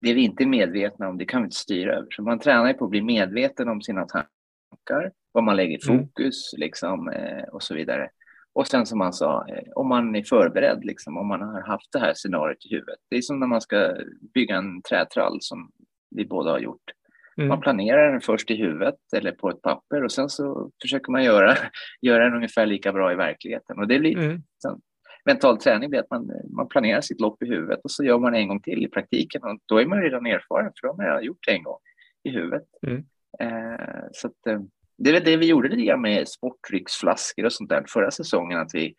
Det 0.00 0.14
vi 0.14 0.20
inte 0.20 0.44
är 0.44 0.46
medvetna 0.46 1.08
om, 1.08 1.18
det 1.18 1.24
kan 1.24 1.42
vi 1.42 1.44
inte 1.44 1.56
styra 1.56 1.96
över. 1.96 2.06
Så 2.10 2.22
man 2.22 2.38
tränar 2.38 2.68
ju 2.68 2.74
på 2.74 2.84
att 2.84 2.90
bli 2.90 3.02
medveten 3.02 3.68
om 3.68 3.82
sina 3.82 4.06
tankar, 4.06 5.12
vad 5.32 5.44
man 5.44 5.56
lägger 5.56 5.90
mm. 5.90 6.00
fokus 6.06 6.52
mm. 6.54 6.60
liksom, 6.60 7.08
eh, 7.08 7.42
och 7.42 7.62
så 7.62 7.74
vidare. 7.74 8.10
Och 8.52 8.66
sen 8.66 8.86
som 8.86 8.98
man 8.98 9.12
sa, 9.12 9.46
eh, 9.48 9.72
om 9.74 9.88
man 9.88 10.16
är 10.16 10.22
förberedd, 10.22 10.84
liksom, 10.84 11.16
om 11.16 11.28
man 11.28 11.40
har 11.42 11.60
haft 11.60 11.92
det 11.92 11.98
här 11.98 12.14
scenariot 12.14 12.66
i 12.66 12.74
huvudet. 12.74 12.98
Det 13.10 13.16
är 13.16 13.22
som 13.22 13.40
när 13.40 13.46
man 13.46 13.60
ska 13.60 13.94
bygga 14.34 14.56
en 14.56 14.82
trätrall 14.82 15.38
som 15.40 15.70
vi 16.10 16.26
båda 16.26 16.50
har 16.50 16.58
gjort. 16.58 16.90
Mm. 17.36 17.48
Man 17.48 17.60
planerar 17.60 18.12
den 18.12 18.20
först 18.20 18.50
i 18.50 18.54
huvudet 18.54 18.98
eller 19.16 19.32
på 19.32 19.50
ett 19.50 19.62
papper 19.62 20.04
och 20.04 20.12
sen 20.12 20.28
så 20.28 20.70
försöker 20.82 21.12
man 21.12 21.24
göra, 21.24 21.56
göra 22.00 22.24
den 22.24 22.34
ungefär 22.34 22.66
lika 22.66 22.92
bra 22.92 23.12
i 23.12 23.16
verkligheten. 23.16 23.78
Och 23.78 23.88
det 23.88 23.98
blir 23.98 24.18
mm. 24.18 24.42
sen, 24.62 24.80
mental 25.24 25.58
träning 25.58 25.90
blir 25.90 26.00
att 26.00 26.10
man, 26.10 26.30
man 26.56 26.68
planerar 26.68 27.00
sitt 27.00 27.20
lopp 27.20 27.42
i 27.42 27.46
huvudet 27.46 27.80
och 27.84 27.90
så 27.90 28.04
gör 28.04 28.18
man 28.18 28.34
en 28.34 28.48
gång 28.48 28.60
till 28.60 28.84
i 28.84 28.88
praktiken 28.88 29.42
och 29.42 29.58
då 29.66 29.78
är 29.78 29.86
man 29.86 30.02
redan 30.02 30.26
erfaren 30.26 30.72
för 30.80 30.86
då 30.86 30.92
har 30.92 30.96
man 30.96 31.06
redan 31.06 31.24
gjort 31.24 31.46
det 31.46 31.52
en 31.52 31.62
gång 31.62 31.78
i 32.22 32.30
huvudet. 32.30 32.66
Mm. 32.86 33.04
Eh, 33.40 34.04
så 34.12 34.26
att, 34.26 34.46
eh, 34.46 34.60
det 35.04 35.16
är 35.16 35.20
det 35.20 35.36
vi 35.36 35.46
gjorde 35.46 35.68
lite 35.68 35.96
med 35.96 36.28
sportdrycksflaskor 36.28 37.44
och 37.44 37.52
sånt 37.52 37.70
där 37.70 37.84
förra 37.88 38.10
säsongen, 38.10 38.60
att 38.60 38.70
vi, 38.74 38.94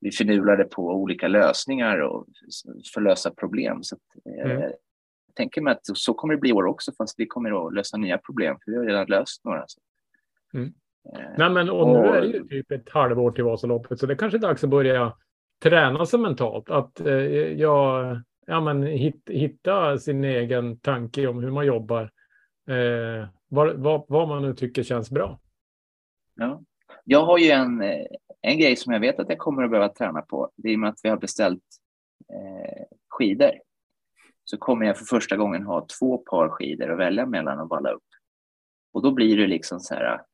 vi 0.00 0.10
förnulade 0.10 0.64
på 0.64 0.82
olika 0.82 1.28
lösningar 1.28 1.98
och 1.98 2.26
för 2.94 3.00
att 3.00 3.04
lösa 3.04 3.30
problem. 3.30 3.82
Så 3.82 3.96
att, 3.96 4.36
eh, 4.44 4.50
mm 4.50 4.72
tänker 5.40 5.60
mig 5.60 5.72
att 5.72 5.80
så 5.82 6.14
kommer 6.14 6.34
det 6.34 6.40
bli 6.40 6.50
i 6.50 6.52
år 6.52 6.66
också, 6.66 6.92
fast 6.98 7.20
vi 7.20 7.26
kommer 7.26 7.66
att 7.66 7.74
lösa 7.74 7.96
nya 7.96 8.18
problem, 8.18 8.56
för 8.64 8.72
vi 8.72 8.78
har 8.78 8.84
redan 8.84 9.06
löst 9.06 9.44
några. 9.44 9.64
Mm. 10.54 10.72
Eh, 11.14 11.30
Nej, 11.38 11.50
men 11.50 11.70
och, 11.70 11.80
och 11.80 11.88
nu 11.88 12.08
är 12.08 12.20
det 12.20 12.26
ju 12.26 12.48
typ 12.48 12.70
ett 12.70 12.88
halvår 12.88 13.30
till 13.30 13.44
Vasaloppet, 13.44 13.98
så 13.98 14.06
det 14.06 14.12
är 14.12 14.16
kanske 14.16 14.38
är 14.38 14.40
dags 14.40 14.64
att 14.64 14.70
börja 14.70 15.12
träna 15.62 16.06
sig 16.06 16.20
mentalt. 16.20 16.70
Att 16.70 17.00
eh, 17.00 17.14
jag, 17.52 18.20
ja, 18.46 18.60
men 18.60 18.82
hit, 18.82 19.22
hitta 19.26 19.98
sin 19.98 20.24
egen 20.24 20.80
tanke 20.80 21.26
om 21.26 21.42
hur 21.42 21.50
man 21.50 21.66
jobbar. 21.66 22.02
Eh, 22.68 23.28
vad, 23.50 23.76
vad, 23.76 24.04
vad, 24.08 24.28
man 24.28 24.42
nu 24.42 24.54
tycker 24.54 24.82
känns 24.82 25.10
bra. 25.10 25.40
Ja. 26.34 26.62
Jag 27.04 27.24
har 27.24 27.38
ju 27.38 27.50
en, 27.50 27.82
eh, 27.82 28.06
en 28.40 28.58
grej 28.58 28.76
som 28.76 28.92
jag 28.92 29.00
vet 29.00 29.20
att 29.20 29.28
jag 29.28 29.38
kommer 29.38 29.62
att 29.62 29.70
behöva 29.70 29.88
träna 29.88 30.22
på. 30.22 30.50
Det 30.56 30.68
är 30.68 30.76
med 30.76 30.90
att 30.90 31.00
vi 31.02 31.08
har 31.08 31.16
beställt 31.16 31.64
eh, 32.32 32.84
skidor 33.08 33.52
så 34.44 34.58
kommer 34.58 34.86
jag 34.86 34.98
för 34.98 35.04
första 35.04 35.36
gången 35.36 35.62
ha 35.62 35.86
två 35.98 36.18
par 36.18 36.48
skidor 36.48 36.92
att 36.92 36.98
välja 36.98 37.26
mellan 37.26 37.60
och 37.60 37.68
valla 37.68 37.90
upp. 37.90 38.04
Och 38.92 39.02
då 39.02 39.12
blir 39.12 39.36
det 39.36 39.46
liksom 39.46 39.80
så 39.80 39.94
här, 39.94 40.04
ah, 40.04 40.26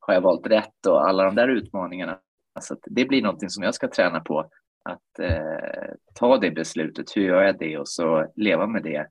har 0.00 0.14
jag 0.14 0.20
valt 0.20 0.46
rätt 0.46 0.86
och 0.86 1.08
alla 1.08 1.24
de 1.24 1.34
där 1.34 1.48
utmaningarna. 1.48 2.18
Så 2.60 2.76
det 2.82 3.04
blir 3.04 3.22
någonting 3.22 3.50
som 3.50 3.64
jag 3.64 3.74
ska 3.74 3.88
träna 3.88 4.20
på, 4.20 4.50
att 4.84 5.18
eh, 5.18 5.94
ta 6.14 6.38
det 6.38 6.50
beslutet, 6.50 7.16
hur 7.16 7.22
gör 7.22 7.42
jag 7.42 7.58
det 7.58 7.78
och 7.78 7.88
så 7.88 8.32
leva 8.36 8.66
med 8.66 8.82
det. 8.82 9.06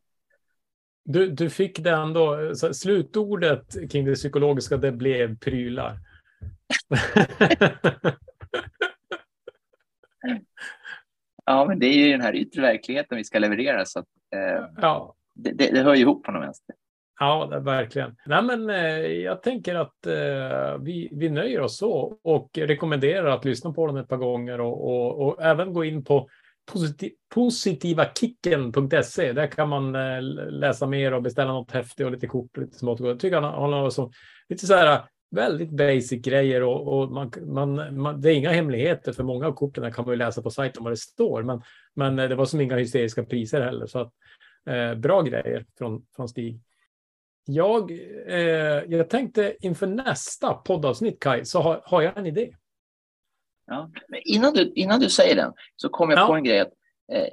Du, 1.03 1.31
du 1.31 1.49
fick 1.49 1.79
det 1.83 1.91
ändå, 1.91 2.55
slutordet 2.55 3.91
kring 3.91 4.05
det 4.05 4.15
psykologiska, 4.15 4.77
det 4.77 4.91
blev 4.91 5.37
prylar. 5.37 5.97
Ja, 11.49 11.65
men 11.65 11.79
det 11.79 11.85
är 11.85 12.05
ju 12.05 12.11
den 12.11 12.21
här 12.21 12.35
yttre 12.35 12.61
verkligheten 12.61 13.17
vi 13.17 13.23
ska 13.23 13.39
leverera, 13.39 13.85
så 13.85 13.99
att, 13.99 14.05
eh, 14.35 14.65
ja. 14.81 15.15
det, 15.35 15.51
det, 15.51 15.71
det, 15.71 15.81
hör 15.81 15.95
ju 15.95 16.01
ihop 16.01 16.23
på 16.23 16.31
något 16.31 16.43
vänster. 16.43 16.75
Ja, 17.19 17.59
verkligen. 17.61 18.15
Nej, 18.25 18.43
men, 18.43 18.69
eh, 18.69 18.99
jag 19.05 19.43
tänker 19.43 19.75
att 19.75 20.05
eh, 20.05 20.77
vi, 20.79 21.09
vi 21.11 21.29
nöjer 21.29 21.61
oss 21.61 21.77
så 21.77 22.17
och 22.23 22.49
rekommenderar 22.57 23.29
att 23.29 23.45
lyssna 23.45 23.73
på 23.73 23.87
den 23.87 23.97
ett 23.97 24.07
par 24.07 24.17
gånger 24.17 24.61
och, 24.61 24.89
och, 24.89 25.27
och 25.27 25.43
även 25.43 25.73
gå 25.73 25.83
in 25.83 26.03
på 26.03 26.29
positiv, 26.72 27.11
positivakicken.se. 27.34 29.34
Där 29.34 29.47
kan 29.47 29.70
man 29.70 29.95
eh, 29.95 30.22
läsa 30.51 30.88
mer 30.88 31.13
och 31.13 31.22
beställa 31.22 31.53
något 31.53 31.72
häftigt 31.72 32.05
och 32.05 32.11
lite 32.11 32.28
kort 32.28 32.57
och 32.57 32.63
lite 32.63 32.78
smått. 32.78 32.99
Jag 32.99 33.20
tycker 33.20 33.41
han, 33.41 33.53
har 33.53 33.72
har 33.72 33.89
som, 33.89 34.11
lite 34.49 34.67
så 34.67 34.74
här 34.74 35.03
väldigt 35.31 35.69
basic 35.69 36.22
grejer 36.22 36.64
och, 36.64 36.88
och 36.88 37.11
man, 37.11 37.31
man, 37.41 38.02
man, 38.02 38.22
det 38.22 38.34
är 38.34 38.35
inga 38.35 38.52
hemligheter 38.52 39.14
för 39.14 39.23
många 39.23 39.48
av 39.48 39.52
korten 39.52 39.93
kan 39.93 40.06
man 40.06 40.14
ju 40.14 40.18
läsa 40.18 40.41
på 40.41 40.49
sajten 40.49 40.84
vad 40.84 40.91
det 40.91 40.98
står. 40.98 41.43
Men, 41.43 41.61
men 41.95 42.19
eh, 42.19 42.30
det 42.30 42.35
var 42.35 42.45
som 42.45 42.61
inga 42.61 42.77
hysteriska 42.77 43.23
priser 43.23 43.61
heller. 43.61 43.85
Så 43.85 43.99
att, 43.99 44.14
eh, 44.69 44.95
bra 44.95 45.22
grejer 45.22 45.65
från, 45.77 46.06
från 46.15 46.30
Stig. 46.30 46.61
Jag, 47.45 47.91
eh, 48.27 48.84
jag 48.88 49.10
tänkte 49.10 49.56
inför 49.60 49.88
nästa 49.88 50.53
poddavsnitt, 50.53 51.19
Kai, 51.19 51.45
så 51.45 51.61
har, 51.61 51.81
har 51.85 52.02
jag 52.02 52.18
en 52.18 52.26
idé. 52.26 52.56
Ja, 53.69 53.91
men 54.07 54.19
innan, 54.23 54.53
du, 54.53 54.71
innan 54.75 54.99
du 54.99 55.09
säger 55.09 55.35
den 55.35 55.53
så 55.75 55.89
kommer 55.89 56.13
jag 56.13 56.23
ja. 56.23 56.27
på 56.27 56.33
en 56.33 56.43
grej. 56.43 56.59
Att, 56.59 56.73
eh, 57.11 57.27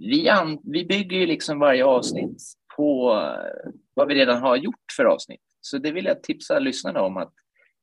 vi, 0.00 0.28
an, 0.28 0.58
vi 0.64 0.84
bygger 0.84 1.16
ju 1.16 1.26
liksom 1.26 1.58
varje 1.58 1.84
avsnitt 1.84 2.42
på 2.76 3.12
eh, 3.12 3.70
vad 3.94 4.08
vi 4.08 4.14
redan 4.14 4.42
har 4.42 4.56
gjort 4.56 4.92
för 4.96 5.04
avsnitt. 5.04 5.40
Så 5.60 5.78
det 5.78 5.92
vill 5.92 6.04
jag 6.04 6.22
tipsa 6.22 6.58
lyssnarna 6.58 7.02
om 7.02 7.16
att 7.16 7.32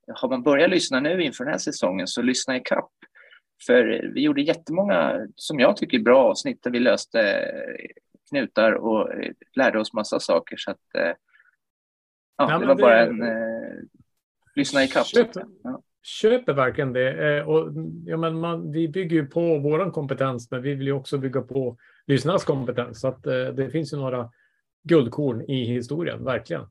har 0.07 0.29
man 0.29 0.43
börjat 0.43 0.69
lyssna 0.69 0.99
nu 0.99 1.23
inför 1.23 1.43
den 1.43 1.53
här 1.53 1.59
säsongen 1.59 2.07
så 2.07 2.21
lyssna 2.21 2.57
i 2.57 2.59
kapp. 2.59 2.91
För 3.65 4.11
vi 4.13 4.21
gjorde 4.21 4.41
jättemånga, 4.41 5.27
som 5.35 5.59
jag 5.59 5.77
tycker, 5.77 5.99
bra 5.99 6.23
avsnitt 6.23 6.63
där 6.63 6.71
vi 6.71 6.79
löste 6.79 7.51
knutar 8.29 8.71
och 8.71 9.09
lärde 9.55 9.79
oss 9.79 9.93
massa 9.93 10.19
saker. 10.19 10.57
Så 10.57 10.71
att, 10.71 10.95
eh, 10.97 11.13
ja, 12.37 12.51
ja 12.51 12.59
det 12.59 12.65
var 12.65 12.75
det... 12.75 12.81
bara 12.81 13.01
en 13.01 13.21
eh, 13.21 13.79
lyssna 14.55 14.83
i 14.83 14.87
kapp. 14.87 15.07
Köp, 15.07 15.27
ja. 15.63 15.81
Köper 16.03 16.53
verkligen 16.53 16.93
det. 16.93 17.38
Eh, 17.38 17.49
och, 17.49 17.71
ja, 18.05 18.17
men 18.17 18.39
man, 18.39 18.71
vi 18.71 18.88
bygger 18.88 19.15
ju 19.15 19.25
på 19.25 19.59
vår 19.59 19.91
kompetens, 19.91 20.51
men 20.51 20.61
vi 20.61 20.75
vill 20.75 20.88
ju 20.88 20.93
också 20.93 21.17
bygga 21.17 21.41
på 21.41 21.77
lyssnarnas 22.07 22.43
kompetens. 22.43 22.99
Så 22.99 23.07
att, 23.07 23.27
eh, 23.27 23.45
det 23.45 23.69
finns 23.69 23.93
ju 23.93 23.97
några 23.97 24.30
guldkorn 24.84 25.41
i 25.41 25.65
historien, 25.65 26.23
verkligen. 26.23 26.63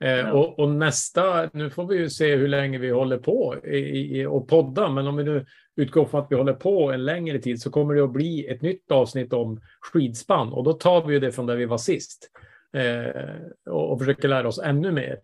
Eh, 0.00 0.10
ja. 0.10 0.32
och, 0.32 0.58
och, 0.58 0.70
nästa, 0.70 1.50
nu 1.52 1.70
får 1.70 1.86
vi 1.86 1.96
ju 1.96 2.10
se 2.10 2.36
hur 2.36 2.48
länge 2.48 2.78
vi 2.78 2.90
håller 2.90 3.18
på 3.18 3.56
i, 3.64 4.20
i, 4.20 4.26
och 4.26 4.48
podda, 4.48 4.88
men 4.88 5.06
om 5.06 5.16
vi 5.16 5.24
nu 5.24 5.46
utgår 5.76 6.04
från 6.04 6.20
att 6.20 6.30
vi 6.30 6.36
håller 6.36 6.52
på 6.52 6.92
en 6.92 7.04
längre 7.04 7.38
tid 7.38 7.62
så 7.62 7.70
kommer 7.70 7.94
det 7.94 8.04
att 8.04 8.12
bli 8.12 8.46
ett 8.46 8.62
nytt 8.62 8.90
avsnitt 8.90 9.32
om 9.32 9.60
skidspann 9.80 10.52
och 10.52 10.64
då 10.64 10.72
tar 10.72 11.06
vi 11.06 11.14
ju 11.14 11.20
det 11.20 11.32
från 11.32 11.46
där 11.46 11.56
vi 11.56 11.64
var 11.64 11.78
sist 11.78 12.30
eh, 12.72 13.22
och, 13.70 13.92
och, 13.92 13.98
försöker 13.98 14.28
lära 14.28 14.48
oss 14.48 14.58
ännu 14.58 14.92
mer. 14.92 15.18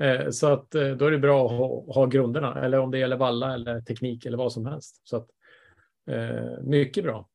Eh, 0.00 0.30
så 0.30 0.46
att 0.46 0.74
eh, 0.74 0.88
då 0.88 1.06
är 1.06 1.10
det 1.10 1.18
bra 1.18 1.46
att 1.46 1.52
ha, 1.52 1.92
ha, 1.94 2.06
grunderna, 2.06 2.64
eller 2.64 2.78
om 2.78 2.90
det 2.90 2.98
gäller 2.98 3.16
valla 3.16 3.54
eller 3.54 3.80
teknik 3.80 4.26
eller 4.26 4.38
vad 4.38 4.52
som 4.52 4.66
helst. 4.66 5.00
Så 5.04 5.16
att, 5.16 5.28
eh, 6.10 6.62
mycket 6.62 7.04
bra. 7.04 7.28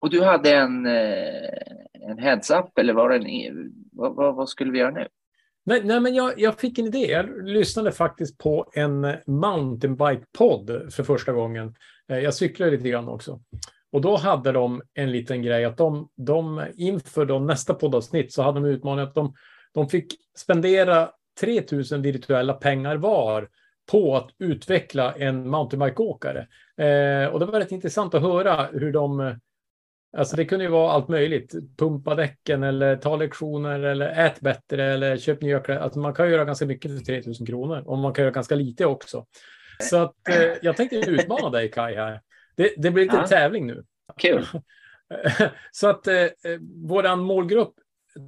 Och 0.00 0.10
du 0.10 0.24
hade 0.24 0.54
en, 0.54 0.86
en 0.86 2.18
heads-up 2.18 2.78
eller 2.78 2.94
var 2.94 3.10
en, 3.10 3.72
vad, 3.92 4.14
vad, 4.14 4.34
vad 4.34 4.48
skulle 4.48 4.72
vi 4.72 4.78
göra 4.78 4.90
nu? 4.90 5.08
Nej, 5.64 5.80
nej 5.84 6.00
men 6.00 6.14
jag, 6.14 6.40
jag 6.40 6.60
fick 6.60 6.78
en 6.78 6.86
idé. 6.86 7.06
Jag 7.10 7.48
lyssnade 7.48 7.92
faktiskt 7.92 8.38
på 8.38 8.70
en 8.74 9.06
mountainbike-podd 9.26 10.92
för 10.92 11.02
första 11.02 11.32
gången. 11.32 11.74
Jag 12.06 12.34
cyklar 12.34 12.70
lite 12.70 12.88
grann 12.88 13.08
också. 13.08 13.40
Och 13.92 14.00
då 14.00 14.16
hade 14.16 14.52
de 14.52 14.82
en 14.94 15.12
liten 15.12 15.42
grej 15.42 15.64
att 15.64 15.76
de, 15.76 16.08
de 16.16 16.66
inför 16.76 17.26
då 17.26 17.38
nästa 17.38 17.74
poddavsnitt 17.74 18.32
så 18.32 18.42
hade 18.42 18.60
de 18.60 18.66
utmaningen 18.66 19.08
att 19.08 19.14
de, 19.14 19.34
de 19.72 19.88
fick 19.88 20.14
spendera 20.38 21.10
3000 21.40 22.02
virtuella 22.02 22.54
pengar 22.54 22.96
var 22.96 23.48
på 23.90 24.16
att 24.16 24.30
utveckla 24.38 25.12
en 25.12 25.48
mountainbikeåkare. 25.48 26.40
Eh, 26.76 27.26
och 27.26 27.40
det 27.40 27.46
var 27.46 27.60
rätt 27.60 27.72
intressant 27.72 28.14
att 28.14 28.22
höra 28.22 28.68
hur 28.72 28.92
de 28.92 29.38
Alltså 30.16 30.36
det 30.36 30.44
kunde 30.44 30.64
ju 30.64 30.70
vara 30.70 30.92
allt 30.92 31.08
möjligt. 31.08 31.54
Pumpa 31.76 32.14
däcken 32.14 32.62
eller 32.62 32.96
ta 32.96 33.16
lektioner 33.16 33.80
eller 33.80 34.26
ät 34.26 34.40
bättre 34.40 34.84
eller 34.84 35.16
köp 35.16 35.42
nya 35.42 35.60
kläder. 35.60 35.80
Alltså 35.80 35.98
man 35.98 36.14
kan 36.14 36.30
göra 36.30 36.44
ganska 36.44 36.66
mycket 36.66 36.98
för 36.98 37.04
3000 37.04 37.46
kronor 37.46 37.82
och 37.86 37.98
man 37.98 38.14
kan 38.14 38.22
göra 38.22 38.34
ganska 38.34 38.54
lite 38.54 38.86
också. 38.86 39.26
Så 39.80 39.96
att, 39.96 40.28
eh, 40.28 40.52
jag 40.62 40.76
tänkte 40.76 40.96
utmana 40.96 41.50
dig 41.50 41.70
Kai 41.70 41.94
här. 41.94 42.20
Det, 42.56 42.74
det 42.76 42.90
blir 42.90 43.04
lite 43.04 43.16
ja. 43.16 43.26
tävling 43.26 43.66
nu. 43.66 43.84
Kul. 44.18 44.46
Så 45.70 45.88
att 45.88 46.06
eh, 46.06 46.26
våran 46.84 47.20
målgrupp 47.20 47.74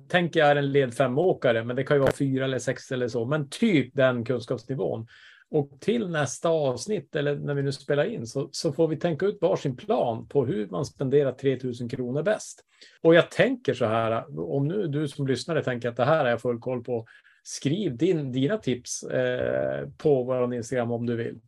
tänker 0.09 0.41
jag 0.41 0.51
är 0.51 0.57
en 0.57 0.73
led 0.73 0.95
fem-åkare, 0.95 1.65
men 1.65 1.77
det 1.77 1.85
kan 1.85 1.97
ju 1.97 2.01
vara 2.01 2.13
fyra 2.13 2.45
eller 2.45 2.59
sex 2.59 2.93
eller 2.93 3.09
så, 3.09 3.25
men 3.25 3.49
typ 3.49 3.95
den 3.95 4.25
kunskapsnivån. 4.25 5.07
Och 5.51 5.81
till 5.81 6.09
nästa 6.09 6.49
avsnitt, 6.49 7.17
eller 7.17 7.37
när 7.37 7.55
vi 7.55 7.63
nu 7.63 7.73
spelar 7.73 8.05
in, 8.05 8.27
så, 8.27 8.49
så 8.53 8.73
får 8.73 8.89
vi 8.89 8.97
tänka 8.97 9.27
ut 9.27 9.39
varsin 9.41 9.77
plan 9.77 10.29
på 10.29 10.47
hur 10.47 10.69
man 10.69 10.85
spenderar 10.85 11.33
3000 11.33 11.89
kronor 11.89 12.23
bäst. 12.23 12.65
Och 13.03 13.15
jag 13.15 13.31
tänker 13.31 13.75
så 13.75 13.87
här, 13.87 14.41
om 14.41 14.69
nu 14.69 14.87
du 14.87 15.09
som 15.09 15.27
lyssnare 15.27 15.65
tänker 15.65 15.89
att 15.89 15.97
det 15.97 16.05
här 16.05 16.25
är 16.25 16.31
jag 16.31 16.41
full 16.41 16.59
koll 16.59 16.85
på, 16.85 17.07
skriv 17.43 17.97
din, 17.97 18.33
dina 18.33 18.59
tips 18.59 19.03
eh, 19.03 19.89
på 19.99 20.23
vår 20.23 20.55
Instagram 20.55 20.91
om 20.91 21.07
du 21.07 21.17
vill. 21.17 21.41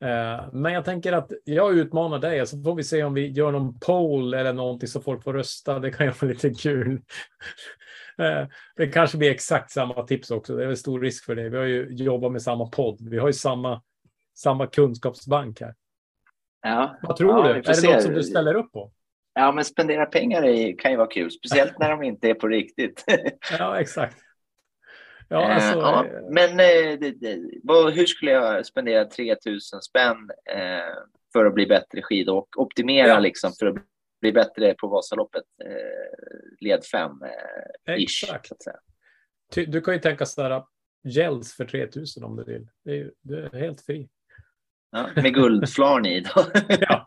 Eh, 0.00 0.48
men 0.52 0.72
jag 0.72 0.84
tänker 0.84 1.12
att 1.12 1.32
jag 1.44 1.78
utmanar 1.78 2.18
dig, 2.18 2.46
så 2.46 2.62
får 2.62 2.74
vi 2.74 2.84
se 2.84 3.04
om 3.04 3.14
vi 3.14 3.28
gör 3.28 3.52
någon 3.52 3.78
poll 3.78 4.34
eller 4.34 4.52
någonting 4.52 4.88
så 4.88 5.00
folk 5.00 5.24
får 5.24 5.32
rösta. 5.32 5.78
Det 5.78 5.90
kan 5.90 6.06
ju 6.06 6.12
vara 6.20 6.30
lite 6.32 6.50
kul. 6.50 7.00
Eh, 8.18 8.46
det 8.76 8.86
kanske 8.86 9.18
blir 9.18 9.30
exakt 9.30 9.70
samma 9.70 10.02
tips 10.02 10.30
också. 10.30 10.56
Det 10.56 10.62
är 10.62 10.66
väl 10.66 10.76
stor 10.76 11.00
risk 11.00 11.24
för 11.24 11.36
det. 11.36 11.48
Vi 11.48 11.56
har 11.56 11.64
ju 11.64 11.88
jobbat 11.90 12.32
med 12.32 12.42
samma 12.42 12.66
podd. 12.66 13.08
Vi 13.10 13.18
har 13.18 13.26
ju 13.26 13.32
samma, 13.32 13.82
samma 14.34 14.66
kunskapsbank 14.66 15.60
här. 15.60 15.74
Ja. 16.62 16.96
Vad 17.02 17.16
tror 17.16 17.30
ja, 17.30 17.52
du? 17.52 17.58
Är 17.58 17.62
det 17.62 17.74
se. 17.74 17.94
något 17.94 18.02
som 18.02 18.14
du 18.14 18.22
ställer 18.22 18.54
upp 18.54 18.72
på? 18.72 18.92
Ja, 19.34 19.52
men 19.52 19.64
spendera 19.64 20.06
pengar 20.06 20.42
är, 20.42 20.78
kan 20.78 20.90
ju 20.90 20.96
vara 20.96 21.08
kul, 21.08 21.30
speciellt 21.30 21.78
när 21.78 21.90
de 21.90 22.02
inte 22.02 22.30
är 22.30 22.34
på 22.34 22.48
riktigt. 22.48 23.04
ja, 23.58 23.80
exakt. 23.80 24.16
Ja, 25.28 25.42
eh, 25.42 25.54
alltså, 25.54 25.78
ja, 25.78 26.06
eh, 26.06 26.12
men 26.30 26.56
det, 26.56 27.12
det, 27.12 27.34
hur 27.94 28.06
skulle 28.06 28.30
jag 28.30 28.66
spendera 28.66 29.04
3000 29.04 29.82
spänn 29.82 30.30
eh, 30.50 30.94
för 31.32 31.44
att 31.44 31.54
bli 31.54 31.66
bättre 31.66 32.02
skid 32.02 32.28
och 32.28 32.48
optimera 32.56 33.08
ja. 33.08 33.18
liksom 33.18 33.52
för 33.58 33.66
att 33.66 33.74
bli 34.20 34.32
bättre 34.32 34.74
på 34.74 34.88
Vasaloppet, 34.88 35.44
eh, 35.64 36.60
led 36.60 36.84
5 36.84 37.10
eh, 37.22 37.94
Exakt. 37.94 38.52
Du 39.54 39.80
kan 39.80 39.94
ju 39.94 40.00
tänka 40.00 40.26
sådär 40.26 40.64
gels 41.04 41.54
för 41.54 41.64
3000 41.64 42.24
om 42.24 42.36
du 42.36 42.44
vill. 42.44 42.68
Det 42.84 43.00
är, 43.00 43.12
du 43.22 43.44
är 43.44 43.58
helt 43.58 43.80
fri. 43.80 44.08
Ja, 44.90 45.10
med 45.16 45.34
guldflarn 45.34 46.06
i 46.06 46.20
då. 46.20 46.44
ja. 46.80 47.04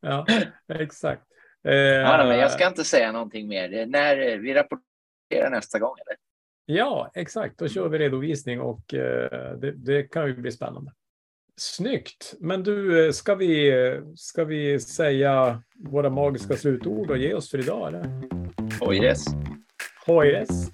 ja, 0.00 0.26
exakt. 0.68 1.22
Eh, 1.68 1.74
ja, 1.74 2.24
men 2.26 2.38
jag 2.38 2.50
ska 2.50 2.66
inte 2.66 2.84
säga 2.84 3.12
någonting 3.12 3.48
mer. 3.48 3.86
När 3.86 4.38
vi 4.38 4.54
rapporterar 4.54 5.50
nästa 5.50 5.78
gång, 5.78 5.94
eller? 6.06 6.16
Ja, 6.66 7.10
exakt. 7.14 7.58
Då 7.58 7.68
kör 7.68 7.88
vi 7.88 7.98
redovisning 7.98 8.60
och 8.60 8.94
eh, 8.94 9.58
det, 9.58 9.72
det 9.72 10.02
kan 10.02 10.26
ju 10.26 10.34
bli 10.34 10.52
spännande. 10.52 10.92
Snyggt! 11.60 12.34
Men 12.40 12.62
du, 12.62 13.06
eh, 13.06 13.12
ska 13.12 13.34
vi, 13.34 13.72
ska 14.16 14.44
vi 14.44 14.80
säga 14.80 15.62
våra 15.90 16.10
magiska 16.10 16.56
slutord 16.56 17.10
och 17.10 17.18
ge 17.18 17.34
oss 17.34 17.50
för 17.50 17.58
idag? 17.58 17.88
Eller? 17.88 18.22
Hojres! 18.80 19.24
Hojres! 20.06 20.70